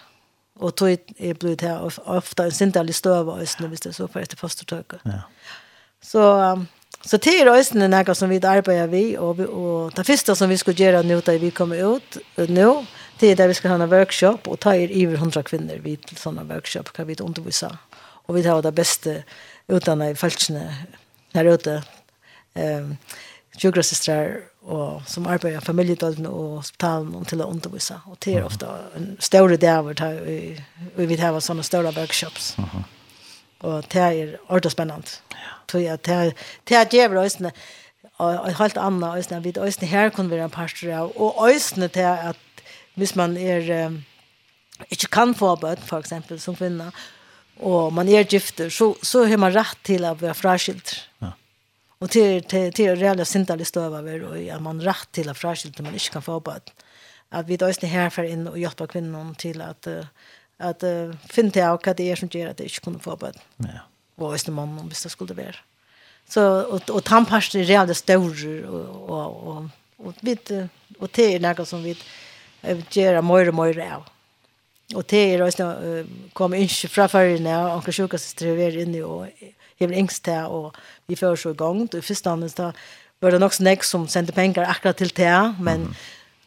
Og 0.61 0.75
tog 0.77 0.91
jeg 0.91 1.39
det 1.41 1.57
til 1.63 1.91
ofte 2.05 2.45
en 2.45 2.55
sindelig 2.55 2.99
støv 2.99 3.31
av 3.33 3.41
østene 3.41 3.71
hvis 3.71 3.87
det 3.87 3.95
så 3.97 4.09
på 4.11 4.21
etter 4.21 4.37
pastortøket. 4.37 5.01
Ja. 5.09 5.23
Så, 6.05 6.25
så 7.07 7.21
til 7.21 7.49
østene 7.49 7.89
er 7.89 7.93
noe 7.93 8.17
som 8.17 8.33
vi 8.33 8.41
arbeider 8.45 8.91
vi, 8.93 9.05
og, 9.17 9.39
vi, 9.39 9.47
og 9.49 9.95
det 9.97 10.05
første 10.09 10.37
som 10.37 10.53
vi 10.53 10.59
skulle 10.61 10.81
gjøre 10.81 11.05
nå 11.07 11.21
da 11.25 11.37
vi 11.41 11.53
kommer 11.55 11.81
ut, 11.97 12.21
nå, 12.49 12.71
til 13.21 13.37
der 13.37 13.49
vi 13.49 13.57
skal 13.57 13.75
ha 13.75 13.81
en 13.81 13.93
workshop, 13.93 14.49
og 14.49 14.61
ta 14.61 14.75
er 14.77 14.93
over 15.03 15.21
hundra 15.21 15.45
kvinner 15.45 15.81
vi 15.85 15.97
såna 16.01 16.21
sånne 16.25 16.47
workshop, 16.53 16.93
hva 16.97 17.09
vi 17.09 17.17
underviser. 17.21 17.77
Og 18.29 18.37
vi 18.37 18.45
tar 18.45 18.61
det 18.65 18.75
beste 18.77 19.23
utdannet 19.69 20.15
i 20.15 20.19
feltsene 20.19 20.67
her 21.35 21.51
ute. 21.53 21.81
Um, 22.57 22.97
Tjograsistrar 23.61 24.50
og 24.63 25.03
som 25.09 25.27
arbeider 25.27 25.61
i 25.61 25.65
familjedødene 25.65 26.29
og 26.29 26.57
hospitalen 26.61 27.15
om 27.17 27.25
til 27.25 27.41
å 27.41 27.49
undervise. 27.49 27.97
Og 28.07 28.19
det 28.25 28.35
er 28.37 28.45
ofte 28.45 28.69
en 28.97 29.17
større 29.21 29.57
dag 29.57 29.83
hvor 29.85 29.95
vi 30.97 31.07
vil 31.07 31.21
ha 31.21 31.33
sånne 31.41 31.65
større 31.65 31.93
workshops. 31.97 32.55
Uh 32.59 32.75
-huh. 32.75 32.83
Og 33.61 33.85
det 33.93 34.01
er 34.01 34.37
ordentlig 34.49 34.73
spennende. 34.73 35.07
Ja. 35.33 35.53
Så 35.71 35.79
det 35.79 36.09
er, 36.09 36.33
det 36.69 36.77
er 36.77 36.85
djevel 36.85 37.19
øyne, 37.19 37.53
og 38.19 38.55
helt 38.59 38.77
annet 38.77 39.17
øyne, 39.17 39.43
vi 39.43 39.53
øyne 39.59 39.87
her 39.87 40.09
kunne 40.09 40.31
være 40.31 40.45
en 40.45 40.51
pastor 40.51 40.93
av, 40.93 41.13
og 41.17 41.49
øyne 41.49 41.89
til 41.89 42.01
at 42.01 42.37
hvis 42.95 43.17
man 43.17 43.37
er, 43.37 43.87
um, 43.87 44.05
ikke 44.91 45.07
kan 45.07 45.35
få 45.35 45.55
bøtt, 45.55 45.81
for 45.81 45.99
eksempel, 45.99 46.41
som 46.41 46.57
kvinne, 46.57 46.93
og 47.57 47.93
man 47.93 48.09
er 48.09 48.25
gifter, 48.25 48.69
så, 48.69 48.95
så 49.03 49.25
har 49.25 49.37
man 49.37 49.55
rett 49.55 49.79
til 49.85 50.05
å 50.05 50.15
være 50.15 50.35
fraskilt. 50.35 51.09
Ja 51.23 51.33
og 52.01 52.11
til 52.11 52.43
til 52.49 52.73
till 52.73 52.97
reella 52.97 53.25
syndalig 53.25 53.67
stöva 53.67 53.99
över 53.99 54.23
och 54.23 54.43
ja, 54.43 54.59
man 54.59 54.81
rett 54.81 55.09
til 55.13 55.29
å 55.29 55.35
fraskilt 55.35 55.81
man 55.81 55.95
ikke 55.95 56.13
kan 56.13 56.23
få 56.23 56.41
på 56.41 56.51
at 56.51 56.73
att 57.31 57.47
vi 57.47 57.57
då 57.57 57.67
her 57.83 58.11
for 58.11 58.25
inn 58.25 58.49
og 58.49 58.81
och 58.81 58.91
kvinnen 58.91 59.35
til 59.35 59.61
at 59.61 59.87
att 59.87 60.07
att 60.59 60.83
uh, 60.85 61.15
finne 61.33 61.51
til 61.51 61.63
hva 61.63 61.95
det 61.97 62.11
er 62.11 62.17
som 62.17 62.29
gjør 62.29 62.51
at 62.51 62.59
det 62.59 62.69
ikke 62.69 62.85
kunne 62.85 63.01
få 63.01 63.17
på. 63.17 63.33
Ja. 63.65 63.87
Og 64.19 64.31
hvis 64.31 64.45
det 64.45 64.55
man 64.55 64.79
om 64.79 64.89
det 64.89 64.97
skulle 64.97 65.37
være. 65.37 65.57
Så 66.29 66.41
og, 66.69 66.83
og 66.91 67.05
tannpast 67.05 67.55
er 67.55 67.65
reella 67.65 67.95
større, 67.95 68.69
og, 68.69 69.11
og, 69.11 69.47
og, 69.47 69.71
og, 69.99 70.15
vet 70.23 70.53
og 71.01 71.09
det 71.17 71.35
er 71.35 71.41
noe 71.41 71.67
som 71.67 71.83
vi 71.85 71.97
gjør 72.93 73.23
mer 73.25 73.49
og 73.49 73.55
mer 73.55 73.81
av. 73.87 74.11
Og 74.95 75.07
det 75.11 75.35
er 75.35 75.43
også 75.43 75.65
uh, 75.65 76.07
kommer 76.35 76.57
inte 76.57 76.89
fra 76.89 77.09
förrän 77.09 77.47
jag 77.47 77.77
och 77.77 77.95
sjukaste 77.95 78.47
er 78.47 78.83
inne 78.83 79.05
og 79.05 79.29
hever 79.81 79.97
engst 79.97 80.25
til, 80.25 80.47
og 80.47 80.73
vi 81.09 81.17
fører 81.17 81.37
så 81.37 81.55
i 81.55 81.59
gang. 81.59 81.83
I 81.95 82.01
første 82.01 82.31
annet 82.31 82.57
da 82.57 82.71
var 83.21 83.31
det 83.31 83.41
nok 83.41 83.53
snakk 83.53 83.85
som 83.85 84.09
sendte 84.09 84.33
penger 84.33 84.69
akkurat 84.69 84.97
til 84.97 85.11
til, 85.11 85.55
men 85.61 85.81
mm. 85.81 85.95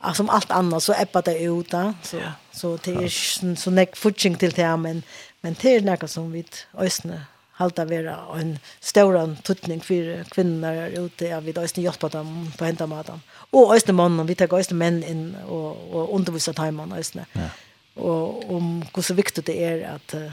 -hmm. 0.02 0.14
som 0.14 0.30
alt 0.30 0.52
annet 0.52 0.84
så 0.84 0.94
eppet 1.02 1.26
det 1.26 1.50
ut 1.50 1.72
da. 1.72 1.94
Så, 2.04 2.18
ja. 2.18 2.32
så 2.54 2.78
det 2.86 2.96
er 2.96 3.02
ikke 3.02 3.56
så 3.56 3.70
nekk 3.70 3.96
futching 3.96 4.40
til 4.40 4.56
det 4.56 4.80
men, 4.80 5.04
men 5.42 5.54
det 5.62 5.76
er 5.76 5.82
noe 5.82 6.08
som 6.08 6.34
vi 6.34 6.46
øsne 6.82 7.26
halta 7.54 7.86
vera 7.86 8.16
en 8.40 8.58
stóran 8.82 9.38
tutning 9.44 9.82
fyrir 9.84 10.26
där 10.62 11.00
ute 11.06 11.26
ja 11.26 11.40
vi 11.40 11.52
då 11.52 11.62
är 11.62 11.82
hjálpa 11.82 12.10
dem 12.10 12.52
på 12.58 12.66
henda 12.66 12.86
maten 12.86 13.22
Og 13.52 13.74
øysni 13.74 13.94
mannen 13.94 14.28
vi 14.28 14.36
tar 14.36 14.54
øysni 14.54 14.78
män 14.78 15.04
in 15.04 15.36
och 15.48 15.94
och 15.94 16.16
undervisa 16.16 16.54
taimann 16.54 16.98
øysni. 16.98 17.22
Ja. 17.36 17.50
och 17.96 18.50
om 18.50 18.84
hur 18.96 19.02
så 19.02 19.14
viktigt 19.14 19.46
det 19.46 19.64
är 19.64 19.96
att 19.96 20.14
uh, 20.14 20.32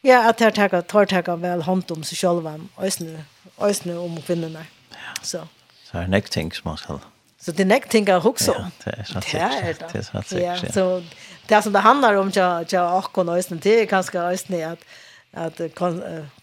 Ja, 0.00 0.28
att 0.28 0.40
jag 0.40 0.54
tar 0.54 0.82
tar 0.82 1.04
tar 1.04 1.36
väl 1.36 1.62
hand 1.62 1.90
om 1.90 2.04
sig 2.04 2.16
själva 2.18 2.60
ösne 2.78 3.24
ösne 3.60 3.96
om 3.96 4.22
kvinnorna. 4.22 4.64
Ja. 4.90 4.96
Så. 5.22 5.48
Så 5.84 5.96
det 5.96 6.06
next 6.06 6.32
thing 6.32 6.52
som 6.52 6.62
man 6.64 6.76
skal... 6.76 6.98
Så 7.40 7.52
det 7.52 7.64
next 7.64 7.90
thing 7.90 8.08
är 8.08 8.26
också. 8.26 8.52
Ja, 8.58 8.70
det 8.84 8.98
er 8.98 9.04
sant. 9.04 9.26
Det 9.32 9.38
är 9.38 9.74
det. 9.74 9.88
Det 9.92 9.98
er 9.98 10.02
sant. 10.02 10.32
Ja, 10.32 10.72
Så 10.72 11.02
det 11.48 11.62
som 11.62 11.72
det 11.72 11.78
handlar 11.78 12.14
om 12.14 12.30
jag 12.34 12.72
jag 12.72 12.96
och 12.98 13.12
kon 13.12 13.28
ösne 13.28 13.58
det 13.62 13.80
är 13.80 13.86
ganska 13.86 14.22
ösne 14.22 14.72
att 14.72 14.84
att 15.32 15.60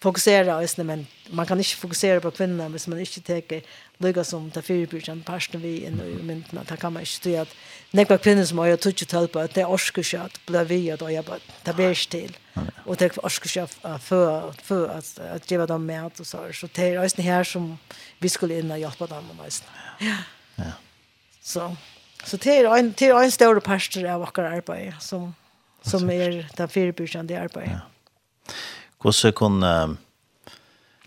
fokusera 0.00 0.62
ösne 0.62 0.84
men 0.84 1.06
man 1.30 1.46
kan 1.46 1.58
inte 1.58 1.76
fokusera 1.76 2.20
på 2.20 2.30
kvinnorna 2.30 2.68
hvis 2.68 2.88
man 2.88 3.00
inte 3.00 3.20
tar 3.20 3.62
lugga 3.98 4.24
som 4.24 4.50
ta 4.50 4.62
fyra 4.62 4.86
brytan 4.86 5.22
parsten 5.22 5.60
vi 5.60 5.86
i 5.86 5.90
mynden 6.22 6.58
att 6.58 6.80
kan 6.80 6.92
man 6.92 7.02
inte 7.02 7.12
stå 7.12 7.40
att 7.40 7.48
nekva 7.90 8.18
kvinnor 8.18 8.44
som 8.44 8.58
har 8.58 8.66
jag 8.66 8.80
tutsi 8.80 9.06
tölpa 9.06 9.42
att 9.42 9.54
det 9.54 9.60
är 9.60 9.70
orskurs 9.70 10.14
att 10.14 10.46
bli 10.46 10.64
vi 10.64 10.90
att 10.90 11.12
jag 11.12 11.24
bara 11.24 11.38
ta 11.64 11.72
bärs 11.72 12.06
till. 12.06 12.36
Och 12.84 12.96
det 12.96 13.18
orskar 13.18 13.62
att 13.82 14.02
för 14.02 14.52
för 14.62 14.88
att 14.88 15.18
att 15.18 15.50
ge 15.50 15.66
dem 15.66 15.86
mat 15.86 16.20
och 16.20 16.26
så 16.26 16.52
så 16.52 16.68
det 16.74 16.94
är 16.94 17.02
ju 17.18 17.22
här 17.22 17.44
som 17.44 17.78
vi 18.18 18.28
skulle 18.28 18.58
in 18.58 18.70
och 18.70 18.78
hjälpa 18.78 19.06
dem 19.06 19.26
med 19.26 19.36
nästan. 19.44 19.70
Ja. 19.98 20.16
Ja. 20.54 20.72
Så 21.40 21.76
så 22.24 22.36
det 22.36 22.58
är 22.58 22.76
en 22.78 22.94
det 22.98 23.06
är 23.06 23.22
en 23.22 23.32
stor 23.32 23.60
pastor 23.60 24.04
av 24.04 24.20
vårt 24.20 24.38
arbete 24.38 24.94
som 25.00 25.34
som 25.82 26.10
är 26.10 26.48
den 26.56 26.68
förebyggande 26.68 27.40
arbetet. 27.40 27.70
Ja. 27.72 27.80
Hur 29.02 29.32
kan 29.32 29.62
uh, 29.62 29.96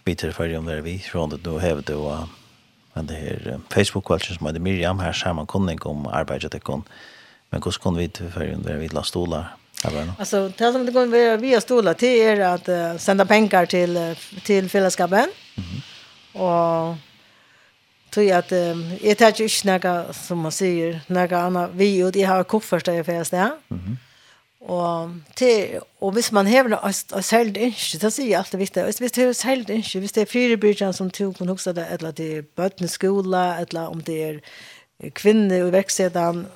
vi 0.04 0.16
träffa 0.16 0.44
om 0.58 0.66
där 0.66 0.82
vi 0.82 1.00
från 1.00 1.30
det 1.30 1.38
då 1.38 1.60
hävde 1.60 1.96
och 1.96 2.28
men 2.94 3.08
det 3.08 3.14
här 3.14 3.60
Facebook-kvalsen 3.70 4.38
som 4.38 4.46
hade 4.46 4.60
Miriam 4.60 5.00
här 5.00 5.14
sammankunnig 5.14 5.86
om 5.86 6.08
arbetet 6.08 6.52
det 6.52 6.60
kon. 6.60 6.84
Men 7.50 7.62
hur 7.64 7.72
kan 7.72 7.96
vi 7.96 8.10
träffa 8.10 8.40
om 8.40 8.64
där 8.64 8.78
vi 8.78 8.88
la 8.88 9.04
stolar 9.04 9.56
Alltså 10.20 10.52
det 10.58 10.72
som 10.72 10.86
det 10.86 10.92
går 10.92 11.06
via 11.06 11.38
via 11.38 11.62
stolar 11.62 11.94
till 11.94 12.22
är 12.22 12.40
att 12.40 12.70
uh, 12.70 12.98
sända 12.98 13.26
pengar 13.26 13.66
till 13.66 14.16
till 14.44 14.70
fällskapen. 14.70 15.28
Mm. 15.58 16.46
Och 16.46 16.96
tror 18.10 18.26
jag 18.26 18.38
att 18.38 18.52
um, 18.52 18.98
jag 19.02 19.18
tar 19.18 19.42
ju 19.42 19.50
snacka 19.50 20.14
som 20.14 20.40
man 20.40 20.52
säger 20.52 21.02
några 21.08 21.42
andra 21.42 21.68
vi 21.68 22.04
och 22.04 22.12
det 22.12 22.24
har 22.24 22.44
koffert 22.44 22.86
där 22.86 23.04
för 23.04 23.22
oss 23.22 23.30
där. 23.30 23.52
Och 24.60 25.10
till 25.34 25.80
och 26.00 26.18
visst 26.18 26.32
man 26.32 26.46
häver 26.46 26.80
och 27.16 27.26
säljd 27.26 27.58
inte 27.58 28.00
så 28.00 28.12
säger 28.12 28.38
allt 28.38 28.52
det 28.52 28.58
viktiga. 28.58 28.86
Visst 28.86 29.16
det 29.16 29.18
är 29.18 29.34
säljd 29.34 29.70
inte 29.70 30.00
visst 30.00 30.16
det 30.16 30.22
är 30.22 30.26
fyra 30.26 30.94
som 30.94 31.12
tog 31.12 31.38
på 31.38 31.46
också 31.46 31.70
eller 31.70 32.12
det 32.12 32.36
är 32.38 32.44
bötneskola 32.56 33.58
eller 33.58 33.88
om 33.88 34.02
det 34.06 34.24
är 34.24 34.42
kvinnor 35.14 35.68
i 35.68 35.72
verksedan 35.72 36.48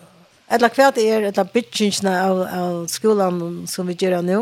Eller 0.51 0.73
kvært 0.73 0.99
er 1.01 1.29
et 1.29 1.39
av 1.39 1.49
byttingene 1.53 2.13
av, 2.19 2.41
av 2.43 2.79
skolen 2.91 3.63
som 3.69 3.87
vi 3.87 3.95
gjør 3.97 4.19
nå. 4.25 4.41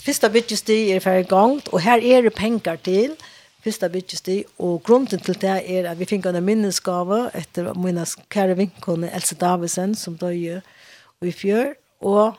Første 0.00 0.30
byttingstid 0.32 0.94
er 0.94 1.04
ferdig 1.04 1.28
gang, 1.30 1.58
og 1.72 1.82
her 1.84 2.00
er 2.00 2.24
det 2.24 2.34
penger 2.38 2.78
til 2.84 3.16
første 3.64 3.90
byttingstid, 3.92 4.44
og 4.58 4.82
grunden 4.86 5.20
til 5.20 5.36
det 5.40 5.56
er 5.68 5.90
at 5.90 5.98
vi 6.00 6.08
fikk 6.08 6.30
en 6.30 6.38
minnesgave 6.44 7.26
etter 7.36 7.74
mine 7.76 8.06
kære 8.32 8.56
vinkone 8.56 9.10
Else 9.12 9.36
Davidsen, 9.36 9.94
som 9.94 10.16
døde 10.16 10.62
i 11.20 11.32
fjør, 11.32 11.74
og 12.00 12.38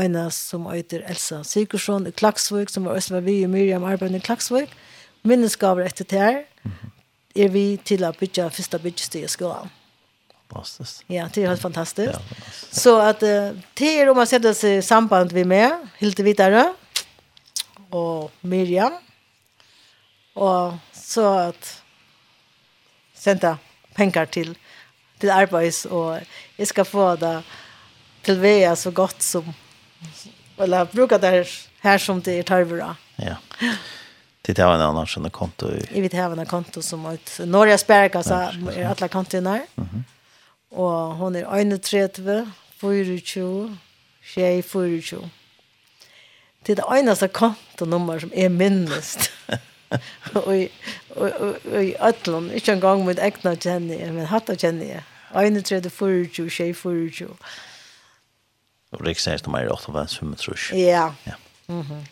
en 0.00 0.16
som 0.30 0.66
heter 0.70 1.04
Elsa 1.08 1.42
Sigurdsson 1.44 2.06
i 2.08 2.12
Klaksvøk, 2.12 2.68
som 2.72 2.84
var 2.84 2.96
Østvar 2.96 3.24
vi 3.24 3.42
og 3.44 3.50
Miriam 3.50 3.84
arbeid 3.84 4.16
i 4.16 4.20
Klaksvøk. 4.20 4.72
Minnesgaver 5.24 5.86
etter 5.86 6.04
det 6.04 6.20
her 6.20 6.42
er 7.36 7.52
vi 7.52 7.64
til 7.84 8.04
å 8.04 8.12
bygge 8.16 8.50
første 8.50 8.80
byttingstid 8.80 9.24
i 9.24 9.32
skolen. 9.32 9.72
Fantastiskt. 10.48 11.04
Ja, 11.06 11.28
det 11.34 11.42
är 11.42 11.48
helt 11.48 11.62
fantastiskt. 11.62 12.12
Ja. 12.12 12.36
Så 12.70 12.98
att 12.98 13.22
uh, 13.22 13.50
det 13.74 14.00
är 14.00 14.08
om 14.08 14.16
man 14.16 14.26
sätter 14.26 14.52
sig 14.52 14.76
i 14.76 14.82
samband 14.82 15.32
vi 15.32 15.44
med 15.44 15.88
Hilde 15.98 16.22
Vidare 16.22 16.74
och 17.90 18.32
Miriam 18.40 18.92
och 20.34 20.72
så 20.92 21.38
att 21.38 21.82
sända 23.14 23.58
pengar 23.94 24.26
till 24.26 24.58
till 25.18 25.30
arbets 25.30 25.84
och 25.84 26.18
jag 26.56 26.68
ska 26.68 26.84
få 26.84 27.16
det 27.16 27.42
till 28.22 28.38
vea 28.38 28.76
så 28.76 28.90
gott 28.90 29.22
som 29.22 29.54
eller 30.58 30.84
brukar 30.84 31.18
det 31.18 31.46
här, 31.80 31.98
som 31.98 32.20
det 32.20 32.38
är 32.38 32.42
tarvra. 32.42 32.96
Ja. 33.16 33.36
Det 34.42 34.58
har 34.58 34.74
en 34.74 34.80
annan 34.80 35.06
sån 35.06 35.30
konto. 35.30 35.70
I 35.90 36.00
vet 36.00 36.14
även 36.14 36.38
en 36.38 36.46
konto 36.46 36.82
som 36.82 37.06
ett 37.06 37.40
Norge 37.44 37.78
Sparkassa, 37.78 38.52
är 38.74 38.84
alla 38.84 39.08
kontona. 39.08 39.60
Mhm. 39.74 40.04
Og 40.70 41.16
hon 41.16 41.36
er 41.36 41.46
31, 41.46 42.52
24, 42.80 43.78
24, 44.22 44.62
24. 44.62 45.30
Det 46.66 46.78
er 46.78 46.82
det 46.82 46.98
eneste 46.98 47.28
kontonummer 47.28 48.18
som 48.18 48.32
er 48.34 48.48
minnest. 48.48 49.30
og 50.34 50.56
i 50.56 51.94
Øtlund, 52.08 52.50
ikke 52.50 52.72
engang 52.72 53.04
mot 53.06 53.18
egna 53.22 53.54
kjenner 53.54 54.00
jeg, 54.00 54.12
men 54.16 54.26
hatt 54.26 54.50
kjenner 54.58 54.96
jeg. 54.96 55.04
31, 55.36 55.90
24, 55.90 56.50
24, 56.50 56.74
24. 56.74 57.28
Og 58.96 59.06
riksdagsnummer 59.06 59.62
er 59.62 59.72
8, 59.72 59.92
5, 60.08 60.36
5, 60.36 60.78
Ja. 60.78 61.12
Ja. 61.26 61.34
Mm 61.68 61.80
-hmm. 61.80 62.06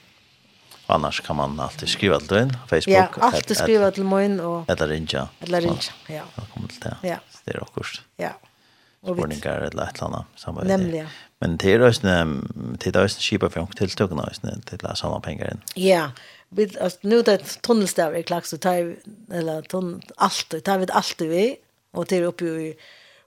Annars 0.88 1.20
kan 1.20 1.36
man 1.36 1.60
alltid 1.60 1.88
skriva 1.88 2.18
til 2.18 2.28
din, 2.28 2.52
Facebook. 2.68 2.92
Ja, 2.92 3.06
alltid 3.20 3.56
skriva 3.56 3.90
til 3.90 4.04
min. 4.04 4.40
Og... 4.40 4.64
Eller 4.68 4.88
rinja. 4.88 5.26
Eller 5.40 5.60
rinja, 5.60 5.92
ja. 6.08 6.22
Velkommen 6.36 6.68
til 6.68 6.82
det. 6.82 6.96
Ja 7.02 7.18
det 7.44 7.54
er 7.54 7.62
akkurat. 7.64 8.02
Ja. 8.20 8.32
Spurningar 9.04 9.66
eller 9.66 9.84
et 9.84 9.98
eller 9.98 10.06
annet. 10.08 10.38
Samme 10.40 10.64
Nemlig, 10.64 11.02
ja. 11.02 11.08
Men 11.44 11.58
det 11.60 11.74
er 11.74 11.84
også 11.84 12.08
det 12.80 12.94
er 12.94 13.02
også 13.02 13.20
kjipa 13.20 13.50
for 13.52 13.76
tiltøkene 13.76 14.24
også 14.24 14.54
til 14.70 14.88
å 14.88 14.96
samle 14.96 15.20
penger 15.24 15.52
inn. 15.52 15.62
Ja, 15.76 16.08
vi, 16.54 16.70
altså, 16.80 17.04
nå 17.04 17.20
det 17.26 17.34
er 17.36 17.54
tunnelstav 17.66 18.16
i 18.16 18.24
klaks, 18.24 18.54
så 18.54 18.60
tar 18.62 18.80
vi, 18.80 19.16
eller 19.34 19.66
tunn, 19.68 19.98
alt, 20.22 20.56
tar 20.64 20.80
vi 20.80 20.88
alt 20.88 21.24
vi, 21.28 21.46
og 21.94 22.08
til 22.08 22.28
oppe 22.30 22.52
i 22.68 22.68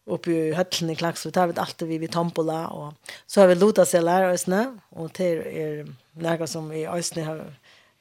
uppe 0.07 0.31
i 0.31 0.53
høtlen 0.55 0.91
i 0.93 0.95
klaks, 0.95 1.25
så 1.25 1.31
tar 1.35 1.49
vi 1.51 1.57
alt 1.59 1.83
vi 1.83 1.99
vi 1.99 2.07
tompola, 2.11 2.61
og 2.71 3.17
så 3.27 3.43
har 3.43 3.51
vi 3.51 3.57
lota 3.59 3.85
seg 3.85 4.05
lærer 4.07 4.35
øsne, 4.37 4.61
og 4.95 5.11
til 5.17 5.43
er 5.43 5.81
noe 6.23 6.47
som 6.47 6.69
i 6.71 6.85
øsne 6.87 7.25
har, 7.27 7.43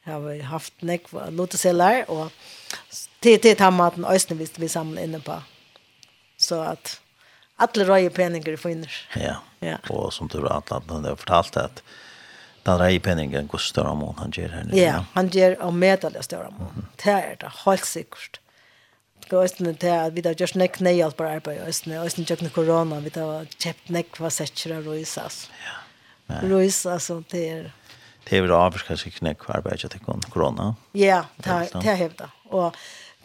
har 0.07 0.23
vi 0.23 0.39
haft 0.47 0.87
nekk 0.87 1.11
lota 1.35 1.59
seg 1.59 1.75
lærer, 1.75 2.07
og 2.07 2.31
til, 3.21 3.41
til 3.43 3.59
ta 3.59 3.73
maten 3.75 4.07
øsne 4.07 4.39
hvis 4.39 4.55
vi 4.59 4.71
samler 4.71 5.09
inne 5.09 5.23
på 5.25 5.41
så 6.47 6.61
att 6.61 7.01
alla 7.57 7.85
röje 7.85 8.11
penningar 8.11 8.57
finner. 8.57 8.91
Ja. 9.15 9.35
ja. 9.59 9.77
og 9.91 10.13
som 10.13 10.29
du 10.29 10.39
har 10.39 10.63
att 10.67 10.89
den 10.89 11.03
där 11.03 11.17
fortalt 11.17 11.57
at 11.57 11.83
den 12.63 12.79
röje 12.79 13.01
penningen 13.01 13.47
går 13.47 13.59
større 13.59 13.89
om 13.89 14.15
han 14.19 14.31
gjør 14.31 14.49
här 14.49 14.65
nu. 14.65 14.77
Ja, 14.77 15.05
han 15.13 15.29
ger 15.29 15.63
om 15.63 15.79
medel 15.79 16.23
större 16.23 16.47
om. 16.47 16.55
Mm. 16.55 16.87
Det 16.97 17.11
er 17.11 17.37
det 17.41 17.53
helt 17.65 17.85
sikkert. 17.85 18.41
Det 19.31 19.37
är 19.37 19.69
inte 19.69 19.87
det 19.87 20.07
at 20.07 20.13
vi 20.13 20.23
har 20.25 20.35
gjort 20.35 20.55
näck 20.55 20.81
nej 20.81 21.03
allt 21.03 21.17
bara 21.17 21.41
på 21.41 21.51
oss 21.51 21.87
nu. 21.87 21.99
Och 21.99 22.19
inte 22.19 22.37
jag 22.41 22.53
korona, 22.53 23.01
vi 23.01 23.11
har 23.21 23.45
kjøpt 23.45 23.63
köpt 23.63 23.89
näck 23.89 24.21
vad 24.21 24.33
sätter 24.33 24.83
röjsas. 24.83 25.51
Ja. 26.27 26.35
Röjsas 26.43 26.93
altså, 26.93 27.23
det 27.31 27.49
er... 27.49 27.73
Det 28.29 28.39
er 28.39 28.43
vel 28.43 28.51
avskräckande 28.51 29.35
kvar 29.35 29.61
på 29.61 29.69
att 29.69 29.83
jag 29.83 29.91
tycker 29.91 30.31
corona. 30.31 30.75
Ja, 30.93 31.25
det 31.37 31.51
är 31.51 32.09
det. 32.19 32.31
Og 32.51 32.75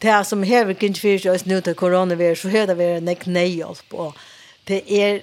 det 0.02 0.20
som 0.28 0.44
hever 0.44 0.74
ikke 0.76 0.94
fyrir 1.00 1.32
oss 1.34 1.46
nu 1.46 1.60
til 1.62 1.76
koronavirus, 1.78 2.44
så 2.44 2.52
hever 2.54 2.72
det 2.72 2.78
vært 2.80 3.06
nek 3.06 3.26
nøyhjelp, 3.30 3.94
og 3.94 4.18
det 4.70 4.82
er 4.90 5.22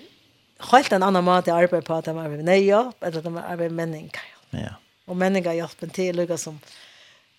helt 0.71 0.93
en 0.93 1.07
annan 1.07 1.27
måte 1.27 1.53
å 1.55 1.59
arbeide 1.59 1.87
på 1.87 1.97
at 1.97 2.09
de 2.09 2.15
arbeider 2.15 2.43
med 2.43 2.51
nøyhjelp, 2.53 2.99
eller 3.03 3.19
at 3.19 3.27
de 3.27 3.43
arbeider 3.43 3.75
med 3.75 3.81
menninger. 3.85 4.29
Ja. 4.57 4.77
Og 5.09 5.17
menninga 5.19 5.55
hjelpen 5.57 5.91
til, 5.95 6.17
lukka 6.17 6.37
som 6.41 6.61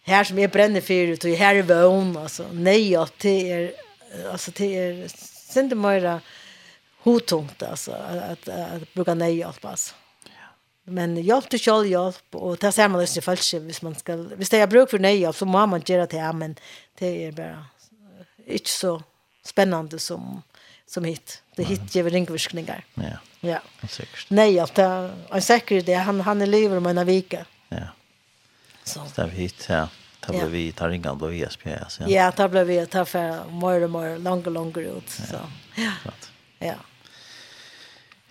her 0.10 0.26
som 0.26 0.40
jeg 0.42 0.52
brenner 0.52 0.84
for, 0.84 1.14
og 1.16 1.40
her 1.40 1.62
er 1.62 1.70
vøvn, 1.70 2.14
altså, 2.18 2.48
nøyhjelp 2.54 3.24
det 3.24 3.38
er, 3.54 3.66
altså, 4.32 4.54
det 4.58 4.70
er, 4.80 5.02
sinde 5.50 5.78
møyre 5.78 6.20
hotungt, 7.06 7.64
altså, 7.64 7.96
at, 7.96 8.48
at, 8.50 8.82
at 8.82 8.88
bruka 8.96 9.16
nøyhjelp, 9.18 9.66
altså. 9.66 9.96
Men 10.90 11.18
hjelp 11.18 11.50
til 11.50 11.62
selv 11.62 11.90
hjelp, 11.90 12.36
og 12.36 12.60
det 12.62 12.74
ser 12.76 12.90
man 12.92 13.04
ikke 13.06 13.26
falsk. 13.26 13.60
Hvis, 13.68 13.82
man 13.86 13.96
skal, 13.98 14.26
hvis 14.40 14.52
det 14.54 14.62
er 14.62 14.72
bruk 14.72 14.92
for 14.92 15.02
nøyhjelp, 15.02 15.36
så 15.36 15.46
må 15.46 15.66
man 15.70 15.86
gjøre 15.86 16.10
det, 16.12 16.24
men 16.36 16.58
det 17.00 17.12
er 17.28 17.36
bare 17.38 17.66
ikke 18.50 18.72
så 18.72 18.96
spennende 19.46 20.00
som, 20.00 20.42
som 20.88 21.06
hit. 21.06 21.40
Det 21.58 21.68
hit 21.68 21.96
ger 21.96 22.10
ringvirkninger. 22.10 22.84
Ja, 23.02 23.18
ja. 23.42 23.60
sikkert. 23.88 24.28
att 24.30 24.76
det 24.76 24.84
er 24.84 25.80
en 25.80 25.86
det. 25.86 25.96
Han, 25.96 26.22
han 26.22 26.42
er 26.42 26.46
livet 26.46 26.78
om 26.78 26.86
en 26.86 27.06
vike. 27.08 27.46
Ja. 27.70 27.88
Så. 28.84 29.06
Det 29.16 29.24
er 29.24 29.30
hit, 29.30 29.66
ja. 29.70 29.88
Det 30.20 30.36
ble 30.36 30.50
vi, 30.52 30.64
det 30.76 30.88
ringene 30.92 31.16
ble 31.18 31.30
vi 31.32 31.40
ja. 31.40 31.86
Ja, 32.08 32.32
det 32.36 32.48
ble 32.52 32.64
vi, 32.68 32.76
det 32.86 33.04
ble 33.12 33.24
mer 33.62 33.86
og 33.86 33.92
mer, 33.94 34.18
langer, 34.20 34.52
langer 34.52 34.90
ut. 34.98 35.10
Så. 35.10 35.40
Ja, 35.78 35.94
ja. 36.04 36.14
ja. 36.60 36.76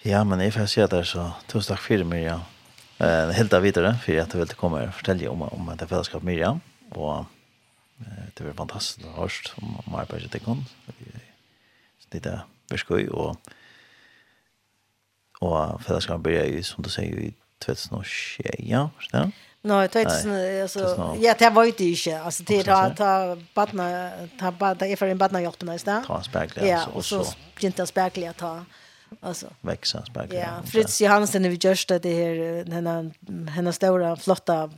Ja, 0.04 0.22
men 0.24 0.40
jeg 0.40 0.54
får 0.54 0.68
si 0.70 0.80
at 0.80 0.92
det 0.94 1.02
er 1.02 1.08
så 1.10 1.24
tusen 1.50 1.72
takk 1.72 1.82
for 1.82 2.04
Miriam. 2.06 2.44
Eh, 2.98 3.32
helt 3.34 3.54
av 3.54 3.62
videre, 3.62 3.94
for 4.02 4.20
at 4.22 4.32
du 4.32 4.38
vil 4.38 4.54
komme 4.58 4.82
og 4.82 4.94
fortelle 4.94 5.30
om, 5.30 5.42
om 5.42 5.72
det 5.78 5.88
fellesskapet 5.90 6.26
Miriam. 6.26 6.60
Og 6.90 7.26
eh, 8.04 8.28
det 8.38 8.46
var 8.46 8.58
fantastisk 8.62 9.06
å 9.06 9.16
høre 9.20 9.54
om, 9.62 9.76
om 9.86 9.98
arbeidet 9.98 10.30
til 10.34 10.44
henne. 10.46 10.66
Det 12.12 12.24
er 12.26 12.46
beskøy, 12.70 13.08
og, 13.10 13.36
og 15.44 15.82
fellesskapet 15.84 16.24
blir 16.24 16.48
jo, 16.54 16.64
som 16.66 16.86
du 16.86 16.90
sier, 16.90 17.28
i 17.28 17.34
2021, 17.64 18.64
ja, 18.70 18.88
forstår 18.96 19.28
du? 19.28 19.44
Nej, 19.62 19.88
det 19.92 20.02
är 20.02 20.62
alltså 20.62 21.16
ja, 21.20 21.34
det 21.38 21.50
var 21.50 21.64
ju 21.64 21.72
inte. 21.78 22.20
Alltså 22.20 22.42
det 22.42 22.62
där 22.62 22.94
ta 22.94 23.36
barna 23.54 24.10
ta 24.38 24.52
barna 24.52 24.86
en 24.86 25.18
barna 25.18 25.42
hjälpte 25.42 25.66
nästa. 25.66 26.04
Ta 26.06 26.22
spärkliga 26.22 26.80
så 26.80 26.90
och 26.90 27.04
så 27.04 27.24
inte 27.60 27.86
spärkliga 27.86 28.32
ta 28.32 28.64
Alltså 29.20 29.46
växa 29.60 30.04
sparkar. 30.04 30.38
Ja, 30.38 30.62
Fritz 30.62 31.00
Johansen 31.00 31.44
vi 31.50 31.58
just 31.60 31.88
det 31.88 32.04
här 32.04 32.64
den 32.64 33.48
hennes 33.48 33.76
stora 33.76 34.16
flotta 34.16 34.70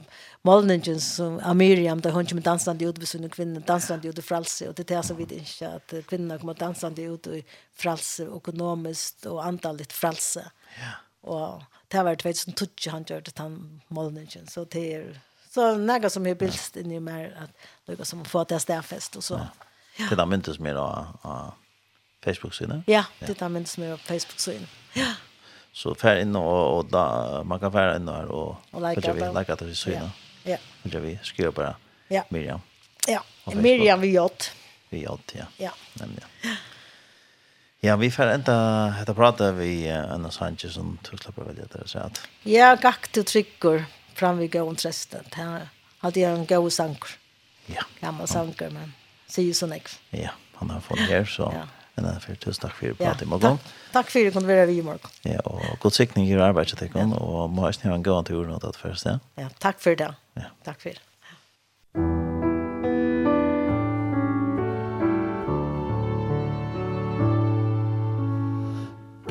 målningen 0.43 1.01
som 1.01 1.40
Amiriam 1.43 2.01
där 2.01 2.11
hon 2.11 2.27
kommer 2.27 2.43
dansande 2.43 2.85
ut 2.85 2.98
med 2.98 3.09
sina 3.09 3.28
kvinnor 3.28 3.62
dansande 3.66 4.09
ut 4.09 4.19
i 4.19 4.23
fralse 4.23 4.69
och 4.69 4.74
det 4.74 4.90
är 4.90 5.02
så 5.02 5.15
vid 5.15 5.32
inte 5.32 5.69
att 5.69 6.07
kvinnorna 6.07 6.39
kommer 6.39 6.55
dansande 6.55 7.02
ut 7.02 7.27
i 7.27 7.44
fralse 7.74 8.28
ekonomiskt 8.36 9.27
och 9.27 9.44
antalet 9.44 9.93
fralse. 9.93 10.51
Ja. 10.81 11.31
Och 11.31 11.62
det 11.89 12.02
var 12.02 12.16
det 12.23 12.36
som 12.36 12.52
tog 12.52 12.69
han 12.89 13.05
gjorde 13.09 13.20
det 13.20 13.39
han 13.39 13.81
målningen 13.89 14.47
så 14.47 14.65
det 14.65 14.94
är 14.94 15.20
så 15.51 15.74
några 15.77 16.11
som 16.11 16.27
är 16.27 16.35
bildst 16.35 16.77
in 16.77 16.93
i 16.93 17.01
mer 17.01 17.36
att 17.43 17.51
några 17.86 18.05
som 18.05 18.24
får 18.24 18.44
det 18.48 18.61
stäffest 18.61 19.16
och 19.16 19.24
så. 19.24 19.40
Ja. 19.98 20.07
Det 20.11 20.16
där 20.16 20.27
myntes 20.27 20.59
mer 20.59 20.74
då 20.74 21.07
Facebook-siden? 22.25 22.85
Ja, 22.87 23.05
det 23.21 23.43
er 23.43 23.49
minst 23.49 23.79
med 23.79 23.99
Facebook-siden. 24.05 24.69
Ja. 24.97 25.15
Så 25.73 25.95
fær 25.95 26.19
inn 26.19 26.35
og, 26.37 26.77
og 26.77 26.89
da, 26.91 27.05
man 27.47 27.61
kan 27.63 27.73
fære 27.73 28.01
inn 28.01 28.09
her 28.11 28.31
og, 28.35 28.57
og 28.73 28.83
like 28.83 29.13
vi, 29.15 29.29
like 29.37 29.55
at 29.55 29.63
vi 29.67 29.75
syne. 29.79 30.11
Ja. 30.45 30.57
Ja. 30.85 30.99
vi 30.99 31.19
skriver 31.23 31.55
bare 31.55 31.75
ja. 32.11 32.23
Miriam. 32.31 32.61
Ja, 33.09 33.21
Miriam 33.55 34.01
vi 34.01 34.11
gjort. 34.17 34.51
Vi 34.91 35.05
gjort, 35.05 35.35
ja. 35.35 35.47
Ja. 35.59 35.71
Nemlig, 36.01 36.25
ja. 36.43 36.57
Ja, 37.83 37.97
vi 37.97 38.11
får 38.11 38.35
enda 38.35 38.55
etter 39.01 39.17
prate 39.17 39.53
vi 39.57 39.89
Anna 39.89 40.31
Sanchez 40.31 40.75
som 40.75 40.99
tusla 41.07 41.33
på 41.33 41.47
veldig 41.47 41.65
etter 41.65 41.87
å 41.87 42.03
at... 42.03 42.19
Ja, 42.45 42.75
gakk 42.77 43.07
til 43.15 43.25
trykker 43.25 43.87
fram 44.19 44.43
vi 44.43 44.51
gav 44.53 44.69
tresten. 44.77 45.25
Han 45.39 45.71
hadde 46.03 46.27
en 46.29 46.45
god 46.51 46.69
sanker. 46.77 47.15
Ja. 47.73 47.87
Gammal 48.03 48.29
sanker, 48.29 48.69
men 48.75 48.93
sier 49.31 49.57
så 49.57 49.71
ikke. 49.73 49.97
Ja, 50.13 50.35
han 50.59 50.75
har 50.75 50.85
fått 50.85 51.07
her, 51.09 51.25
så... 51.37 51.49
Ja. 51.55 51.69
Anna 52.01 52.20
för 52.20 52.35
tusen 52.35 52.62
tack 52.62 52.77
för 52.77 52.90
att 52.90 52.98
prata 52.98 53.27
med. 53.27 53.59
Tack 53.93 54.10
för 54.10 54.20
att 54.20 54.27
du 54.27 54.31
kunde 54.31 54.55
vara 54.55 54.66
vi 54.66 54.82
Mark. 54.82 55.01
Ja, 55.22 55.40
och 55.40 55.78
god 55.81 55.93
siktning 55.93 56.28
i 56.28 56.40
arbetet 56.40 56.78
till 56.78 56.90
kon 56.90 57.12
och 57.12 57.51
må 57.51 57.70
ni 57.82 57.89
ha 57.89 57.94
en 57.94 58.02
god 58.02 58.27
tur 58.27 58.47
något 58.47 58.77
först 58.77 59.05
ja. 59.05 59.18
Ja, 59.35 59.48
tack 59.59 59.81
för 59.81 59.97
det. 59.97 60.14
Ja. 60.35 60.43
Tack 60.64 60.81
för 60.81 60.90
det. 60.90 60.97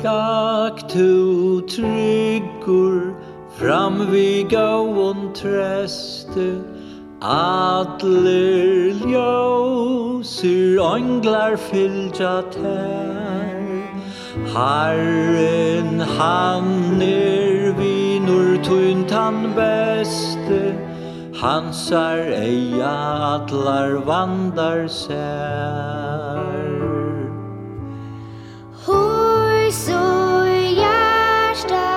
Gak 0.02 0.92
tu 0.92 1.60
tryggur 1.60 3.14
fram 3.58 4.10
vi 4.10 4.42
gåon 4.42 5.32
tröste 5.34 6.62
Adler 7.20 8.96
ljósir 9.04 10.78
ånglar 10.80 11.56
fylgja 11.56 12.42
tær. 12.48 13.60
Herren 14.54 16.00
han 16.00 17.02
er 17.02 17.76
vinur 17.76 18.56
tuntan 18.64 19.52
beste 19.54 20.72
Hansar 21.36 22.32
eia 22.40 22.96
atlar 23.36 24.00
vandar 24.08 24.88
sær. 24.88 26.56
Hors 28.86 29.82
og 29.92 30.48
hjertar 30.80 31.89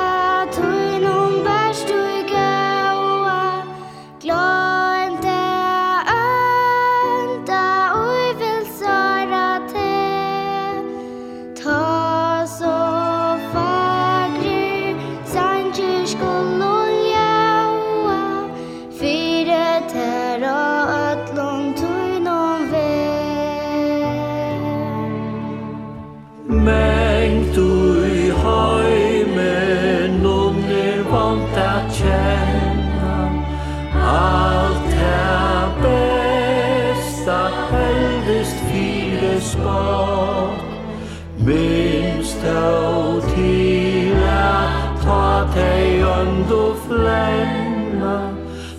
flemma 46.94 48.20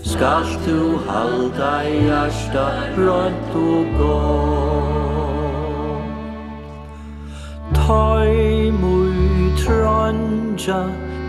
Skal 0.02 0.46
du 0.66 0.98
halda 1.08 1.82
hjärsta 1.82 2.66
rönt 2.96 3.54
og 3.54 3.86
gott? 3.98 5.04
Tøy 7.74 8.70
mui 8.70 9.52
trønja 9.58 10.82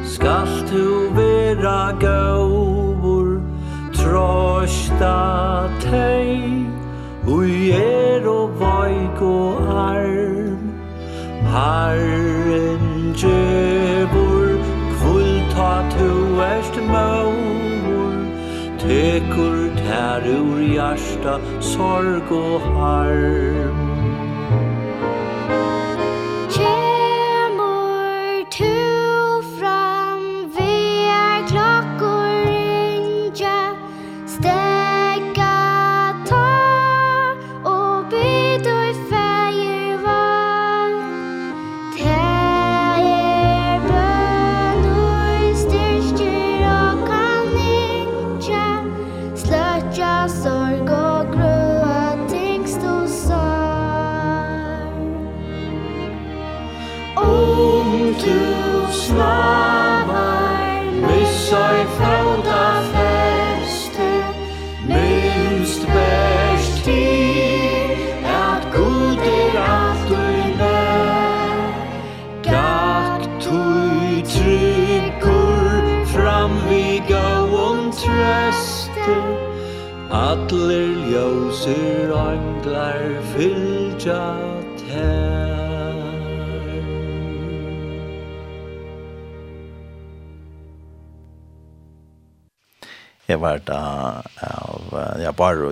Skal 0.05 0.47
du 0.71 1.09
vera 1.15 1.91
gaur 1.99 3.41
Trosta 3.93 5.69
tei 5.81 6.65
Ui 7.27 7.71
er 7.71 8.27
og 8.29 8.59
vaik 8.59 9.21
og 9.21 9.57
arm. 9.73 10.69
Herren 11.49 13.13
djevur 13.17 14.44
ta 15.55 15.73
tu 15.93 16.09
erst 16.51 16.75
mor 16.91 18.15
Tekur 18.81 19.57
tær 19.79 20.23
ur 20.37 20.59
hjarta 20.73 21.35
sorg 21.71 22.29
og 22.31 22.61
harm. 22.75 23.64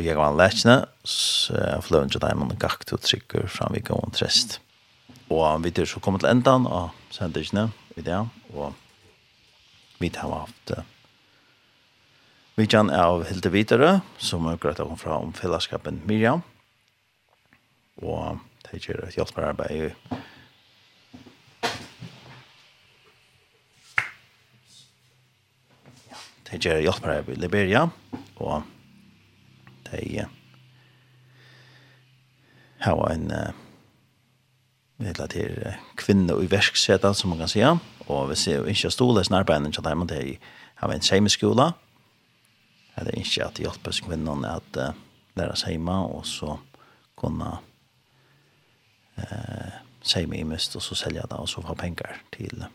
og 0.04 0.10
jeg 0.10 0.20
var 0.20 0.34
lærkene, 0.36 0.74
så 1.08 1.56
jeg 1.56 1.84
fløy 1.86 2.02
ikke 2.04 2.20
dem 2.20 2.42
og 2.44 2.50
gikk 2.60 2.82
til 2.84 2.98
å 2.98 3.04
trykke 3.08 3.44
fram 3.48 3.72
vi 3.72 3.80
går 3.88 4.10
trest. 4.12 4.58
Og 5.32 5.64
vi 5.64 5.72
er 5.72 5.88
så 5.88 6.02
kommet 6.04 6.26
til 6.26 6.34
enden 6.34 6.68
av 6.68 6.92
sendingene 7.14 7.70
i 7.96 8.04
det, 8.04 8.18
og 8.52 8.74
vi 10.04 10.10
har 10.12 10.34
haft 10.34 10.74
vi 12.60 12.68
kan 12.68 12.92
av 12.92 13.24
Hilde 13.26 13.50
Videre, 13.50 13.94
som 14.20 14.44
er 14.52 14.60
grøtt 14.62 14.84
å 14.84 14.90
komme 14.90 15.00
fra 15.00 15.16
om 15.24 15.32
fellesskapen 15.34 16.04
Miriam, 16.06 16.44
og 18.04 18.44
det 18.68 18.84
gjør 18.84 19.08
et 19.08 19.18
hjelperarbeid 19.18 19.72
i 19.72 20.22
Jeg 26.54 26.62
gjør 26.68 26.84
hjelp 26.86 27.06
her 27.10 27.34
i 27.34 27.40
Liberia, 27.42 27.88
og 28.38 28.73
de 29.94 30.26
har 32.84 33.12
en 33.12 33.32
uh, 33.32 33.54
vedla 34.98 35.28
til 35.32 35.58
uh, 35.66 35.78
kvinne 36.00 36.36
i 36.44 36.50
verksetan, 36.52 37.16
som 37.16 37.30
man 37.30 37.40
kan 37.40 37.48
säga. 37.48 37.78
Og 38.08 38.30
vi 38.30 38.36
ser 38.36 38.56
jo 38.56 38.64
ikke 38.64 38.92
ståle 38.92 39.24
snarbeinen 39.24 39.72
til 39.72 39.84
dem, 39.84 40.08
de 40.08 40.38
har 40.76 40.92
en 40.92 41.02
seimeskola. 41.02 41.72
Det 42.96 43.08
er 43.08 43.18
ikke 43.18 43.46
at 43.46 43.58
hjelpe 43.58 43.92
hjelper 43.92 44.08
kvinnerne 44.08 44.56
at 44.56 44.78
uh, 44.78 44.96
lære 45.36 45.56
seg 45.56 45.70
hjemme, 45.78 45.96
og 46.06 46.26
så 46.26 46.58
kunne 47.16 47.58
uh, 49.18 49.72
seg 50.04 50.28
med 50.30 50.40
imest, 50.40 50.76
og 50.76 50.82
så 50.82 50.96
selge 50.96 51.22
det, 51.22 51.40
og 51.40 51.50
så 51.50 51.62
få 51.62 51.74
penger 51.74 52.20
til 52.36 52.66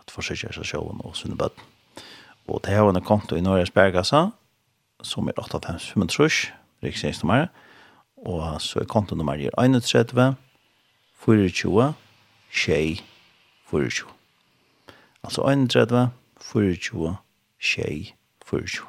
at 0.00 0.10
forsøke 0.10 0.52
seg 0.52 0.64
sjøen 0.64 1.04
og 1.04 1.16
sunne 1.16 1.36
bøtten. 1.36 1.62
Og 2.48 2.60
det 2.64 2.74
har 2.74 2.88
en 2.88 3.04
konto 3.04 3.36
i 3.36 3.40
Norges 3.40 3.70
Bergassa, 3.70 4.30
som 5.02 5.28
er 5.28 5.38
8500 5.38 6.59
riksgjengsnummer. 6.82 7.48
og 8.16 8.60
så 8.60 8.80
er 8.80 8.84
kontonummer 8.84 9.40
er 9.40 9.50
31 9.58 10.34
24 11.24 11.94
tjej 12.52 13.00
24. 13.70 14.08
Altså 15.24 15.42
31 15.42 16.10
24 16.40 17.16
tjej 17.60 18.12
24. 18.46 18.86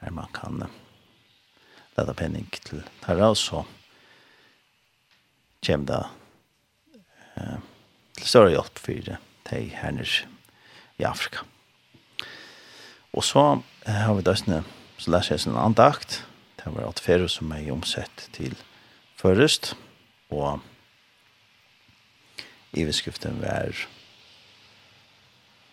Her 0.00 0.10
man 0.10 0.32
kan 0.34 0.62
leta 1.98 2.12
penning 2.12 2.48
til 2.64 2.82
herra, 3.06 3.28
og 3.28 3.36
så 3.36 3.64
kommer 5.66 5.86
det 5.86 6.04
eh, 7.36 7.58
til 8.16 8.28
større 8.28 8.50
hjelp 8.54 8.78
for 8.80 9.16
deg 9.50 9.72
her 9.76 9.96
nere 9.96 10.28
i 11.00 11.04
Afrika. 11.04 11.44
Og 13.12 13.24
så 13.24 13.62
har 13.86 14.14
vi 14.14 14.22
døsne 14.22 14.62
Så 15.00 15.10
leser 15.10 15.34
jeg 15.34 15.40
sin 15.40 15.56
andakt. 15.56 16.26
Det 16.60 16.68
var 16.74 16.84
alt 16.84 17.00
fere 17.00 17.28
som 17.28 17.52
er 17.56 17.72
omsett 17.72 18.28
til 18.36 18.56
først. 19.16 19.72
Og 20.28 20.60
beskriften 22.72 23.40
var 23.40 23.72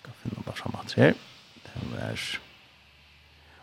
Jeg 0.07 0.13
finner 0.23 0.43
bare 0.45 0.55
frem 0.55 0.75
at 0.79 0.93
her. 0.93 1.13
Det 1.63 1.91
var 1.91 2.39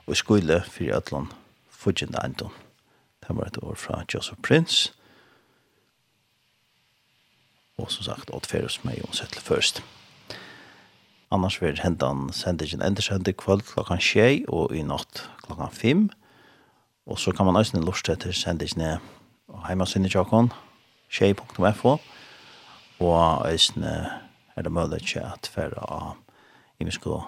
og 0.06 0.12
i 0.12 0.16
skole 0.20 0.60
for 0.68 0.84
Jøtland 0.84 1.32
fudgjende 1.70 2.20
eiendom. 2.20 2.52
Det 3.24 3.36
var 3.36 3.44
et 3.48 3.58
år 3.62 3.74
fra 3.74 4.04
Joseph 4.14 4.40
Prince. 4.42 4.92
Og 7.78 7.90
som 7.90 8.04
sagt, 8.04 8.30
alt 8.34 8.46
fere 8.46 8.68
som 8.68 8.90
er 8.90 9.00
omsett 9.08 9.32
til 9.32 9.42
først. 9.42 9.82
Annars 11.34 11.56
vil 11.62 11.80
hendan 11.82 12.28
sendingen 12.32 12.82
endersendi 12.82 13.32
kvöld 13.32 13.64
klokkan 13.66 13.98
6 13.98 14.44
og 14.48 14.70
i 14.76 14.82
natt 14.86 15.24
klokkan 15.42 15.70
5. 15.72 16.10
Og 17.10 17.18
så 17.18 17.32
kan 17.34 17.46
man 17.46 17.56
også 17.56 17.80
lort 17.82 18.08
etter 18.08 18.32
sendingene 18.32 19.00
heimasinne 19.66 20.08
tjokken, 20.08 20.52
tjei.fo, 21.10 21.96
og 23.00 23.18
også 23.42 23.82
er 24.54 24.62
det 24.62 24.72
mulig 24.72 25.16
at 25.18 25.50
færre 25.50 25.82
av 25.90 26.14
imisko 26.80 27.18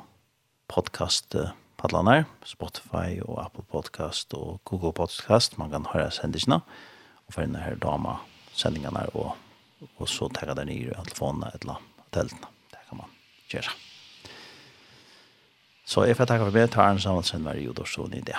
podcast-padlaner, 0.71 2.25
Spotify 2.45 3.19
og 3.25 3.43
Apple 3.45 3.67
Podcast 3.73 4.35
og 4.35 4.61
Google 4.65 4.93
Podcast. 4.93 5.59
Man 5.59 5.71
kan 5.71 5.87
høre 5.93 6.11
sendingene, 6.11 6.61
og 7.27 7.35
for 7.35 7.43
denne 7.43 7.65
her 7.65 7.75
dama 7.75 8.21
sendingene 8.55 9.09
og, 9.15 9.35
og 9.99 10.09
så 10.09 10.31
tagga 10.31 10.55
den 10.55 10.71
i 10.71 10.85
telefonen 10.87 11.51
eller 11.53 11.83
teltene. 12.15 12.55
Det 12.71 12.87
kan 12.89 13.03
man 13.03 13.19
gjøre. 13.51 13.86
Så 15.87 16.03
jeg 16.09 16.19
får 16.19 16.27
takke 16.27 16.49
for 16.49 16.59
meg, 16.59 16.71
tar 16.75 16.91
en 16.91 17.03
sammensen 17.03 17.47
var 17.47 17.59
i 17.59 17.67
Jodorsson 17.69 18.15
i 18.19 18.23
det. 18.27 18.39